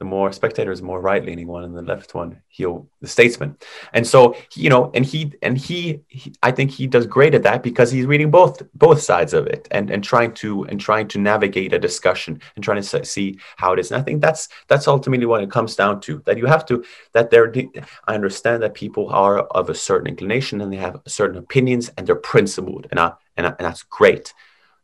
The 0.04 0.10
more 0.10 0.34
spectators, 0.34 0.82
more 0.82 1.00
right 1.00 1.24
leaning 1.24 1.48
one, 1.48 1.64
and 1.64 1.76
the 1.76 1.82
left 1.82 2.14
one, 2.14 2.42
he'll 2.50 2.86
the 3.00 3.08
statesman. 3.08 3.56
And 3.94 4.06
so 4.06 4.36
you 4.54 4.70
know, 4.70 4.92
and 4.94 5.06
he 5.06 5.32
and 5.42 5.58
he, 5.58 6.02
he, 6.10 6.34
I 6.44 6.52
think 6.52 6.72
he 6.72 6.88
does 6.88 7.08
great 7.08 7.34
at 7.34 7.44
that 7.44 7.64
because 7.64 7.90
he's 7.90 8.06
reading 8.06 8.30
both 8.30 8.62
both 8.74 9.02
sides 9.02 9.34
of 9.34 9.48
it 9.48 9.68
and 9.72 9.90
and 9.90 10.04
trying 10.04 10.34
to 10.42 10.66
and 10.66 10.78
trying 10.80 11.08
to 11.08 11.20
navigate 11.20 11.72
a 11.72 11.80
discussion 11.80 12.42
and 12.56 12.64
trying 12.66 12.82
to 12.82 13.06
see 13.06 13.40
how 13.56 13.72
it 13.72 13.80
is. 13.80 13.92
And 13.92 14.02
I 14.02 14.04
think 14.04 14.22
that's 14.22 14.50
that's 14.68 14.90
ultimately 14.90 15.26
what 15.26 15.42
it 15.42 15.50
comes 15.50 15.74
down 15.78 16.02
to. 16.02 16.22
That 16.26 16.38
you 16.38 16.48
have 16.48 16.66
to 16.66 16.84
that 17.14 17.30
there. 17.30 17.54
I 18.10 18.14
understand 18.14 18.62
that 18.64 18.74
people 18.74 19.08
are 19.10 19.40
of 19.60 19.70
a 19.70 19.76
certain 19.76 20.08
inclination 20.08 20.60
and 20.60 20.72
they 20.72 20.82
have 20.88 21.02
certain 21.08 21.38
opinions 21.38 21.90
and 21.96 22.06
they're 22.06 22.28
principled, 22.34 22.88
and 22.92 23.00
I, 23.00 23.14
and, 23.38 23.48
I, 23.48 23.52
and 23.58 23.66
that's 23.68 23.84
great 23.84 24.34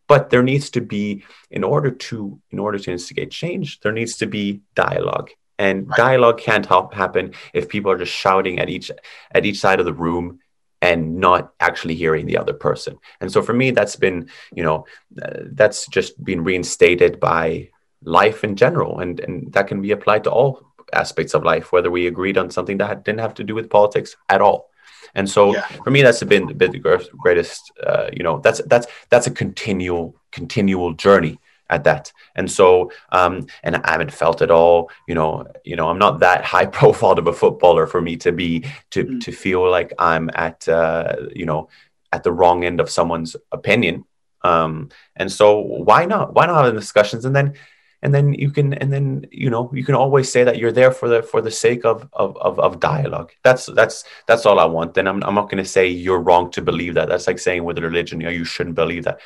but 0.09 0.31
there 0.31 0.43
needs 0.43 0.69
to 0.71 0.81
be 0.81 1.23
in 1.49 1.63
order 1.63 1.91
to 1.91 2.41
in 2.51 2.59
order 2.59 2.77
to 2.77 2.91
instigate 2.91 3.31
change 3.31 3.79
there 3.79 3.93
needs 3.93 4.17
to 4.17 4.27
be 4.27 4.61
dialogue. 4.75 5.29
And 5.57 5.87
right. 5.89 5.97
dialogue 5.97 6.39
can't 6.39 6.65
help 6.65 6.93
happen 6.93 7.33
if 7.53 7.67
people 7.69 7.91
are 7.91 7.97
just 7.97 8.13
shouting 8.13 8.59
at 8.59 8.69
each 8.69 8.91
at 9.31 9.45
each 9.45 9.59
side 9.59 9.79
of 9.79 9.85
the 9.85 9.93
room 9.93 10.39
and 10.81 11.17
not 11.17 11.53
actually 11.59 11.95
hearing 11.95 12.25
the 12.25 12.37
other 12.37 12.53
person. 12.53 12.97
And 13.21 13.31
so 13.31 13.41
for 13.41 13.53
me 13.53 13.71
that's 13.71 13.95
been 13.95 14.29
you 14.53 14.63
know 14.63 14.85
uh, 15.21 15.43
that's 15.51 15.87
just 15.87 16.21
been 16.23 16.43
reinstated 16.43 17.19
by 17.19 17.69
life 18.03 18.43
in 18.43 18.55
general. 18.55 18.99
And 18.99 19.19
and 19.19 19.53
that 19.53 19.67
can 19.67 19.81
be 19.81 19.91
applied 19.91 20.23
to 20.25 20.31
all 20.31 20.65
aspects 20.91 21.35
of 21.35 21.43
life 21.43 21.71
whether 21.71 21.91
we 21.91 22.07
agreed 22.07 22.35
on 22.35 22.49
something 22.49 22.77
that 22.79 23.05
didn't 23.05 23.19
have 23.19 23.35
to 23.35 23.43
do 23.43 23.53
with 23.53 23.69
politics 23.69 24.17
at 24.27 24.41
all 24.41 24.69
and 25.15 25.29
so 25.29 25.53
yeah. 25.53 25.67
for 25.83 25.91
me, 25.91 26.01
that's 26.01 26.23
been, 26.23 26.57
been 26.57 26.71
the 26.71 26.79
greatest. 27.17 27.71
Uh, 27.85 28.09
you 28.13 28.23
know, 28.23 28.39
that's 28.39 28.61
that's 28.65 28.87
that's 29.09 29.27
a 29.27 29.31
continual 29.31 30.15
continual 30.31 30.93
journey 30.93 31.39
at 31.69 31.83
that. 31.83 32.11
And 32.35 32.49
so, 32.49 32.91
um, 33.11 33.45
and 33.63 33.75
I 33.77 33.91
haven't 33.91 34.11
felt 34.11 34.41
at 34.41 34.51
all, 34.51 34.89
you 35.07 35.15
know, 35.15 35.47
you 35.63 35.75
know, 35.75 35.87
I'm 35.87 35.99
not 35.99 36.19
that 36.19 36.43
high 36.55 36.65
profile 36.65 37.17
of 37.19 37.27
a 37.27 37.33
footballer 37.33 37.87
for 37.87 38.01
me 38.01 38.17
to 38.17 38.31
be, 38.31 38.65
to, 38.91 39.05
mm. 39.05 39.21
to 39.21 39.31
feel 39.31 39.69
like 39.69 39.93
I'm 39.99 40.29
at, 40.33 40.67
uh, 40.67 41.15
you 41.35 41.45
know, 41.45 41.69
at 42.11 42.23
the 42.23 42.31
wrong 42.31 42.63
end 42.63 42.79
of 42.79 42.89
someone's 42.89 43.35
opinion. 43.51 44.05
Um, 44.41 44.89
and 45.15 45.31
so 45.31 45.59
why 45.59 46.05
not, 46.05 46.33
why 46.33 46.47
not 46.47 46.63
have 46.63 46.73
the 46.73 46.79
discussions? 46.79 47.25
And 47.25 47.35
then, 47.35 47.53
and 48.01 48.13
then 48.13 48.33
you 48.33 48.51
can 48.51 48.73
and 48.75 48.91
then 48.91 49.25
you 49.31 49.49
know 49.49 49.69
you 49.73 49.83
can 49.83 49.95
always 49.95 50.31
say 50.31 50.43
that 50.43 50.57
you're 50.57 50.71
there 50.71 50.91
for 50.91 51.09
the 51.09 51.21
for 51.21 51.41
the 51.41 51.51
sake 51.51 51.85
of 51.85 52.07
of 52.13 52.37
of, 52.37 52.59
of 52.59 52.79
dialogue. 52.79 53.31
That's 53.43 53.65
that's 53.67 54.03
that's 54.27 54.45
all 54.45 54.59
i 54.59 54.65
want. 54.65 54.93
Then 54.93 55.07
i'm, 55.07 55.23
I'm 55.23 55.35
not 55.35 55.49
going 55.49 55.63
to 55.63 55.69
say 55.69 55.87
you're 55.87 56.21
wrong 56.21 56.51
to 56.51 56.61
believe 56.61 56.93
that. 56.93 57.09
That's 57.09 57.27
like 57.27 57.39
saying 57.39 57.63
with 57.63 57.79
religion 57.79 58.21
you 58.21 58.27
know 58.27 58.31
you 58.31 58.45
shouldn't 58.45 58.75
believe 58.75 59.03
that. 59.03 59.19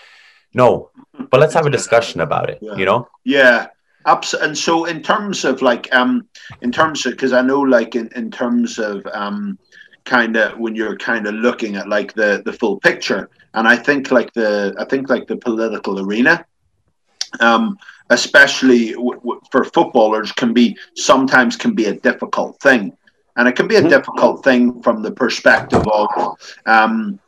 No 0.53 0.89
but 1.29 1.39
let's 1.39 1.53
have 1.53 1.65
a 1.65 1.69
discussion 1.69 2.21
about 2.21 2.49
it 2.49 2.59
yeah. 2.61 2.75
you 2.75 2.85
know? 2.85 3.07
Yeah. 3.23 3.67
Absolutely 4.05 4.49
and 4.49 4.57
so 4.57 4.85
in 4.85 5.01
terms 5.01 5.45
of 5.45 5.61
like 5.61 5.93
um 5.95 6.27
in 6.61 6.71
terms 6.73 7.05
of 7.05 7.13
because 7.13 7.31
i 7.31 7.41
know 7.41 7.61
like 7.61 7.95
in, 7.95 8.09
in 8.17 8.29
terms 8.29 8.77
of 8.77 9.05
um 9.13 9.57
kind 10.03 10.35
of 10.35 10.59
when 10.59 10.75
you're 10.75 10.97
kind 10.97 11.25
of 11.25 11.33
looking 11.35 11.77
at 11.77 11.87
like 11.87 12.13
the 12.13 12.41
the 12.43 12.51
full 12.51 12.77
picture 12.81 13.29
and 13.53 13.65
i 13.65 13.77
think 13.77 14.11
like 14.11 14.33
the 14.33 14.75
i 14.77 14.83
think 14.83 15.09
like 15.09 15.25
the 15.27 15.37
political 15.37 16.01
arena 16.05 16.45
um 17.39 17.77
especially 18.09 18.93
w- 18.93 19.19
w- 19.19 19.41
for 19.51 19.63
footballers, 19.63 20.31
can 20.31 20.53
be 20.53 20.77
sometimes 20.95 21.55
can 21.55 21.73
be 21.73 21.85
a 21.85 21.93
difficult 21.93 22.59
thing, 22.61 22.95
and 23.35 23.47
it 23.47 23.55
can 23.55 23.67
be 23.67 23.75
a 23.75 23.79
mm-hmm. 23.79 23.89
difficult 23.89 24.43
thing 24.43 24.81
from 24.81 25.01
the 25.01 25.11
perspective 25.11 25.85
of. 25.87 26.37
Um, 26.65 27.19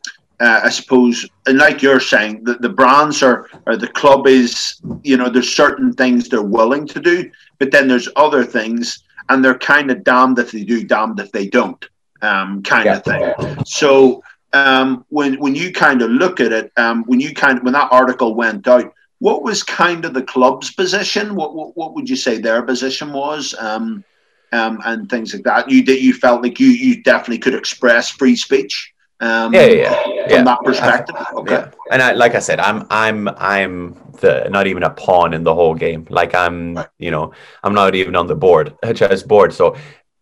uh, 0.42 0.62
I 0.66 0.70
suppose, 0.70 1.26
and 1.46 1.58
like 1.58 1.82
you're 1.82 2.02
saying, 2.02 2.44
that 2.44 2.62
the 2.62 2.68
brands 2.68 3.24
are, 3.24 3.50
or 3.66 3.78
the 3.78 3.88
club 3.88 4.28
is, 4.28 4.82
you 5.02 5.16
know, 5.16 5.30
there's 5.30 5.56
certain 5.56 5.94
things 5.94 6.28
they're 6.28 6.42
willing 6.42 6.86
to 6.88 7.00
do, 7.00 7.32
but 7.58 7.72
then 7.72 7.88
there's 7.88 8.10
other 8.18 8.44
things, 8.44 9.06
and 9.30 9.44
they're 9.44 9.58
kind 9.58 9.90
of 9.92 10.04
damned 10.04 10.38
if 10.38 10.52
they 10.52 10.66
do, 10.66 10.84
damned 10.84 11.22
if 11.22 11.32
they 11.32 11.48
don't, 11.48 11.88
um, 12.22 12.62
kind 12.64 12.86
yeah. 12.86 12.98
of 12.98 13.04
thing. 13.06 13.64
So 13.66 14.22
um, 14.52 15.06
when 15.10 15.36
when 15.40 15.56
you 15.56 15.72
kind 15.72 16.02
of 16.02 16.12
look 16.12 16.42
at 16.42 16.52
it, 16.52 16.72
um, 16.76 17.06
when 17.06 17.22
you 17.22 17.34
kind 17.34 17.58
of 17.58 17.64
when 17.64 17.74
that 17.74 17.92
article 17.92 18.36
went 18.36 18.68
out, 18.68 18.94
what 19.20 19.44
was 19.44 19.64
kind 19.64 20.06
of 20.06 20.14
the 20.14 20.24
club's 20.24 20.74
position? 20.74 21.36
What 21.36 21.56
what, 21.56 21.76
what 21.78 21.94
would 21.96 22.10
you 22.10 22.16
say 22.16 22.38
their 22.38 22.62
position 22.62 23.14
was? 23.14 23.56
Um, 23.58 24.04
um, 24.52 24.82
and 24.86 25.10
things 25.10 25.34
like 25.34 25.44
that. 25.44 25.70
You 25.70 25.84
that 25.84 26.02
you 26.02 26.14
felt 26.14 26.42
like 26.42 26.60
you 26.60 26.68
you 26.68 27.04
definitely 27.04 27.40
could 27.40 27.56
express 27.56 28.10
free 28.10 28.36
speech. 28.36 28.94
Um, 29.22 29.54
yeah, 29.54 29.66
yeah, 29.66 30.04
yeah. 30.08 30.28
From 30.28 30.46
that 30.46 30.60
perspective, 30.64 31.16
okay. 31.36 31.54
Yeah. 31.54 31.72
And 31.92 32.02
I, 32.02 32.12
like 32.12 32.36
I 32.36 32.40
said, 32.40 32.60
I'm 32.60 32.86
I'm 32.90 33.30
I'm 33.30 33.96
the 34.20 34.48
not 34.50 34.68
even 34.68 34.84
a 34.84 34.90
pawn 34.90 35.34
in 35.34 35.44
the 35.44 35.56
whole 35.56 35.74
game. 35.74 36.06
Like 36.10 36.36
I'm, 36.36 36.76
right. 36.76 36.88
you 37.00 37.12
know, 37.12 37.32
I'm 37.64 37.74
not 37.74 37.96
even 37.96 38.16
on 38.16 38.28
the 38.28 38.36
board, 38.36 38.76
chess 38.96 39.24
board. 39.24 39.54
So 39.54 39.78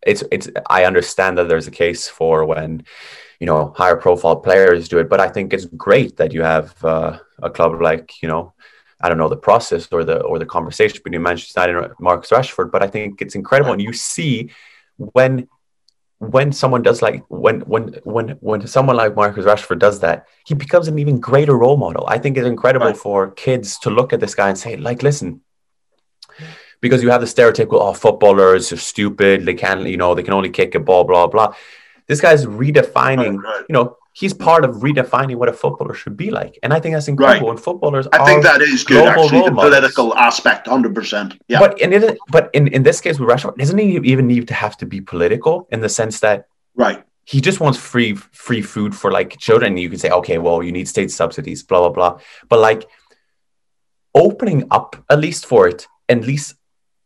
it's 0.05 0.23
it's 0.31 0.49
I 0.69 0.85
understand 0.85 1.37
that 1.37 1.47
there's 1.47 1.67
a 1.67 1.71
case 1.71 2.07
for 2.07 2.45
when 2.45 2.83
you 3.39 3.47
know 3.47 3.73
higher 3.75 3.95
profile 3.95 4.35
players 4.35 4.87
do 4.87 4.99
it, 4.99 5.09
but 5.09 5.19
I 5.19 5.29
think 5.29 5.53
it's 5.53 5.65
great 5.65 6.17
that 6.17 6.31
you 6.31 6.43
have 6.43 6.83
uh, 6.85 7.17
a 7.41 7.49
club 7.49 7.81
like 7.81 8.21
you 8.21 8.27
know 8.27 8.53
I 9.03 9.09
don't 9.09 9.17
know 9.17 9.27
the 9.27 9.35
process 9.49 9.87
or 9.91 10.03
the 10.05 10.21
or 10.21 10.39
the 10.39 10.45
conversation 10.45 11.01
between 11.03 11.21
Manchester 11.21 11.59
United 11.59 11.89
and 11.89 11.99
Marcus 11.99 12.31
Rashford, 12.31 12.71
but 12.71 12.81
I 12.81 12.87
think 12.87 13.21
it's 13.21 13.35
incredible, 13.35 13.73
and 13.73 13.81
you 13.81 13.91
see 13.91 14.49
when 14.95 15.47
when 16.19 16.53
someone 16.53 16.81
does 16.81 17.01
like 17.01 17.21
when 17.27 17.59
when 17.61 17.99
when 18.05 18.29
when 18.39 18.65
someone 18.65 18.95
like 18.95 19.13
Marcus 19.13 19.45
Rashford 19.45 19.79
does 19.79 19.99
that, 19.99 20.25
he 20.45 20.53
becomes 20.53 20.87
an 20.87 20.97
even 20.99 21.19
greater 21.19 21.57
role 21.57 21.75
model. 21.75 22.05
I 22.07 22.17
think 22.17 22.37
it's 22.37 22.47
incredible 22.47 22.87
right. 22.87 22.97
for 22.97 23.31
kids 23.31 23.77
to 23.79 23.89
look 23.89 24.13
at 24.13 24.21
this 24.21 24.35
guy 24.35 24.47
and 24.47 24.57
say, 24.57 24.77
like, 24.77 25.03
listen, 25.03 25.41
because 26.79 27.03
you 27.03 27.09
have 27.09 27.19
the 27.19 27.27
stereotypical, 27.27 27.81
oh, 27.81 27.93
footballers 27.93 28.71
are 28.71 28.77
stupid, 28.77 29.45
they 29.45 29.53
can't, 29.53 29.85
you 29.85 29.97
know, 29.97 30.15
they 30.15 30.23
can 30.23 30.33
only 30.33 30.49
kick 30.49 30.75
a 30.75 30.79
ball, 30.79 31.03
blah 31.03 31.27
blah. 31.27 31.53
This 32.07 32.21
guy's 32.21 32.45
redefining, 32.45 33.41
right, 33.41 33.65
you 33.67 33.73
know, 33.73 33.97
he's 34.13 34.33
part 34.33 34.63
of 34.63 34.77
redefining 34.77 35.35
what 35.35 35.49
a 35.49 35.53
footballer 35.53 35.93
should 35.93 36.15
be 36.15 36.29
like. 36.29 36.57
And 36.63 36.71
I 36.71 36.79
think 36.79 36.93
that's 36.93 37.07
incredible. 37.07 37.47
Right. 37.47 37.55
And 37.55 37.63
footballers 37.63 38.07
I 38.13 38.25
think 38.25 38.43
that 38.43 38.61
is 38.61 38.83
good, 38.83 39.07
actually, 39.07 39.41
the 39.41 39.51
political 39.51 40.15
aspect, 40.15 40.67
100%. 40.67 41.39
Yeah. 41.47 41.59
But 41.59 41.81
in, 41.81 41.93
it, 41.93 42.17
but 42.29 42.49
in, 42.53 42.67
in 42.67 42.83
this 42.83 43.01
case 43.01 43.19
with 43.19 43.29
Rashford, 43.29 43.57
doesn't 43.57 43.77
he 43.77 43.97
even 43.97 44.27
need 44.27 44.47
to 44.47 44.53
have 44.53 44.77
to 44.77 44.85
be 44.85 45.01
political 45.01 45.67
in 45.71 45.81
the 45.81 45.89
sense 45.89 46.19
that 46.21 46.47
right 46.75 47.03
he 47.25 47.39
just 47.39 47.59
wants 47.59 47.77
free 47.77 48.15
free 48.15 48.61
food 48.61 48.95
for 48.95 49.11
like 49.11 49.37
children. 49.39 49.77
You 49.77 49.89
can 49.89 49.99
say, 49.99 50.09
okay, 50.09 50.37
well, 50.37 50.61
you 50.61 50.71
need 50.71 50.87
state 50.87 51.11
subsidies, 51.11 51.63
blah, 51.63 51.79
blah, 51.79 51.89
blah. 51.89 52.19
But 52.49 52.59
like 52.59 52.89
opening 54.13 54.67
up 54.71 54.95
at 55.09 55.19
least 55.19 55.45
for 55.45 55.67
it, 55.67 55.87
at 56.09 56.25
least 56.25 56.55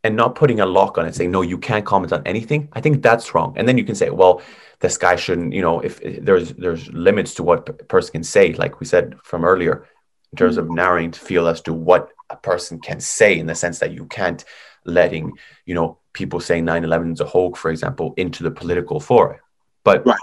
and 0.08 0.16
not 0.16 0.36
putting 0.36 0.62
a 0.62 0.66
lock 0.66 0.98
on 0.98 1.06
it, 1.06 1.14
saying, 1.14 1.32
no, 1.32 1.42
you 1.42 1.58
can't 1.58 1.86
comment 1.86 2.14
on 2.14 2.22
anything, 2.26 2.70
I 2.72 2.80
think 2.80 3.04
that's 3.04 3.36
wrong. 3.36 3.54
And 3.58 3.68
then 3.68 3.78
you 3.78 3.84
can 3.84 3.94
say, 3.94 4.10
well, 4.10 4.42
this 4.80 4.98
guy 4.98 5.18
shouldn't, 5.18 5.52
you 5.52 5.62
know, 5.62 5.82
if, 5.82 6.02
if 6.02 6.24
there's 6.24 6.54
there's 6.54 6.88
limits 6.94 7.34
to 7.36 7.44
what 7.44 7.68
a 7.68 7.74
person 7.74 8.14
can 8.14 8.24
say, 8.24 8.54
like 8.54 8.80
we 8.80 8.86
said 8.86 9.16
from 9.26 9.44
earlier, 9.44 9.86
in 10.32 10.38
terms 10.38 10.56
of 10.56 10.66
mm-hmm. 10.66 10.76
narrowing 10.76 11.12
to 11.12 11.20
feel 11.20 11.48
as 11.48 11.60
to 11.64 11.74
what 11.74 12.10
a 12.30 12.38
person 12.38 12.80
can 12.80 13.02
say, 13.02 13.38
in 13.38 13.48
the 13.48 13.56
sense 13.56 13.80
that 13.80 13.92
you 13.92 14.06
can't 14.06 14.46
letting, 14.86 15.34
you 15.66 15.76
know, 15.76 16.00
people 16.14 16.40
saying 16.40 16.66
9-11 16.66 17.14
is 17.14 17.20
a 17.20 17.26
hoax, 17.26 17.60
for 17.60 17.70
example, 17.70 18.14
into 18.16 18.44
the 18.44 18.52
political 18.52 19.02
fora. 19.02 19.40
But 19.84 20.06
right. 20.08 20.18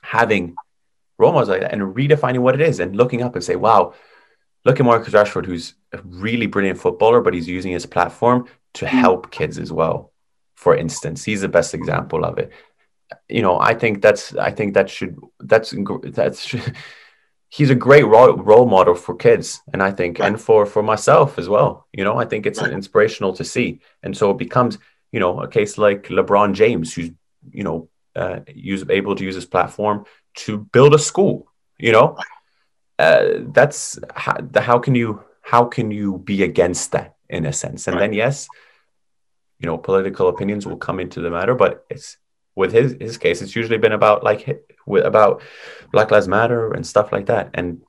having 0.00 0.56
role 1.18 1.32
models 1.32 1.50
like 1.50 1.60
that 1.60 1.72
and 1.72 1.94
redefining 1.94 2.38
what 2.38 2.54
it 2.54 2.62
is 2.62 2.80
and 2.80 2.96
looking 2.96 3.22
up 3.22 3.34
and 3.34 3.44
say, 3.44 3.56
wow, 3.56 3.92
look 4.64 4.80
at 4.80 4.86
Marcus 4.86 5.12
Rashford, 5.12 5.44
who's 5.44 5.74
a 5.92 6.00
really 6.02 6.46
brilliant 6.46 6.78
footballer, 6.78 7.20
but 7.20 7.34
he's 7.34 7.48
using 7.48 7.72
his 7.72 7.84
platform 7.84 8.48
to 8.74 8.86
help 8.86 9.30
kids 9.30 9.58
as 9.58 9.72
well. 9.72 10.12
For 10.54 10.76
instance, 10.76 11.24
he's 11.24 11.40
the 11.40 11.48
best 11.48 11.74
example 11.74 12.24
of 12.24 12.38
it 12.38 12.52
you 13.28 13.42
know, 13.42 13.58
I 13.58 13.74
think 13.74 14.02
that's 14.02 14.34
I 14.36 14.50
think 14.50 14.74
that 14.74 14.90
should 14.90 15.18
that's 15.40 15.74
that's 16.02 16.54
he's 17.48 17.70
a 17.70 17.74
great 17.74 18.06
role, 18.06 18.34
role 18.36 18.66
model 18.66 18.94
for 18.94 19.14
kids, 19.14 19.60
and 19.72 19.82
I 19.82 19.90
think 19.90 20.18
right. 20.18 20.28
and 20.28 20.40
for 20.40 20.66
for 20.66 20.82
myself 20.82 21.38
as 21.38 21.48
well. 21.48 21.86
You 21.92 22.04
know, 22.04 22.16
I 22.16 22.24
think 22.24 22.46
it's 22.46 22.60
right. 22.60 22.72
inspirational 22.72 23.32
to 23.34 23.44
see, 23.44 23.80
and 24.02 24.16
so 24.16 24.30
it 24.30 24.38
becomes 24.38 24.78
you 25.10 25.20
know 25.20 25.40
a 25.40 25.48
case 25.48 25.78
like 25.78 26.04
LeBron 26.04 26.54
James, 26.54 26.94
who's 26.94 27.10
you 27.50 27.64
know 27.64 27.88
uh, 28.16 28.40
use 28.54 28.84
able 28.88 29.14
to 29.16 29.24
use 29.24 29.34
his 29.34 29.46
platform 29.46 30.04
to 30.34 30.58
build 30.58 30.94
a 30.94 30.98
school. 30.98 31.46
You 31.78 31.92
know, 31.92 32.16
uh, 32.98 33.28
that's 33.52 33.98
how, 34.14 34.36
the, 34.38 34.60
how 34.60 34.78
can 34.78 34.94
you 34.94 35.22
how 35.42 35.64
can 35.64 35.90
you 35.90 36.18
be 36.18 36.42
against 36.42 36.92
that 36.92 37.16
in 37.32 37.46
a 37.46 37.52
sense? 37.52 37.88
And 37.88 37.96
right. 37.96 38.02
then 38.02 38.12
yes, 38.12 38.48
you 39.58 39.66
know, 39.66 39.78
political 39.78 40.28
opinions 40.28 40.66
will 40.66 40.76
come 40.76 41.00
into 41.00 41.20
the 41.20 41.30
matter, 41.30 41.54
but 41.54 41.84
it's 41.90 42.18
with 42.54 42.72
his 42.72 42.96
his 43.00 43.16
case, 43.18 43.40
it's 43.42 43.56
usually 43.56 43.78
been 43.78 43.92
about 43.92 44.22
like 44.22 44.64
about 44.86 45.42
Black 45.90 46.10
Lives 46.10 46.28
Matter 46.28 46.72
and 46.72 46.86
stuff 46.86 47.12
like 47.12 47.26
that, 47.26 47.50
and 47.54 47.80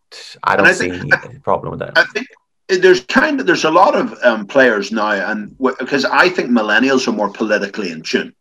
I 0.44 0.56
don't 0.56 0.68
I 0.68 0.72
see 0.72 0.90
think, 0.90 1.26
any 1.26 1.40
problem 1.40 1.72
with 1.72 1.80
that. 1.80 1.98
I 1.98 2.06
think 2.06 2.28
there's 2.70 3.02
kind 3.02 3.40
of 3.40 3.46
there's 3.46 3.66
a 3.66 3.72
lot 3.72 3.96
of 3.96 4.14
um, 4.24 4.48
players 4.48 4.92
now, 4.92 5.12
and 5.12 5.58
because 5.80 6.06
I 6.06 6.30
think 6.30 6.50
millennials 6.50 7.08
are 7.08 7.12
more 7.12 7.30
politically 7.30 7.92
in 7.92 8.02
tune. 8.02 8.34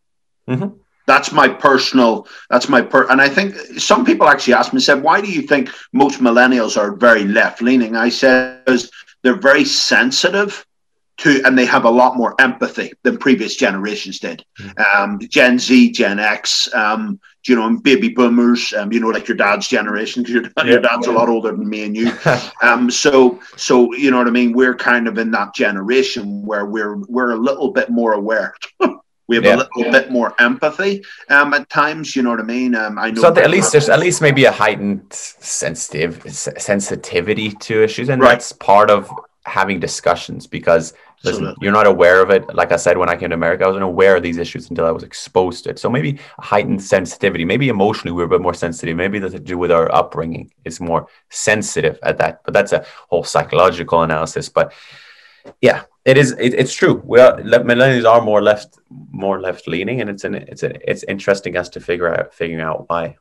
Mm-hmm. 0.47 0.77
That's 1.05 1.33
my 1.33 1.49
personal. 1.49 2.27
That's 2.49 2.69
my 2.69 2.81
per. 2.81 3.09
And 3.11 3.21
I 3.21 3.27
think 3.27 3.55
some 3.77 4.05
people 4.05 4.29
actually 4.29 4.53
asked 4.53 4.73
me, 4.73 4.79
said, 4.79 5.03
"Why 5.03 5.19
do 5.19 5.29
you 5.29 5.41
think 5.41 5.69
most 5.91 6.21
millennials 6.21 6.77
are 6.77 6.95
very 6.95 7.25
left 7.25 7.61
leaning?" 7.61 7.97
I 7.97 8.07
said, 8.07 8.63
"Because 8.63 8.89
they're 9.21 9.35
very 9.35 9.65
sensitive 9.65 10.65
to 11.17 11.41
and 11.45 11.57
they 11.57 11.65
have 11.65 11.85
a 11.85 11.89
lot 11.89 12.17
more 12.17 12.35
empathy 12.39 12.91
than 13.03 13.17
previous 13.17 13.55
generations 13.55 14.19
did. 14.19 14.43
Mm-hmm. 14.59 15.01
Um, 15.01 15.19
Gen 15.19 15.59
Z, 15.59 15.91
Gen 15.91 16.19
X, 16.19 16.73
um, 16.73 17.19
you 17.47 17.55
know, 17.55 17.67
and 17.67 17.83
baby 17.83 18.09
boomers, 18.09 18.73
um, 18.73 18.91
you 18.91 18.99
know, 18.99 19.09
like 19.09 19.27
your 19.27 19.37
dad's 19.37 19.67
generation, 19.67 20.23
because 20.23 20.33
your, 20.33 20.43
yeah, 20.57 20.63
your, 20.63 20.81
dad's 20.81 21.07
yeah. 21.07 21.13
a 21.13 21.15
lot 21.15 21.29
older 21.29 21.51
than 21.51 21.67
me 21.67 21.83
and 21.83 21.95
you. 21.95 22.11
um, 22.61 22.89
so, 22.89 23.39
so 23.57 23.93
you 23.93 24.11
know 24.11 24.17
what 24.17 24.27
I 24.27 24.31
mean. 24.31 24.53
We're 24.53 24.75
kind 24.75 25.07
of 25.07 25.17
in 25.17 25.31
that 25.31 25.53
generation 25.53 26.45
where 26.45 26.65
we're 26.65 26.95
we're 26.95 27.31
a 27.31 27.37
little 27.37 27.71
bit 27.71 27.89
more 27.89 28.13
aware. 28.13 28.55
we 29.27 29.35
have 29.35 29.45
yeah. 29.45 29.55
a 29.55 29.57
little 29.57 29.91
bit 29.91 30.11
more 30.11 30.33
empathy 30.39 31.03
um, 31.29 31.53
at 31.53 31.69
times. 31.69 32.15
You 32.15 32.23
know 32.23 32.31
what 32.31 32.39
I 32.39 32.43
mean? 32.43 32.75
Um, 32.75 32.97
I 32.97 33.11
know. 33.11 33.21
So 33.21 33.35
at 33.35 33.49
least 33.49 33.71
there's 33.71 33.89
at 33.89 33.99
least 33.99 34.21
maybe 34.21 34.45
a 34.45 34.51
heightened 34.51 35.11
sensitive 35.13 36.23
sensitivity 36.31 37.51
to 37.51 37.83
issues, 37.83 38.09
and 38.09 38.21
right. 38.21 38.31
that's 38.31 38.51
part 38.51 38.89
of 38.89 39.11
having 39.45 39.79
discussions 39.79 40.47
because 40.47 40.93
listen, 41.23 41.55
you're 41.61 41.71
not 41.71 41.87
aware 41.87 42.21
of 42.21 42.29
it. 42.29 42.53
Like 42.53 42.71
I 42.71 42.75
said, 42.77 42.97
when 42.97 43.09
I 43.09 43.15
came 43.15 43.29
to 43.29 43.35
America, 43.35 43.63
I 43.63 43.67
wasn't 43.67 43.83
aware 43.83 44.15
of 44.15 44.23
these 44.23 44.37
issues 44.37 44.69
until 44.69 44.85
I 44.85 44.91
was 44.91 45.03
exposed 45.03 45.63
to 45.63 45.71
it. 45.71 45.79
So 45.79 45.89
maybe 45.89 46.19
heightened 46.39 46.81
sensitivity, 46.81 47.45
maybe 47.45 47.69
emotionally 47.69 48.13
we're 48.13 48.25
a 48.25 48.29
bit 48.29 48.41
more 48.41 48.53
sensitive. 48.53 48.95
Maybe 48.95 49.19
that's 49.19 49.33
to 49.33 49.39
do 49.39 49.57
with 49.57 49.71
our 49.71 49.93
upbringing 49.93 50.51
It's 50.65 50.79
more 50.79 51.07
sensitive 51.29 51.99
at 52.03 52.17
that. 52.19 52.41
But 52.45 52.53
that's 52.53 52.71
a 52.71 52.85
whole 53.09 53.23
psychological 53.23 54.03
analysis. 54.03 54.49
But 54.49 54.73
yeah, 55.61 55.83
it 56.05 56.17
is. 56.17 56.31
It, 56.33 56.53
it's 56.53 56.73
true. 56.73 57.01
We 57.05 57.19
are 57.19 57.37
millennials 57.37 58.09
are 58.09 58.21
more 58.21 58.41
left, 58.41 58.79
more 59.11 59.41
left 59.41 59.67
leaning, 59.67 60.01
and 60.01 60.09
it's 60.09 60.23
an 60.23 60.35
it's 60.35 60.63
a, 60.63 60.89
it's 60.89 61.03
interesting 61.03 61.57
us 61.57 61.69
to 61.69 61.79
figure 61.79 62.13
out 62.13 62.33
figuring 62.33 62.61
out 62.61 62.89
why. 62.89 63.17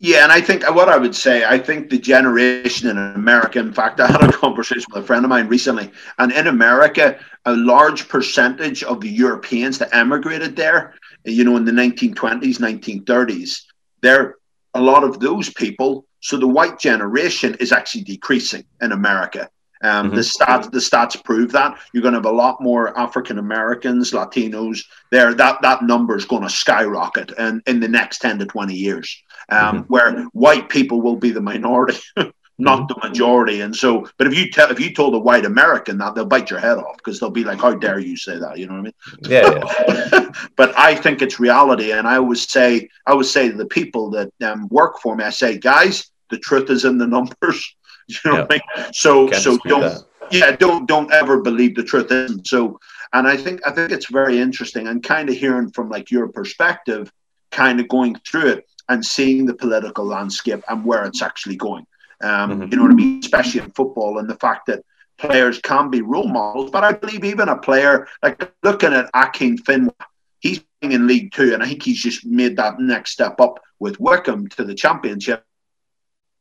Yeah, 0.00 0.24
and 0.24 0.32
I 0.32 0.40
think 0.40 0.68
what 0.74 0.88
I 0.88 0.96
would 0.96 1.14
say, 1.14 1.44
I 1.44 1.58
think 1.58 1.88
the 1.88 1.98
generation 1.98 2.88
in 2.88 2.98
America, 2.98 3.58
in 3.58 3.72
fact, 3.72 4.00
I 4.00 4.08
had 4.08 4.24
a 4.24 4.32
conversation 4.32 4.84
with 4.92 5.04
a 5.04 5.06
friend 5.06 5.24
of 5.24 5.28
mine 5.28 5.48
recently, 5.48 5.90
and 6.18 6.32
in 6.32 6.46
America, 6.46 7.18
a 7.46 7.54
large 7.56 8.08
percentage 8.08 8.82
of 8.82 9.00
the 9.00 9.08
Europeans 9.08 9.78
that 9.78 9.94
emigrated 9.94 10.56
there, 10.56 10.94
you 11.24 11.44
know, 11.44 11.56
in 11.56 11.64
the 11.64 11.72
1920s, 11.72 12.58
1930s, 12.58 13.62
there, 14.00 14.36
a 14.74 14.80
lot 14.80 15.04
of 15.04 15.20
those 15.20 15.52
people, 15.52 16.06
so 16.20 16.36
the 16.36 16.48
white 16.48 16.78
generation 16.78 17.54
is 17.60 17.70
actually 17.72 18.02
decreasing 18.02 18.64
in 18.80 18.92
America. 18.92 19.48
Um, 19.82 20.06
mm-hmm. 20.06 20.16
The 20.16 20.22
stats 20.22 20.70
the 20.70 20.78
stats 20.78 21.22
prove 21.22 21.52
that 21.52 21.78
you're 21.92 22.02
going 22.02 22.14
to 22.14 22.18
have 22.18 22.24
a 22.24 22.30
lot 22.30 22.62
more 22.62 22.98
African 22.98 23.38
Americans, 23.38 24.12
Latinos. 24.12 24.80
There, 25.10 25.34
that 25.34 25.60
that 25.60 25.82
number 25.82 26.16
is 26.16 26.24
going 26.24 26.42
to 26.42 26.48
skyrocket, 26.48 27.32
and 27.38 27.62
in 27.66 27.80
the 27.80 27.88
next 27.88 28.20
ten 28.20 28.38
to 28.38 28.46
twenty 28.46 28.74
years, 28.74 29.22
um, 29.48 29.58
mm-hmm. 29.58 29.92
where 29.92 30.24
white 30.32 30.68
people 30.68 31.00
will 31.00 31.16
be 31.16 31.30
the 31.30 31.40
minority. 31.40 31.98
not 32.58 32.80
mm-hmm. 32.80 33.00
the 33.00 33.08
majority. 33.08 33.60
And 33.62 33.74
so, 33.74 34.08
but 34.16 34.26
if 34.26 34.36
you 34.36 34.50
tell 34.50 34.70
if 34.70 34.78
you 34.78 34.94
told 34.94 35.14
a 35.14 35.18
white 35.18 35.44
American 35.44 35.98
that, 35.98 36.14
they'll 36.14 36.24
bite 36.24 36.50
your 36.50 36.60
head 36.60 36.78
off 36.78 36.96
because 36.98 37.18
they'll 37.18 37.30
be 37.30 37.44
like, 37.44 37.60
"How 37.60 37.74
dare 37.74 37.98
you 37.98 38.16
say 38.16 38.38
that?" 38.38 38.58
You 38.58 38.66
know 38.66 38.74
what 38.74 38.80
I 38.80 38.82
mean? 38.82 38.92
Yeah. 39.22 39.64
yeah. 39.88 40.30
but 40.56 40.76
I 40.78 40.94
think 40.94 41.22
it's 41.22 41.40
reality, 41.40 41.92
and 41.92 42.06
I 42.06 42.16
always 42.16 42.48
say, 42.48 42.88
I 43.06 43.12
always 43.12 43.30
say 43.30 43.50
to 43.50 43.56
the 43.56 43.66
people 43.66 44.10
that 44.10 44.30
um, 44.42 44.68
work 44.68 45.00
for 45.00 45.16
me, 45.16 45.24
I 45.24 45.30
say, 45.30 45.58
guys, 45.58 46.10
the 46.30 46.38
truth 46.38 46.70
is 46.70 46.84
in 46.84 46.98
the 46.98 47.06
numbers. 47.06 47.74
You 48.06 48.16
know 48.26 48.40
what 48.42 48.52
I 48.52 48.82
mean? 48.82 48.92
So 48.92 49.28
Can't 49.30 49.42
so 49.42 49.56
don't 49.64 49.80
that. 49.80 50.02
yeah 50.30 50.54
don't 50.54 50.84
don't 50.86 51.10
ever 51.10 51.40
believe 51.40 51.74
the 51.74 51.82
truth 51.82 52.12
isn't 52.12 52.46
so. 52.46 52.78
And 53.14 53.26
I 53.26 53.34
think 53.34 53.66
I 53.66 53.70
think 53.70 53.92
it's 53.92 54.10
very 54.10 54.38
interesting 54.38 54.88
and 54.88 55.02
kind 55.02 55.30
of 55.30 55.36
hearing 55.36 55.70
from 55.70 55.88
like 55.88 56.10
your 56.10 56.28
perspective, 56.28 57.10
kind 57.50 57.80
of 57.80 57.88
going 57.88 58.16
through 58.16 58.48
it 58.48 58.66
and 58.88 59.04
seeing 59.04 59.46
the 59.46 59.54
political 59.54 60.04
landscape 60.04 60.62
and 60.68 60.84
where 60.84 61.04
it's 61.04 61.22
actually 61.22 61.56
going. 61.56 61.86
Um, 62.22 62.50
mm-hmm. 62.50 62.70
You 62.70 62.76
know 62.76 62.82
what 62.84 62.92
I 62.92 62.94
mean? 62.94 63.18
Especially 63.20 63.60
in 63.60 63.70
football 63.72 64.18
and 64.18 64.28
the 64.28 64.36
fact 64.36 64.66
that 64.66 64.84
players 65.18 65.58
can 65.60 65.90
be 65.90 66.02
role 66.02 66.28
models. 66.28 66.70
But 66.70 66.84
I 66.84 66.92
believe 66.92 67.24
even 67.24 67.48
a 67.48 67.56
player 67.56 68.06
like 68.22 68.52
looking 68.62 68.92
at 68.92 69.12
Akinfenwa, 69.12 69.94
he's 70.40 70.62
in 70.82 71.06
League 71.06 71.32
Two, 71.32 71.54
and 71.54 71.62
I 71.62 71.68
think 71.68 71.82
he's 71.82 72.02
just 72.02 72.26
made 72.26 72.56
that 72.56 72.78
next 72.78 73.12
step 73.12 73.40
up 73.40 73.60
with 73.78 73.98
Wycombe 74.00 74.48
to 74.48 74.64
the 74.64 74.74
Championship 74.74 75.44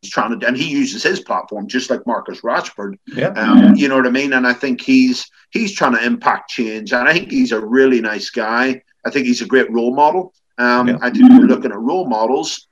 he's 0.03 0.11
trying 0.11 0.37
to, 0.37 0.47
and 0.47 0.55
he 0.55 0.69
uses 0.69 1.01
his 1.01 1.19
platform 1.21 1.67
just 1.67 1.89
like 1.89 2.05
Marcus 2.05 2.41
Rashford. 2.41 2.97
Yeah. 3.07 3.29
Um, 3.29 3.75
you 3.75 3.87
know 3.87 3.95
what 3.95 4.05
I 4.05 4.11
mean? 4.11 4.33
And 4.33 4.45
I 4.45 4.53
think 4.53 4.81
he's 4.81 5.29
he's 5.51 5.73
trying 5.73 5.93
to 5.93 6.05
impact 6.05 6.49
change, 6.49 6.93
and 6.93 7.07
I 7.07 7.13
think 7.13 7.31
he's 7.31 7.51
a 7.51 7.65
really 7.65 8.01
nice 8.01 8.29
guy. 8.29 8.83
I 9.05 9.09
think 9.09 9.25
he's 9.25 9.41
a 9.41 9.47
great 9.47 9.71
role 9.71 9.95
model. 9.95 10.33
Um, 10.57 10.87
yeah. 10.87 10.97
I 11.01 11.09
think 11.09 11.29
we're 11.29 11.47
looking 11.47 11.71
at 11.71 11.79
role 11.79 12.07
models, 12.07 12.67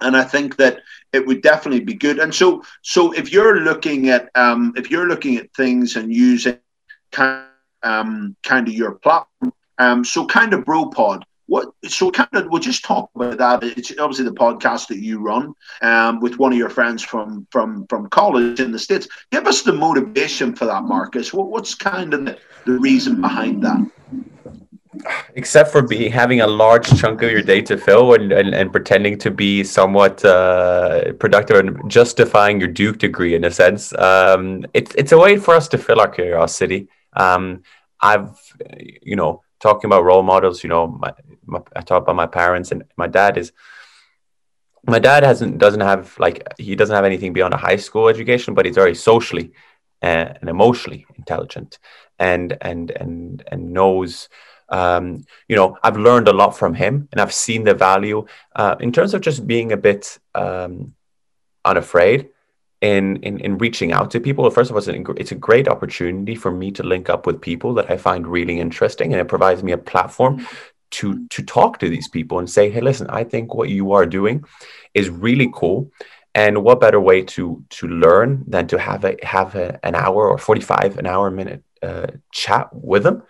and 0.00 0.16
I 0.16 0.24
think 0.24 0.56
that 0.56 0.80
it 1.12 1.26
would 1.26 1.42
definitely 1.42 1.80
be 1.80 1.94
good. 1.94 2.18
And 2.18 2.34
so, 2.34 2.62
so 2.82 3.12
if 3.12 3.32
you're 3.32 3.60
looking 3.60 4.08
at 4.08 4.30
um, 4.34 4.72
if 4.76 4.90
you're 4.90 5.08
looking 5.08 5.36
at 5.36 5.52
things 5.54 5.96
and 5.96 6.12
using 6.12 6.58
kind 7.12 7.44
um, 7.82 8.36
kind 8.42 8.66
of 8.68 8.74
your 8.74 8.92
platform, 8.92 9.52
um, 9.78 10.04
so 10.04 10.26
kind 10.26 10.52
of 10.52 10.64
BroPod 10.64 11.22
what 11.48 11.72
so 11.84 12.10
kind 12.10 12.28
of 12.34 12.46
we'll 12.50 12.60
just 12.60 12.84
talk 12.84 13.10
about 13.14 13.38
that 13.38 13.64
it's 13.64 13.90
obviously 13.98 14.24
the 14.24 14.30
podcast 14.30 14.86
that 14.86 14.98
you 14.98 15.18
run 15.18 15.54
um, 15.82 16.20
with 16.20 16.38
one 16.38 16.52
of 16.52 16.58
your 16.58 16.68
friends 16.68 17.02
from 17.02 17.46
from 17.50 17.86
from 17.88 18.08
college 18.10 18.60
in 18.60 18.70
the 18.70 18.78
states 18.78 19.08
give 19.32 19.46
us 19.46 19.62
the 19.62 19.72
motivation 19.72 20.54
for 20.54 20.66
that 20.66 20.84
marcus 20.84 21.32
what, 21.32 21.48
what's 21.48 21.74
kind 21.74 22.14
of 22.14 22.24
the, 22.26 22.38
the 22.66 22.72
reason 22.72 23.20
behind 23.20 23.62
that 23.62 23.80
except 25.34 25.70
for 25.70 25.82
be 25.82 26.08
having 26.08 26.40
a 26.40 26.46
large 26.46 26.86
chunk 27.00 27.22
of 27.22 27.30
your 27.30 27.42
day 27.42 27.60
to 27.62 27.76
fill 27.76 28.14
and, 28.14 28.32
and, 28.32 28.54
and 28.54 28.72
pretending 28.72 29.18
to 29.18 29.30
be 29.30 29.64
somewhat 29.64 30.24
uh, 30.24 31.12
productive 31.14 31.56
and 31.56 31.90
justifying 31.90 32.58
your 32.60 32.68
duke 32.68 32.98
degree 32.98 33.34
in 33.34 33.44
a 33.44 33.50
sense 33.50 33.92
um, 33.98 34.64
it's, 34.74 34.94
it's 34.94 35.12
a 35.12 35.18
way 35.18 35.36
for 35.36 35.54
us 35.54 35.68
to 35.68 35.78
fill 35.78 36.00
our 36.00 36.08
curiosity. 36.08 36.88
Um, 37.14 37.62
i've 38.00 38.38
you 39.02 39.16
know 39.16 39.42
talking 39.58 39.88
about 39.88 40.04
role 40.04 40.22
models 40.22 40.62
you 40.62 40.70
know 40.70 40.86
my, 40.86 41.12
my, 41.46 41.60
I 41.74 41.80
talk 41.80 42.02
about 42.02 42.14
my 42.14 42.26
parents 42.26 42.70
and 42.70 42.84
my 42.96 43.08
dad 43.08 43.36
is 43.36 43.52
my 44.88 44.98
dad 44.98 45.22
hasn't 45.22 45.58
doesn't 45.58 45.80
have 45.80 46.18
like 46.18 46.46
he 46.58 46.74
doesn't 46.74 46.94
have 46.94 47.04
anything 47.04 47.32
beyond 47.32 47.54
a 47.54 47.58
high 47.58 47.76
school 47.76 48.08
education, 48.08 48.54
but 48.54 48.66
he's 48.66 48.74
very 48.74 48.94
socially 48.94 49.52
uh, 50.02 50.34
and 50.40 50.48
emotionally 50.48 51.06
intelligent 51.16 51.78
and 52.18 52.56
and 52.60 52.90
and 52.92 53.44
and 53.50 53.72
knows 53.72 54.28
um, 54.68 55.24
you 55.48 55.56
know, 55.56 55.78
I've 55.82 55.96
learned 55.96 56.28
a 56.28 56.32
lot 56.32 56.56
from 56.56 56.74
him, 56.74 57.08
and 57.12 57.20
I've 57.20 57.32
seen 57.32 57.64
the 57.64 57.74
value 57.74 58.26
uh, 58.54 58.76
in 58.80 58.92
terms 58.92 59.14
of 59.14 59.20
just 59.20 59.46
being 59.46 59.72
a 59.72 59.76
bit 59.76 60.18
um, 60.34 60.94
unafraid 61.64 62.28
in, 62.80 63.16
in 63.22 63.40
in 63.40 63.58
reaching 63.58 63.92
out 63.92 64.10
to 64.12 64.20
people. 64.20 64.48
First 64.50 64.70
of 64.70 64.76
all, 64.76 64.78
it's, 64.78 64.88
an, 64.88 65.06
it's 65.16 65.32
a 65.32 65.36
great 65.36 65.68
opportunity 65.68 66.34
for 66.34 66.50
me 66.50 66.70
to 66.72 66.82
link 66.82 67.08
up 67.08 67.26
with 67.26 67.40
people 67.40 67.74
that 67.74 67.90
I 67.90 67.96
find 67.96 68.26
really 68.26 68.60
interesting, 68.60 69.12
and 69.12 69.20
it 69.20 69.28
provides 69.28 69.62
me 69.62 69.72
a 69.72 69.78
platform 69.78 70.46
to 70.90 71.26
to 71.28 71.42
talk 71.42 71.78
to 71.78 71.88
these 71.90 72.08
people 72.08 72.38
and 72.38 72.48
say 72.48 72.70
hey 72.70 72.80
listen 72.80 73.06
i 73.10 73.22
think 73.22 73.52
what 73.52 73.68
you 73.68 73.92
are 73.92 74.06
doing 74.06 74.42
is 74.98 75.08
really 75.08 75.50
cool. 75.52 75.90
And 76.34 76.62
what 76.62 76.80
better 76.80 77.00
way 77.00 77.22
to 77.22 77.64
to 77.70 77.88
learn 77.88 78.44
than 78.46 78.66
to 78.68 78.78
have 78.78 79.04
a 79.04 79.16
have 79.22 79.54
a, 79.54 79.80
an 79.82 79.94
hour 79.94 80.28
or 80.28 80.38
45 80.38 80.98
an 80.98 81.06
hour 81.06 81.30
minute 81.30 81.64
uh, 81.82 82.08
chat 82.32 82.68
with 82.72 83.02
them? 83.02 83.22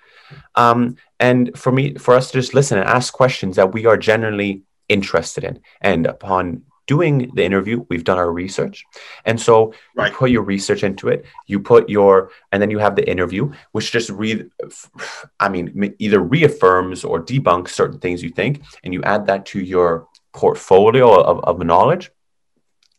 Um, 0.55 0.97
and 1.21 1.57
for 1.59 1.73
me 1.73 1.95
for 1.95 2.15
us 2.15 2.31
to 2.31 2.39
just 2.39 2.55
listen 2.55 2.79
and 2.79 2.89
ask 2.89 3.13
questions 3.13 3.57
that 3.57 3.73
we 3.73 3.87
are 3.87 3.97
generally 3.97 4.63
interested 4.89 5.45
in 5.45 5.61
and 5.81 6.07
upon 6.07 6.63
doing 6.89 7.31
the 7.35 7.45
interview, 7.45 7.85
we've 7.91 8.03
done 8.03 8.19
our 8.19 8.33
research. 8.33 8.85
And 9.27 9.39
so 9.39 9.75
right. 9.95 10.11
you 10.11 10.17
put 10.17 10.31
your 10.31 10.43
research 10.43 10.83
into 10.83 11.09
it, 11.09 11.27
you 11.47 11.61
put 11.61 11.89
your, 11.89 12.31
and 12.51 12.61
then 12.61 12.71
you 12.71 12.79
have 12.79 12.97
the 12.97 13.09
interview, 13.09 13.53
which 13.73 13.93
just 13.93 14.11
read 14.11 14.51
I 15.39 15.49
mean, 15.51 15.95
either 15.99 16.19
reaffirms 16.19 17.05
or 17.05 17.23
debunks 17.23 17.69
certain 17.69 18.01
things 18.01 18.23
you 18.23 18.31
think, 18.31 18.63
and 18.83 18.93
you 18.93 19.03
add 19.03 19.27
that 19.27 19.47
to 19.47 19.61
your 19.61 20.09
portfolio 20.33 21.13
of, 21.13 21.45
of 21.45 21.65
knowledge. 21.65 22.11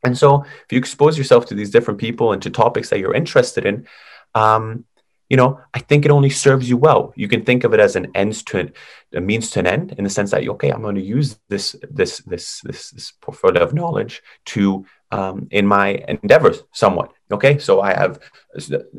And 0.03 0.17
so 0.17 0.43
if 0.43 0.71
you 0.71 0.77
expose 0.77 1.17
yourself 1.17 1.47
to 1.47 1.55
these 1.55 1.71
different 1.71 1.99
people 1.99 2.31
and 2.31 2.41
to 2.43 2.49
topics 2.49 2.89
that 2.89 2.99
you're 2.99 3.13
interested 3.13 3.65
in, 3.65 3.87
um, 4.35 4.85
you 5.29 5.37
know, 5.37 5.59
I 5.73 5.79
think 5.79 6.05
it 6.05 6.11
only 6.11 6.29
serves 6.29 6.69
you 6.69 6.75
well. 6.75 7.13
You 7.15 7.27
can 7.27 7.45
think 7.45 7.63
of 7.63 7.73
it 7.73 7.79
as 7.79 7.95
an 7.95 8.11
ends 8.15 8.43
to 8.45 8.71
a 9.13 9.21
means 9.21 9.51
to 9.51 9.59
an 9.59 9.67
end 9.67 9.93
in 9.97 10.03
the 10.03 10.09
sense 10.09 10.31
that 10.31 10.47
okay, 10.47 10.71
I'm 10.71 10.81
going 10.81 10.95
to 10.95 11.01
use 11.01 11.39
this 11.49 11.75
this 11.89 12.19
this 12.19 12.61
this, 12.61 12.89
this 12.91 13.13
portfolio 13.21 13.63
of 13.63 13.73
knowledge 13.73 14.21
to 14.45 14.85
um, 15.11 15.47
in 15.51 15.65
my 15.65 16.03
endeavors 16.07 16.63
somewhat. 16.71 17.11
Okay, 17.31 17.59
so 17.59 17.81
I 17.81 17.93
have 17.93 18.19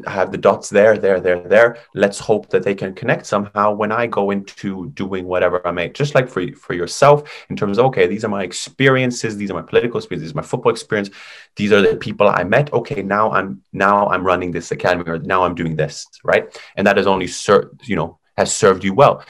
I 0.07 0.11
have 0.11 0.31
the 0.31 0.39
dots 0.39 0.71
there, 0.71 0.97
there, 0.97 1.21
there, 1.21 1.41
there. 1.49 1.79
Let's 1.95 2.21
hope 2.21 2.49
that 2.51 2.63
they 2.63 2.75
can 2.77 2.95
connect 2.95 3.27
somehow 3.27 3.73
when 3.75 3.91
I 3.91 4.07
go 4.07 4.31
into 4.31 4.91
doing 4.91 5.27
whatever 5.27 5.67
I 5.67 5.73
make. 5.73 5.95
Just 5.95 6.15
like 6.15 6.29
for 6.29 6.47
for 6.53 6.75
yourself, 6.75 7.29
in 7.49 7.57
terms 7.57 7.79
of 7.79 7.87
okay, 7.87 8.07
these 8.07 8.25
are 8.25 8.29
my 8.29 8.45
experiences, 8.45 9.37
these 9.37 9.51
are 9.51 9.55
my 9.55 9.63
political 9.63 9.99
experiences, 9.99 10.29
these 10.29 10.35
are 10.35 10.43
my 10.43 10.47
football 10.47 10.71
experience, 10.71 11.11
these 11.57 11.73
are 11.73 11.83
the 11.83 11.97
people 11.97 12.29
I 12.29 12.45
met. 12.45 12.73
Okay, 12.73 13.03
now 13.03 13.33
I'm 13.33 13.63
now 13.73 14.09
I'm 14.09 14.25
running 14.25 14.53
this 14.53 14.71
academy, 14.71 15.05
or 15.09 15.19
now 15.19 15.43
I'm 15.45 15.57
doing 15.57 15.75
this, 15.75 16.07
right? 16.23 16.57
And 16.77 16.87
that 16.87 16.97
has 16.97 17.09
only 17.09 17.27
served 17.27 17.89
you 17.89 17.97
know 17.97 18.19
has 18.37 18.55
served 18.55 18.85
you 18.85 18.95
well. 18.95 19.25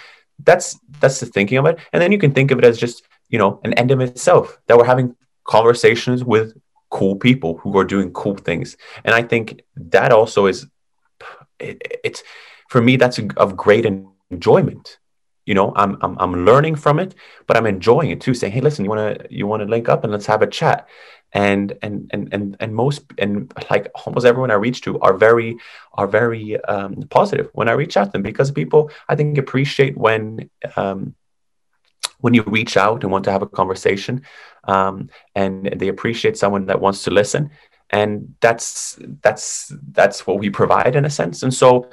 That's 0.44 0.78
that's 1.00 1.20
the 1.20 1.26
thinking 1.26 1.58
of 1.58 1.66
it, 1.66 1.78
and 1.92 2.02
then 2.02 2.12
you 2.12 2.18
can 2.18 2.32
think 2.32 2.50
of 2.50 2.58
it 2.58 2.64
as 2.64 2.78
just 2.78 3.02
you 3.30 3.38
know 3.38 3.60
an 3.64 3.72
end 3.74 3.90
of 3.90 4.00
itself 4.00 4.58
that 4.66 4.76
we're 4.76 4.84
having 4.84 5.16
conversations 5.44 6.22
with 6.22 6.54
cool 6.90 7.16
people 7.16 7.58
who 7.58 7.76
are 7.78 7.84
doing 7.84 8.12
cool 8.12 8.36
things. 8.36 8.76
And 9.04 9.14
I 9.14 9.22
think 9.22 9.62
that 9.76 10.12
also 10.12 10.46
is 10.46 10.66
it, 11.58 12.00
it's 12.04 12.22
for 12.68 12.80
me, 12.80 12.96
that's 12.96 13.18
of 13.36 13.56
great 13.56 13.84
enjoyment. 14.30 14.98
You 15.46 15.54
know, 15.54 15.72
I'm, 15.74 15.98
I'm 16.02 16.16
I'm 16.20 16.44
learning 16.44 16.76
from 16.76 17.00
it, 17.00 17.14
but 17.46 17.56
I'm 17.56 17.66
enjoying 17.66 18.10
it 18.10 18.20
too. 18.20 18.34
Saying, 18.34 18.52
hey, 18.52 18.60
listen, 18.60 18.84
you 18.84 18.90
wanna 18.90 19.16
you 19.30 19.46
wanna 19.46 19.64
link 19.64 19.88
up 19.88 20.04
and 20.04 20.12
let's 20.12 20.26
have 20.26 20.42
a 20.42 20.46
chat. 20.46 20.86
And 21.32 21.76
and 21.82 22.10
and 22.12 22.28
and 22.32 22.56
and 22.60 22.74
most 22.74 23.02
and 23.18 23.52
like 23.70 23.90
almost 24.04 24.26
everyone 24.26 24.50
I 24.50 24.54
reach 24.54 24.82
to 24.82 25.00
are 25.00 25.16
very 25.16 25.56
are 25.94 26.06
very 26.06 26.62
um, 26.64 27.02
positive 27.10 27.50
when 27.52 27.68
I 27.68 27.72
reach 27.72 27.96
out 27.96 28.06
to 28.06 28.10
them 28.12 28.22
because 28.22 28.50
people 28.50 28.90
I 29.08 29.16
think 29.16 29.38
appreciate 29.38 29.96
when 29.96 30.50
um, 30.76 31.14
when 32.20 32.34
you 32.34 32.42
reach 32.42 32.76
out 32.76 33.02
and 33.02 33.12
want 33.12 33.24
to 33.24 33.32
have 33.32 33.42
a 33.42 33.46
conversation 33.46 34.22
um, 34.64 35.08
and 35.34 35.66
they 35.76 35.88
appreciate 35.88 36.36
someone 36.36 36.66
that 36.66 36.80
wants 36.80 37.04
to 37.04 37.10
listen. 37.10 37.50
And 37.90 38.34
that's 38.40 38.98
that's 39.22 39.72
that's 39.90 40.26
what 40.26 40.38
we 40.38 40.48
provide 40.50 40.94
in 40.94 41.04
a 41.04 41.10
sense. 41.10 41.42
And 41.42 41.52
so 41.52 41.90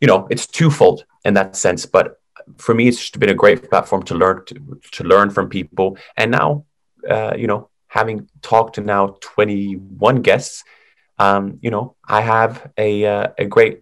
you 0.00 0.06
know 0.06 0.28
it's 0.30 0.46
twofold 0.46 1.04
in 1.24 1.34
that 1.34 1.56
sense. 1.56 1.86
But 1.86 2.20
for 2.58 2.74
me 2.74 2.88
it's 2.88 2.98
just 2.98 3.18
been 3.18 3.28
a 3.28 3.34
great 3.34 3.68
platform 3.70 4.02
to 4.04 4.14
learn 4.14 4.44
to, 4.46 4.80
to 4.92 5.04
learn 5.04 5.30
from 5.30 5.48
people. 5.48 5.96
And 6.16 6.30
now 6.30 6.64
uh, 7.08 7.34
you 7.36 7.46
know 7.46 7.70
having 7.88 8.28
talked 8.40 8.76
to 8.76 8.80
now 8.80 9.16
21 9.20 10.22
guests 10.22 10.64
um, 11.18 11.58
you 11.60 11.70
know 11.70 11.94
i 12.08 12.20
have 12.20 12.70
a 12.78 13.04
uh, 13.04 13.28
a 13.38 13.44
great 13.44 13.80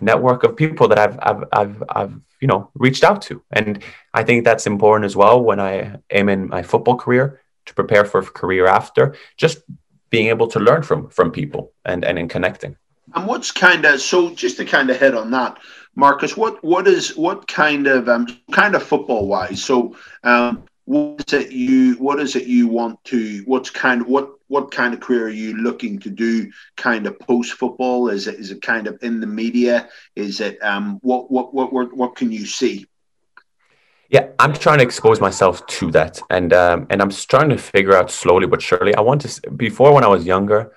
network 0.00 0.44
of 0.44 0.56
people 0.56 0.88
that 0.88 0.98
I've, 0.98 1.18
I've 1.20 1.44
I've 1.52 1.82
I've 1.88 2.20
you 2.40 2.48
know 2.48 2.70
reached 2.74 3.04
out 3.04 3.22
to. 3.22 3.42
And 3.50 3.82
I 4.14 4.22
think 4.22 4.44
that's 4.44 4.66
important 4.66 5.04
as 5.04 5.16
well 5.16 5.42
when 5.42 5.60
I 5.60 5.96
am 6.10 6.28
in 6.28 6.48
my 6.48 6.62
football 6.62 6.96
career 6.96 7.40
to 7.66 7.74
prepare 7.74 8.04
for 8.04 8.20
a 8.20 8.24
career 8.24 8.66
after 8.66 9.14
just 9.36 9.58
being 10.10 10.28
able 10.28 10.46
to 10.48 10.60
learn 10.60 10.82
from 10.82 11.08
from 11.08 11.30
people 11.30 11.72
and 11.84 12.04
and 12.04 12.18
in 12.18 12.28
connecting. 12.28 12.76
And 13.14 13.26
what's 13.26 13.52
kind 13.52 13.84
of 13.84 14.00
so 14.00 14.34
just 14.34 14.56
to 14.58 14.64
kind 14.64 14.90
of 14.90 14.98
hit 14.98 15.14
on 15.14 15.30
that 15.30 15.58
Marcus 15.94 16.36
what 16.36 16.62
what 16.62 16.86
is 16.86 17.16
what 17.16 17.48
kind 17.48 17.86
of 17.86 18.08
um 18.08 18.26
kind 18.52 18.74
of 18.74 18.82
football 18.82 19.26
wise 19.26 19.64
so 19.64 19.96
um 20.22 20.64
what 20.86 21.24
is 21.26 21.32
it 21.34 21.50
you 21.50 21.94
what 21.94 22.20
is 22.20 22.36
it 22.36 22.46
you 22.46 22.68
want 22.68 23.02
to 23.04 23.42
what's 23.44 23.70
kind 23.70 24.00
of 24.00 24.06
what 24.06 24.30
what 24.46 24.70
kind 24.70 24.94
of 24.94 25.00
career 25.00 25.26
are 25.26 25.28
you 25.28 25.56
looking 25.56 25.98
to 25.98 26.10
do 26.10 26.50
kind 26.76 27.06
of 27.08 27.18
post 27.18 27.54
football? 27.54 28.08
Is 28.08 28.28
it 28.28 28.36
is 28.36 28.52
it 28.52 28.62
kind 28.62 28.86
of 28.86 28.96
in 29.02 29.20
the 29.20 29.26
media? 29.26 29.88
Is 30.14 30.40
it 30.40 30.62
um 30.62 30.98
what 31.02 31.30
what 31.30 31.52
what 31.52 31.72
what, 31.72 31.92
what 31.92 32.16
can 32.16 32.30
you 32.30 32.46
see? 32.46 32.86
Yeah 34.10 34.28
i'm 34.38 34.52
trying 34.52 34.78
to 34.78 34.84
expose 34.84 35.20
myself 35.20 35.66
to 35.66 35.90
that. 35.90 36.20
And 36.30 36.52
um 36.52 36.86
and 36.88 37.02
i'm 37.02 37.10
trying 37.10 37.48
to 37.48 37.58
figure 37.58 37.96
out 37.96 38.10
slowly 38.10 38.46
but 38.46 38.62
surely. 38.62 38.94
I 38.94 39.00
want 39.00 39.22
to 39.22 39.50
before 39.50 39.92
when 39.92 40.04
i 40.04 40.08
was 40.08 40.24
younger 40.24 40.72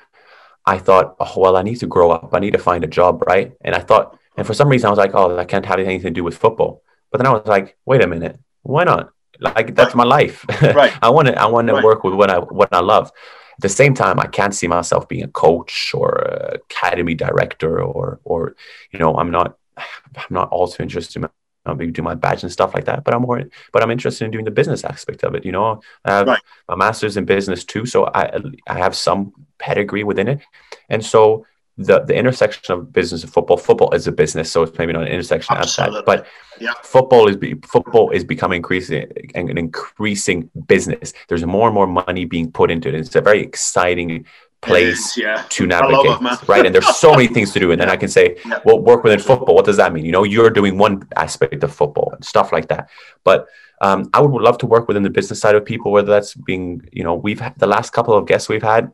i 0.65 0.79
thought 0.79 1.15
oh 1.19 1.33
well 1.37 1.55
i 1.55 1.61
need 1.61 1.79
to 1.81 1.87
grow 1.87 2.09
up. 2.09 2.29
I 2.33 2.39
need 2.39 2.53
to 2.53 2.63
find 2.69 2.83
a 2.83 2.87
job 2.87 3.21
right? 3.27 3.51
And 3.61 3.75
i 3.75 3.79
thought 3.79 4.17
and 4.37 4.47
for 4.47 4.55
some 4.55 4.69
reason 4.69 4.87
i 4.87 4.89
was 4.89 4.97
like 4.97 5.13
oh 5.13 5.37
i 5.37 5.45
can't 5.45 5.67
have 5.67 5.79
anything 5.79 6.01
to 6.01 6.09
do 6.09 6.23
with 6.23 6.35
football. 6.35 6.81
But 7.11 7.19
then 7.19 7.27
i 7.27 7.31
was 7.31 7.45
like 7.45 7.77
wait 7.85 8.03
a 8.03 8.07
minute. 8.07 8.39
Why 8.63 8.83
not 8.85 9.13
like 9.39 9.75
that's 9.75 9.95
my 9.95 10.03
life. 10.03 10.45
Right. 10.61 10.93
I 11.01 11.09
want 11.09 11.27
to 11.27 11.41
I 11.41 11.45
want 11.45 11.67
to 11.67 11.75
right. 11.75 11.83
work 11.83 12.03
with 12.03 12.13
what 12.13 12.29
I 12.29 12.39
what 12.39 12.73
I 12.73 12.81
love. 12.81 13.11
At 13.57 13.61
the 13.61 13.69
same 13.69 13.93
time, 13.93 14.19
I 14.19 14.27
can't 14.27 14.55
see 14.55 14.67
myself 14.67 15.07
being 15.09 15.23
a 15.23 15.27
coach 15.27 15.91
or 15.93 16.09
a 16.09 16.55
academy 16.55 17.15
director 17.15 17.81
or 17.81 18.19
or 18.23 18.55
you 18.91 18.99
know 18.99 19.15
I'm 19.15 19.31
not 19.31 19.57
I'm 19.77 20.31
not 20.31 20.49
also 20.49 20.83
interested 20.83 21.23
in 21.23 21.29
I'll 21.65 21.75
be 21.75 21.91
doing 21.91 22.05
my 22.05 22.15
badge 22.15 22.43
and 22.43 22.51
stuff 22.51 22.73
like 22.73 22.85
that. 22.85 23.03
But 23.03 23.13
I'm 23.13 23.21
more, 23.21 23.43
but 23.71 23.83
I'm 23.83 23.91
interested 23.91 24.25
in 24.25 24.31
doing 24.31 24.45
the 24.45 24.51
business 24.51 24.83
aspect 24.83 25.23
of 25.23 25.35
it. 25.35 25.45
You 25.45 25.51
know, 25.51 25.81
I 26.05 26.11
have 26.11 26.27
right. 26.27 26.41
my 26.67 26.75
master's 26.75 27.17
in 27.17 27.25
business 27.25 27.63
too, 27.63 27.85
so 27.85 28.09
I 28.13 28.39
I 28.67 28.77
have 28.77 28.95
some 28.95 29.33
pedigree 29.57 30.03
within 30.03 30.27
it, 30.27 30.41
and 30.89 31.05
so 31.05 31.45
the 31.79 31.99
the 32.01 32.13
intersection 32.13 32.73
of 32.73 32.91
business 32.91 33.23
and 33.23 33.31
football. 33.31 33.55
Football 33.57 33.91
is 33.93 34.05
a 34.05 34.11
business, 34.11 34.51
so 34.51 34.63
it's 34.63 34.77
maybe 34.77 34.91
not 34.91 35.03
an 35.03 35.07
intersection 35.07 35.55
Absolutely. 35.55 35.99
outside, 35.99 36.05
but 36.05 36.27
yeah. 36.61 36.73
football 36.83 37.29
is 37.29 37.37
football 37.65 38.11
is 38.11 38.25
becoming 38.25 38.57
increasing 38.57 39.07
an 39.33 39.57
increasing 39.57 40.49
business. 40.67 41.13
There's 41.29 41.45
more 41.45 41.67
and 41.67 41.73
more 41.73 41.87
money 41.87 42.25
being 42.25 42.51
put 42.51 42.69
into 42.69 42.89
it. 42.89 42.95
It's 42.95 43.15
a 43.15 43.21
very 43.21 43.41
exciting 43.41 44.25
place 44.61 45.11
is, 45.11 45.17
yeah. 45.17 45.45
to 45.47 45.65
navigate, 45.65 46.05
it, 46.05 46.47
right? 46.49 46.65
And 46.65 46.75
there's 46.75 46.97
so 46.97 47.11
many 47.11 47.27
things 47.35 47.53
to 47.53 47.59
do. 47.61 47.71
And 47.71 47.79
then 47.79 47.89
I 47.89 47.95
can 47.95 48.09
say, 48.09 48.35
yeah. 48.45 48.59
well, 48.65 48.77
work 48.77 49.05
within 49.05 49.19
football. 49.19 49.55
What 49.55 49.63
does 49.63 49.77
that 49.77 49.93
mean? 49.93 50.03
You 50.03 50.11
know, 50.11 50.23
you're 50.23 50.49
doing 50.49 50.77
one 50.77 51.07
aspect 51.15 51.63
of 51.63 51.73
football 51.73 52.11
and 52.13 52.25
stuff 52.25 52.51
like 52.51 52.67
that. 52.67 52.89
But 53.23 53.47
um, 53.79 54.09
I 54.13 54.19
would 54.19 54.41
love 54.41 54.57
to 54.57 54.65
work 54.65 54.89
within 54.89 55.03
the 55.03 55.09
business 55.09 55.39
side 55.39 55.55
of 55.55 55.63
people, 55.63 55.93
whether 55.93 56.11
that's 56.11 56.33
being, 56.33 56.81
you 56.91 57.05
know, 57.05 57.15
we've 57.15 57.39
had 57.39 57.57
the 57.57 57.67
last 57.67 57.93
couple 57.93 58.13
of 58.15 58.27
guests 58.27 58.49
we've 58.49 58.61
had 58.61 58.91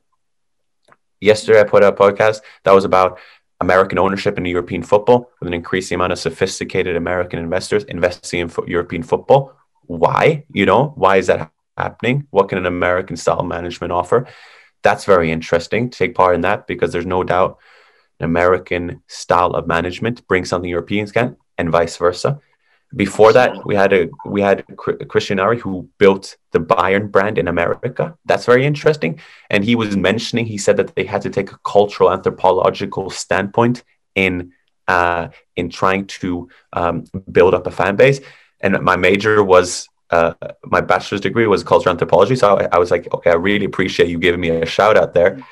Yesterday, 1.22 1.62
I 1.62 1.64
put 1.64 1.84
out 1.84 1.94
a 1.94 1.96
podcast 1.96 2.42
that 2.64 2.72
was 2.74 2.86
about 2.86 3.20
American 3.62 3.98
ownership 3.98 4.38
in 4.38 4.46
European 4.46 4.84
football 4.84 5.32
with 5.40 5.48
an 5.48 5.54
increasing 5.54 5.96
amount 5.96 6.12
of 6.12 6.20
sophisticated 6.20 6.96
American 6.96 7.40
investors 7.40 7.84
investing 7.86 8.42
in 8.42 8.50
fo- 8.50 8.66
European 8.66 9.04
football. 9.04 9.54
Why? 9.88 10.46
You 10.52 10.66
know, 10.66 10.94
why 10.96 11.18
is 11.18 11.28
that 11.28 11.52
happening? 11.78 12.28
What 12.32 12.50
can 12.50 12.58
an 12.58 12.66
American 12.66 13.16
style 13.16 13.44
management 13.44 13.94
offer? 13.94 14.28
That's 14.84 15.06
very 15.06 15.32
interesting 15.32 15.90
to 15.90 15.98
take 15.98 16.16
part 16.16 16.36
in 16.36 16.42
that 16.42 16.68
because 16.68 16.92
there's 16.92 17.06
no 17.06 17.24
doubt 17.24 17.60
an 18.20 18.26
American 18.26 19.02
style 19.08 19.52
of 19.52 19.68
management 19.68 20.28
brings 20.28 20.50
something 20.50 20.70
Europeans 20.70 21.12
can, 21.12 21.38
and 21.58 21.70
vice 21.70 21.98
versa. 21.98 22.40
Before 22.96 23.34
that, 23.34 23.66
we 23.66 23.76
had 23.76 23.92
a 23.94 24.10
we 24.26 24.42
had 24.42 24.64
Christian 24.78 25.40
Ari 25.40 25.60
who 25.60 25.90
built 25.98 26.38
the 26.52 26.60
Bayern 26.60 27.12
brand 27.12 27.38
in 27.38 27.48
America. 27.48 28.18
That's 28.26 28.46
very 28.46 28.66
interesting. 28.66 29.20
And 29.50 29.64
he 29.66 29.76
was 29.76 29.98
mentioning, 29.98 30.46
he 30.46 30.58
said 30.58 30.78
that 30.78 30.96
they 30.96 31.04
had 31.04 31.22
to 31.24 31.30
take 31.30 31.52
a 31.52 31.60
cultural 31.66 32.12
anthropological 32.12 33.10
standpoint 33.10 33.84
in 34.14 34.54
uh, 34.88 35.30
in 35.56 35.70
trying 35.70 36.06
to 36.08 36.48
um, 36.74 37.06
build 37.32 37.54
up 37.54 37.68
a 37.68 37.72
fan 37.72 37.96
base. 37.96 38.22
And 38.62 38.80
my 38.82 38.96
major 38.96 39.44
was 39.44 39.90
uh, 40.12 40.34
my 40.66 40.82
bachelor's 40.82 41.22
degree 41.22 41.48
was 41.48 41.64
cultural 41.64 41.92
anthropology. 41.92 42.36
So 42.36 42.58
I, 42.58 42.68
I, 42.74 42.78
was 42.78 42.92
like, 42.92 43.12
okay, 43.14 43.32
I 43.32 43.36
really 43.36 43.66
appreciate 43.66 44.08
you 44.08 44.20
giving 44.20 44.40
me 44.40 44.50
a 44.50 44.66
shout 44.66 44.98
out 44.98 45.14
there 45.14 45.44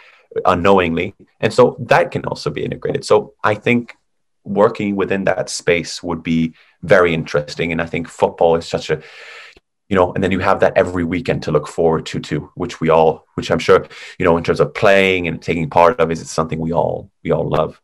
unknowingly. 0.45 1.15
And 1.39 1.53
so 1.53 1.75
that 1.79 2.11
can 2.11 2.25
also 2.25 2.49
be 2.49 2.63
integrated. 2.63 3.05
So 3.05 3.33
I 3.43 3.55
think 3.55 3.95
working 4.43 4.95
within 4.95 5.23
that 5.25 5.49
space 5.49 6.03
would 6.03 6.23
be 6.23 6.53
very 6.83 7.13
interesting. 7.13 7.71
And 7.71 7.81
I 7.81 7.85
think 7.85 8.07
football 8.07 8.55
is 8.55 8.67
such 8.67 8.89
a, 8.89 9.01
you 9.89 9.95
know, 9.95 10.13
and 10.13 10.23
then 10.23 10.31
you 10.31 10.39
have 10.39 10.59
that 10.61 10.77
every 10.77 11.03
weekend 11.03 11.43
to 11.43 11.51
look 11.51 11.67
forward 11.67 12.05
to 12.07 12.19
too, 12.19 12.51
which 12.55 12.79
we 12.79 12.89
all, 12.89 13.25
which 13.35 13.51
I'm 13.51 13.59
sure, 13.59 13.85
you 14.17 14.25
know, 14.25 14.37
in 14.37 14.43
terms 14.43 14.59
of 14.59 14.73
playing 14.73 15.27
and 15.27 15.41
taking 15.41 15.69
part 15.69 15.99
of, 15.99 16.11
is 16.11 16.21
it 16.21 16.27
something 16.27 16.59
we 16.59 16.71
all 16.71 17.09
we 17.23 17.31
all 17.31 17.47
love. 17.49 17.81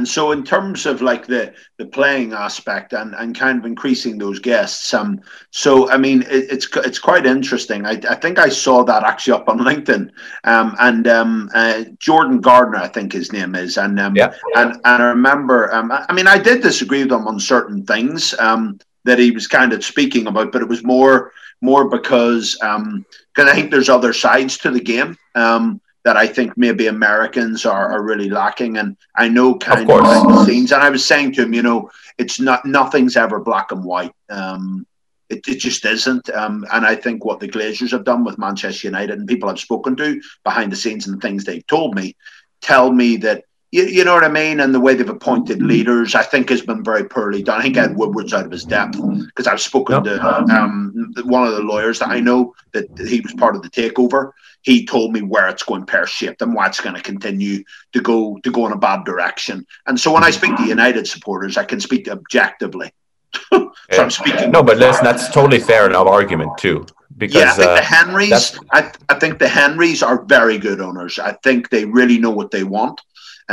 And 0.00 0.08
so, 0.08 0.32
in 0.32 0.44
terms 0.44 0.86
of 0.86 1.02
like 1.02 1.26
the 1.26 1.52
the 1.76 1.84
playing 1.84 2.32
aspect 2.32 2.94
and, 2.94 3.14
and 3.16 3.38
kind 3.38 3.58
of 3.58 3.66
increasing 3.66 4.16
those 4.16 4.38
guests, 4.38 4.94
um, 4.94 5.20
so 5.50 5.90
I 5.90 5.98
mean, 5.98 6.22
it, 6.22 6.50
it's 6.50 6.66
it's 6.76 6.98
quite 6.98 7.26
interesting. 7.26 7.84
I, 7.84 8.00
I 8.08 8.14
think 8.14 8.38
I 8.38 8.48
saw 8.48 8.82
that 8.84 9.04
actually 9.04 9.34
up 9.34 9.50
on 9.50 9.58
LinkedIn, 9.58 10.10
um, 10.44 10.74
and 10.80 11.06
um, 11.06 11.50
uh, 11.54 11.84
Jordan 11.98 12.40
Gardner, 12.40 12.78
I 12.78 12.88
think 12.88 13.12
his 13.12 13.30
name 13.30 13.54
is, 13.54 13.76
and 13.76 14.00
um, 14.00 14.16
yeah. 14.16 14.32
and 14.56 14.72
and 14.72 15.02
I 15.02 15.08
remember, 15.10 15.70
um, 15.74 15.92
I 15.92 16.14
mean, 16.14 16.26
I 16.26 16.38
did 16.38 16.62
disagree 16.62 17.02
with 17.02 17.12
him 17.12 17.28
on 17.28 17.38
certain 17.38 17.84
things, 17.84 18.32
um, 18.38 18.78
that 19.04 19.18
he 19.18 19.32
was 19.32 19.46
kind 19.46 19.74
of 19.74 19.84
speaking 19.84 20.28
about, 20.28 20.50
but 20.50 20.62
it 20.62 20.68
was 20.68 20.82
more 20.82 21.30
more 21.60 21.90
because 21.90 22.56
um, 22.62 23.04
because 23.34 23.50
I 23.50 23.54
think 23.54 23.70
there's 23.70 23.90
other 23.90 24.14
sides 24.14 24.56
to 24.60 24.70
the 24.70 24.80
game. 24.80 25.18
Um, 25.34 25.78
that 26.04 26.16
I 26.16 26.26
think 26.26 26.56
maybe 26.56 26.86
Americans 26.86 27.66
are, 27.66 27.92
are 27.92 28.02
really 28.02 28.30
lacking. 28.30 28.78
And 28.78 28.96
I 29.16 29.28
know 29.28 29.56
kind 29.56 29.82
of, 29.82 29.90
of 29.90 30.04
the 30.04 30.44
scenes. 30.44 30.72
And 30.72 30.82
I 30.82 30.90
was 30.90 31.04
saying 31.04 31.32
to 31.34 31.42
him, 31.42 31.52
you 31.52 31.62
know, 31.62 31.90
it's 32.18 32.40
not 32.40 32.64
nothing's 32.64 33.16
ever 33.16 33.40
black 33.40 33.72
and 33.72 33.84
white. 33.84 34.12
Um, 34.30 34.86
it, 35.28 35.46
it 35.46 35.58
just 35.58 35.84
isn't. 35.84 36.28
Um, 36.30 36.66
and 36.72 36.84
I 36.84 36.96
think 36.96 37.24
what 37.24 37.38
the 37.38 37.48
Glazers 37.48 37.92
have 37.92 38.04
done 38.04 38.24
with 38.24 38.38
Manchester 38.38 38.88
United 38.88 39.18
and 39.18 39.28
people 39.28 39.48
I've 39.48 39.60
spoken 39.60 39.94
to 39.96 40.20
behind 40.42 40.72
the 40.72 40.76
scenes 40.76 41.06
and 41.06 41.16
the 41.16 41.20
things 41.20 41.44
they've 41.44 41.66
told 41.66 41.94
me 41.94 42.16
tell 42.60 42.92
me 42.92 43.16
that 43.18 43.44
you, 43.72 43.84
you 43.84 44.04
know 44.04 44.14
what 44.14 44.24
I 44.24 44.28
mean? 44.28 44.60
And 44.60 44.74
the 44.74 44.80
way 44.80 44.94
they've 44.94 45.08
appointed 45.08 45.62
leaders, 45.62 46.14
I 46.14 46.22
think, 46.22 46.48
has 46.50 46.60
been 46.60 46.82
very 46.82 47.04
poorly 47.04 47.42
done. 47.42 47.60
I 47.60 47.62
think 47.62 47.76
Ed 47.76 47.96
Woodward's 47.96 48.34
out 48.34 48.44
of 48.44 48.50
his 48.50 48.64
depth 48.64 48.98
because 49.26 49.46
I've 49.46 49.60
spoken 49.60 50.04
yep. 50.04 50.20
to 50.20 50.26
um, 50.26 51.12
one 51.24 51.46
of 51.46 51.54
the 51.54 51.62
lawyers 51.62 52.00
that 52.00 52.08
I 52.08 52.20
know 52.20 52.54
that 52.72 52.86
he 52.98 53.20
was 53.20 53.32
part 53.34 53.54
of 53.54 53.62
the 53.62 53.70
takeover, 53.70 54.32
he 54.62 54.84
told 54.84 55.12
me 55.12 55.22
where 55.22 55.48
it's 55.48 55.62
going 55.62 55.86
pear 55.86 56.06
shaped 56.06 56.42
and 56.42 56.52
why 56.52 56.66
it's 56.66 56.80
going 56.80 56.96
to 56.96 57.02
continue 57.02 57.62
to 57.92 58.00
go 58.00 58.38
to 58.42 58.50
go 58.50 58.66
in 58.66 58.72
a 58.72 58.78
bad 58.78 59.04
direction. 59.04 59.64
And 59.86 59.98
so 59.98 60.12
when 60.12 60.24
I 60.24 60.30
speak 60.30 60.56
to 60.56 60.64
United 60.64 61.06
supporters, 61.06 61.56
I 61.56 61.64
can 61.64 61.80
speak 61.80 62.08
objectively. 62.08 62.92
so 63.52 63.72
yeah. 63.92 64.02
I'm 64.02 64.10
speaking. 64.10 64.50
No, 64.50 64.62
but 64.62 64.78
listen, 64.78 65.04
that's 65.04 65.32
totally 65.32 65.60
fair 65.60 65.86
enough 65.86 66.08
argument 66.08 66.58
too. 66.58 66.86
Because 67.16 67.42
yeah, 67.42 67.52
I 67.52 67.54
think 67.54 67.68
uh, 67.68 67.74
the 67.74 67.82
Henrys, 67.82 68.58
I, 68.72 68.92
I 69.10 69.18
think 69.18 69.38
the 69.38 69.48
Henrys 69.48 70.02
are 70.02 70.24
very 70.24 70.58
good 70.58 70.80
owners. 70.80 71.18
I 71.18 71.32
think 71.42 71.68
they 71.68 71.84
really 71.84 72.18
know 72.18 72.30
what 72.30 72.50
they 72.50 72.64
want. 72.64 73.00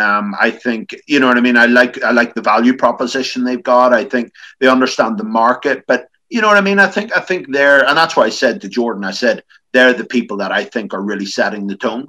Um, 0.04 0.26
I 0.48 0.50
think 0.52 0.86
you 1.08 1.20
know 1.20 1.28
what 1.30 1.38
I 1.38 1.42
mean. 1.42 1.58
I 1.58 1.68
like 1.80 1.96
I 2.04 2.12
like 2.12 2.34
the 2.36 2.42
value 2.54 2.76
proposition 2.86 3.44
they've 3.44 3.64
got. 3.74 3.94
I 4.02 4.04
think 4.14 4.32
they 4.60 4.68
understand 4.68 5.14
the 5.18 5.24
market, 5.44 5.78
but 5.88 6.02
you 6.30 6.42
know 6.42 6.50
what 6.52 6.58
I 6.58 6.62
mean. 6.70 6.80
I 6.80 6.90
think 6.96 7.10
I 7.20 7.22
think 7.30 7.42
they're, 7.56 7.82
and 7.88 7.98
that's 7.98 8.16
why 8.16 8.26
I 8.26 8.30
said 8.30 8.56
to 8.62 8.70
Jordan, 8.78 9.04
I 9.12 9.12
said 9.24 9.44
they're 9.74 9.94
the 9.94 10.06
people 10.18 10.38
that 10.38 10.52
I 10.60 10.64
think 10.74 10.94
are 10.94 11.02
really 11.12 11.26
setting 11.40 11.68
the 11.68 11.78
tone. 11.88 12.06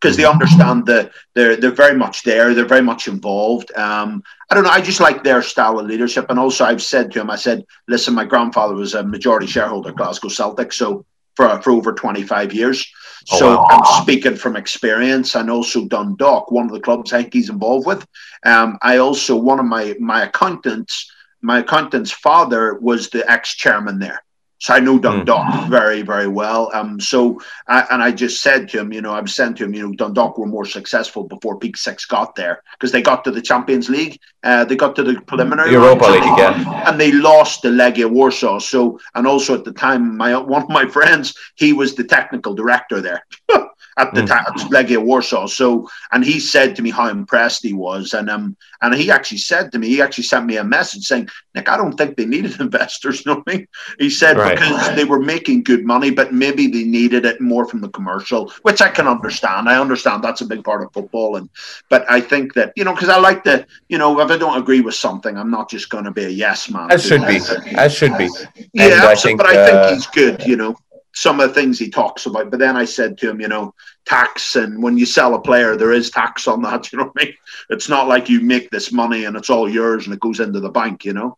because 0.00 0.16
they 0.16 0.24
understand 0.24 0.86
that 0.86 1.10
they're 1.34 1.56
they're 1.56 1.70
very 1.70 1.96
much 1.96 2.22
there. 2.22 2.54
They're 2.54 2.64
very 2.66 2.82
much 2.82 3.08
involved. 3.08 3.72
Um, 3.76 4.22
I 4.50 4.54
don't 4.54 4.64
know. 4.64 4.70
I 4.70 4.80
just 4.80 5.00
like 5.00 5.22
their 5.24 5.42
style 5.42 5.78
of 5.78 5.86
leadership, 5.86 6.26
and 6.30 6.38
also 6.38 6.64
I've 6.64 6.82
said 6.82 7.10
to 7.12 7.20
him, 7.20 7.30
I 7.30 7.36
said, 7.36 7.64
"Listen, 7.88 8.14
my 8.14 8.24
grandfather 8.24 8.74
was 8.74 8.94
a 8.94 9.02
majority 9.02 9.46
shareholder, 9.46 9.92
Glasgow 9.92 10.28
Celtic, 10.28 10.72
so 10.72 11.04
for 11.36 11.60
for 11.62 11.70
over 11.72 11.92
twenty 11.92 12.22
five 12.22 12.52
years. 12.52 12.86
Oh, 13.30 13.38
so 13.38 13.56
wow. 13.56 13.66
I'm 13.70 14.02
speaking 14.02 14.36
from 14.36 14.56
experience, 14.56 15.34
and 15.34 15.50
also 15.50 15.86
Dundalk, 15.86 16.50
one 16.50 16.66
of 16.66 16.72
the 16.72 16.80
clubs 16.80 17.12
he's 17.32 17.50
involved 17.50 17.86
with. 17.86 18.06
Um, 18.44 18.78
I 18.82 18.98
also 18.98 19.36
one 19.36 19.60
of 19.60 19.66
my 19.66 19.94
my 20.00 20.22
accountants, 20.22 21.10
my 21.42 21.58
accountant's 21.58 22.10
father 22.10 22.78
was 22.80 23.10
the 23.10 23.30
ex 23.30 23.54
chairman 23.54 23.98
there. 23.98 24.22
So 24.58 24.74
I 24.74 24.80
know 24.80 24.98
Dundalk 24.98 25.46
mm. 25.46 25.68
very, 25.68 26.02
very 26.02 26.26
well. 26.26 26.70
Um, 26.74 27.00
so 27.00 27.40
I, 27.68 27.86
and 27.90 28.02
I 28.02 28.10
just 28.10 28.42
said 28.42 28.68
to 28.70 28.80
him, 28.80 28.92
you 28.92 29.00
know, 29.00 29.12
I've 29.12 29.30
said 29.30 29.56
to 29.56 29.64
him, 29.64 29.74
you 29.74 29.86
know, 29.86 29.92
Dundalk 29.94 30.36
were 30.36 30.46
more 30.46 30.64
successful 30.64 31.24
before 31.24 31.58
Peak 31.58 31.76
Six 31.76 32.04
got 32.04 32.34
there 32.34 32.62
because 32.72 32.90
they 32.90 33.00
got 33.00 33.24
to 33.24 33.30
the 33.30 33.40
Champions 33.40 33.88
League, 33.88 34.18
uh, 34.42 34.64
they 34.64 34.74
got 34.74 34.96
to 34.96 35.04
the 35.04 35.20
preliminary 35.22 35.70
Europa 35.70 36.06
League 36.06 36.32
again, 36.32 36.66
and 36.86 37.00
they 37.00 37.12
lost 37.12 37.62
the 37.62 37.68
Legia 37.68 38.10
Warsaw. 38.10 38.58
So 38.58 38.98
and 39.14 39.26
also 39.26 39.54
at 39.54 39.64
the 39.64 39.72
time, 39.72 40.16
my 40.16 40.36
one 40.36 40.62
of 40.62 40.68
my 40.68 40.86
friends, 40.96 41.34
he 41.54 41.72
was 41.72 41.94
the 41.94 42.04
technical 42.04 42.54
director 42.54 43.00
there. 43.00 43.24
at 43.98 44.14
the 44.14 44.22
mm. 44.22 44.28
time 44.28 44.44
Legia 44.70 45.02
Warsaw. 45.02 45.46
So, 45.46 45.88
and 46.12 46.24
he 46.24 46.40
said 46.40 46.76
to 46.76 46.82
me 46.82 46.90
how 46.90 47.08
impressed 47.08 47.62
he 47.62 47.74
was, 47.74 48.14
and 48.14 48.30
um, 48.30 48.56
and 48.80 48.94
he 48.94 49.10
actually 49.10 49.38
said 49.38 49.72
to 49.72 49.78
me, 49.78 49.88
he 49.88 50.00
actually 50.00 50.24
sent 50.24 50.46
me 50.46 50.56
a 50.56 50.64
message 50.64 51.04
saying, 51.04 51.28
Nick, 51.54 51.68
I 51.68 51.76
don't 51.76 51.94
think 51.94 52.16
they 52.16 52.24
needed 52.24 52.60
investors. 52.60 53.24
You 53.24 53.32
know 53.32 53.38
what 53.38 53.54
I 53.54 53.56
mean? 53.58 53.68
He 53.98 54.08
said 54.08 54.36
right. 54.36 54.58
because 54.58 54.94
they 54.94 55.04
were 55.04 55.20
making 55.20 55.64
good 55.64 55.84
money, 55.84 56.10
but 56.10 56.32
maybe 56.32 56.68
they 56.68 56.84
needed 56.84 57.26
it 57.26 57.40
more 57.40 57.66
from 57.66 57.80
the 57.80 57.88
commercial, 57.88 58.52
which 58.62 58.80
I 58.80 58.88
can 58.88 59.08
understand. 59.08 59.68
I 59.68 59.80
understand 59.80 60.22
that's 60.22 60.40
a 60.40 60.46
big 60.46 60.64
part 60.64 60.82
of 60.82 60.92
football, 60.92 61.36
and 61.36 61.50
but 61.88 62.08
I 62.10 62.20
think 62.20 62.54
that 62.54 62.72
you 62.76 62.84
know 62.84 62.94
because 62.94 63.08
I 63.08 63.18
like 63.18 63.44
to, 63.44 63.66
you 63.88 63.98
know, 63.98 64.20
if 64.20 64.30
I 64.30 64.38
don't 64.38 64.58
agree 64.58 64.80
with 64.80 64.94
something, 64.94 65.36
I'm 65.36 65.50
not 65.50 65.68
just 65.68 65.90
going 65.90 66.04
to 66.04 66.12
be 66.12 66.24
a 66.24 66.28
yes 66.28 66.70
man. 66.70 66.90
As 66.92 67.04
should 67.04 67.26
be, 67.26 67.40
as 67.74 67.92
should 67.92 68.16
be. 68.16 68.28
Yeah, 68.72 69.06
I 69.06 69.14
think, 69.16 69.38
but 69.38 69.48
I 69.48 69.66
think 69.66 69.76
uh, 69.76 69.92
he's 69.92 70.06
good. 70.06 70.46
You 70.46 70.56
know 70.56 70.76
some 71.18 71.40
of 71.40 71.48
the 71.48 71.54
things 71.54 71.80
he 71.80 71.90
talks 71.90 72.26
about. 72.26 72.48
But 72.48 72.60
then 72.60 72.76
I 72.76 72.84
said 72.84 73.18
to 73.18 73.30
him, 73.30 73.40
you 73.40 73.48
know, 73.48 73.74
tax 74.06 74.54
and 74.54 74.80
when 74.80 74.96
you 74.96 75.04
sell 75.04 75.34
a 75.34 75.40
player, 75.40 75.74
there 75.76 75.92
is 75.92 76.10
tax 76.10 76.46
on 76.46 76.62
that. 76.62 76.92
You 76.92 76.98
know 76.98 77.06
what 77.06 77.22
I 77.22 77.24
mean? 77.24 77.34
It's 77.70 77.88
not 77.88 78.06
like 78.06 78.28
you 78.28 78.40
make 78.40 78.70
this 78.70 78.92
money 78.92 79.24
and 79.24 79.36
it's 79.36 79.50
all 79.50 79.68
yours 79.68 80.04
and 80.04 80.14
it 80.14 80.20
goes 80.20 80.38
into 80.38 80.60
the 80.60 80.70
bank. 80.70 81.04
You 81.04 81.14
know? 81.14 81.36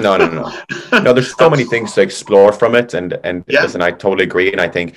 no, 0.00 0.16
no, 0.16 0.28
no, 0.30 0.98
no. 0.98 1.12
There's 1.12 1.36
so 1.36 1.50
many 1.50 1.64
things 1.64 1.92
to 1.92 2.00
explore 2.00 2.52
from 2.52 2.74
it, 2.74 2.94
and 2.94 3.12
and 3.22 3.44
yeah. 3.46 3.62
listen, 3.62 3.82
I 3.82 3.90
totally 3.90 4.24
agree. 4.24 4.50
And 4.50 4.62
I 4.62 4.68
think 4.68 4.94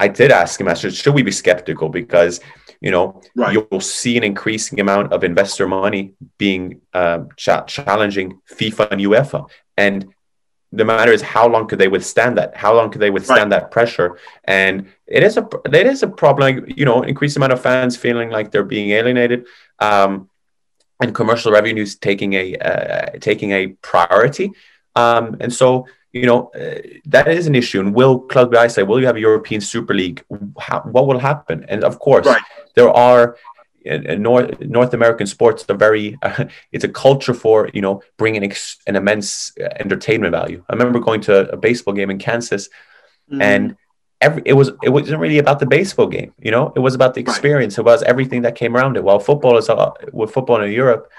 I 0.00 0.08
did 0.08 0.32
ask 0.32 0.60
him, 0.60 0.68
I 0.68 0.74
said, 0.74 0.92
should 0.92 1.14
we 1.14 1.22
be 1.22 1.30
skeptical 1.30 1.88
because 1.88 2.40
you 2.80 2.90
know 2.90 3.22
right. 3.36 3.52
you'll 3.52 3.80
see 3.80 4.16
an 4.16 4.24
increasing 4.24 4.80
amount 4.80 5.12
of 5.12 5.22
investor 5.22 5.68
money 5.68 6.14
being 6.38 6.80
uh, 6.92 7.20
ch- 7.36 7.66
challenging 7.68 8.40
FIFA 8.52 8.90
and 8.90 9.00
UEFA, 9.00 9.48
and 9.76 10.13
the 10.76 10.84
matter 10.84 11.12
is 11.12 11.22
how 11.22 11.48
long 11.48 11.66
could 11.68 11.78
they 11.78 11.88
withstand 11.88 12.36
that? 12.38 12.56
How 12.56 12.74
long 12.74 12.90
could 12.90 13.00
they 13.00 13.10
withstand 13.10 13.50
right. 13.50 13.60
that 13.60 13.70
pressure? 13.70 14.18
And 14.44 14.88
it 15.06 15.22
is 15.22 15.36
a 15.36 15.48
it 15.66 15.86
is 15.86 16.02
a 16.02 16.08
problem 16.08 16.64
you 16.66 16.84
know 16.84 17.02
increased 17.02 17.36
amount 17.36 17.52
of 17.52 17.60
fans 17.60 17.96
feeling 17.96 18.30
like 18.30 18.50
they're 18.50 18.64
being 18.64 18.90
alienated 18.90 19.46
um, 19.78 20.28
and 21.00 21.14
commercial 21.14 21.52
revenues 21.52 21.96
taking 21.96 22.32
a 22.34 22.56
uh, 22.56 23.10
taking 23.20 23.52
a 23.52 23.68
priority. 23.90 24.52
Um, 24.96 25.36
and 25.40 25.52
so 25.52 25.86
you 26.12 26.26
know 26.26 26.50
uh, 26.54 26.80
that 27.06 27.28
is 27.28 27.46
an 27.46 27.54
issue. 27.54 27.80
And 27.80 27.94
will 27.94 28.18
club 28.18 28.54
i 28.56 28.66
say 28.66 28.82
will 28.82 29.00
you 29.00 29.06
have 29.06 29.16
a 29.16 29.20
european 29.20 29.60
super 29.60 29.94
league? 29.94 30.24
How, 30.58 30.80
what 30.80 31.06
will 31.06 31.20
happen? 31.20 31.64
And 31.68 31.84
of 31.84 31.98
course 31.98 32.26
right. 32.26 32.42
there 32.74 32.90
are 32.90 33.36
North 33.84 34.60
North 34.60 34.94
American 34.94 35.26
sports 35.26 35.64
are 35.68 35.76
very 35.76 36.18
uh, 36.22 36.44
it's 36.72 36.84
a 36.84 36.88
culture 36.88 37.34
for 37.34 37.70
you 37.74 37.80
know 37.80 38.02
bringing 38.16 38.44
ex- 38.44 38.78
an 38.86 38.96
immense 38.96 39.52
uh, 39.60 39.68
entertainment 39.78 40.32
value. 40.32 40.64
I 40.68 40.72
remember 40.72 40.98
going 41.00 41.20
to 41.22 41.50
a 41.50 41.56
baseball 41.56 41.94
game 41.94 42.10
in 42.10 42.18
Kansas, 42.18 42.68
mm. 43.30 43.42
and 43.42 43.76
every 44.20 44.42
it 44.46 44.54
was 44.54 44.70
it 44.82 44.88
wasn't 44.90 45.20
really 45.20 45.38
about 45.38 45.60
the 45.60 45.66
baseball 45.66 46.06
game. 46.06 46.32
You 46.38 46.50
know, 46.50 46.72
it 46.74 46.80
was 46.80 46.94
about 46.94 47.14
the 47.14 47.20
experience. 47.20 47.76
Right. 47.76 47.82
It 47.82 47.90
was 47.90 48.02
everything 48.04 48.42
that 48.42 48.54
came 48.54 48.76
around 48.76 48.96
it. 48.96 49.04
While 49.04 49.20
football 49.20 49.58
is 49.58 49.68
uh, 49.68 49.90
with 50.12 50.32
football 50.32 50.62
in 50.62 50.72
Europe 50.72 51.10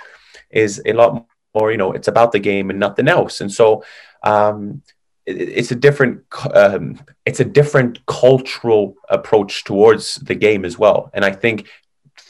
is 0.49 0.81
a 0.85 0.93
lot 0.93 1.25
more. 1.53 1.71
You 1.71 1.77
know, 1.77 1.91
it's 1.91 2.07
about 2.07 2.31
the 2.31 2.39
game 2.39 2.69
and 2.69 2.79
nothing 2.79 3.07
else. 3.07 3.41
And 3.41 3.51
so. 3.51 3.83
Um, 4.23 4.81
it's 5.27 5.71
a 5.71 5.75
different 5.75 6.21
um, 6.53 6.99
it's 7.25 7.39
a 7.39 7.45
different 7.45 8.05
cultural 8.05 8.95
approach 9.09 9.63
towards 9.63 10.15
the 10.15 10.35
game 10.35 10.63
as 10.63 10.77
well 10.77 11.09
and 11.13 11.25
i 11.25 11.31
think 11.31 11.67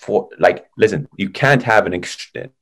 for 0.06 0.30
like 0.40 0.68
listen 0.77 1.07
you 1.18 1.30
can't 1.30 1.64
have 1.64 1.88
an, 1.88 1.94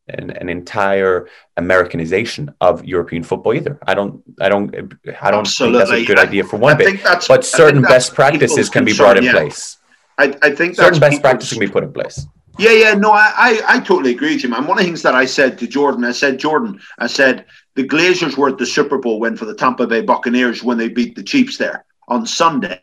an, 0.07 0.31
an 0.31 0.49
entire 0.49 1.27
americanization 1.57 2.53
of 2.61 2.83
european 2.85 3.23
football 3.23 3.53
either 3.53 3.77
i 3.85 3.93
don't 3.93 4.23
i 4.39 4.47
don't 4.47 4.73
i 5.21 5.29
don't 5.29 5.41
Absolutely. 5.41 5.79
think 5.79 5.89
that's 5.89 6.01
a 6.01 6.05
good 6.05 6.19
I, 6.19 6.23
idea 6.23 6.43
for 6.43 6.57
one 6.57 6.75
I 6.75 6.77
bit 6.77 7.03
but 7.27 7.43
certain 7.45 7.81
best 7.81 8.13
practices 8.13 8.69
can 8.69 8.85
be 8.85 8.95
brought 8.95 9.17
in 9.17 9.25
yeah. 9.25 9.33
place 9.33 9.77
I, 10.17 10.35
I 10.41 10.51
think 10.51 10.75
certain 10.75 10.99
best 10.99 11.21
practices 11.21 11.57
can 11.57 11.67
be 11.67 11.71
put 11.71 11.83
in 11.83 11.91
place 11.91 12.25
yeah, 12.59 12.71
yeah, 12.71 12.93
no, 12.93 13.11
I, 13.11 13.31
I, 13.35 13.61
I 13.67 13.79
totally 13.79 14.11
agree 14.11 14.35
with 14.35 14.43
you, 14.43 14.49
man. 14.49 14.67
One 14.67 14.77
of 14.77 14.83
the 14.83 14.83
things 14.83 15.01
that 15.01 15.15
I 15.15 15.25
said 15.25 15.57
to 15.57 15.67
Jordan, 15.67 16.03
I 16.03 16.11
said, 16.11 16.37
Jordan, 16.37 16.79
I 16.99 17.07
said, 17.07 17.45
the 17.73 17.83
Glazers 17.83 18.37
were 18.37 18.49
at 18.49 18.59
the 18.59 18.65
Super 18.65 18.99
Bowl 18.99 19.19
win 19.19 19.35
for 19.35 19.45
the 19.45 19.55
Tampa 19.55 19.87
Bay 19.87 20.01
Buccaneers 20.01 20.63
when 20.63 20.77
they 20.77 20.87
beat 20.87 21.15
the 21.15 21.23
Chiefs 21.23 21.57
there 21.57 21.83
on 22.07 22.27
Sunday. 22.27 22.79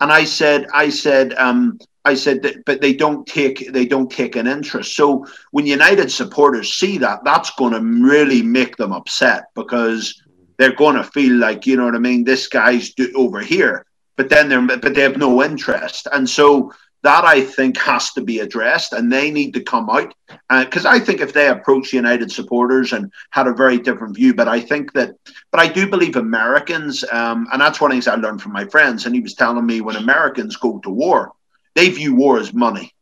And 0.00 0.12
I 0.12 0.24
said, 0.24 0.66
I 0.74 0.88
said, 0.90 1.34
um, 1.34 1.78
I 2.06 2.14
said 2.14 2.42
that, 2.42 2.64
but 2.64 2.80
they 2.80 2.94
don't 2.94 3.26
take 3.26 3.72
they 3.72 3.84
don't 3.84 4.10
take 4.10 4.36
an 4.36 4.46
interest. 4.46 4.94
So 4.94 5.26
when 5.50 5.66
United 5.66 6.10
supporters 6.10 6.76
see 6.76 6.98
that, 6.98 7.24
that's 7.24 7.50
going 7.50 7.72
to 7.72 7.80
really 7.80 8.42
make 8.42 8.76
them 8.76 8.92
upset 8.92 9.46
because 9.56 10.22
they're 10.56 10.76
going 10.76 10.94
to 10.94 11.02
feel 11.02 11.34
like 11.34 11.66
you 11.66 11.76
know 11.76 11.84
what 11.84 11.96
I 11.96 11.98
mean. 11.98 12.22
This 12.22 12.46
guy's 12.46 12.94
over 13.16 13.40
here, 13.40 13.84
but 14.14 14.28
then 14.28 14.48
they're 14.48 14.78
but 14.78 14.94
they 14.94 15.02
have 15.02 15.18
no 15.18 15.42
interest, 15.42 16.06
and 16.12 16.30
so 16.30 16.72
that 17.02 17.24
I 17.24 17.40
think 17.40 17.76
has 17.78 18.12
to 18.12 18.20
be 18.20 18.38
addressed, 18.38 18.92
and 18.92 19.12
they 19.12 19.32
need 19.32 19.52
to 19.54 19.62
come 19.62 19.90
out 19.90 20.14
because 20.48 20.86
uh, 20.86 20.90
I 20.90 21.00
think 21.00 21.20
if 21.20 21.32
they 21.32 21.48
approach 21.48 21.92
United 21.92 22.30
supporters 22.30 22.92
and 22.92 23.12
had 23.30 23.48
a 23.48 23.52
very 23.52 23.78
different 23.78 24.14
view, 24.14 24.32
but 24.32 24.48
I 24.48 24.60
think 24.60 24.92
that, 24.92 25.14
but 25.50 25.60
I 25.60 25.66
do 25.66 25.88
believe 25.88 26.16
Americans, 26.16 27.04
um, 27.10 27.48
and 27.52 27.60
that's 27.60 27.80
one 27.80 27.90
of 27.90 27.96
the 27.96 27.96
things 27.96 28.08
I 28.08 28.14
learned 28.14 28.42
from 28.42 28.52
my 28.52 28.64
friends, 28.64 29.06
and 29.06 29.14
he 29.14 29.20
was 29.20 29.34
telling 29.34 29.66
me 29.66 29.80
when 29.80 29.96
Americans 29.96 30.56
go 30.56 30.78
to 30.78 30.90
war 30.90 31.32
they 31.76 31.90
view 31.90 32.16
war 32.16 32.38
as 32.40 32.52
money. 32.52 32.92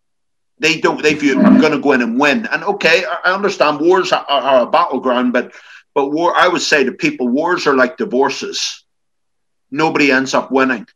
They 0.58 0.78
don't. 0.80 1.02
They 1.02 1.14
view 1.14 1.40
I'm 1.40 1.60
going 1.60 1.72
to 1.72 1.80
go 1.80 1.92
in 1.92 2.02
and 2.02 2.20
win. 2.20 2.46
And 2.46 2.62
okay, 2.64 3.04
I 3.24 3.32
understand 3.32 3.80
wars 3.80 4.12
are, 4.12 4.24
are 4.28 4.66
a 4.66 4.70
battleground, 4.70 5.32
but 5.32 5.52
but 5.94 6.10
war. 6.10 6.34
I 6.36 6.48
would 6.48 6.60
say 6.60 6.84
to 6.84 6.92
people, 6.92 7.28
wars 7.28 7.66
are 7.66 7.76
like 7.76 7.96
divorces. 7.96 8.84
Nobody 9.70 10.12
ends 10.12 10.34
up 10.34 10.50
winning. 10.50 10.86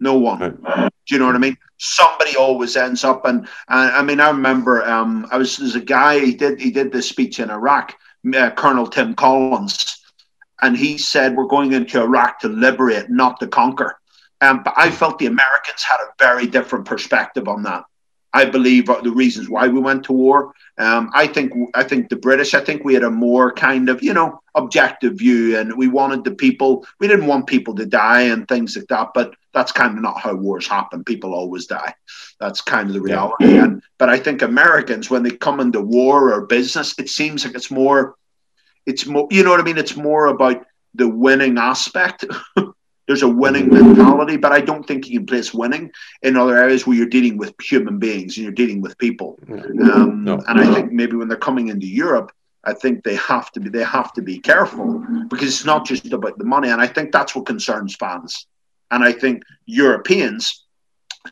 No 0.00 0.18
one. 0.18 0.38
Do 1.06 1.14
you 1.14 1.18
know 1.18 1.26
what 1.26 1.36
I 1.36 1.38
mean? 1.38 1.56
Somebody 1.78 2.36
always 2.36 2.76
ends 2.76 3.04
up, 3.04 3.26
and, 3.26 3.46
I 3.68 4.02
mean, 4.02 4.18
I 4.18 4.30
remember 4.30 4.84
um, 4.84 5.26
I 5.30 5.36
was 5.36 5.56
there's 5.58 5.76
a 5.76 5.80
guy 5.80 6.18
he 6.18 6.34
did 6.34 6.60
he 6.60 6.70
did 6.70 6.90
this 6.90 7.08
speech 7.08 7.38
in 7.38 7.50
Iraq, 7.50 7.94
uh, 8.34 8.50
Colonel 8.50 8.86
Tim 8.86 9.14
Collins, 9.14 10.02
and 10.62 10.76
he 10.76 10.98
said 10.98 11.36
we're 11.36 11.46
going 11.46 11.72
into 11.72 12.00
Iraq 12.00 12.40
to 12.40 12.48
liberate, 12.48 13.10
not 13.10 13.40
to 13.40 13.46
conquer. 13.46 13.98
Um, 14.46 14.62
but 14.62 14.74
I 14.76 14.90
felt 14.90 15.18
the 15.18 15.26
Americans 15.26 15.82
had 15.82 15.98
a 16.00 16.12
very 16.18 16.46
different 16.46 16.84
perspective 16.84 17.48
on 17.48 17.62
that. 17.64 17.84
I 18.32 18.44
believe 18.44 18.86
the 18.86 19.12
reasons 19.12 19.48
why 19.48 19.66
we 19.68 19.80
went 19.80 20.04
to 20.04 20.12
war. 20.12 20.52
Um, 20.76 21.10
I 21.14 21.26
think 21.26 21.54
I 21.74 21.82
think 21.84 22.10
the 22.10 22.16
British. 22.16 22.52
I 22.52 22.60
think 22.60 22.84
we 22.84 22.92
had 22.92 23.02
a 23.02 23.10
more 23.10 23.50
kind 23.52 23.88
of 23.88 24.02
you 24.02 24.12
know 24.12 24.42
objective 24.54 25.14
view, 25.14 25.58
and 25.58 25.74
we 25.74 25.88
wanted 25.88 26.22
the 26.22 26.32
people. 26.32 26.86
We 27.00 27.08
didn't 27.08 27.28
want 27.28 27.46
people 27.46 27.74
to 27.76 27.86
die 27.86 28.22
and 28.22 28.46
things 28.46 28.76
like 28.76 28.88
that. 28.88 29.12
But 29.14 29.34
that's 29.54 29.72
kind 29.72 29.96
of 29.96 30.02
not 30.02 30.20
how 30.20 30.34
wars 30.34 30.68
happen. 30.68 31.02
People 31.02 31.32
always 31.32 31.66
die. 31.66 31.94
That's 32.38 32.60
kind 32.60 32.88
of 32.88 32.94
the 32.94 33.00
reality. 33.00 33.54
Yeah. 33.54 33.64
And 33.64 33.82
but 33.96 34.10
I 34.10 34.18
think 34.18 34.42
Americans, 34.42 35.08
when 35.08 35.22
they 35.22 35.30
come 35.30 35.60
into 35.60 35.80
war 35.80 36.34
or 36.34 36.46
business, 36.46 36.94
it 36.98 37.08
seems 37.08 37.46
like 37.46 37.54
it's 37.54 37.70
more. 37.70 38.16
It's 38.84 39.06
more. 39.06 39.28
You 39.30 39.44
know 39.44 39.50
what 39.50 39.60
I 39.60 39.64
mean? 39.64 39.78
It's 39.78 39.96
more 39.96 40.26
about 40.26 40.66
the 40.94 41.08
winning 41.08 41.56
aspect. 41.56 42.26
There's 43.06 43.22
a 43.22 43.28
winning 43.28 43.68
mentality, 43.68 44.36
but 44.36 44.52
I 44.52 44.60
don't 44.60 44.84
think 44.84 45.08
you 45.08 45.20
can 45.20 45.26
place 45.26 45.54
winning 45.54 45.92
in 46.22 46.36
other 46.36 46.56
areas 46.56 46.86
where 46.86 46.96
you're 46.96 47.06
dealing 47.06 47.36
with 47.38 47.54
human 47.60 47.98
beings 47.98 48.36
and 48.36 48.44
you're 48.44 48.52
dealing 48.52 48.80
with 48.80 48.98
people. 48.98 49.38
Um, 49.48 50.24
no. 50.24 50.42
And 50.48 50.60
I 50.60 50.74
think 50.74 50.92
maybe 50.92 51.16
when 51.16 51.28
they're 51.28 51.36
coming 51.36 51.68
into 51.68 51.86
Europe, 51.86 52.32
I 52.64 52.74
think 52.74 53.04
they 53.04 53.14
have 53.14 53.52
to 53.52 53.60
be 53.60 53.70
they 53.70 53.84
have 53.84 54.12
to 54.14 54.22
be 54.22 54.38
careful 54.40 55.04
because 55.28 55.48
it's 55.48 55.64
not 55.64 55.86
just 55.86 56.12
about 56.12 56.36
the 56.36 56.44
money. 56.44 56.68
And 56.68 56.80
I 56.80 56.88
think 56.88 57.12
that's 57.12 57.34
what 57.36 57.46
concerns 57.46 57.94
fans. 57.94 58.46
And 58.90 59.04
I 59.04 59.12
think 59.12 59.44
Europeans, 59.66 60.64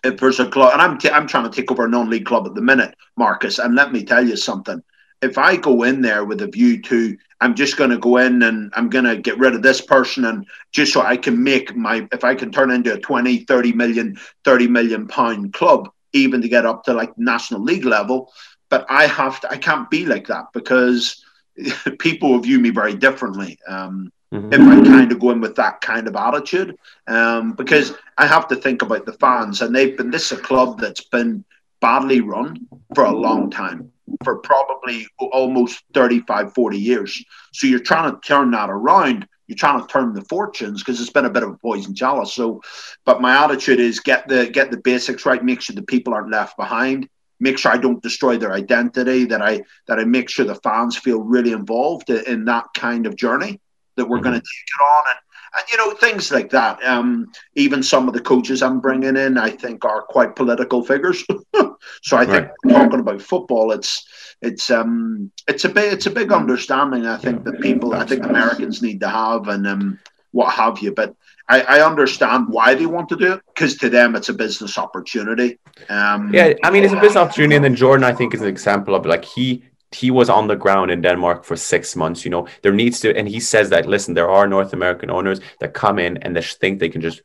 if 0.04 0.18
there's 0.18 0.38
a 0.38 0.48
club, 0.48 0.72
and 0.72 0.80
I'm 0.80 0.96
t- 0.96 1.10
I'm 1.10 1.26
trying 1.26 1.50
to 1.50 1.54
take 1.54 1.72
over 1.72 1.86
a 1.86 1.88
non-league 1.88 2.26
club 2.26 2.46
at 2.46 2.54
the 2.54 2.60
minute, 2.60 2.94
Marcus. 3.16 3.58
And 3.58 3.74
let 3.74 3.92
me 3.92 4.04
tell 4.04 4.24
you 4.24 4.36
something 4.36 4.80
if 5.24 5.38
I 5.38 5.56
go 5.56 5.82
in 5.82 6.02
there 6.02 6.24
with 6.24 6.42
a 6.42 6.46
view 6.46 6.80
to 6.82 7.16
I'm 7.40 7.54
just 7.54 7.76
going 7.76 7.90
to 7.90 7.98
go 7.98 8.18
in 8.18 8.42
and 8.42 8.72
I'm 8.74 8.88
going 8.88 9.04
to 9.04 9.16
get 9.16 9.38
rid 9.38 9.54
of 9.54 9.62
this 9.62 9.80
person 9.80 10.24
and 10.24 10.46
just 10.72 10.92
so 10.92 11.00
I 11.02 11.16
can 11.16 11.42
make 11.42 11.74
my 11.74 12.06
if 12.12 12.24
I 12.24 12.34
can 12.34 12.52
turn 12.52 12.70
into 12.70 12.94
a 12.94 12.98
20 12.98 13.38
30 13.44 13.72
million 13.72 14.18
30 14.44 14.68
million 14.68 15.08
pound 15.08 15.52
club 15.52 15.90
even 16.12 16.40
to 16.42 16.48
get 16.48 16.64
up 16.64 16.84
to 16.84 16.94
like 16.94 17.16
national 17.18 17.62
league 17.62 17.84
level. 17.84 18.32
But 18.70 18.86
I 18.88 19.06
have 19.06 19.40
to, 19.40 19.50
I 19.50 19.56
can't 19.56 19.90
be 19.90 20.06
like 20.06 20.26
that 20.28 20.46
because 20.52 21.24
people 21.98 22.30
will 22.30 22.38
view 22.38 22.58
me 22.58 22.70
very 22.70 22.94
differently. 22.94 23.58
Um, 23.68 24.12
mm-hmm. 24.32 24.52
If 24.52 24.60
I 24.60 24.84
kind 24.84 25.12
of 25.12 25.20
go 25.20 25.30
in 25.30 25.40
with 25.40 25.56
that 25.56 25.80
kind 25.80 26.08
of 26.08 26.16
attitude, 26.16 26.76
um, 27.06 27.52
because 27.52 27.94
I 28.16 28.26
have 28.26 28.48
to 28.48 28.56
think 28.56 28.82
about 28.82 29.06
the 29.06 29.12
fans, 29.14 29.60
and 29.60 29.74
they've 29.74 29.96
been 29.96 30.10
this 30.10 30.32
is 30.32 30.38
a 30.38 30.42
club 30.42 30.80
that's 30.80 31.04
been 31.04 31.44
badly 31.80 32.20
run 32.20 32.66
for 32.94 33.04
a 33.04 33.12
long 33.12 33.50
time 33.50 33.92
for 34.22 34.38
probably 34.38 35.06
almost 35.18 35.82
35 35.94 36.54
40 36.54 36.78
years. 36.78 37.24
So 37.52 37.66
you're 37.66 37.80
trying 37.80 38.12
to 38.12 38.20
turn 38.20 38.50
that 38.52 38.70
around. 38.70 39.26
You're 39.46 39.56
trying 39.56 39.80
to 39.80 39.86
turn 39.86 40.14
the 40.14 40.22
fortunes 40.22 40.82
because 40.82 41.00
it's 41.00 41.10
been 41.10 41.26
a 41.26 41.30
bit 41.30 41.42
of 41.42 41.50
a 41.50 41.58
poison 41.58 41.94
chalice. 41.94 42.32
So, 42.32 42.62
but 43.04 43.20
my 43.20 43.44
attitude 43.44 43.78
is 43.78 44.00
get 44.00 44.26
the 44.26 44.48
get 44.48 44.70
the 44.70 44.78
basics 44.78 45.26
right, 45.26 45.44
make 45.44 45.60
sure 45.60 45.76
the 45.76 45.82
people 45.82 46.14
aren't 46.14 46.30
left 46.30 46.56
behind, 46.56 47.08
make 47.40 47.58
sure 47.58 47.70
I 47.70 47.76
don't 47.76 48.02
destroy 48.02 48.38
their 48.38 48.52
identity, 48.52 49.26
that 49.26 49.42
I 49.42 49.62
that 49.86 49.98
I 49.98 50.04
make 50.04 50.30
sure 50.30 50.46
the 50.46 50.54
fans 50.56 50.96
feel 50.96 51.20
really 51.20 51.52
involved 51.52 52.08
in 52.08 52.46
that 52.46 52.66
kind 52.74 53.06
of 53.06 53.16
journey 53.16 53.60
that 53.96 54.08
we're 54.08 54.16
mm-hmm. 54.16 54.24
going 54.24 54.40
to 54.40 54.40
take 54.40 54.66
it 54.66 54.82
on, 54.82 55.02
and 55.10 55.18
and 55.56 55.66
you 55.70 55.78
know 55.78 55.94
things 55.94 56.30
like 56.30 56.50
that. 56.50 56.82
Um, 56.84 57.30
even 57.54 57.82
some 57.82 58.08
of 58.08 58.14
the 58.14 58.20
coaches 58.20 58.62
I'm 58.62 58.80
bringing 58.80 59.16
in, 59.16 59.38
I 59.38 59.50
think, 59.50 59.84
are 59.84 60.02
quite 60.02 60.36
political 60.36 60.84
figures. 60.84 61.24
so 62.02 62.16
I 62.16 62.26
think 62.26 62.48
right. 62.64 62.72
talking 62.72 63.00
about 63.00 63.22
football, 63.22 63.72
it's 63.72 64.06
it's 64.42 64.70
um 64.70 65.30
it's 65.48 65.64
a 65.64 65.68
big 65.68 65.92
it's 65.92 66.06
a 66.06 66.10
big 66.10 66.32
understanding. 66.32 67.06
I 67.06 67.16
think 67.16 67.44
yeah. 67.44 67.52
that 67.52 67.60
people, 67.60 67.94
I 67.94 68.04
think 68.04 68.24
Americans 68.24 68.82
need 68.82 69.00
to 69.00 69.08
have, 69.08 69.48
and 69.48 69.66
um, 69.66 69.98
what 70.32 70.52
have 70.52 70.78
you. 70.80 70.92
But 70.92 71.14
I, 71.48 71.60
I 71.60 71.86
understand 71.86 72.48
why 72.48 72.74
they 72.74 72.86
want 72.86 73.08
to 73.10 73.16
do 73.16 73.34
it 73.34 73.42
because 73.54 73.76
to 73.78 73.90
them 73.90 74.16
it's 74.16 74.28
a 74.28 74.34
business 74.34 74.78
opportunity. 74.78 75.58
Um, 75.88 76.32
yeah, 76.32 76.54
I 76.62 76.70
mean 76.70 76.84
it's 76.84 76.92
a 76.92 77.00
business 77.00 77.16
opportunity, 77.16 77.56
and 77.56 77.64
then 77.64 77.76
Jordan, 77.76 78.04
I 78.04 78.12
think, 78.12 78.34
is 78.34 78.42
an 78.42 78.48
example 78.48 78.94
of 78.94 79.06
like 79.06 79.24
he 79.24 79.64
he 79.94 80.10
was 80.10 80.28
on 80.28 80.46
the 80.46 80.56
ground 80.56 80.90
in 80.90 81.00
Denmark 81.00 81.44
for 81.44 81.56
six 81.56 81.96
months. 81.96 82.24
You 82.24 82.30
know, 82.30 82.46
there 82.62 82.72
needs 82.72 83.00
to, 83.00 83.16
and 83.16 83.28
he 83.28 83.40
says 83.40 83.70
that 83.70 83.86
listen, 83.86 84.14
there 84.14 84.30
are 84.30 84.46
North 84.46 84.72
American 84.72 85.10
owners 85.10 85.40
that 85.60 85.74
come 85.74 85.98
in 85.98 86.16
and 86.18 86.36
they 86.36 86.42
think 86.42 86.78
they 86.78 86.88
can 86.88 87.00
just 87.00 87.22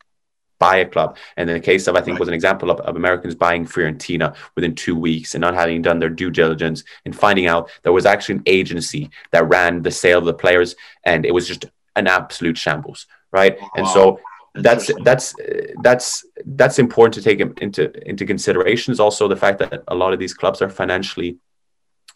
buy 0.59 0.77
a 0.77 0.85
club. 0.85 1.17
And 1.37 1.49
in 1.49 1.55
the 1.55 1.61
case 1.61 1.87
of, 1.87 1.95
I 1.95 2.01
think, 2.01 2.15
right. 2.15 2.19
was 2.19 2.27
an 2.27 2.33
example 2.33 2.69
of, 2.69 2.79
of 2.81 2.95
Americans 2.95 3.33
buying 3.33 3.65
Fiorentina 3.65 4.35
within 4.55 4.75
two 4.75 4.95
weeks 4.95 5.33
and 5.33 5.41
not 5.41 5.55
having 5.55 5.81
done 5.81 5.99
their 5.99 6.09
due 6.09 6.29
diligence 6.29 6.83
and 7.05 7.15
finding 7.15 7.47
out 7.47 7.71
there 7.83 7.93
was 7.93 8.05
actually 8.05 8.35
an 8.35 8.43
agency 8.45 9.09
that 9.31 9.47
ran 9.47 9.81
the 9.81 9.91
sale 9.91 10.19
of 10.19 10.25
the 10.25 10.33
players, 10.33 10.75
and 11.05 11.25
it 11.25 11.33
was 11.33 11.47
just 11.47 11.65
an 11.95 12.07
absolute 12.07 12.57
shambles, 12.57 13.07
right? 13.31 13.59
Wow. 13.59 13.69
And 13.77 13.87
so 13.87 14.19
that's 14.55 14.91
that's 15.03 15.33
that's 15.81 16.25
that's 16.45 16.79
important 16.79 17.13
to 17.13 17.21
take 17.21 17.39
into 17.61 17.91
into 18.07 18.25
considerations. 18.25 18.99
Also, 18.99 19.27
the 19.27 19.35
fact 19.35 19.59
that 19.59 19.83
a 19.87 19.95
lot 19.95 20.13
of 20.13 20.19
these 20.19 20.33
clubs 20.33 20.61
are 20.61 20.69
financially 20.69 21.37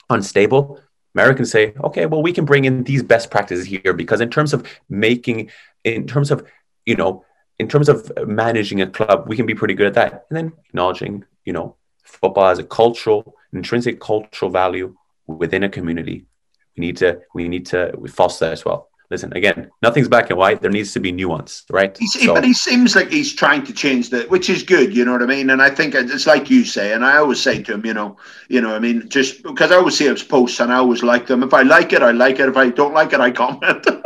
unstable. 0.10 0.80
Americans 1.16 1.52
say, 1.52 1.74
okay, 1.84 2.06
well, 2.06 2.24
we 2.24 2.34
can 2.34 2.46
bring 2.46 2.66
in 2.66 2.84
these 2.84 3.04
best 3.04 3.30
practices 3.30 3.66
here 3.66 3.94
because 3.94 4.20
in 4.20 4.30
terms 4.30 4.54
of 4.54 4.68
making, 4.90 5.52
in 5.84 6.08
terms 6.08 6.32
of 6.32 6.46
you 6.86 6.96
know 6.96 7.24
in 7.60 7.68
terms 7.68 7.90
of 7.90 8.12
managing 8.28 8.82
a 8.82 8.88
club, 8.88 9.26
we 9.28 9.36
can 9.36 9.46
be 9.46 9.56
pretty 9.56 9.74
good 9.74 9.88
at 9.88 9.94
that. 9.94 10.26
And 10.30 10.38
then 10.38 10.54
acknowledging, 10.70 11.24
you 11.46 11.54
know, 11.54 11.76
football 12.04 12.48
as 12.48 12.60
a 12.60 12.64
cultural, 12.64 13.36
intrinsic 13.54 14.00
cultural 14.00 14.52
value 14.52 14.96
within 15.28 15.64
a 15.64 15.70
community. 15.70 16.26
We 16.76 16.82
need 16.82 16.98
to 16.98 17.22
we 17.34 17.48
need 17.48 17.68
to 17.68 17.94
foster 18.08 18.46
that 18.46 18.54
as 18.54 18.66
well. 18.66 18.90
Listen, 19.10 19.32
again, 19.34 19.70
nothing's 19.82 20.08
black 20.08 20.30
and 20.30 20.40
white. 20.40 20.62
There 20.62 20.72
needs 20.72 20.94
to 20.94 21.00
be 21.00 21.12
nuance, 21.12 21.66
right? 21.70 21.96
So, 21.98 22.34
but 22.34 22.44
he 22.44 22.54
seems 22.54 22.96
like 22.96 23.12
he's 23.12 23.34
trying 23.34 23.64
to 23.66 23.74
change 23.74 24.10
that, 24.10 24.30
which 24.30 24.50
is 24.50 24.64
good. 24.64 24.96
You 24.96 25.06
know 25.06 25.12
what 25.12 25.22
I 25.22 25.28
mean? 25.28 25.50
And 25.50 25.62
I 25.62 25.70
think 25.70 25.94
it's 25.94 26.26
like 26.26 26.50
you 26.50 26.64
say, 26.66 26.94
and 26.94 27.06
I 27.06 27.18
always 27.18 27.42
say 27.42 27.62
to 27.62 27.74
him, 27.74 27.86
you 27.86 27.94
know, 27.94 28.18
you 28.48 28.62
know, 28.62 28.76
I 28.76 28.80
mean, 28.80 29.08
just 29.10 29.44
because 29.44 29.72
I 29.72 29.76
always 29.76 29.98
see 29.98 30.08
his 30.08 30.24
posts 30.24 30.60
and 30.60 30.72
I 30.72 30.78
always 30.78 31.04
like 31.04 31.28
them. 31.28 31.44
If 31.44 31.54
I 31.54 31.62
like 31.62 31.94
it, 31.94 32.02
I 32.02 32.12
like 32.12 32.40
it. 32.40 32.50
If 32.50 32.58
I 32.58 32.70
don't 32.70 32.94
like 32.94 33.14
it, 33.14 33.20
I 33.20 33.32
comment. 33.32 33.86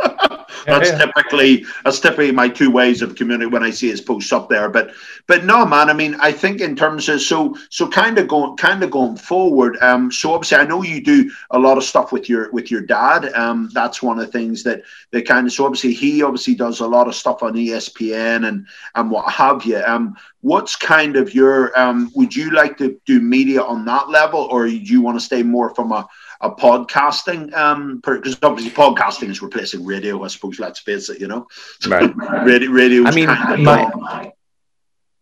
that's 0.66 0.90
yeah. 0.90 0.98
typically 0.98 1.64
that's 1.84 2.00
typically 2.00 2.32
my 2.32 2.48
two 2.48 2.70
ways 2.70 3.02
of 3.02 3.14
communicating 3.14 3.52
when 3.52 3.62
I 3.62 3.70
see 3.70 3.88
his 3.88 4.00
posts 4.00 4.32
up 4.32 4.48
there. 4.48 4.68
But 4.68 4.92
but 5.26 5.44
no, 5.44 5.64
man. 5.64 5.90
I 5.90 5.92
mean, 5.92 6.16
I 6.20 6.32
think 6.32 6.60
in 6.60 6.76
terms 6.76 7.08
of 7.08 7.20
so 7.20 7.56
so 7.70 7.88
kind 7.88 8.18
of 8.18 8.28
going 8.28 8.56
kind 8.56 8.82
of 8.82 8.90
going 8.90 9.16
forward. 9.16 9.76
Um, 9.80 10.10
so 10.10 10.34
obviously, 10.34 10.58
I 10.58 10.64
know 10.64 10.82
you 10.82 11.02
do 11.02 11.30
a 11.50 11.58
lot 11.58 11.78
of 11.78 11.84
stuff 11.84 12.12
with 12.12 12.28
your 12.28 12.50
with 12.52 12.70
your 12.70 12.80
dad. 12.80 13.32
Um, 13.34 13.70
that's 13.72 14.02
one 14.02 14.18
of 14.18 14.26
the 14.26 14.32
things 14.32 14.62
that 14.64 14.82
that 15.12 15.26
kind 15.26 15.46
of 15.46 15.52
so 15.52 15.64
obviously 15.64 15.92
he 15.92 16.22
obviously 16.22 16.54
does 16.54 16.80
a 16.80 16.86
lot 16.86 17.08
of 17.08 17.14
stuff 17.14 17.42
on 17.42 17.54
ESPN 17.54 18.48
and 18.48 18.66
and 18.94 19.10
what 19.10 19.32
have 19.32 19.64
you. 19.64 19.78
Um, 19.78 20.16
what's 20.40 20.76
kind 20.76 21.16
of 21.16 21.34
your 21.34 21.78
um, 21.78 22.10
would 22.14 22.34
you 22.34 22.50
like 22.50 22.76
to 22.78 23.00
do 23.06 23.20
media 23.20 23.62
on 23.62 23.84
that 23.86 24.08
level, 24.08 24.40
or 24.50 24.66
do 24.66 24.76
you 24.76 25.00
want 25.00 25.18
to 25.18 25.24
stay 25.24 25.42
more 25.42 25.74
from 25.74 25.92
a 25.92 26.08
a 26.40 26.50
podcasting 26.50 27.52
um 27.54 27.96
because 27.96 28.38
obviously 28.42 28.70
podcasting 28.70 29.28
is 29.28 29.42
replacing 29.42 29.84
radio 29.84 30.22
i 30.22 30.28
suppose 30.28 30.60
let's 30.60 30.78
face 30.78 31.08
it 31.08 31.20
you 31.20 31.26
know? 31.26 31.46
Right. 31.88 32.14
Radio, 32.44 32.70
radio 32.70 33.04
i 33.04 33.14
mean 33.14 33.26
my, 33.26 34.32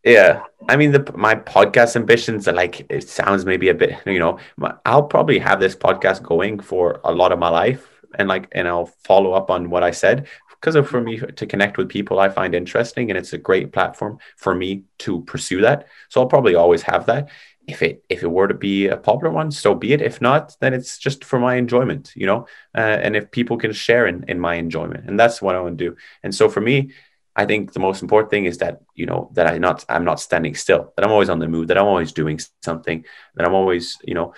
yeah. 0.04 0.44
I 0.68 0.76
mean 0.76 0.92
the 0.92 1.12
my 1.16 1.34
podcast 1.34 1.96
ambitions 1.96 2.46
are 2.46 2.52
like 2.52 2.86
it 2.90 3.08
sounds 3.08 3.44
maybe 3.44 3.68
a 3.70 3.74
bit 3.74 3.96
you 4.06 4.18
know 4.18 4.38
i'll 4.84 5.02
probably 5.02 5.38
have 5.38 5.58
this 5.58 5.74
podcast 5.74 6.22
going 6.22 6.60
for 6.60 7.00
a 7.04 7.12
lot 7.12 7.32
of 7.32 7.38
my 7.38 7.48
life 7.48 7.95
and 8.14 8.28
like 8.28 8.48
and 8.52 8.68
i'll 8.68 8.90
follow 9.04 9.32
up 9.32 9.50
on 9.50 9.70
what 9.70 9.82
i 9.82 9.90
said 9.90 10.26
because 10.60 10.88
for 10.88 11.00
me 11.00 11.18
to 11.18 11.46
connect 11.46 11.76
with 11.76 11.88
people 11.88 12.18
I 12.18 12.30
find 12.30 12.54
interesting 12.54 13.10
and 13.10 13.18
it's 13.18 13.34
a 13.34 13.38
great 13.38 13.72
platform 13.72 14.18
for 14.36 14.54
me 14.54 14.84
to 15.00 15.20
pursue 15.24 15.60
that. 15.60 15.86
So 16.08 16.20
I'll 16.20 16.28
probably 16.28 16.54
always 16.54 16.82
have 16.82 17.06
that 17.06 17.28
if 17.66 17.82
it 17.82 18.04
if 18.08 18.22
it 18.22 18.30
were 18.30 18.48
to 18.48 18.54
be 18.54 18.88
a 18.88 18.96
popular 18.96 19.32
one, 19.32 19.50
so 19.50 19.74
be 19.74 19.92
it. 19.92 20.00
If 20.00 20.20
not, 20.20 20.56
then 20.60 20.72
it's 20.72 20.98
just 20.98 21.24
for 21.24 21.38
my 21.38 21.56
enjoyment, 21.56 22.12
you 22.14 22.26
know. 22.26 22.46
Uh, 22.74 22.98
and 23.02 23.16
if 23.16 23.30
people 23.30 23.56
can 23.56 23.72
share 23.72 24.06
in 24.06 24.24
in 24.28 24.38
my 24.38 24.54
enjoyment, 24.54 25.04
and 25.08 25.18
that's 25.18 25.42
what 25.42 25.54
I 25.54 25.60
want 25.60 25.78
to 25.78 25.90
do. 25.90 25.96
And 26.22 26.34
so 26.34 26.48
for 26.48 26.60
me, 26.60 26.92
I 27.34 27.44
think 27.44 27.72
the 27.72 27.80
most 27.80 28.02
important 28.02 28.30
thing 28.30 28.44
is 28.44 28.58
that 28.58 28.82
you 28.94 29.06
know 29.06 29.30
that 29.34 29.46
I 29.48 29.58
not 29.58 29.84
I'm 29.88 30.04
not 30.04 30.20
standing 30.20 30.54
still. 30.54 30.92
That 30.96 31.04
I'm 31.04 31.12
always 31.12 31.28
on 31.28 31.40
the 31.40 31.48
move. 31.48 31.68
That 31.68 31.78
I'm 31.78 31.86
always 31.86 32.12
doing 32.12 32.38
something. 32.62 33.04
That 33.34 33.46
I'm 33.46 33.54
always 33.54 33.98
you 34.04 34.14
know 34.14 34.34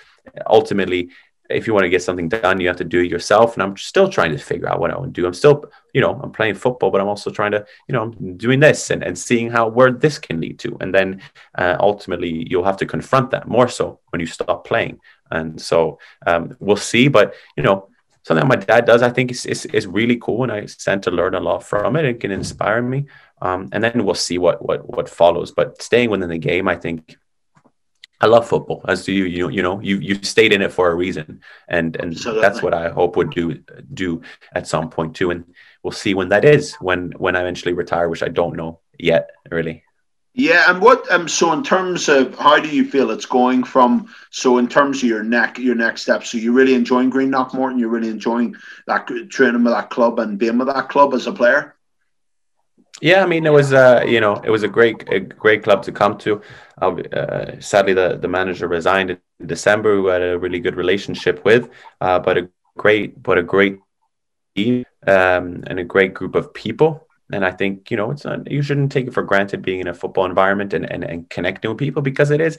ultimately 0.47 1.11
if 1.49 1.67
you 1.67 1.73
want 1.73 1.85
to 1.85 1.89
get 1.89 2.03
something 2.03 2.29
done, 2.29 2.61
you 2.61 2.69
have 2.69 2.77
to 2.77 2.85
do 2.85 3.01
it 3.01 3.11
yourself. 3.11 3.55
And 3.55 3.63
I'm 3.63 3.77
still 3.77 4.09
trying 4.09 4.33
to 4.33 4.39
figure 4.39 4.69
out 4.69 4.81
what 4.81 4.91
I 4.91 4.99
want 4.99 5.15
to 5.15 5.21
do. 5.21 5.27
I'm 5.27 5.35
still, 5.35 5.65
you 5.95 6.01
know, 6.01 6.19
I'm 6.23 6.31
playing 6.31 6.57
football, 6.57 6.91
but 6.91 7.01
I'm 7.01 7.09
also 7.09 7.31
trying 7.31 7.53
to, 7.53 7.65
you 7.89 7.95
know, 7.95 8.03
I'm 8.03 8.37
doing 8.37 8.61
this 8.61 8.91
and, 8.91 9.03
and 9.03 9.19
seeing 9.19 9.51
how 9.51 9.69
where 9.69 9.91
this 9.91 10.19
can 10.19 10.41
lead 10.41 10.59
to. 10.61 10.77
And 10.81 10.95
then 10.95 11.23
uh, 11.57 11.77
ultimately, 11.81 12.47
you'll 12.51 12.65
have 12.65 12.77
to 12.79 12.87
confront 12.87 13.31
that 13.31 13.49
more 13.49 13.69
so 13.69 14.01
when 14.11 14.21
you 14.21 14.27
stop 14.27 14.67
playing. 14.67 15.01
And 15.31 15.61
so 15.61 15.99
um, 16.27 16.57
we'll 16.61 16.77
see. 16.77 17.09
But, 17.09 17.35
you 17.57 17.63
know, 17.63 17.89
something 18.25 18.47
my 18.47 18.57
dad 18.57 18.85
does, 18.85 19.03
I 19.03 19.11
think 19.11 19.31
is, 19.31 19.47
is, 19.47 19.65
is 19.67 19.87
really 19.87 20.17
cool. 20.17 20.43
And 20.43 20.53
I 20.53 20.67
stand 20.67 21.03
to 21.05 21.11
learn 21.11 21.35
a 21.35 21.41
lot 21.41 21.65
from 21.65 21.97
it. 21.97 22.05
It 22.05 22.21
can 22.21 22.31
inspire 22.31 22.83
me. 22.83 23.07
Um, 23.41 23.69
and 23.73 23.83
then 23.83 24.05
we'll 24.05 24.15
see 24.15 24.37
what, 24.37 24.65
what, 24.67 24.89
what 24.89 25.09
follows. 25.09 25.53
But 25.53 25.81
staying 25.81 26.11
within 26.11 26.29
the 26.29 26.39
game, 26.39 26.69
I 26.69 26.77
think 26.77 27.17
I 28.21 28.27
love 28.27 28.49
football, 28.49 28.85
as 28.89 29.05
do 29.05 29.13
you. 29.13 29.25
You 29.25 29.49
you 29.49 29.63
know 29.63 29.81
you 29.81 29.99
you 29.99 30.17
stayed 30.23 30.53
in 30.53 30.63
it 30.63 30.73
for 30.73 30.91
a 30.91 30.95
reason, 30.95 31.41
and 31.69 31.95
and 31.97 32.17
that's 32.17 32.63
what 32.63 32.75
I 32.75 32.89
hope 32.89 33.17
would 33.17 33.31
do 33.31 33.63
do 33.95 34.23
at 34.53 34.67
some 34.67 34.91
point 34.91 35.15
too. 35.15 35.31
And 35.31 35.45
we'll 35.83 35.93
see 35.93 36.15
when 36.15 36.29
that 36.31 36.45
is 36.45 36.75
when 36.75 37.13
when 37.17 37.37
I 37.37 37.41
eventually 37.41 37.75
retire, 37.75 38.09
which 38.09 38.23
I 38.23 38.29
don't 38.29 38.57
know 38.57 38.81
yet 38.99 39.31
really. 39.51 39.85
Yeah, 40.35 40.65
and 40.69 40.81
what 40.81 41.11
um 41.11 41.29
so 41.29 41.53
in 41.53 41.63
terms 41.63 42.09
of 42.09 42.37
how 42.39 42.59
do 42.59 42.69
you 42.69 42.85
feel 42.85 43.11
it's 43.11 43.27
going 43.27 43.65
from 43.65 44.13
so 44.31 44.59
in 44.59 44.69
terms 44.69 45.03
of 45.03 45.09
your 45.09 45.23
neck 45.23 45.59
your 45.59 45.75
next 45.77 46.03
steps, 46.03 46.31
so 46.31 46.39
you're 46.39 46.53
really 46.53 46.75
enjoying 46.75 47.11
Greenock 47.11 47.55
Morton, 47.55 47.79
you're 47.79 47.89
really 47.89 48.09
enjoying 48.09 48.57
that 48.87 49.09
training 49.31 49.65
with 49.65 49.73
that 49.73 49.91
club 49.91 50.19
and 50.19 50.39
being 50.39 50.59
with 50.59 50.69
that 50.69 50.89
club 50.89 51.15
as 51.15 51.27
a 51.27 51.33
player. 51.33 51.77
Yeah, 53.01 53.23
I 53.23 53.27
mean 53.27 53.47
it 53.47 53.53
was 53.53 53.73
uh 53.73 54.05
you 54.07 54.21
know 54.21 54.37
it 54.37 54.51
was 54.51 54.63
a 54.65 54.69
great 54.69 55.09
a 55.09 55.21
great 55.21 55.63
club 55.63 55.83
to 55.85 55.93
come 55.93 56.19
to. 56.19 56.43
Uh, 56.81 57.61
sadly, 57.61 57.93
the 57.95 58.19
the 58.21 58.29
manager 58.29 58.67
resigned 58.69 59.11
in 59.11 59.21
December. 59.47 59.95
Who 59.97 60.07
had 60.09 60.23
a 60.23 60.39
really 60.39 60.59
good 60.61 60.75
relationship 60.77 61.45
with, 61.45 61.71
uh, 62.01 62.19
but 62.19 62.39
a 62.39 62.51
great 62.77 63.23
but 63.23 63.39
a 63.39 63.43
great 63.43 63.79
team 64.57 64.85
um, 65.07 65.65
and 65.69 65.79
a 65.81 65.85
great 65.85 66.15
group 66.15 66.35
of 66.37 66.55
people. 66.55 67.07
And 67.33 67.45
I 67.45 67.53
think 67.53 67.91
you 67.91 67.97
know 67.97 68.11
it's 68.13 68.25
not 68.25 68.51
you 68.51 68.63
shouldn't 68.63 68.93
take 68.93 69.09
it 69.09 69.15
for 69.15 69.23
granted 69.25 69.63
being 69.63 69.81
in 69.81 69.89
a 69.89 69.95
football 69.95 70.27
environment 70.27 70.75
and 70.75 70.91
and, 70.91 71.05
and 71.05 71.31
connecting 71.31 71.71
with 71.71 71.79
people 71.79 72.03
because 72.03 72.31
it 72.31 72.41
is 72.41 72.59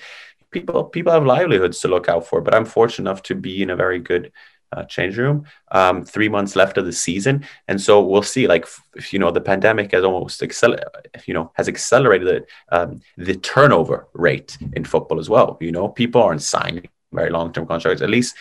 people 0.52 0.86
people 0.86 1.14
have 1.14 1.26
livelihoods 1.26 1.80
to 1.82 1.88
look 1.88 2.10
out 2.10 2.28
for. 2.28 2.42
But 2.42 2.56
I'm 2.56 2.66
fortunate 2.66 3.10
enough 3.10 3.24
to 3.24 3.36
be 3.36 3.62
in 3.64 3.70
a 3.70 3.76
very 3.76 4.00
good 4.00 4.32
uh, 4.72 4.84
change 4.84 5.18
room. 5.18 5.46
Um, 5.72 6.04
three 6.04 6.30
months 6.30 6.56
left 6.56 6.78
of 6.78 6.86
the 6.86 6.94
season, 6.94 7.46
and 7.68 7.80
so 7.80 8.02
we'll 8.02 8.22
see. 8.22 8.48
Like 8.48 8.68
if, 8.96 9.14
you 9.14 9.20
know, 9.20 9.32
the 9.32 9.42
pandemic 9.42 9.92
has 9.92 10.04
almost 10.04 10.44
accelerated. 10.44 10.88
You 11.26 11.34
know, 11.34 11.52
has 11.56 11.68
accelerated 11.68 12.46
um, 12.72 13.02
the 13.18 13.36
turnover 13.36 14.08
rate 14.14 14.58
in 14.74 14.84
football 14.84 15.20
as 15.20 15.30
well. 15.30 15.58
You 15.62 15.72
know, 15.72 15.90
people 15.90 16.22
aren't 16.22 16.42
signing 16.42 16.90
very 17.12 17.30
long 17.30 17.52
term 17.54 17.66
contracts, 17.66 18.02
at 18.02 18.10
least 18.10 18.36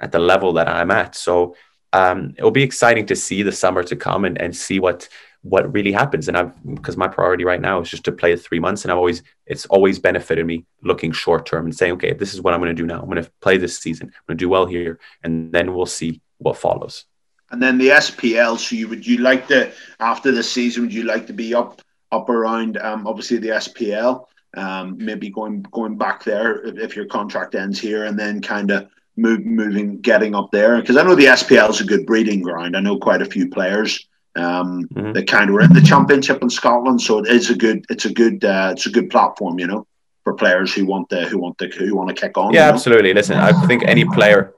at 0.00 0.12
the 0.12 0.18
level 0.18 0.52
that 0.54 0.68
I'm 0.68 0.90
at. 0.90 1.14
So 1.14 1.56
um, 1.92 2.34
it'll 2.36 2.50
be 2.50 2.62
exciting 2.62 3.06
to 3.06 3.16
see 3.16 3.42
the 3.42 3.52
summer 3.52 3.82
to 3.84 3.96
come 3.96 4.24
and, 4.24 4.40
and 4.40 4.54
see 4.54 4.80
what 4.80 5.08
what 5.42 5.72
really 5.72 5.92
happens. 5.92 6.28
And 6.28 6.36
I've 6.36 6.52
because 6.74 6.96
my 6.96 7.08
priority 7.08 7.44
right 7.44 7.60
now 7.60 7.80
is 7.80 7.90
just 7.90 8.04
to 8.04 8.12
play 8.12 8.36
three 8.36 8.60
months, 8.60 8.84
and 8.84 8.92
I've 8.92 8.98
always 8.98 9.22
it's 9.46 9.66
always 9.66 9.98
benefited 9.98 10.46
me 10.46 10.64
looking 10.82 11.12
short 11.12 11.46
term 11.46 11.66
and 11.66 11.76
saying, 11.76 11.92
okay, 11.94 12.12
this 12.12 12.34
is 12.34 12.40
what 12.40 12.54
I'm 12.54 12.60
going 12.60 12.74
to 12.74 12.82
do 12.82 12.86
now. 12.86 13.00
I'm 13.00 13.08
going 13.08 13.22
to 13.22 13.30
play 13.40 13.56
this 13.56 13.78
season. 13.78 14.08
I'm 14.08 14.22
going 14.26 14.38
to 14.38 14.44
do 14.44 14.48
well 14.48 14.66
here, 14.66 14.98
and 15.22 15.52
then 15.52 15.74
we'll 15.74 15.86
see 15.86 16.20
what 16.38 16.56
follows. 16.56 17.04
And 17.50 17.62
then 17.62 17.78
the 17.78 17.88
SPL. 17.88 18.58
So 18.58 18.76
you 18.76 18.88
would 18.88 19.06
you 19.06 19.18
like 19.18 19.46
to 19.48 19.72
after 20.00 20.32
the 20.32 20.42
season? 20.42 20.82
Would 20.82 20.94
you 20.94 21.04
like 21.04 21.26
to 21.28 21.32
be 21.32 21.54
up 21.54 21.80
up 22.12 22.28
around 22.28 22.78
um, 22.78 23.06
obviously 23.06 23.38
the 23.38 23.48
SPL? 23.48 24.26
Um, 24.56 24.96
maybe 24.98 25.28
going 25.28 25.62
going 25.70 25.98
back 25.98 26.24
there 26.24 26.64
if, 26.64 26.96
your 26.96 27.04
contract 27.06 27.54
ends 27.54 27.78
here, 27.78 28.04
and 28.04 28.18
then 28.18 28.40
kind 28.40 28.70
of 28.70 28.88
move, 29.16 29.44
moving, 29.44 30.00
getting 30.00 30.34
up 30.34 30.50
there? 30.50 30.80
Because 30.80 30.96
I 30.96 31.02
know 31.02 31.14
the 31.14 31.26
SPL 31.26 31.70
is 31.70 31.80
a 31.80 31.84
good 31.84 32.06
breeding 32.06 32.42
ground. 32.42 32.76
I 32.76 32.80
know 32.80 32.98
quite 32.98 33.22
a 33.22 33.26
few 33.26 33.48
players 33.48 34.06
um, 34.36 34.88
mm-hmm. 34.94 35.12
that 35.12 35.26
kind 35.26 35.48
of 35.50 35.54
were 35.54 35.62
in 35.62 35.72
the 35.72 35.80
championship 35.80 36.42
in 36.42 36.50
Scotland, 36.50 37.00
so 37.00 37.18
it 37.18 37.28
is 37.28 37.50
a 37.50 37.54
good, 37.54 37.84
it's 37.88 38.04
a 38.04 38.12
good, 38.12 38.44
uh, 38.44 38.70
it's 38.72 38.86
a 38.86 38.90
good 38.90 39.10
platform, 39.10 39.58
you 39.58 39.66
know, 39.66 39.86
for 40.24 40.34
players 40.34 40.74
who 40.74 40.86
want 40.86 41.08
to, 41.10 41.26
who 41.26 41.38
want 41.38 41.58
to, 41.58 41.68
who 41.68 41.94
want 41.94 42.08
to 42.08 42.14
kick 42.14 42.36
on. 42.36 42.52
Yeah, 42.52 42.66
you 42.66 42.66
know? 42.66 42.74
absolutely. 42.74 43.14
Listen, 43.14 43.38
I 43.38 43.52
think 43.66 43.84
any 43.84 44.04
player, 44.04 44.54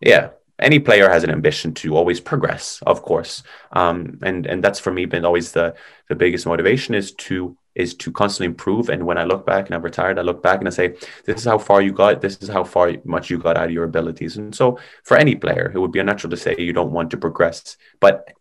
yeah, 0.00 0.30
any 0.58 0.78
player 0.78 1.08
has 1.08 1.24
an 1.24 1.30
ambition 1.30 1.72
to 1.74 1.96
always 1.96 2.20
progress, 2.20 2.82
of 2.86 3.02
course, 3.02 3.42
um, 3.72 4.18
and 4.22 4.46
and 4.46 4.62
that's 4.62 4.78
for 4.78 4.92
me 4.92 5.06
been 5.06 5.24
always 5.24 5.52
the 5.52 5.74
the 6.08 6.14
biggest 6.14 6.46
motivation 6.46 6.94
is 6.94 7.12
to 7.12 7.56
is 7.74 7.94
to 7.94 8.12
constantly 8.12 8.46
improve. 8.46 8.88
And 8.88 9.06
when 9.06 9.18
I 9.18 9.24
look 9.24 9.46
back 9.46 9.66
and 9.66 9.74
I'm 9.74 9.82
retired, 9.82 10.18
I 10.18 10.22
look 10.22 10.42
back 10.42 10.58
and 10.58 10.68
I 10.68 10.70
say, 10.70 10.96
this 11.24 11.40
is 11.40 11.44
how 11.44 11.58
far 11.58 11.80
you 11.80 11.92
got, 11.92 12.20
this 12.20 12.36
is 12.42 12.48
how 12.48 12.64
far 12.64 12.92
much 13.04 13.30
you 13.30 13.38
got 13.38 13.56
out 13.56 13.66
of 13.66 13.70
your 13.70 13.84
abilities. 13.84 14.36
And 14.36 14.54
so 14.54 14.78
for 15.04 15.16
any 15.16 15.36
player, 15.36 15.70
it 15.74 15.78
would 15.78 15.92
be 15.92 16.00
unnatural 16.00 16.30
to 16.30 16.36
say 16.36 16.56
you 16.58 16.72
don't 16.72 16.92
want 16.92 17.10
to 17.12 17.16
progress. 17.16 17.76
But 18.00 18.32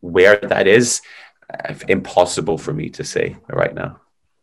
where 0.00 0.36
that 0.36 0.66
is, 0.66 1.00
uh, 1.52 1.74
impossible 1.88 2.58
for 2.58 2.72
me 2.72 2.90
to 2.90 3.04
say 3.04 3.36
right 3.48 3.74
now. 3.74 4.00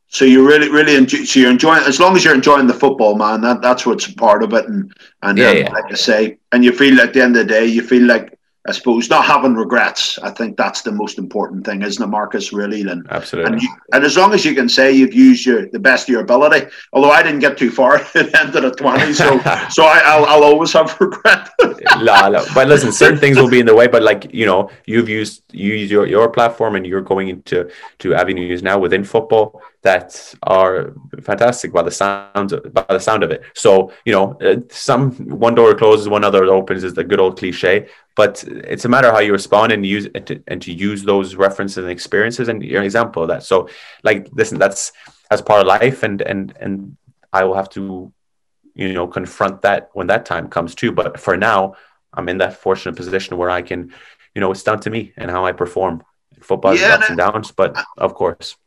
So 0.07 0.23
you 0.23 0.47
really, 0.47 0.69
really 0.69 0.95
enjoy. 0.95 1.23
So 1.25 1.39
you're 1.39 1.51
enjoying 1.51 1.83
as 1.83 1.99
long 1.99 2.15
as 2.15 2.23
you're 2.23 2.35
enjoying 2.35 2.67
the 2.67 2.73
football, 2.73 3.15
man. 3.15 3.41
That 3.41 3.61
that's 3.61 3.85
what's 3.85 4.11
part 4.11 4.43
of 4.43 4.53
it. 4.53 4.65
And 4.65 4.93
and 5.23 5.37
yeah, 5.37 5.49
um, 5.49 5.57
yeah. 5.57 5.69
like 5.71 5.91
I 5.91 5.95
say, 5.95 6.37
and 6.51 6.63
you 6.63 6.71
feel 6.71 6.99
at 7.01 7.13
the 7.13 7.21
end 7.21 7.35
of 7.35 7.47
the 7.47 7.53
day, 7.53 7.65
you 7.65 7.81
feel 7.81 8.03
like 8.03 8.34
I 8.67 8.71
suppose 8.71 9.09
not 9.11 9.25
having 9.25 9.53
regrets. 9.53 10.17
I 10.19 10.31
think 10.31 10.57
that's 10.57 10.81
the 10.81 10.91
most 10.91 11.19
important 11.19 11.65
thing, 11.65 11.83
isn't 11.83 12.03
it, 12.03 12.07
Marcus? 12.07 12.51
Really, 12.51 12.81
and 12.81 13.05
absolutely. 13.11 13.53
And, 13.53 13.61
you, 13.61 13.69
and, 13.93 14.03
as 14.03 14.17
long 14.17 14.33
as 14.33 14.43
you 14.43 14.55
can 14.55 14.67
say 14.67 14.91
you've 14.91 15.13
used 15.13 15.45
your 15.45 15.67
the 15.67 15.79
best 15.79 16.09
of 16.09 16.13
your 16.13 16.21
ability, 16.21 16.67
although 16.91 17.11
I 17.11 17.21
didn't 17.21 17.41
get 17.41 17.57
too 17.57 17.69
far 17.69 18.01
it 18.15 18.35
ended 18.39 18.65
at 18.65 18.77
twenty, 18.77 19.13
so 19.13 19.39
so 19.69 19.85
I, 19.85 20.17
will 20.17 20.25
I'll 20.25 20.43
always 20.43 20.73
have 20.73 20.97
regret. 20.99 21.49
la, 21.97 22.27
la. 22.27 22.43
But 22.55 22.67
listen, 22.67 22.91
certain 22.91 23.19
things 23.19 23.37
will 23.37 23.49
be 23.49 23.59
in 23.59 23.67
the 23.67 23.75
way. 23.75 23.87
But 23.87 24.01
like 24.01 24.33
you 24.33 24.47
know, 24.47 24.71
you've 24.85 25.09
used 25.09 25.43
you 25.51 25.73
use 25.75 25.91
your 25.91 26.07
your 26.07 26.29
platform, 26.29 26.75
and 26.75 26.87
you're 26.87 27.01
going 27.01 27.27
into 27.27 27.69
to 27.99 28.15
avenues 28.15 28.63
now 28.63 28.79
within 28.79 29.03
football 29.03 29.61
that 29.85 30.33
are 30.41 30.93
fantastic 31.21 31.71
by 31.71 31.83
the 31.83 31.91
sound 31.91 32.49
by 32.73 32.85
the 32.89 32.99
sound 32.99 33.23
of 33.23 33.29
it. 33.29 33.43
So 33.53 33.91
you 34.03 34.13
know, 34.13 34.33
uh, 34.41 34.61
some 34.71 35.11
one 35.45 35.53
door 35.53 35.75
closes, 35.75 36.09
one 36.09 36.23
other 36.23 36.43
opens 36.45 36.83
is 36.83 36.95
the 36.95 37.03
good 37.03 37.19
old 37.19 37.37
cliche. 37.37 37.87
But 38.15 38.43
it's 38.47 38.85
a 38.85 38.89
matter 38.89 39.09
of 39.09 39.13
how 39.13 39.19
you 39.19 39.31
respond 39.31 39.71
and 39.71 39.85
use 39.85 40.07
and 40.15 40.25
to, 40.27 40.41
and 40.47 40.59
to 40.63 40.73
use 40.73 41.03
those 41.03 41.35
references 41.35 41.77
and 41.77 41.91
experiences. 41.91 42.47
And 42.47 42.63
you're 42.63 42.79
an 42.79 42.85
example 42.85 43.21
of 43.21 43.29
that. 43.29 43.43
So 43.43 43.69
like, 44.03 44.27
listen, 44.31 44.57
that's 44.57 44.91
as 45.29 45.41
part 45.41 45.61
of 45.61 45.67
life, 45.67 46.01
and 46.01 46.19
and 46.21 46.53
and 46.59 46.97
I 47.31 47.43
will 47.43 47.55
have 47.55 47.69
to, 47.71 48.11
you 48.73 48.93
know, 48.93 49.07
confront 49.07 49.61
that 49.61 49.91
when 49.93 50.07
that 50.07 50.25
time 50.25 50.47
comes 50.49 50.73
too. 50.73 50.91
But 50.91 51.19
for 51.19 51.37
now, 51.37 51.75
I'm 52.11 52.27
in 52.27 52.39
that 52.39 52.57
fortunate 52.57 52.95
position 52.95 53.37
where 53.37 53.51
I 53.51 53.61
can, 53.61 53.93
you 54.33 54.41
know, 54.41 54.51
it's 54.51 54.63
down 54.63 54.79
to 54.81 54.89
me 54.89 55.13
and 55.15 55.29
how 55.29 55.45
I 55.45 55.51
perform. 55.51 56.03
Football 56.41 56.75
yeah, 56.75 56.95
ups 56.95 57.09
and 57.09 57.17
downs, 57.17 57.51
but 57.51 57.77
of 57.97 58.15
course. 58.15 58.57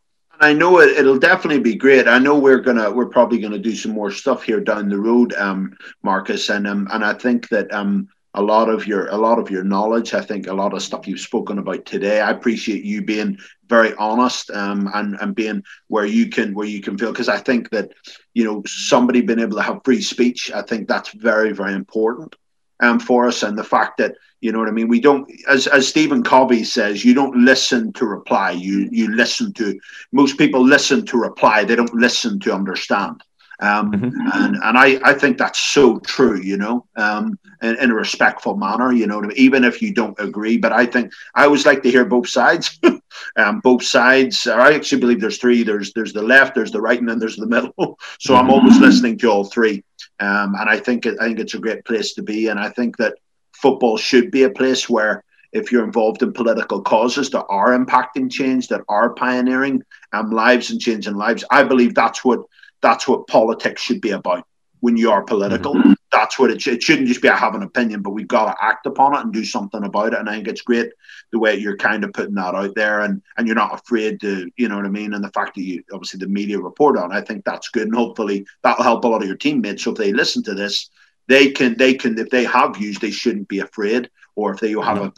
I 0.40 0.52
know 0.52 0.78
it, 0.80 0.96
it'll 0.96 1.18
definitely 1.18 1.60
be 1.60 1.74
great. 1.74 2.06
I 2.06 2.18
know 2.18 2.38
we're 2.38 2.60
gonna 2.60 2.90
we're 2.90 3.06
probably 3.06 3.38
gonna 3.40 3.58
do 3.58 3.74
some 3.74 3.92
more 3.92 4.10
stuff 4.10 4.42
here 4.44 4.60
down 4.60 4.88
the 4.88 4.98
road, 4.98 5.32
um, 5.34 5.76
Marcus, 6.02 6.48
and 6.48 6.66
um, 6.66 6.88
and 6.92 7.04
I 7.04 7.14
think 7.14 7.48
that 7.48 7.72
um, 7.72 8.08
a 8.34 8.42
lot 8.42 8.68
of 8.68 8.86
your 8.86 9.08
a 9.08 9.16
lot 9.16 9.38
of 9.38 9.50
your 9.50 9.64
knowledge, 9.64 10.14
I 10.14 10.20
think 10.20 10.46
a 10.46 10.54
lot 10.54 10.74
of 10.74 10.82
stuff 10.82 11.08
you've 11.08 11.20
spoken 11.20 11.58
about 11.58 11.84
today. 11.86 12.20
I 12.20 12.30
appreciate 12.30 12.84
you 12.84 13.02
being 13.02 13.38
very 13.68 13.94
honest 13.94 14.50
um, 14.50 14.88
and 14.94 15.16
and 15.20 15.34
being 15.34 15.64
where 15.88 16.06
you 16.06 16.28
can 16.28 16.54
where 16.54 16.66
you 16.66 16.80
can 16.80 16.96
feel 16.96 17.10
because 17.10 17.28
I 17.28 17.38
think 17.38 17.70
that 17.70 17.90
you 18.34 18.44
know 18.44 18.62
somebody 18.66 19.22
being 19.22 19.40
able 19.40 19.56
to 19.56 19.62
have 19.62 19.80
free 19.84 20.02
speech. 20.02 20.52
I 20.54 20.62
think 20.62 20.86
that's 20.86 21.10
very 21.10 21.52
very 21.52 21.74
important 21.74 22.36
um, 22.80 22.98
for 22.98 23.26
us, 23.28 23.42
and 23.42 23.56
the 23.56 23.64
fact 23.64 23.98
that 23.98 24.14
you 24.40 24.52
know 24.52 24.58
what 24.58 24.68
I 24.68 24.72
mean. 24.72 24.88
We 24.88 25.00
don't, 25.00 25.30
as 25.48 25.66
as 25.66 25.88
Stephen 25.88 26.22
Covey 26.22 26.62
says, 26.64 27.04
you 27.04 27.12
don't 27.12 27.36
listen 27.44 27.92
to 27.94 28.06
reply. 28.06 28.52
You 28.52 28.88
you 28.92 29.14
listen 29.14 29.52
to. 29.54 29.78
Most 30.12 30.38
people 30.38 30.64
listen 30.64 31.04
to 31.06 31.18
reply. 31.18 31.64
They 31.64 31.76
don't 31.76 31.94
listen 31.94 32.38
to 32.40 32.54
understand. 32.54 33.22
Um, 33.60 33.90
mm-hmm. 33.90 34.20
and 34.34 34.56
and 34.62 34.78
I, 34.78 35.00
I 35.02 35.14
think 35.14 35.36
that's 35.36 35.58
so 35.58 35.98
true, 36.00 36.40
you 36.40 36.56
know, 36.56 36.86
um, 36.94 37.36
in, 37.60 37.76
in, 37.78 37.90
a 37.90 37.94
respectful 37.94 38.56
manner, 38.56 38.92
you 38.92 39.08
know, 39.08 39.28
even 39.34 39.64
if 39.64 39.82
you 39.82 39.92
don't 39.92 40.18
agree. 40.20 40.58
But 40.58 40.72
I 40.72 40.86
think 40.86 41.12
I 41.34 41.44
always 41.44 41.66
like 41.66 41.82
to 41.82 41.90
hear 41.90 42.04
both 42.04 42.28
sides. 42.28 42.78
um, 43.36 43.58
both 43.58 43.82
sides. 43.82 44.46
I 44.46 44.74
actually 44.74 45.00
believe 45.00 45.20
there's 45.20 45.38
three. 45.38 45.64
There's 45.64 45.92
there's 45.92 46.12
the 46.12 46.22
left, 46.22 46.54
there's 46.54 46.70
the 46.70 46.80
right, 46.80 47.00
and 47.00 47.08
then 47.08 47.18
there's 47.18 47.34
the 47.34 47.48
middle. 47.48 47.98
so 48.20 48.36
I'm 48.36 48.50
always 48.50 48.78
listening 48.78 49.18
to 49.18 49.28
all 49.28 49.44
three. 49.44 49.82
Um, 50.20 50.54
and 50.58 50.68
I 50.68 50.78
think 50.78 51.06
I 51.06 51.14
think 51.14 51.38
it's 51.38 51.54
a 51.54 51.58
great 51.58 51.84
place 51.84 52.14
to 52.14 52.22
be. 52.22 52.48
And 52.48 52.58
I 52.58 52.70
think 52.70 52.96
that 52.96 53.14
football 53.52 53.96
should 53.96 54.30
be 54.30 54.44
a 54.44 54.50
place 54.50 54.88
where 54.88 55.24
if 55.52 55.72
you're 55.72 55.84
involved 55.84 56.22
in 56.22 56.32
political 56.32 56.82
causes 56.82 57.30
that 57.30 57.44
are 57.48 57.78
impacting 57.78 58.30
change, 58.30 58.68
that 58.68 58.82
are 58.88 59.14
pioneering 59.14 59.82
um, 60.12 60.30
lives 60.30 60.70
and 60.70 60.80
changing 60.80 61.14
lives, 61.14 61.44
I 61.50 61.62
believe 61.64 61.94
that's 61.94 62.24
what 62.24 62.40
that's 62.80 63.08
what 63.08 63.26
politics 63.26 63.82
should 63.82 64.00
be 64.00 64.10
about. 64.10 64.46
When 64.80 64.96
you 64.96 65.10
are 65.10 65.22
political, 65.22 65.74
mm-hmm. 65.74 65.92
that's 66.12 66.38
what 66.38 66.50
it, 66.50 66.62
sh- 66.62 66.68
it 66.68 66.82
shouldn't 66.82 67.08
just 67.08 67.20
be 67.20 67.28
I 67.28 67.36
have 67.36 67.54
an 67.54 67.62
opinion, 67.62 68.02
but 68.02 68.10
we've 68.10 68.28
got 68.28 68.46
to 68.46 68.64
act 68.64 68.86
upon 68.86 69.14
it 69.14 69.20
and 69.20 69.32
do 69.32 69.44
something 69.44 69.84
about 69.84 70.12
it. 70.12 70.18
And 70.18 70.28
I 70.28 70.34
think 70.34 70.48
it's 70.48 70.62
great 70.62 70.90
the 71.32 71.38
way 71.38 71.56
you're 71.56 71.76
kind 71.76 72.04
of 72.04 72.12
putting 72.12 72.34
that 72.34 72.54
out 72.54 72.74
there, 72.74 73.00
and 73.00 73.22
and 73.36 73.46
you're 73.46 73.56
not 73.56 73.74
afraid 73.74 74.20
to, 74.20 74.50
you 74.56 74.68
know 74.68 74.76
what 74.76 74.86
I 74.86 74.90
mean. 74.90 75.14
And 75.14 75.24
the 75.24 75.30
fact 75.30 75.54
that 75.56 75.62
you 75.62 75.82
obviously 75.92 76.18
the 76.18 76.28
media 76.28 76.58
report 76.58 76.96
on, 76.96 77.12
I 77.12 77.20
think 77.20 77.44
that's 77.44 77.70
good, 77.70 77.88
and 77.88 77.94
hopefully 77.94 78.46
that'll 78.62 78.84
help 78.84 79.04
a 79.04 79.08
lot 79.08 79.22
of 79.22 79.28
your 79.28 79.36
teammates. 79.36 79.84
So 79.84 79.92
if 79.92 79.98
they 79.98 80.12
listen 80.12 80.42
to 80.44 80.54
this, 80.54 80.90
they 81.26 81.50
can 81.50 81.76
they 81.76 81.94
can 81.94 82.18
if 82.18 82.30
they 82.30 82.44
have 82.44 82.76
views 82.76 82.98
they 82.98 83.10
shouldn't 83.10 83.48
be 83.48 83.60
afraid 83.60 84.10
or 84.34 84.52
if 84.52 84.60
they 84.60 84.70
have 84.70 84.96
no. 84.96 85.04
a 85.04 85.12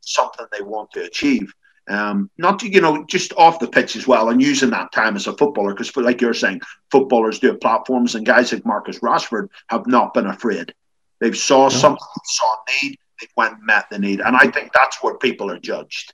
something 0.00 0.46
they 0.52 0.62
want 0.62 0.90
to 0.92 1.02
achieve 1.04 1.52
um, 1.88 2.30
not 2.38 2.58
to, 2.58 2.68
you 2.68 2.80
know 2.80 3.04
just 3.04 3.32
off 3.34 3.58
the 3.58 3.68
pitch 3.68 3.96
as 3.96 4.06
well 4.06 4.28
and 4.30 4.42
using 4.42 4.70
that 4.70 4.92
time 4.92 5.16
as 5.16 5.26
a 5.26 5.36
footballer 5.36 5.72
because 5.72 5.94
like 5.96 6.20
you're 6.20 6.34
saying 6.34 6.60
footballers 6.90 7.38
do 7.38 7.54
platforms 7.54 8.14
and 8.14 8.26
guys 8.26 8.52
like 8.52 8.66
Marcus 8.66 9.00
Rashford 9.00 9.48
have 9.68 9.86
not 9.86 10.14
been 10.14 10.26
afraid 10.26 10.74
they've 11.20 11.36
saw 11.36 11.64
no. 11.64 11.68
something 11.68 12.06
saw 12.24 12.56
need 12.82 12.98
they 13.20 13.28
went 13.36 13.62
met 13.62 13.86
the 13.90 13.98
need 13.98 14.20
and 14.20 14.36
I 14.36 14.50
think 14.50 14.72
that's 14.72 15.02
where 15.02 15.16
people 15.16 15.50
are 15.50 15.58
judged 15.58 16.12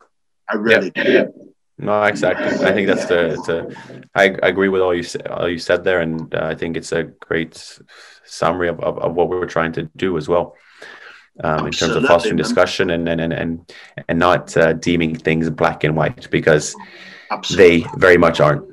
I 0.48 0.56
really 0.56 0.92
yep. 0.94 1.34
do 1.34 1.52
no, 1.78 2.04
exactly. 2.04 2.64
I 2.64 2.72
think 2.72 2.86
that's 2.86 3.06
the. 3.06 3.32
It's 3.32 3.48
a, 3.48 3.68
I, 4.14 4.36
I 4.42 4.48
agree 4.48 4.68
with 4.68 4.82
all 4.82 4.94
you 4.94 5.04
all 5.30 5.48
you 5.48 5.58
said 5.58 5.82
there, 5.82 6.00
and 6.00 6.32
uh, 6.32 6.44
I 6.44 6.54
think 6.54 6.76
it's 6.76 6.92
a 6.92 7.02
great 7.02 7.80
summary 8.24 8.68
of, 8.68 8.78
of, 8.80 8.98
of, 8.98 9.14
what 9.14 9.28
we're 9.28 9.46
trying 9.46 9.72
to 9.72 9.90
do 9.96 10.16
as 10.16 10.28
well, 10.28 10.54
um, 11.40 11.66
in 11.66 11.72
terms 11.72 11.94
of 11.94 12.04
fostering 12.04 12.36
discussion 12.36 12.90
and 12.90 13.08
and 13.08 13.20
and 13.20 13.32
and, 13.32 13.72
and 14.08 14.18
not 14.18 14.56
uh, 14.56 14.72
deeming 14.74 15.14
things 15.14 15.48
black 15.50 15.84
and 15.84 15.96
white 15.96 16.30
because 16.30 16.74
Absolutely. 17.30 17.80
they 17.80 17.88
very 17.96 18.18
much 18.18 18.40
aren't. 18.40 18.64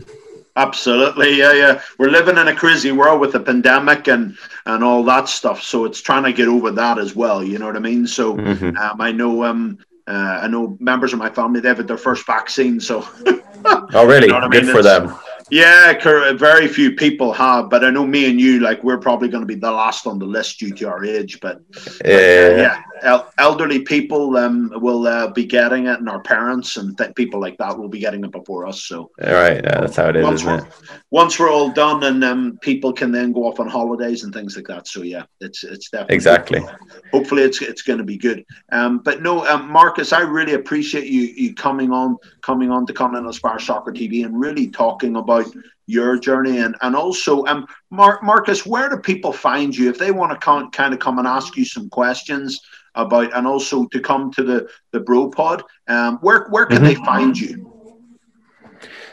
Absolutely, 0.55 1.37
yeah, 1.37 1.53
yeah. 1.53 1.81
We're 1.97 2.09
living 2.09 2.37
in 2.37 2.49
a 2.49 2.55
crazy 2.55 2.91
world 2.91 3.21
with 3.21 3.31
the 3.31 3.39
pandemic 3.39 4.07
and 4.07 4.37
and 4.65 4.83
all 4.83 5.03
that 5.05 5.29
stuff. 5.29 5.63
So 5.63 5.85
it's 5.85 6.01
trying 6.01 6.23
to 6.23 6.33
get 6.33 6.49
over 6.49 6.71
that 6.71 6.99
as 6.99 7.15
well. 7.15 7.43
You 7.43 7.59
know 7.59 7.67
what 7.67 7.77
I 7.77 7.79
mean? 7.79 8.05
So 8.05 8.35
mm-hmm. 8.35 8.75
um, 8.77 8.99
I 8.99 9.11
know 9.11 9.45
um, 9.45 9.77
uh, 10.07 10.39
I 10.43 10.47
know 10.47 10.75
members 10.79 11.13
of 11.13 11.19
my 11.19 11.29
family 11.29 11.61
they've 11.61 11.77
had 11.77 11.87
their 11.87 11.97
first 11.97 12.25
vaccine, 12.25 12.79
so. 12.79 13.07
oh, 13.65 14.05
really? 14.05 14.27
You 14.27 14.39
know 14.39 14.49
Good 14.49 14.65
mean? 14.65 14.71
for 14.71 14.79
it's, 14.79 14.87
them. 14.87 15.15
Yeah, 15.51 16.33
very 16.33 16.67
few 16.67 16.95
people 16.95 17.33
have, 17.33 17.69
but 17.69 17.83
I 17.83 17.89
know 17.89 18.05
me 18.05 18.29
and 18.29 18.39
you, 18.39 18.59
like, 18.59 18.83
we're 18.83 18.99
probably 18.99 19.29
going 19.29 19.41
to 19.41 19.47
be 19.47 19.55
the 19.55 19.71
last 19.71 20.05
on 20.05 20.19
the 20.19 20.25
list 20.25 20.59
due 20.59 20.73
to 20.75 20.85
our 20.87 21.03
age. 21.03 21.39
But, 21.39 21.61
yeah, 21.73 21.81
but, 22.03 22.13
uh, 22.13 22.61
yeah, 22.61 22.81
el- 23.01 23.31
elderly 23.37 23.79
people 23.79 24.37
um, 24.37 24.71
will 24.75 25.07
uh, 25.07 25.31
be 25.31 25.45
getting 25.45 25.87
it, 25.87 25.99
and 25.99 26.09
our 26.09 26.21
parents 26.21 26.77
and 26.77 26.97
th- 26.97 27.15
people 27.15 27.39
like 27.39 27.57
that 27.57 27.77
will 27.77 27.87
be 27.89 27.99
getting 27.99 28.23
it 28.23 28.31
before 28.31 28.65
us. 28.67 28.83
So, 28.83 29.11
all 29.23 29.33
right, 29.33 29.63
yeah, 29.63 29.81
that's 29.81 29.95
how 29.95 30.09
it 30.09 30.15
is, 30.15 30.23
once 30.23 30.41
isn't 30.41 30.59
it? 30.59 30.73
Once 31.11 31.39
we're 31.39 31.51
all 31.51 31.69
done, 31.69 32.03
and 32.03 32.23
um, 32.23 32.59
people 32.61 32.93
can 32.93 33.11
then 33.11 33.31
go 33.31 33.47
off 33.47 33.59
on 33.59 33.67
holidays 33.67 34.23
and 34.23 34.33
things 34.33 34.55
like 34.55 34.67
that. 34.67 34.87
So, 34.87 35.01
yeah, 35.01 35.23
it's 35.39 35.63
it's 35.63 35.89
definitely 35.89 36.15
exactly. 36.15 36.65
Hopefully, 37.11 37.43
it's 37.43 37.61
it's 37.61 37.81
going 37.81 37.99
to 37.99 38.05
be 38.05 38.17
good. 38.17 38.45
Um, 38.71 38.99
but 38.99 39.21
no, 39.21 39.45
um, 39.47 39.69
Marcus, 39.69 40.13
I 40.13 40.21
really 40.21 40.53
appreciate 40.53 41.07
you 41.07 41.21
you 41.21 41.55
coming 41.55 41.91
on 41.91 42.17
coming 42.41 42.71
on 42.71 42.85
to 42.85 42.93
Continental 42.93 43.31
Aspire 43.31 43.59
Soccer 43.59 43.91
TV 43.91 44.25
and 44.25 44.39
really 44.39 44.67
talking 44.67 45.15
about 45.15 45.38
your 45.87 46.19
journey 46.19 46.59
and 46.59 46.75
and 46.81 46.95
also 46.95 47.45
um 47.45 47.65
Mar- 47.89 48.19
Marcus, 48.21 48.65
where 48.65 48.89
do 48.89 48.97
people 48.97 49.33
find 49.33 49.75
you 49.75 49.89
if 49.89 49.97
they 49.97 50.11
want 50.11 50.31
to 50.31 50.37
come, 50.37 50.71
kind 50.71 50.93
of 50.93 50.99
come 50.99 51.17
and 51.19 51.27
ask 51.27 51.57
you 51.57 51.65
some 51.65 51.89
questions 51.89 52.59
about 52.95 53.35
and 53.35 53.47
also 53.47 53.85
to 53.87 53.99
come 53.99 54.31
to 54.33 54.43
the 54.43 54.69
the 54.91 54.99
Bro 54.99 55.31
Pod? 55.31 55.63
Um, 55.87 56.17
where 56.21 56.47
where 56.49 56.65
can 56.65 56.77
mm-hmm. 56.77 56.85
they 56.85 56.95
find 56.95 57.39
you? 57.39 57.69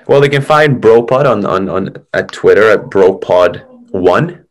Well, 0.06 0.20
they 0.20 0.28
can 0.28 0.42
find 0.42 0.80
BroPod 0.80 1.24
on 1.26 1.44
on 1.44 1.68
on 1.68 1.96
at 2.14 2.30
Twitter 2.30 2.70
at 2.70 2.90
BroPod 2.90 3.66
one. 3.90 4.44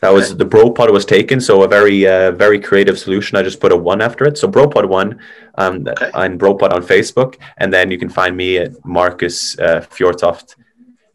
That 0.00 0.12
was 0.12 0.30
okay. 0.30 0.38
the 0.38 0.46
BroPod 0.46 0.92
was 0.92 1.04
taken, 1.04 1.40
so 1.40 1.62
a 1.62 1.68
very 1.68 2.06
uh, 2.06 2.30
very 2.32 2.58
creative 2.58 2.98
solution. 2.98 3.36
I 3.36 3.42
just 3.42 3.60
put 3.60 3.72
a 3.72 3.76
one 3.76 4.00
after 4.00 4.24
it, 4.26 4.38
so 4.38 4.48
BroPod 4.48 4.88
one, 4.88 5.18
um, 5.56 5.86
okay. 5.88 6.10
and 6.14 6.40
BroPod 6.40 6.72
on 6.72 6.82
Facebook, 6.82 7.36
and 7.58 7.72
then 7.72 7.90
you 7.90 7.98
can 7.98 8.08
find 8.08 8.36
me 8.36 8.58
at 8.58 8.72
Marcus 8.84 9.58
uh, 9.58 9.80
Fjørtoft, 9.80 10.56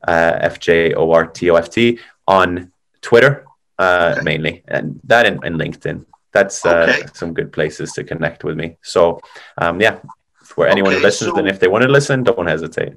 uh, 0.08 0.38
F 0.42 0.60
J 0.60 0.94
O 0.94 1.12
R 1.12 1.26
T 1.26 1.50
O 1.50 1.56
F 1.56 1.70
T 1.70 2.00
on 2.28 2.72
Twitter 3.02 3.46
uh, 3.80 4.14
okay. 4.16 4.24
mainly, 4.24 4.64
and 4.68 5.00
that 5.06 5.26
in, 5.26 5.44
in 5.46 5.58
LinkedIn. 5.58 6.06
That's 6.32 6.66
uh, 6.66 7.08
some 7.14 7.34
good 7.34 7.52
places 7.52 7.92
to 7.94 8.04
connect 8.04 8.44
with 8.44 8.56
me. 8.56 8.78
So, 8.84 9.20
um, 9.58 9.82
yeah, 9.82 10.00
for 10.44 10.66
anyone 10.68 10.94
who 10.94 11.00
listens, 11.00 11.32
so- 11.32 11.38
and 11.38 11.48
if 11.48 11.60
they 11.60 11.68
want 11.68 11.84
to 11.84 11.90
listen, 11.90 12.24
don't 12.24 12.48
hesitate. 12.48 12.94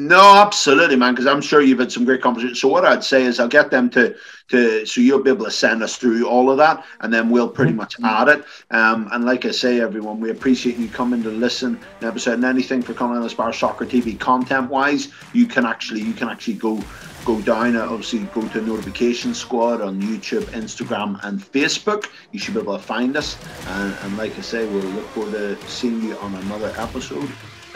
No, 0.00 0.36
absolutely, 0.36 0.94
man. 0.94 1.12
Because 1.12 1.26
I'm 1.26 1.40
sure 1.40 1.60
you've 1.60 1.80
had 1.80 1.90
some 1.90 2.04
great 2.04 2.22
conversations. 2.22 2.60
So 2.60 2.68
what 2.68 2.84
I'd 2.84 3.02
say 3.02 3.24
is 3.24 3.40
I'll 3.40 3.48
get 3.48 3.72
them 3.72 3.90
to 3.90 4.14
to 4.46 4.86
so 4.86 5.00
you'll 5.00 5.24
be 5.24 5.30
able 5.30 5.44
to 5.44 5.50
send 5.50 5.82
us 5.82 5.96
through 5.96 6.24
all 6.24 6.52
of 6.52 6.56
that, 6.58 6.84
and 7.00 7.12
then 7.12 7.30
we'll 7.30 7.48
pretty 7.48 7.72
much 7.72 7.96
mm-hmm. 7.96 8.04
add 8.04 8.28
it. 8.28 8.44
Um, 8.70 9.08
and 9.10 9.24
like 9.24 9.44
I 9.44 9.50
say, 9.50 9.80
everyone, 9.80 10.20
we 10.20 10.30
appreciate 10.30 10.76
you 10.76 10.88
coming 10.88 11.20
to 11.24 11.30
listen 11.30 11.80
an 12.00 12.06
episode 12.06 12.34
and 12.34 12.44
anything 12.44 12.80
for 12.80 12.94
coming 12.94 13.16
on 13.16 13.24
Aspire 13.24 13.52
Soccer 13.52 13.84
TV 13.84 14.18
content 14.18 14.70
wise. 14.70 15.12
You 15.32 15.46
can 15.46 15.66
actually 15.66 16.02
you 16.02 16.12
can 16.12 16.28
actually 16.28 16.54
go 16.54 16.80
go 17.24 17.40
down. 17.40 17.76
Obviously, 17.76 18.20
go 18.32 18.46
to 18.46 18.62
Notification 18.62 19.34
Squad 19.34 19.80
on 19.80 20.00
YouTube, 20.00 20.44
Instagram, 20.52 21.18
and 21.24 21.40
Facebook. 21.40 22.06
You 22.30 22.38
should 22.38 22.54
be 22.54 22.60
able 22.60 22.78
to 22.78 22.82
find 22.84 23.16
us. 23.16 23.36
And, 23.66 23.92
and 24.02 24.16
like 24.16 24.38
I 24.38 24.42
say, 24.42 24.64
we'll 24.68 24.84
look 24.84 25.06
forward 25.08 25.32
to 25.32 25.60
seeing 25.66 26.00
you 26.04 26.16
on 26.18 26.36
another 26.36 26.72
episode. 26.76 27.28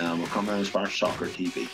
Um, 0.02 0.18
we'll 0.18 0.28
come 0.28 0.48
on 0.48 0.58
Aspire 0.58 0.90
Soccer 0.90 1.26
TV. 1.26 1.68